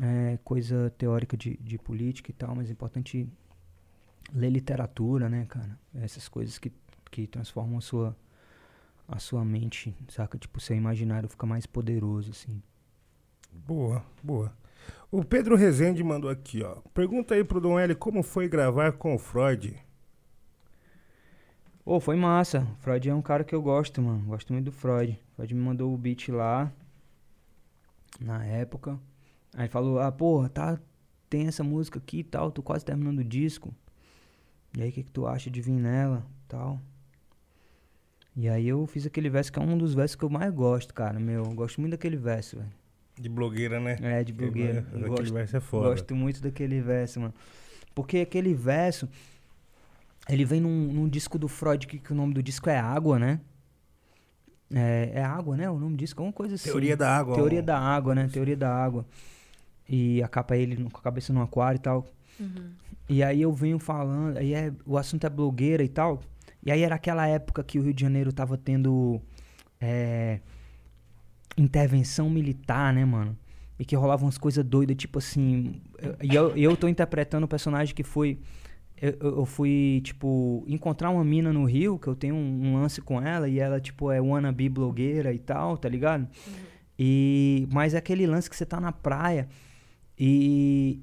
[0.02, 3.28] é, coisa teórica de, de política e tal, mas é importante
[4.34, 5.78] ler literatura, né, cara?
[5.94, 6.72] Essas coisas que,
[7.12, 8.18] que transformam a sua,
[9.08, 10.38] a sua mente, saca?
[10.38, 12.62] Tipo, seu imaginário fica mais poderoso, assim.
[13.52, 14.54] Boa, boa.
[15.12, 16.76] O Pedro Rezende mandou aqui, ó.
[16.94, 19.76] Pergunta aí pro Dom L como foi gravar com o Freud.
[21.84, 22.68] Pô, oh, foi massa.
[22.80, 24.26] Freud é um cara que eu gosto, mano.
[24.26, 25.20] Gosto muito do Freud.
[25.36, 26.72] Freud me mandou o beat lá.
[28.20, 29.00] Na época.
[29.56, 30.80] Aí falou, ah, porra, tá.
[31.30, 32.52] Tem essa música aqui e tal.
[32.52, 33.74] Tô quase terminando o disco.
[34.76, 36.26] E aí, o que, que tu acha de vir nela?
[36.48, 36.82] Tal.
[38.36, 40.94] E aí eu fiz aquele verso que é um dos versos que eu mais gosto,
[40.94, 41.18] cara.
[41.20, 42.72] Meu, eu gosto muito daquele verso, velho.
[43.18, 43.98] De blogueira, né?
[44.02, 44.86] É, de blogueira.
[44.90, 45.90] Aquele, gosto, verso é foda.
[45.90, 47.34] Gosto muito daquele verso, mano.
[47.94, 49.08] Porque aquele verso,
[50.28, 53.18] ele vem num, num disco do Freud, que, que, o nome do disco é Água,
[53.18, 53.40] né?
[54.74, 55.70] É, é Água, né?
[55.70, 56.70] O nome do disco é uma coisa assim.
[56.70, 57.36] Teoria da Água.
[57.36, 58.28] Teoria da Água, né?
[58.28, 59.06] Teoria da Água.
[59.88, 62.06] E a capa é ele com a cabeça no aquário e tal.
[62.38, 62.72] Uhum.
[63.08, 66.22] E aí eu venho falando, aí é, o assunto é blogueira e tal.
[66.66, 69.22] E aí era aquela época que o Rio de Janeiro tava tendo
[69.80, 70.40] é,
[71.58, 73.38] intervenção militar, né, mano?
[73.78, 75.82] E que rolavam umas coisas doidas, tipo assim.
[76.24, 78.40] E eu, eu tô interpretando o personagem que foi.
[79.00, 83.02] Eu, eu, fui, tipo, encontrar uma mina no Rio, que eu tenho um, um, lance
[83.02, 86.22] com ela, e ela, tipo, é wannabe blogueira e tal, tá ligado?
[86.22, 86.54] Uhum.
[86.98, 89.50] E, mas é aquele lance que você tá na praia
[90.18, 91.02] e,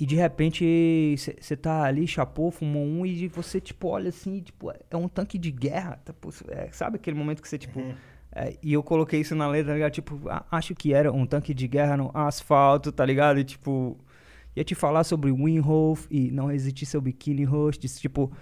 [0.00, 4.72] e de repente você tá ali, chapou, fumou um, e você, tipo, olha assim, tipo,
[4.90, 6.00] é um tanque de guerra.
[6.02, 6.14] Tá,
[6.48, 7.78] é, sabe aquele momento que você, tipo.
[7.78, 7.92] Uhum.
[8.32, 9.92] É, e eu coloquei isso na letra, tá ligado?
[9.92, 10.18] Tipo,
[10.50, 13.40] acho que era um tanque de guerra no asfalto, tá ligado?
[13.40, 13.98] E tipo.
[14.56, 17.86] Ia te falar sobre Winhof e não resistir seu biquíni rosto.
[17.86, 18.32] Tipo,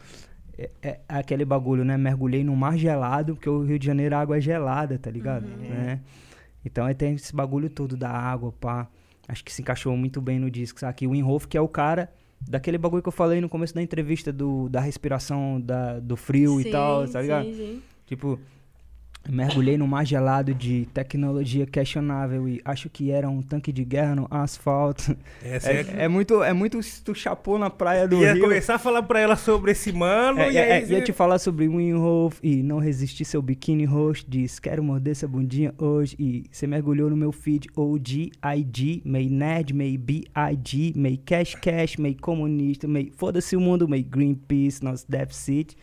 [0.56, 1.96] é, é, aquele bagulho, né?
[1.98, 5.44] Mergulhei no mar gelado, porque o Rio de Janeiro a água é gelada, tá ligado?
[5.44, 5.56] Uhum.
[5.56, 6.00] Né?
[6.64, 8.88] Então aí tem esse bagulho todo da água, pá.
[9.28, 11.07] Acho que se encaixou muito bem no disco, sabe?
[11.07, 14.32] O Winhof, que é o cara daquele bagulho que eu falei no começo da entrevista
[14.32, 17.44] do, da respiração da, do frio sim, e tal, tá ligado?
[17.44, 17.82] Sim, sim.
[18.07, 18.40] Tipo,
[19.28, 24.14] mergulhei no mar gelado de tecnologia questionável e acho que era um tanque de guerra
[24.14, 25.16] no asfalto.
[25.42, 28.42] É, é, é, muito, é muito tu chapou na praia do ia Rio.
[28.42, 30.90] Ia começar a falar pra ela sobre esse mano é, e é, aí...
[30.90, 34.24] Ia te falar sobre Winhof e não resistir seu biquíni roxo.
[34.28, 36.16] Diz, quero morder essa bundinha hoje.
[36.18, 41.97] E você mergulhou no meu feed OG, IG, meio nerd, meio BIG, meio cash cash,
[41.97, 45.76] meio comunista, meio foda-se o mundo, meio Greenpeace, nosso deficit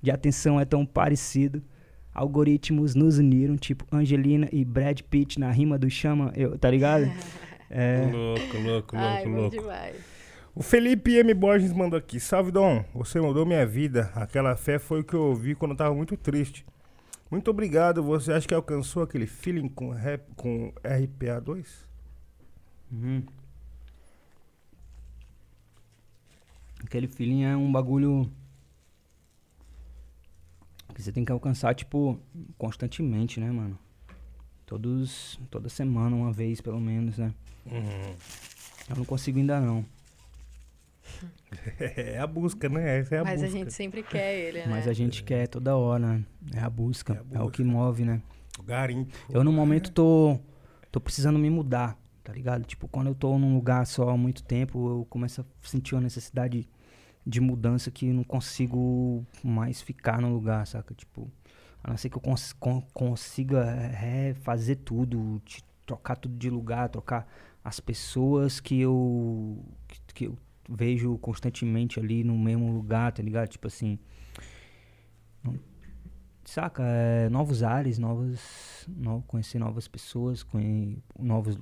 [0.00, 1.62] de atenção é tão parecido
[2.14, 7.10] algoritmos nos uniram, tipo Angelina e Brad Pitt na rima do Chama, eu, tá ligado?
[7.70, 8.08] é...
[8.12, 9.50] Louco, louco, louco, Ai, louco.
[9.50, 9.96] Demais.
[10.54, 11.32] O Felipe M.
[11.32, 12.20] Borges mandou aqui.
[12.20, 12.84] Salve, Dom.
[12.94, 14.12] Você mudou minha vida.
[14.14, 16.66] Aquela fé foi o que eu ouvi quando eu tava muito triste.
[17.30, 18.02] Muito obrigado.
[18.02, 21.66] Você acha que alcançou aquele feeling com, rap, com RPA2?
[22.92, 23.22] Uhum.
[26.84, 28.30] Aquele feeling é um bagulho
[30.92, 32.20] que você tem que alcançar, tipo,
[32.58, 33.78] constantemente, né, mano?
[34.66, 37.34] Todos, toda semana, uma vez, pelo menos, né?
[37.66, 38.14] Uhum.
[38.90, 39.84] Eu não consigo ainda, não.
[41.78, 43.00] É a busca, né?
[43.00, 43.46] Essa é a Mas busca.
[43.46, 44.66] a gente sempre quer ele, né?
[44.68, 46.24] Mas a gente quer toda hora, né?
[46.54, 47.12] É a busca.
[47.14, 47.38] É, a busca.
[47.38, 48.22] é o que move, né?
[48.58, 49.12] O garimpo.
[49.28, 50.38] Eu, no momento, tô,
[50.90, 52.64] tô precisando me mudar, tá ligado?
[52.64, 56.00] Tipo, quando eu tô num lugar só há muito tempo, eu começo a sentir uma
[56.00, 56.68] necessidade de
[57.40, 60.94] mudança que não consigo mais ficar no lugar, saca?
[60.94, 61.30] Tipo,
[61.82, 62.54] a não ser que eu cons
[62.92, 65.40] consiga é, fazer tudo,
[65.86, 67.26] trocar tudo de lugar, trocar
[67.64, 73.48] as pessoas que eu, que, que, eu vejo constantemente ali no mesmo lugar, tá ligado?
[73.48, 73.98] Tipo assim.
[76.44, 76.82] Saca?
[76.84, 78.86] É, novos ares, novos.
[78.88, 80.44] No, conhecer novas pessoas,
[81.18, 81.58] novos.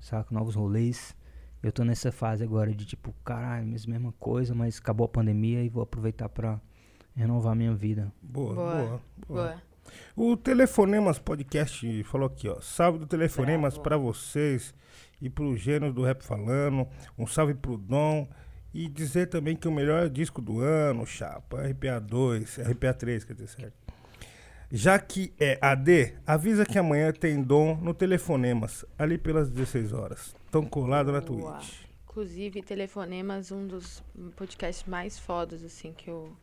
[0.00, 0.34] Saca?
[0.34, 1.16] Novos rolês.
[1.64, 5.70] Eu tô nessa fase agora de tipo, caralho, mesma coisa, mas acabou a pandemia e
[5.70, 6.60] vou aproveitar pra
[7.16, 8.12] renovar minha vida.
[8.20, 9.00] Boa, boa, boa.
[9.26, 9.62] boa.
[10.14, 12.60] O Telefonemas Podcast falou aqui, ó.
[12.60, 14.74] Salve do Telefonemas pra vocês
[15.22, 16.86] e pro gênero do rap falando.
[17.16, 18.28] Um salve pro Dom.
[18.74, 23.32] E dizer também que o melhor disco do ano, chapa, RPA 2, RPA 3, quer
[23.32, 23.83] dizer, certo?
[24.76, 30.34] Já que é AD, avisa que amanhã tem Dom no Telefonemas, ali pelas 16 horas.
[30.50, 31.58] Tão colado na Boa.
[31.58, 31.74] Twitch.
[32.02, 34.02] Inclusive, Telefonemas, um dos
[34.34, 36.36] podcasts mais fodas, assim, que eu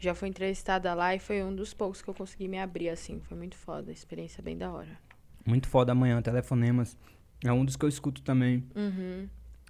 [0.00, 3.20] já fui entrevistada lá e foi um dos poucos que eu consegui me abrir, assim.
[3.20, 4.98] Foi muito foda, experiência bem da hora.
[5.46, 6.98] Muito foda amanhã, telefonemas.
[7.44, 8.64] É um dos que eu escuto também.
[8.74, 9.28] Uhum.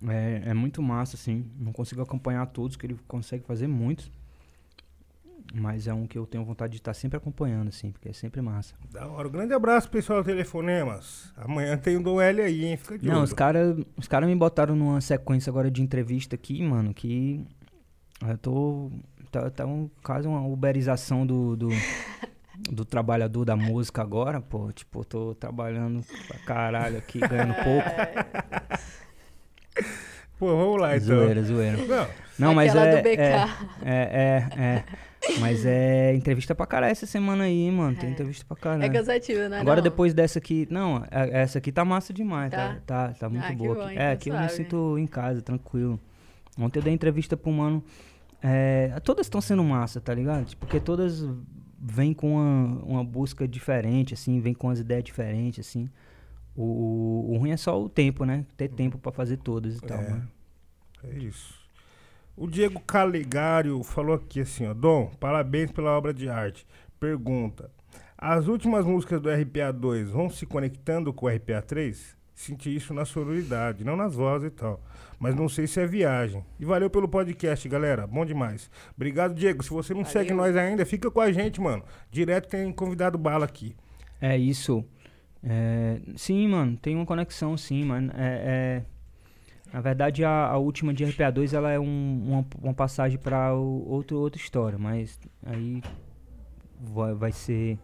[0.08, 1.50] É, é muito massa, assim.
[1.58, 4.10] Não consigo acompanhar todos, que ele consegue fazer muitos.
[5.54, 8.40] Mas é um que eu tenho vontade de estar sempre acompanhando, assim, porque é sempre
[8.42, 8.74] massa.
[8.90, 9.28] Da hora.
[9.28, 11.32] Um grande abraço, pessoal do Telefonemas.
[11.36, 12.76] Amanhã tem o Dom L aí, hein?
[12.76, 13.24] Fica de Não, olho.
[13.24, 17.44] os caras os cara me botaram numa sequência agora de entrevista aqui, mano, que
[18.26, 18.90] eu tô.
[19.30, 21.68] Tá, tá um, quase uma uberização do, do,
[22.70, 24.70] do trabalhador da música agora, pô.
[24.72, 27.88] Tipo, eu tô trabalhando pra caralho aqui, ganhando pouco.
[30.38, 31.06] Pô, vamos lá então.
[31.08, 31.76] Zoeira, zoeira.
[31.78, 32.08] Não,
[32.38, 33.20] Não, mas é, do BK.
[33.20, 33.48] é,
[33.84, 34.84] é, é, é.
[35.40, 37.96] Mas é entrevista pra caralho essa semana aí, mano.
[37.96, 38.12] Tem É.
[38.12, 38.82] entrevista pra caralho.
[38.84, 39.60] É cansativo, né?
[39.60, 39.82] Agora não?
[39.84, 42.76] depois dessa aqui, não, essa aqui tá massa demais, tá?
[42.86, 43.08] Tá?
[43.08, 43.74] Tá, tá, muito Ah, que boa.
[43.74, 43.98] bom, aqui.
[43.98, 46.00] é, aqui eu me sinto em casa, tranquilo.
[46.58, 47.82] Ontem eu dei entrevista pro mano.
[48.42, 50.44] é, todas estão sendo massa, tá ligado?
[50.44, 51.26] Tipo, Porque todas
[51.80, 55.88] vêm com uma, uma busca diferente, assim, vêm com as ideias diferentes, assim.
[56.54, 58.44] O, o, o ruim é só o tempo, né?
[58.56, 60.10] Ter tempo pra fazer todas e tal, É.
[60.10, 60.28] mano.
[61.04, 61.54] é isso.
[62.36, 64.74] O Diego Caligário falou aqui assim, ó.
[64.74, 66.66] Dom, parabéns pela obra de arte.
[67.00, 67.70] Pergunta.
[68.18, 72.16] As últimas músicas do RPA 2 vão se conectando com o RPA 3?
[72.34, 74.82] Senti isso na sonoridade, não nas vozes e tal.
[75.18, 76.44] Mas não sei se é viagem.
[76.60, 78.06] E valeu pelo podcast, galera.
[78.06, 78.70] Bom demais.
[78.94, 79.62] Obrigado, Diego.
[79.62, 80.12] Se você não Valeu.
[80.12, 81.82] segue nós ainda, fica com a gente, mano.
[82.10, 83.74] Direto tem convidado bala aqui.
[84.20, 84.84] É isso.
[85.42, 88.12] É, sim, mano, tem uma conexão, sim, mano.
[88.14, 88.95] É, é-
[89.76, 93.86] na verdade, a, a última de RPA2 ela é um- uma, uma passagem pra o-
[93.86, 95.82] outro, outra história, mas aí
[96.80, 97.78] vai, vai ser.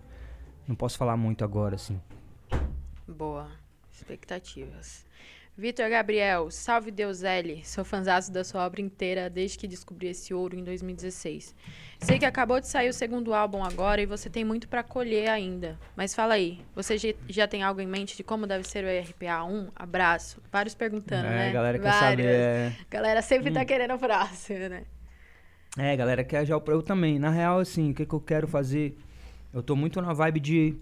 [0.66, 2.00] Não posso falar muito agora, assim.
[3.06, 3.46] Boa.
[3.92, 5.04] Expectativas.
[5.54, 7.62] Vitor Gabriel, salve Deus L.
[7.62, 11.54] Sou fãzaço da sua obra inteira desde que descobri esse ouro em 2016.
[12.02, 15.28] Sei que acabou de sair o segundo álbum agora e você tem muito pra colher
[15.28, 15.78] ainda.
[15.96, 16.96] Mas fala aí, você
[17.28, 19.68] já tem algo em mente de como deve ser o RPA 1?
[19.76, 20.40] Abraço.
[20.50, 21.48] Vários perguntando, é, né?
[21.48, 22.08] a galera quer Vários.
[22.10, 22.24] saber.
[22.26, 23.54] É, Galera sempre Hum.
[23.54, 24.82] tá querendo o próximo, né?
[25.78, 27.18] é, galera quer já o eu também.
[27.20, 28.98] Na real, assim, o que, que eu quero fazer?
[29.54, 30.76] Eu tô muito na vibe de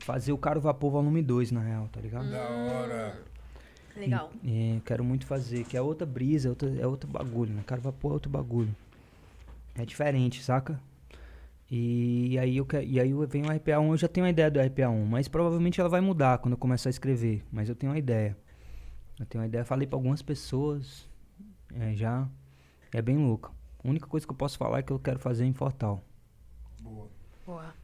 [0.00, 2.30] fazer o Caro Vapor Volume 2, na real, tá ligado?
[2.30, 3.18] Da hora.
[3.96, 4.30] Legal.
[4.46, 7.62] É, quero muito fazer, que é outra brisa, é outra, é outro bagulho, né?
[7.66, 8.74] Cara, vapor é outro bagulho.
[9.78, 10.80] É diferente, saca?
[11.70, 14.60] E aí eu e aí eu venho o RPA1, eu já tenho uma ideia do
[14.60, 17.98] RPA1, mas provavelmente ela vai mudar quando eu começar a escrever, mas eu tenho uma
[17.98, 18.36] ideia.
[19.18, 21.08] Eu tenho uma ideia, falei pra algumas pessoas,
[21.74, 22.28] é, já
[22.92, 23.50] é bem louca.
[23.82, 26.04] A única coisa que eu posso falar é que eu quero fazer em Fortal.
[26.80, 27.08] Boa.
[27.44, 27.74] Boa.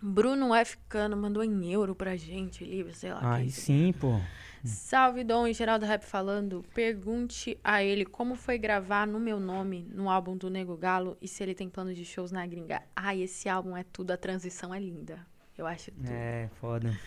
[0.00, 0.78] Bruno F.
[0.88, 3.34] Cano mandou em euro pra gente, livre, sei lá.
[3.34, 4.20] Aí sim, pô.
[4.66, 6.64] Salve Dom e Geraldo Rap falando.
[6.74, 11.28] Pergunte a ele como foi gravar no meu nome no álbum do Nego Galo e
[11.28, 12.82] se ele tem planos de shows na gringa.
[12.94, 15.26] Ai, esse álbum é tudo, a transição é linda.
[15.56, 16.08] Eu acho tudo.
[16.10, 16.98] É, foda.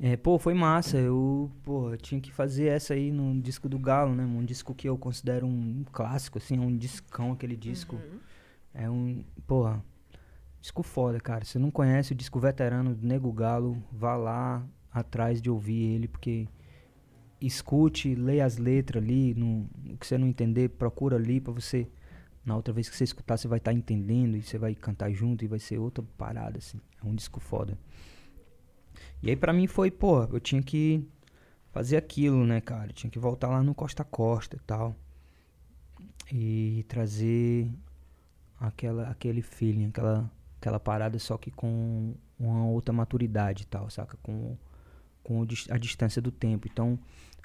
[0.00, 0.96] É, pô, foi massa.
[0.96, 4.24] Eu, pô, tinha que fazer essa aí no disco do Galo, né?
[4.24, 7.96] Um disco que eu considero um clássico, assim, um discão aquele disco.
[7.96, 8.20] Uhum.
[8.72, 9.82] É um, porra,
[10.60, 11.44] disco foda, cara.
[11.44, 15.94] Se você não conhece o disco veterano do Nego Galo, vá lá atrás de ouvir
[15.94, 16.46] ele, porque
[17.40, 21.88] escute, leia as letras ali, no, o que você não entender, procura ali pra você
[22.48, 25.44] na outra vez que você escutar, você vai estar entendendo e você vai cantar junto
[25.44, 26.80] e vai ser outra parada assim.
[27.02, 27.78] É um disco foda.
[29.22, 31.06] E aí pra mim foi, pô, eu tinha que
[31.70, 32.88] fazer aquilo, né, cara?
[32.88, 34.96] Eu tinha que voltar lá no Costa Costa e tal.
[36.32, 37.70] E trazer
[38.58, 44.16] aquela, aquele feeling, aquela, aquela parada, só que com uma outra maturidade e tal, saca?
[44.22, 44.56] Com,
[45.22, 46.66] com a distância do tempo.
[46.66, 46.98] Então,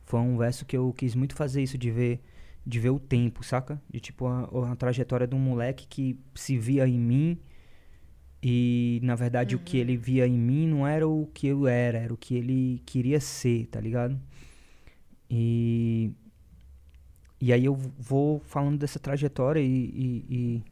[0.05, 2.21] foi um verso que eu quis muito fazer isso, de ver,
[2.65, 3.81] de ver o tempo, saca?
[3.89, 7.39] De tipo, a, a trajetória de um moleque que se via em mim
[8.45, 11.97] e, na verdade, o que ele via em mim não era o que eu era,
[11.97, 14.19] era o que ele queria ser, tá ligado?
[15.29, 16.11] E.
[17.39, 20.63] E aí eu vou falando dessa trajetória e, e, e,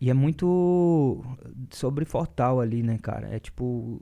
[0.00, 1.22] e é muito
[1.70, 3.28] sobre Fortal ali, né, cara?
[3.34, 4.00] É tipo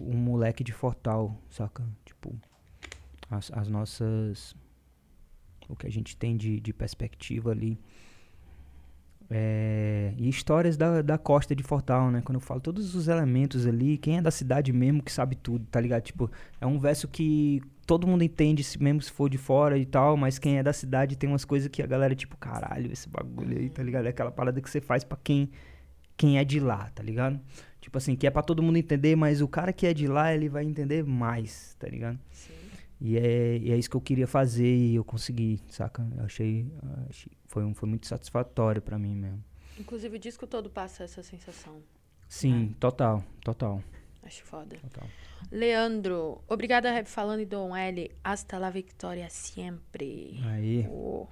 [0.00, 1.84] um moleque de Fortal, saca?
[3.30, 4.54] As, as nossas.
[5.68, 7.78] O que a gente tem de, de perspectiva ali.
[9.28, 12.22] É, e histórias da, da costa de Fortal, né?
[12.24, 15.66] Quando eu falo todos os elementos ali, quem é da cidade mesmo que sabe tudo,
[15.66, 16.02] tá ligado?
[16.02, 16.30] Tipo,
[16.60, 20.38] é um verso que todo mundo entende, mesmo se for de fora e tal, mas
[20.38, 23.68] quem é da cidade tem umas coisas que a galera, tipo, caralho, esse bagulho aí,
[23.68, 24.06] tá ligado?
[24.06, 25.50] É aquela parada que você faz pra quem,
[26.16, 27.40] quem é de lá, tá ligado?
[27.80, 30.32] Tipo assim, que é pra todo mundo entender, mas o cara que é de lá,
[30.32, 32.18] ele vai entender mais, tá ligado?
[32.30, 32.55] Sim.
[33.00, 36.06] E é, e é isso que eu queria fazer e eu consegui, saca?
[36.16, 36.66] Eu achei,
[37.10, 39.44] achei foi, um, foi muito satisfatório pra mim mesmo.
[39.78, 41.82] Inclusive, o disco todo passa essa sensação.
[42.28, 43.82] Sim, total, total,
[44.22, 44.76] Acho foda.
[44.76, 45.06] total.
[45.52, 48.10] Leandro, obrigada, Rap Falando e Dom L.
[48.24, 50.40] Hasta la victoria sempre.
[50.44, 51.26] Aí, Oh.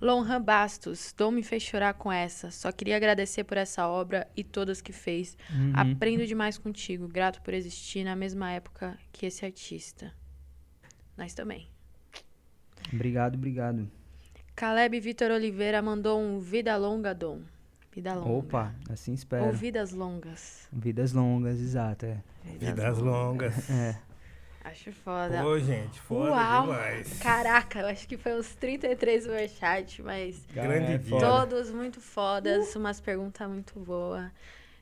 [0.00, 2.50] Lonhan Bastos, Dom me fez chorar com essa.
[2.50, 5.36] Só queria agradecer por essa obra e todas que fez.
[5.50, 5.72] uhum.
[5.74, 7.06] Aprendo demais contigo.
[7.08, 10.12] Grato por existir na mesma época que esse artista.
[11.16, 11.68] Nós também.
[12.92, 13.90] obrigado, obrigado.
[14.54, 17.40] Caleb Vitor Oliveira mandou um Vida Longa, Dom.
[17.92, 18.30] Vida Longa.
[18.30, 19.52] Opa, assim Ou espero.
[19.52, 20.68] Vidas Longas.
[20.72, 22.22] Vidas longas, exato, é.
[22.58, 23.70] Vidas longas.
[23.70, 23.96] É,
[24.64, 25.42] Acho foda.
[25.42, 26.62] Pô, gente, foda Uau.
[26.62, 27.18] demais.
[27.18, 32.98] Caraca, eu acho que foi uns 33 superchats, mas Grande é todos muito fodas, umas
[32.98, 34.30] perguntas muito boas.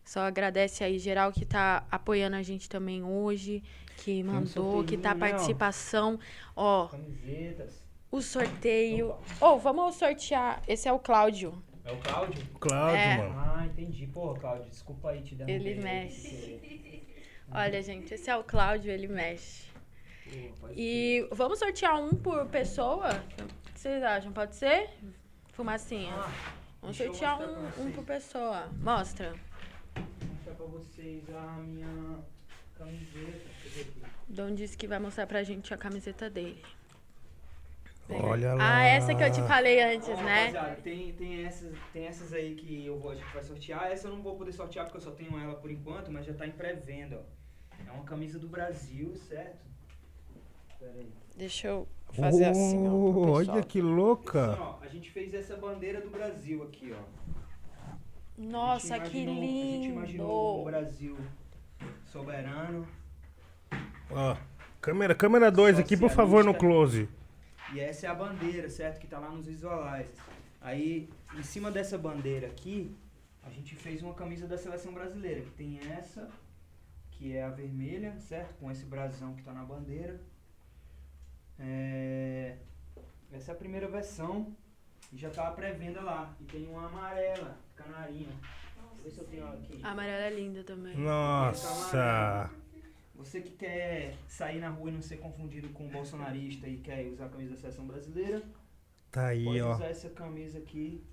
[0.04, 3.62] Só agradece aí geral que tá apoiando a gente também hoje,
[3.98, 5.18] que mandou, que tá ó?
[5.18, 6.18] participação.
[6.56, 7.82] Ó, Camisetas.
[8.10, 9.14] o sorteio.
[9.40, 10.60] Ô, vamos sortear.
[10.66, 11.62] Esse é o Cláudio.
[11.84, 12.46] É o Cláudio?
[12.60, 13.16] Cláudio, É.
[13.18, 13.34] mano.
[13.38, 14.06] Ah, entendi.
[14.06, 17.02] Porra, Cláudio, desculpa aí te dar Ele mexe.
[17.54, 19.70] Olha, gente, esse é o Cláudio, ele mexe.
[20.74, 23.10] E vamos sortear um por pessoa?
[23.68, 24.32] O que vocês acham?
[24.32, 24.88] Pode ser?
[25.52, 26.14] Fumacinha.
[26.80, 28.68] Vamos deixa eu sortear um, um por pessoa.
[28.80, 29.34] Mostra.
[30.62, 32.20] Pra vocês a minha
[32.78, 34.08] camiseta.
[34.28, 36.62] Dom disse que vai mostrar pra gente a camiseta dele.
[38.08, 38.76] Olha lá.
[38.76, 40.76] Ah, essa que eu te falei antes, Ó, né?
[40.84, 43.90] Tem, tem, essas, tem essas aí que eu vou, a gente vai sortear.
[43.90, 46.32] Essa eu não vou poder sortear porque eu só tenho ela por enquanto, mas já
[46.32, 47.84] tá em pré-venda, ó.
[47.84, 49.66] É uma camisa do Brasil, certo?
[50.78, 51.12] Pera aí.
[51.36, 52.92] Deixa eu fazer assim, ó.
[52.92, 54.52] Oh, olha que louca.
[54.52, 57.22] Assim, ó, a gente fez essa bandeira do Brasil aqui, ó.
[58.36, 60.64] Nossa, gente que imaginou- A gente imaginou lindo!
[60.70, 61.16] Brasil
[62.06, 62.86] soberano.
[64.10, 64.36] Ó,
[64.80, 67.08] câmera, câmera 2 aqui, por favor, no close.
[67.74, 68.98] E essa é a bandeira, certo?
[69.00, 70.16] Que tá lá nos visualizers.
[70.60, 72.94] Aí, em cima dessa bandeira aqui,
[73.42, 76.28] a gente fez uma camisa da seleção brasileira, que tem essa,
[77.12, 78.54] que é a vermelha, certo?
[78.60, 80.20] Com esse brasão que tá na bandeira.
[81.58, 82.56] É,
[83.32, 84.54] Essa é a primeira versão.
[85.12, 86.34] E já tá a pré-venda lá.
[86.40, 88.28] E tem uma amarela, canarinha.
[88.28, 89.80] Deixa eu ver se eu tenho ela aqui.
[89.82, 90.96] A amarela é linda também.
[90.96, 92.50] Nossa.
[93.14, 97.06] Você que quer sair na rua e não ser confundido com um bolsonarista e quer
[97.08, 98.42] usar a camisa da seleção brasileira,
[99.10, 99.74] Tá aí, pode ó.
[99.74, 101.04] usar essa camisa aqui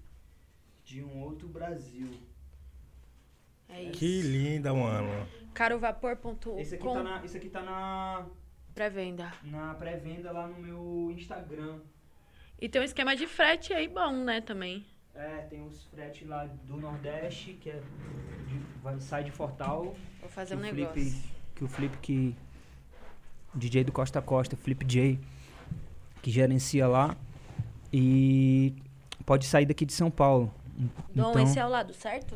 [0.85, 2.09] de um outro Brasil.
[3.67, 3.99] É isso.
[3.99, 5.27] Que linda, mano.
[5.53, 8.25] Carovapor.com Esse aqui tá na, esse aqui tá na,
[8.73, 9.31] pré-venda.
[9.43, 11.79] na pré-venda lá no meu Instagram.
[12.61, 14.85] E tem um esquema de frete aí bom, né, também.
[15.15, 17.81] É, tem os fretes lá do Nordeste, que é
[18.47, 19.95] de- vai, sai de Fortal.
[20.19, 20.93] Vou fazer um o negócio.
[20.93, 21.23] Felipe,
[21.55, 22.35] que o Flip que
[23.53, 25.19] DJ do Costa a Costa, Flip J,
[26.21, 27.15] que gerencia lá
[27.91, 28.73] e
[29.25, 30.53] pode sair daqui de São Paulo.
[31.13, 32.35] Dom, então, esse é o lado certo?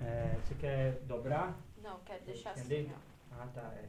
[0.00, 1.56] é, você quer dobrar?
[1.82, 2.80] Não, quero deixar Entendeu?
[2.86, 3.42] assim, ó.
[3.42, 3.84] Ah, tá, é.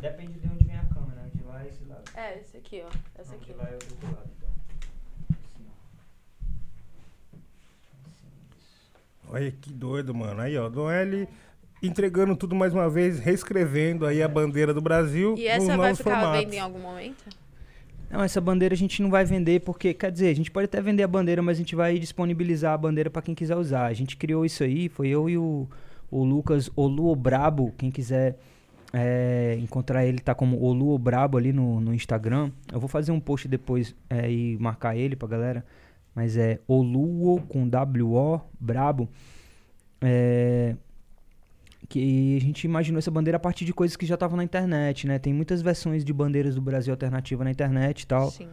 [0.00, 1.30] Depende de onde vem a câmera, né?
[1.34, 2.02] de lá é esse lado.
[2.14, 3.20] É, esse aqui, ó.
[3.20, 3.52] Essa aqui.
[3.52, 4.48] De lá é o outro lado, então.
[5.30, 5.72] Assim, ó.
[9.26, 9.34] Assim.
[9.34, 10.40] Olha que doido, mano.
[10.40, 11.28] Aí, ó, Dom L
[11.82, 16.10] entregando tudo mais uma vez, reescrevendo aí a bandeira do Brasil E essa vai ficar
[16.20, 16.40] formatos.
[16.44, 17.24] venda em algum momento?
[18.10, 20.80] Não, essa bandeira a gente não vai vender porque, quer dizer, a gente pode até
[20.82, 23.86] vender a bandeira, mas a gente vai disponibilizar a bandeira para quem quiser usar.
[23.86, 25.68] A gente criou isso aí, foi eu e o,
[26.10, 28.36] o Lucas Oluo Brabo, quem quiser
[28.92, 32.50] é, encontrar ele, tá como Oluo Brabo ali no, no Instagram.
[32.72, 35.64] Eu vou fazer um post depois é, e marcar ele pra galera,
[36.14, 39.08] mas é Oluo com W-O Brabo.
[40.00, 40.74] É,
[41.88, 45.06] que a gente imaginou essa bandeira a partir de coisas que já estavam na internet,
[45.06, 45.18] né?
[45.18, 48.30] Tem muitas versões de bandeiras do Brasil alternativa na internet e tal.
[48.30, 48.48] Sim.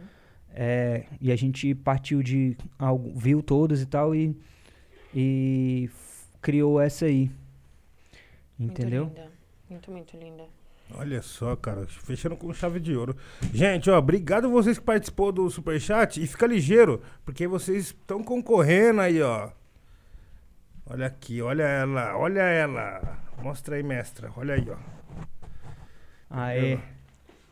[0.52, 4.36] É, e a gente partiu de algo, viu todas e tal e,
[5.14, 5.88] e
[6.42, 7.30] criou essa aí.
[8.58, 9.04] Entendeu?
[9.04, 9.37] Muito linda.
[9.68, 10.44] Muito, muito linda.
[10.94, 13.14] Olha só, cara, fechando com chave de ouro.
[13.52, 19.02] Gente, ó, obrigado vocês que participou do Superchat e fica ligeiro, porque vocês estão concorrendo
[19.02, 19.50] aí, ó.
[20.86, 23.18] Olha aqui, olha ela, olha ela.
[23.42, 24.76] Mostra aí, mestra, olha aí, ó.
[26.30, 26.78] Aê.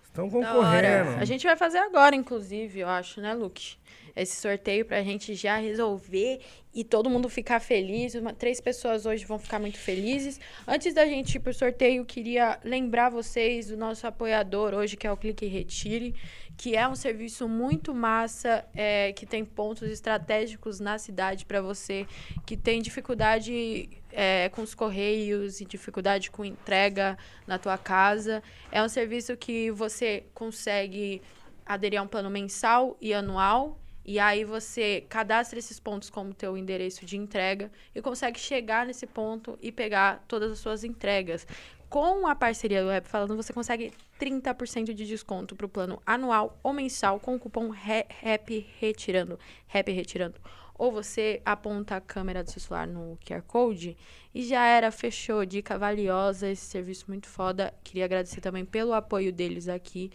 [0.02, 1.10] Estão concorrendo.
[1.20, 3.76] A gente vai fazer agora, inclusive, eu acho, né, Luke?
[4.16, 6.40] Esse sorteio pra gente já resolver
[6.74, 8.14] e todo mundo ficar feliz.
[8.14, 10.40] Uma- três pessoas hoje vão ficar muito felizes.
[10.66, 15.12] Antes da gente ir pro sorteio, queria lembrar vocês do nosso apoiador hoje, que é
[15.12, 16.14] o Clique Retire,
[16.56, 22.06] que é um serviço muito massa, é, que tem pontos estratégicos na cidade para você
[22.46, 28.42] que tem dificuldade é, com os correios e dificuldade com entrega na tua casa.
[28.72, 31.20] É um serviço que você consegue
[31.66, 33.78] aderir a um plano mensal e anual.
[34.08, 39.04] E aí você cadastra esses pontos como teu endereço de entrega e consegue chegar nesse
[39.04, 41.44] ponto e pegar todas as suas entregas.
[41.88, 46.56] Com a parceria do Rap Falando, você consegue 30% de desconto para o plano anual
[46.62, 49.40] ou mensal com o cupom RAP Retirando.
[49.66, 50.40] RAP Retirando.
[50.78, 53.96] Ou você aponta a câmera do seu celular no QR Code
[54.32, 55.44] e já era, fechou.
[55.44, 57.74] Dica valiosa, esse serviço muito foda.
[57.82, 60.12] Queria agradecer também pelo apoio deles aqui.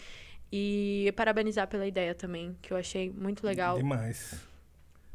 [0.51, 4.35] E parabenizar pela ideia também, que eu achei muito legal Demais.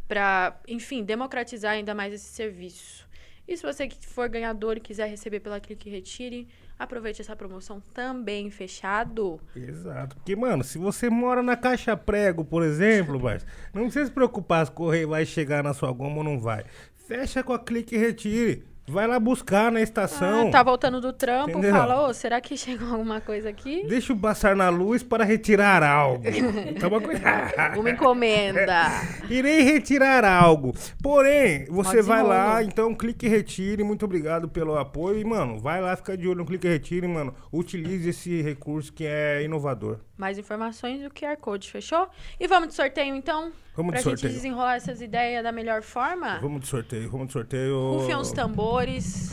[0.08, 3.06] para, enfim, democratizar ainda mais esse serviço.
[3.47, 6.48] E se você for ganhador e quiser receber pela Clique Retire,
[6.78, 9.40] aproveite essa promoção também fechado.
[9.55, 10.16] Exato.
[10.16, 14.66] Porque, mano, se você mora na caixa prego, por exemplo, mas não precisa se preocupar
[14.66, 16.65] se o correio vai chegar na sua goma ou não vai.
[17.06, 18.65] Fecha com a clique retire.
[18.89, 20.48] Vai lá buscar na estação.
[20.48, 21.73] Ah, tá voltando do trampo, Entendeu?
[21.73, 23.84] fala, ô, será que chegou alguma coisa aqui?
[23.89, 26.23] Deixa eu passar na luz para retirar algo.
[26.78, 27.81] Toma cuidado.
[27.81, 28.86] Uma encomenda.
[29.28, 30.73] Irei retirar algo.
[31.02, 33.82] Porém, você Pode vai lá, então clique e retire.
[33.82, 35.18] Muito obrigado pelo apoio.
[35.18, 37.34] E, mano, vai lá, fica de olho no clique e retire, mano.
[37.52, 39.98] Utilize esse recurso que é inovador.
[40.16, 42.08] Mais informações do QR Code, fechou?
[42.39, 43.52] E vamos de sorteio, então?
[43.76, 44.32] Vamos pra de gente sorteio.
[44.32, 46.38] desenrolar essas ideias da melhor forma?
[46.40, 47.98] Vamos de sorteio, vamos de sorteio.
[47.98, 49.32] Rufem os tambores.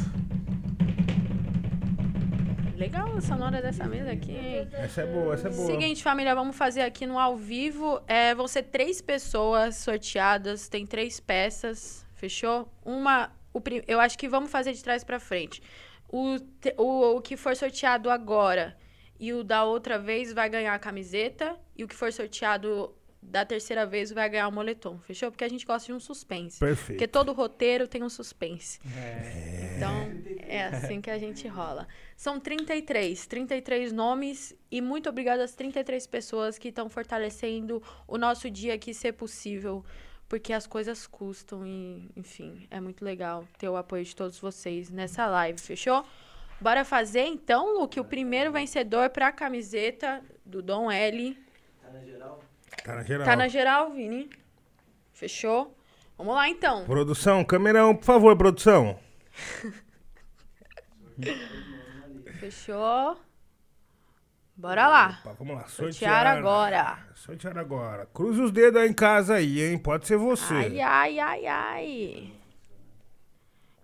[2.76, 4.68] Legal a sonora dessa mesa aqui, hein?
[4.74, 5.66] Essa é boa, essa é boa.
[5.66, 8.02] Seguinte, família, vamos fazer aqui no ao vivo.
[8.06, 12.68] É, vão ser três pessoas sorteadas, tem três peças, fechou?
[12.84, 15.62] Uma, o, eu acho que vamos fazer de trás pra frente.
[16.12, 16.38] O,
[16.78, 18.76] o, o que for sorteado agora
[19.18, 22.94] e o da outra vez vai ganhar a camiseta e o que for sorteado
[23.26, 25.32] da terceira vez vai ganhar o moletom, fechou?
[25.32, 26.60] Porque a gente gosta de um suspense.
[26.60, 26.98] Perfeito.
[26.98, 28.80] Porque todo roteiro tem um suspense.
[29.76, 29.94] Então,
[30.48, 31.88] é assim que a gente rola.
[32.16, 38.50] São 33, 33 nomes e muito obrigada às 33 pessoas que estão fortalecendo o nosso
[38.50, 39.84] dia aqui ser possível,
[40.30, 44.90] porque as coisas custam e, enfim, é muito legal ter o apoio de todos vocês
[44.90, 46.06] nessa live, fechou?
[46.62, 51.38] Bora fazer então, Luke, o primeiro vencedor para a camiseta do Dom L.
[51.82, 52.53] Tá na geral.
[52.84, 54.30] Tá na geral, Vini.
[55.14, 55.76] Fechou?
[56.18, 56.86] Vamos lá então.
[56.86, 59.00] Produção, câmera 1, por favor, produção.
[62.40, 63.18] Fechou?
[64.56, 65.20] Bora lá.
[65.24, 66.28] Opa, vamos lá, Sortear sortear.
[66.28, 67.08] agora.
[67.16, 68.06] Sortear agora.
[68.14, 69.78] Cruze os dedos aí em casa aí, hein?
[69.78, 70.54] Pode ser você.
[70.54, 72.34] Ai, ai, ai, ai.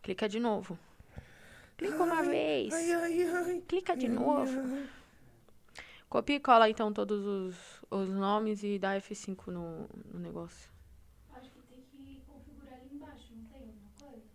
[0.03, 0.77] Clica de novo.
[1.77, 2.73] Clica uma vez.
[2.73, 3.63] Ai, ai.
[3.67, 4.83] Clica de novo.
[6.09, 10.69] Copia e cola então todos os, os nomes e dá F5 no, no negócio.
[11.35, 14.25] Acho que tem que configurar ali embaixo, não tem alguma coisa?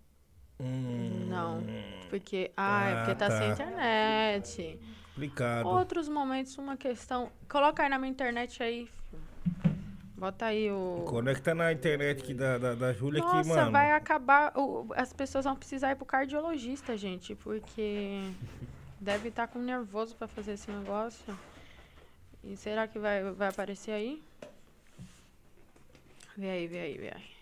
[0.60, 1.62] Hum, Não.
[2.10, 2.50] Porque.
[2.56, 3.38] Ah, é Ah, porque tá, tá.
[3.38, 4.78] sem internet.
[5.14, 5.66] Complicado.
[5.68, 7.30] Outros momentos, uma questão.
[7.48, 8.86] Coloca aí na minha internet aí.
[8.86, 9.22] filho.
[10.16, 11.04] Bota aí o.
[11.06, 13.70] Conecta na internet aqui da, da, da Júlia Nossa, aqui, mano.
[13.72, 14.52] vai acabar.
[14.56, 18.20] o- as pessoas vão precisar ir pro cardiologista, gente, porque
[19.00, 21.36] deve estar com nervoso pra fazer esse negócio.
[22.46, 24.22] E será que vai, vai aparecer aí?
[26.36, 27.34] Vê aí, vê aí, vê aí.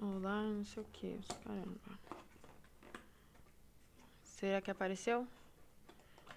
[0.00, 1.20] Olá, não sei o que.
[1.44, 1.98] Caramba.
[4.22, 5.26] Será que apareceu?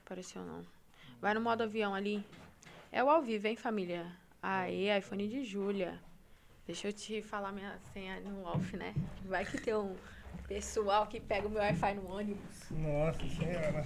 [0.03, 0.61] Apareceu não.
[1.21, 2.25] Vai no modo avião ali.
[2.91, 4.11] É o ao vivo, hein, família?
[4.41, 5.97] Aí, iPhone de Júlia.
[6.65, 8.93] Deixa eu te falar minha senha no off, né?
[9.23, 9.95] Vai que tem um
[10.49, 12.69] pessoal que pega o meu Wi-Fi no ônibus.
[12.71, 13.85] Nossa senhora.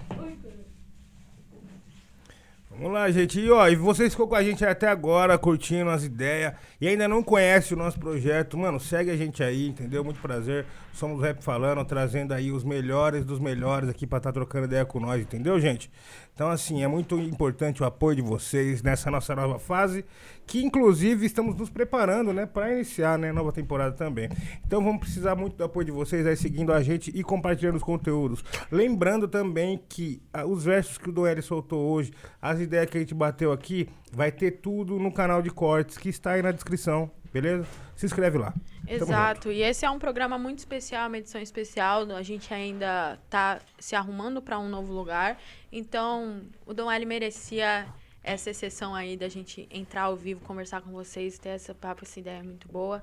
[2.74, 3.38] Vamos lá, gente.
[3.38, 7.06] E, ó, e vocês ficou com a gente até agora, curtindo as ideias, e ainda
[7.06, 10.04] não conhece o nosso projeto, mano, segue a gente aí, entendeu?
[10.06, 10.66] Muito prazer.
[10.94, 14.86] Somos o Rap Falando, trazendo aí os melhores dos melhores aqui pra estar trocando ideia
[14.86, 15.92] com nós, entendeu, gente?
[16.34, 20.04] Então, assim, é muito importante o apoio de vocês nessa nossa nova fase,
[20.48, 24.30] que inclusive estamos nos preparando, né, para iniciar, né, nova temporada também.
[24.66, 27.84] Então, vamos precisar muito do apoio de vocês aí seguindo a gente e compartilhando os
[27.84, 28.44] conteúdos.
[28.72, 33.02] Lembrando também que ah, os versos que o Doeli soltou hoje, as ideias que a
[33.02, 37.12] gente bateu aqui, vai ter tudo no canal de cortes que está aí na descrição.
[37.34, 37.66] beleza?
[37.96, 38.54] Se inscreve lá.
[38.88, 39.52] Exato.
[39.52, 42.10] E esse é um programa muito especial, uma edição especial.
[42.12, 45.40] A gente ainda tá se arrumando para um novo lugar.
[45.72, 47.88] Então, o Dom L merecia
[48.24, 52.20] essa exceção aí da gente entrar ao vivo, conversar com vocês, ter essa papo, essa
[52.20, 53.02] ideia muito boa.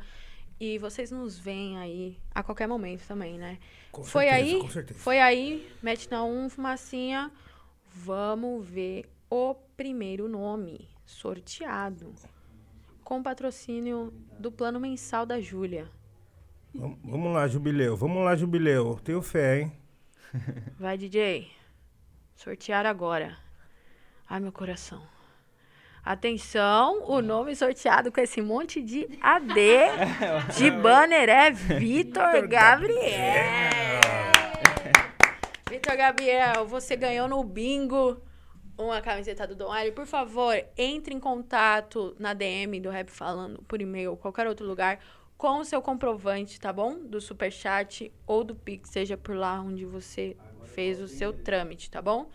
[0.60, 3.58] E vocês nos veem aí a qualquer momento também, né?
[3.92, 5.00] Com foi certeza, aí, com certeza.
[5.00, 7.30] foi aí, mete na um, fumacinha.
[7.94, 12.14] Vamos ver o primeiro nome sorteado.
[13.04, 15.88] Com patrocínio do plano mensal da Júlia.
[16.74, 17.96] Vamos, lá, Jubileu.
[17.96, 19.00] Vamos lá, Jubileu.
[19.02, 19.72] Tenho fé, hein?
[20.78, 21.50] Vai, DJ.
[22.36, 23.36] Sortear agora.
[24.28, 25.02] Ai, meu coração.
[26.04, 29.54] Atenção, o nome sorteado com esse monte de AD
[30.56, 34.00] de banner é Vitor Gabriel.
[35.68, 38.22] Vitor Gabriel, você ganhou no bingo
[38.78, 39.92] uma camiseta do Dom L.
[39.92, 45.00] Por favor, entre em contato na DM do Rap Falando, por e-mail, qualquer outro lugar,
[45.36, 46.98] com o seu comprovante, tá bom?
[46.98, 50.36] Do Superchat ou do Pix, seja por lá onde você
[50.74, 52.30] fez o seu trâmite, tá bom?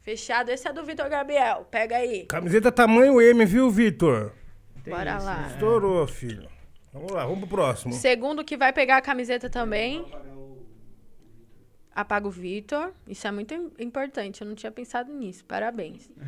[0.00, 0.50] Fechado.
[0.50, 1.66] Esse é do Vitor Gabriel.
[1.70, 2.26] Pega aí.
[2.26, 4.32] Camiseta tamanho M, viu, Vitor?
[4.86, 5.48] Bora lá.
[5.48, 6.48] Estourou, filho.
[6.92, 7.92] Vamos lá, vamos pro próximo.
[7.94, 10.04] Segundo que vai pegar a camiseta também.
[11.94, 12.92] Apaga o Vitor.
[13.06, 14.40] Isso é muito im- importante.
[14.42, 15.44] Eu não tinha pensado nisso.
[15.44, 16.10] Parabéns.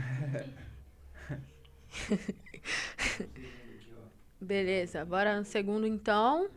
[4.40, 6.48] Beleza, bora no segundo então.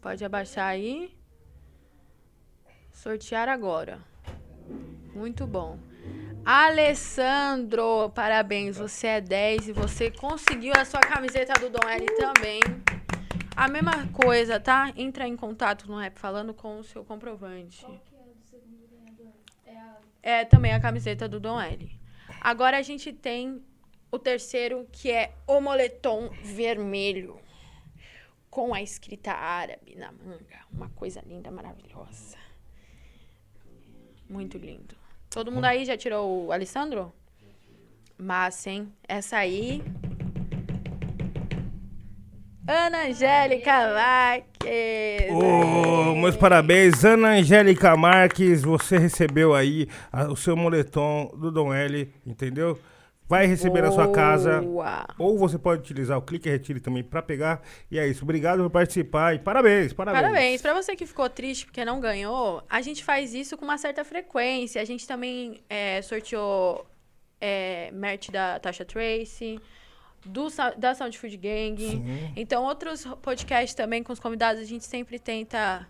[0.00, 1.14] Pode abaixar aí.
[2.92, 4.00] Sortear agora.
[5.14, 5.78] Muito bom.
[6.44, 8.78] Alessandro, parabéns.
[8.78, 12.60] Você é 10 e você conseguiu a sua camiseta do Dom L também.
[13.54, 14.92] A mesma coisa, tá?
[14.96, 17.84] Entra em contato no Rap Falando com o seu comprovante.
[17.84, 19.32] Qual que é o do segundo ganhador?
[19.66, 19.96] É a
[20.28, 21.90] É também a camiseta do Dom L.
[22.38, 23.64] Agora a gente tem
[24.12, 27.40] o terceiro, que é o moletom vermelho.
[28.50, 30.66] Com a escrita árabe na manga.
[30.70, 32.36] Uma coisa linda, maravilhosa.
[34.28, 34.94] Muito lindo.
[35.30, 37.10] Todo mundo aí já tirou o Alessandro?
[38.18, 38.92] Massa, hein?
[39.08, 39.82] Essa aí.
[42.70, 45.30] Ana Angélica Marques.
[45.30, 51.72] Ô, meus parabéns, Ana Angélica Marques, você recebeu aí a- o seu moletom do Dom
[51.72, 52.78] L, entendeu?
[53.26, 54.60] Vai receber na sua casa.
[54.60, 55.06] Boa.
[55.18, 57.60] Ou você pode utilizar o clique e retire também pra pegar.
[57.90, 58.22] E é isso.
[58.24, 60.22] Obrigado por participar e parabéns, parabéns.
[60.22, 60.62] Parabéns.
[60.62, 64.02] Pra você que ficou triste porque não ganhou, a gente faz isso com uma certa
[64.04, 64.80] frequência.
[64.80, 66.86] A gente também é, sorteou
[67.40, 69.60] é, merch da Tasha Tracy,
[70.24, 71.76] do, da Sound Food Gang.
[71.78, 72.32] Sim.
[72.36, 75.88] Então, outros podcasts também com os convidados, a gente sempre tenta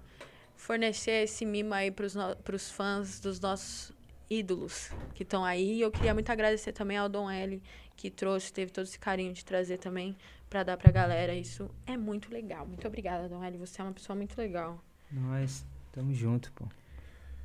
[0.56, 3.92] fornecer esse mimo aí pros, no, pros fãs dos nossos
[4.28, 5.76] ídolos que estão aí.
[5.78, 7.62] E eu queria muito agradecer também ao Dom L,
[7.96, 10.16] que trouxe, teve todo esse carinho de trazer também
[10.48, 11.34] pra dar pra galera.
[11.34, 12.66] Isso é muito legal.
[12.66, 13.58] Muito obrigada, Dom L.
[13.58, 14.82] Você é uma pessoa muito legal.
[15.10, 16.66] Nós, tamo junto, pô.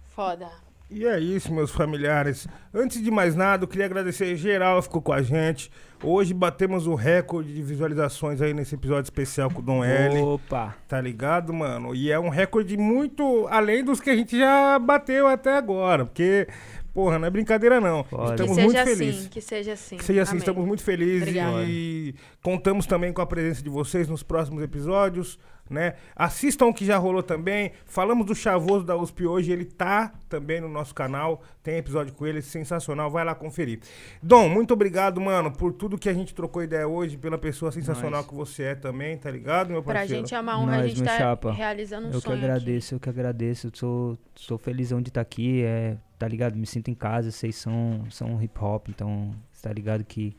[0.04, 0.52] Foda.
[0.90, 2.48] E é isso, meus familiares.
[2.74, 5.72] Antes de mais nada, eu queria agradecer geral que ficou com a gente.
[6.04, 10.20] Hoje batemos o recorde de visualizações aí nesse episódio especial com o Dom L.
[10.20, 10.76] Opa!
[10.88, 11.96] Tá ligado, mano?
[11.96, 16.06] E é um recorde muito além dos que a gente já bateu até agora.
[16.06, 16.48] Porque,
[16.94, 18.04] porra, não é brincadeira não.
[18.04, 18.34] Foda.
[18.34, 19.20] Estamos que muito seja felizes.
[19.22, 19.98] assim, que seja assim.
[19.98, 20.40] Que seja assim, Amém.
[20.40, 21.64] estamos muito felizes Obrigada.
[21.64, 22.14] e
[22.44, 25.96] contamos também com a presença de vocês nos próximos episódios, né?
[26.16, 27.72] Assistam o que já rolou também.
[27.86, 32.28] Falamos do Chavoso da USP hoje, ele tá também no nosso canal, tem episódio com
[32.28, 33.80] ele, sensacional, vai lá conferir.
[34.22, 38.22] Dom, muito obrigado, mano, por tudo que a gente trocou ideia hoje, pela pessoa sensacional
[38.22, 38.28] Nós.
[38.28, 40.22] que você é também, tá ligado, meu Pra parceiro?
[40.22, 41.52] gente é uma honra a Nós, gente meu estar chapa.
[41.52, 42.46] realizando um Eu que sonho aqui.
[42.46, 43.68] agradeço, eu que agradeço.
[43.68, 46.56] Eu sou, sou felizão de estar aqui, é, tá ligado?
[46.58, 50.36] Me sinto em casa, vocês são, são hip hop, então tá ligado que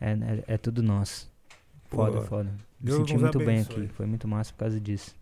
[0.00, 1.30] é, é, é tudo nosso.
[1.88, 2.65] Foda, Pô, foda.
[2.80, 3.84] Me Deus senti muito bem abençoe.
[3.84, 5.14] aqui, foi muito massa por causa disso.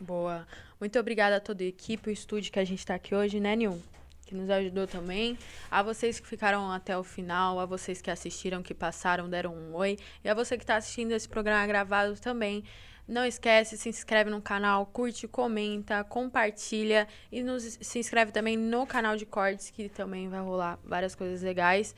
[0.00, 0.46] Boa.
[0.78, 3.56] Muito obrigada a toda a equipe, o estúdio que a gente tá aqui hoje, né,
[3.56, 3.80] Nil?
[4.26, 5.38] Que nos ajudou também.
[5.70, 9.74] A vocês que ficaram até o final, a vocês que assistiram, que passaram, deram um
[9.74, 9.98] oi.
[10.24, 12.64] E a você que tá assistindo esse programa gravado também.
[13.08, 18.84] Não esquece, se inscreve no canal, curte, comenta, compartilha e nos, se inscreve também no
[18.84, 21.94] canal de cortes, que também vai rolar várias coisas legais.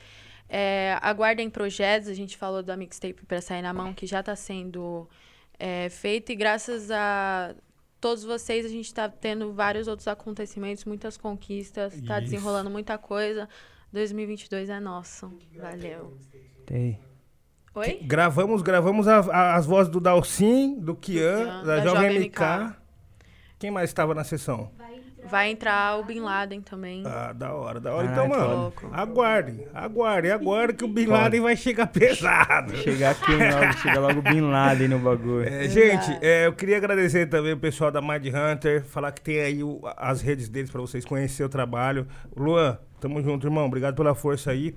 [0.49, 4.35] É, aguardem projetos, a gente falou da mixtape para sair na mão, que já está
[4.35, 5.07] sendo
[5.59, 7.53] é, feito, e graças a
[8.01, 13.47] todos vocês, a gente está tendo vários outros acontecimentos, muitas conquistas, está desenrolando muita coisa.
[13.91, 15.31] 2022 é nosso.
[15.55, 16.17] Valeu.
[16.65, 16.99] Tem.
[17.75, 17.99] Oi?
[18.03, 22.17] Gravamos, gravamos a- a- as vozes do Dalcin, do Kian, Kian, da, da Jovem Jovem
[22.27, 22.39] MK.
[22.41, 22.75] MK.
[23.59, 24.71] Quem mais estava na sessão?
[24.77, 27.03] vai Vai entrar o Bin Laden também.
[27.05, 28.07] Ah, da hora, da hora.
[28.07, 32.75] Ah, então, mano, aguardem, aguardem, aguardem que o Bin Laden vai chegar pesado.
[32.77, 35.47] Chegar aqui logo, chega logo Bin Laden no bagulho.
[35.47, 39.39] É, gente, é, eu queria agradecer também o pessoal da Mind Hunter, falar que tem
[39.39, 42.07] aí o- as redes deles pra vocês conhecerem o trabalho.
[42.35, 43.65] Luan, tamo junto, irmão.
[43.65, 44.75] Obrigado pela força aí.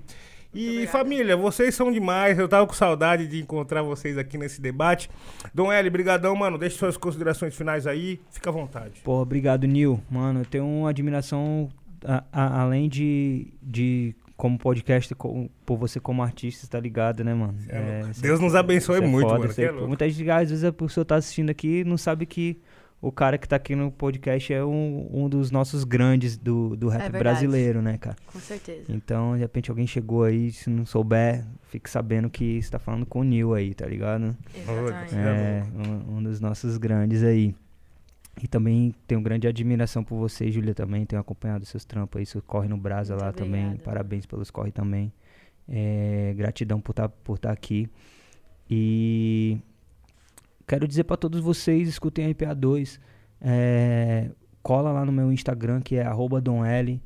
[0.53, 2.37] E família, vocês são demais.
[2.37, 5.09] Eu tava com saudade de encontrar vocês aqui nesse debate.
[5.53, 6.57] Dom L, brigadão, mano.
[6.57, 8.19] Deixe suas considerações finais aí.
[8.31, 9.01] Fica à vontade.
[9.03, 9.99] Pô, obrigado, Nil.
[10.09, 11.69] Mano, eu tenho uma admiração,
[12.05, 17.33] a- a- além de, de como podcast, co- por você como artista, tá ligado, né,
[17.33, 17.55] mano?
[17.69, 19.53] É, isso Deus nos abençoe isso é muito, foda, mano.
[19.57, 22.59] é- é muita gente, às vezes, a pessoa tá assistindo aqui e não sabe que
[23.03, 26.87] o cara que tá aqui no podcast é um, um dos nossos grandes do, do
[26.87, 27.21] rap verdade.
[27.21, 28.15] brasileiro, né, cara?
[28.25, 28.85] Com certeza.
[28.87, 33.05] Então, de repente, alguém chegou aí, se não souber, fique sabendo que você tá falando
[33.05, 34.33] com o Nil aí, tá ligado?
[34.55, 35.15] Exatamente.
[35.15, 37.53] É, um, um dos nossos grandes aí.
[38.41, 41.05] E também tenho grande admiração por você, Júlia, também.
[41.05, 43.65] Tenho acompanhado seus trampos aí, seu corre no Brasa Muito lá também.
[43.65, 43.83] obrigada.
[43.83, 45.11] Parabéns pelos corre também.
[45.67, 47.89] É, gratidão por estar por tá aqui.
[48.69, 49.59] E
[50.73, 52.99] quero dizer pra todos vocês, escutem a IPA2.
[53.39, 54.31] É,
[54.63, 56.03] cola lá no meu Instagram, que é
[56.41, 56.99] DomL.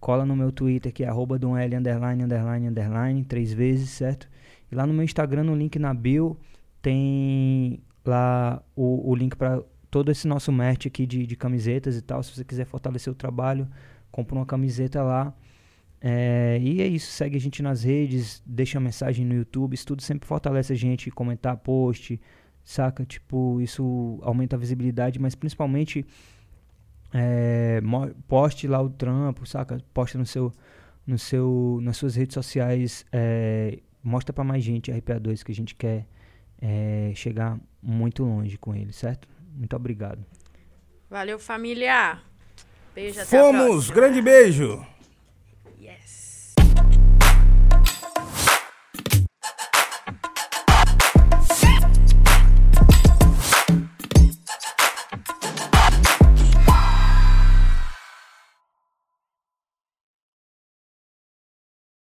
[0.00, 4.28] Cola no meu Twitter, que é DomL, underline, underline, underline, três vezes, certo?
[4.72, 6.36] E lá no meu Instagram, no link na bio,
[6.80, 12.02] tem lá o, o link para todo esse nosso merch aqui de, de camisetas e
[12.02, 12.24] tal.
[12.24, 13.68] Se você quiser fortalecer o trabalho,
[14.10, 15.32] compra uma camiseta lá.
[16.00, 20.02] É, e é isso, segue a gente nas redes, deixa mensagem no YouTube, isso tudo
[20.02, 22.20] sempre fortalece a gente, comentar post,
[22.64, 23.04] saca?
[23.04, 26.06] Tipo, isso aumenta a visibilidade, mas principalmente
[27.12, 27.80] é,
[28.26, 29.78] poste lá o trampo, saca?
[29.92, 30.52] Posta no seu,
[31.06, 35.54] no seu, nas suas redes sociais, é, mostra pra mais gente a RPA2 que a
[35.54, 36.06] gente quer
[36.60, 39.28] é, chegar muito longe com ele, certo?
[39.54, 40.24] Muito obrigado.
[41.10, 42.20] Valeu, família.
[42.94, 44.84] Beijo, Fomos, grande beijo.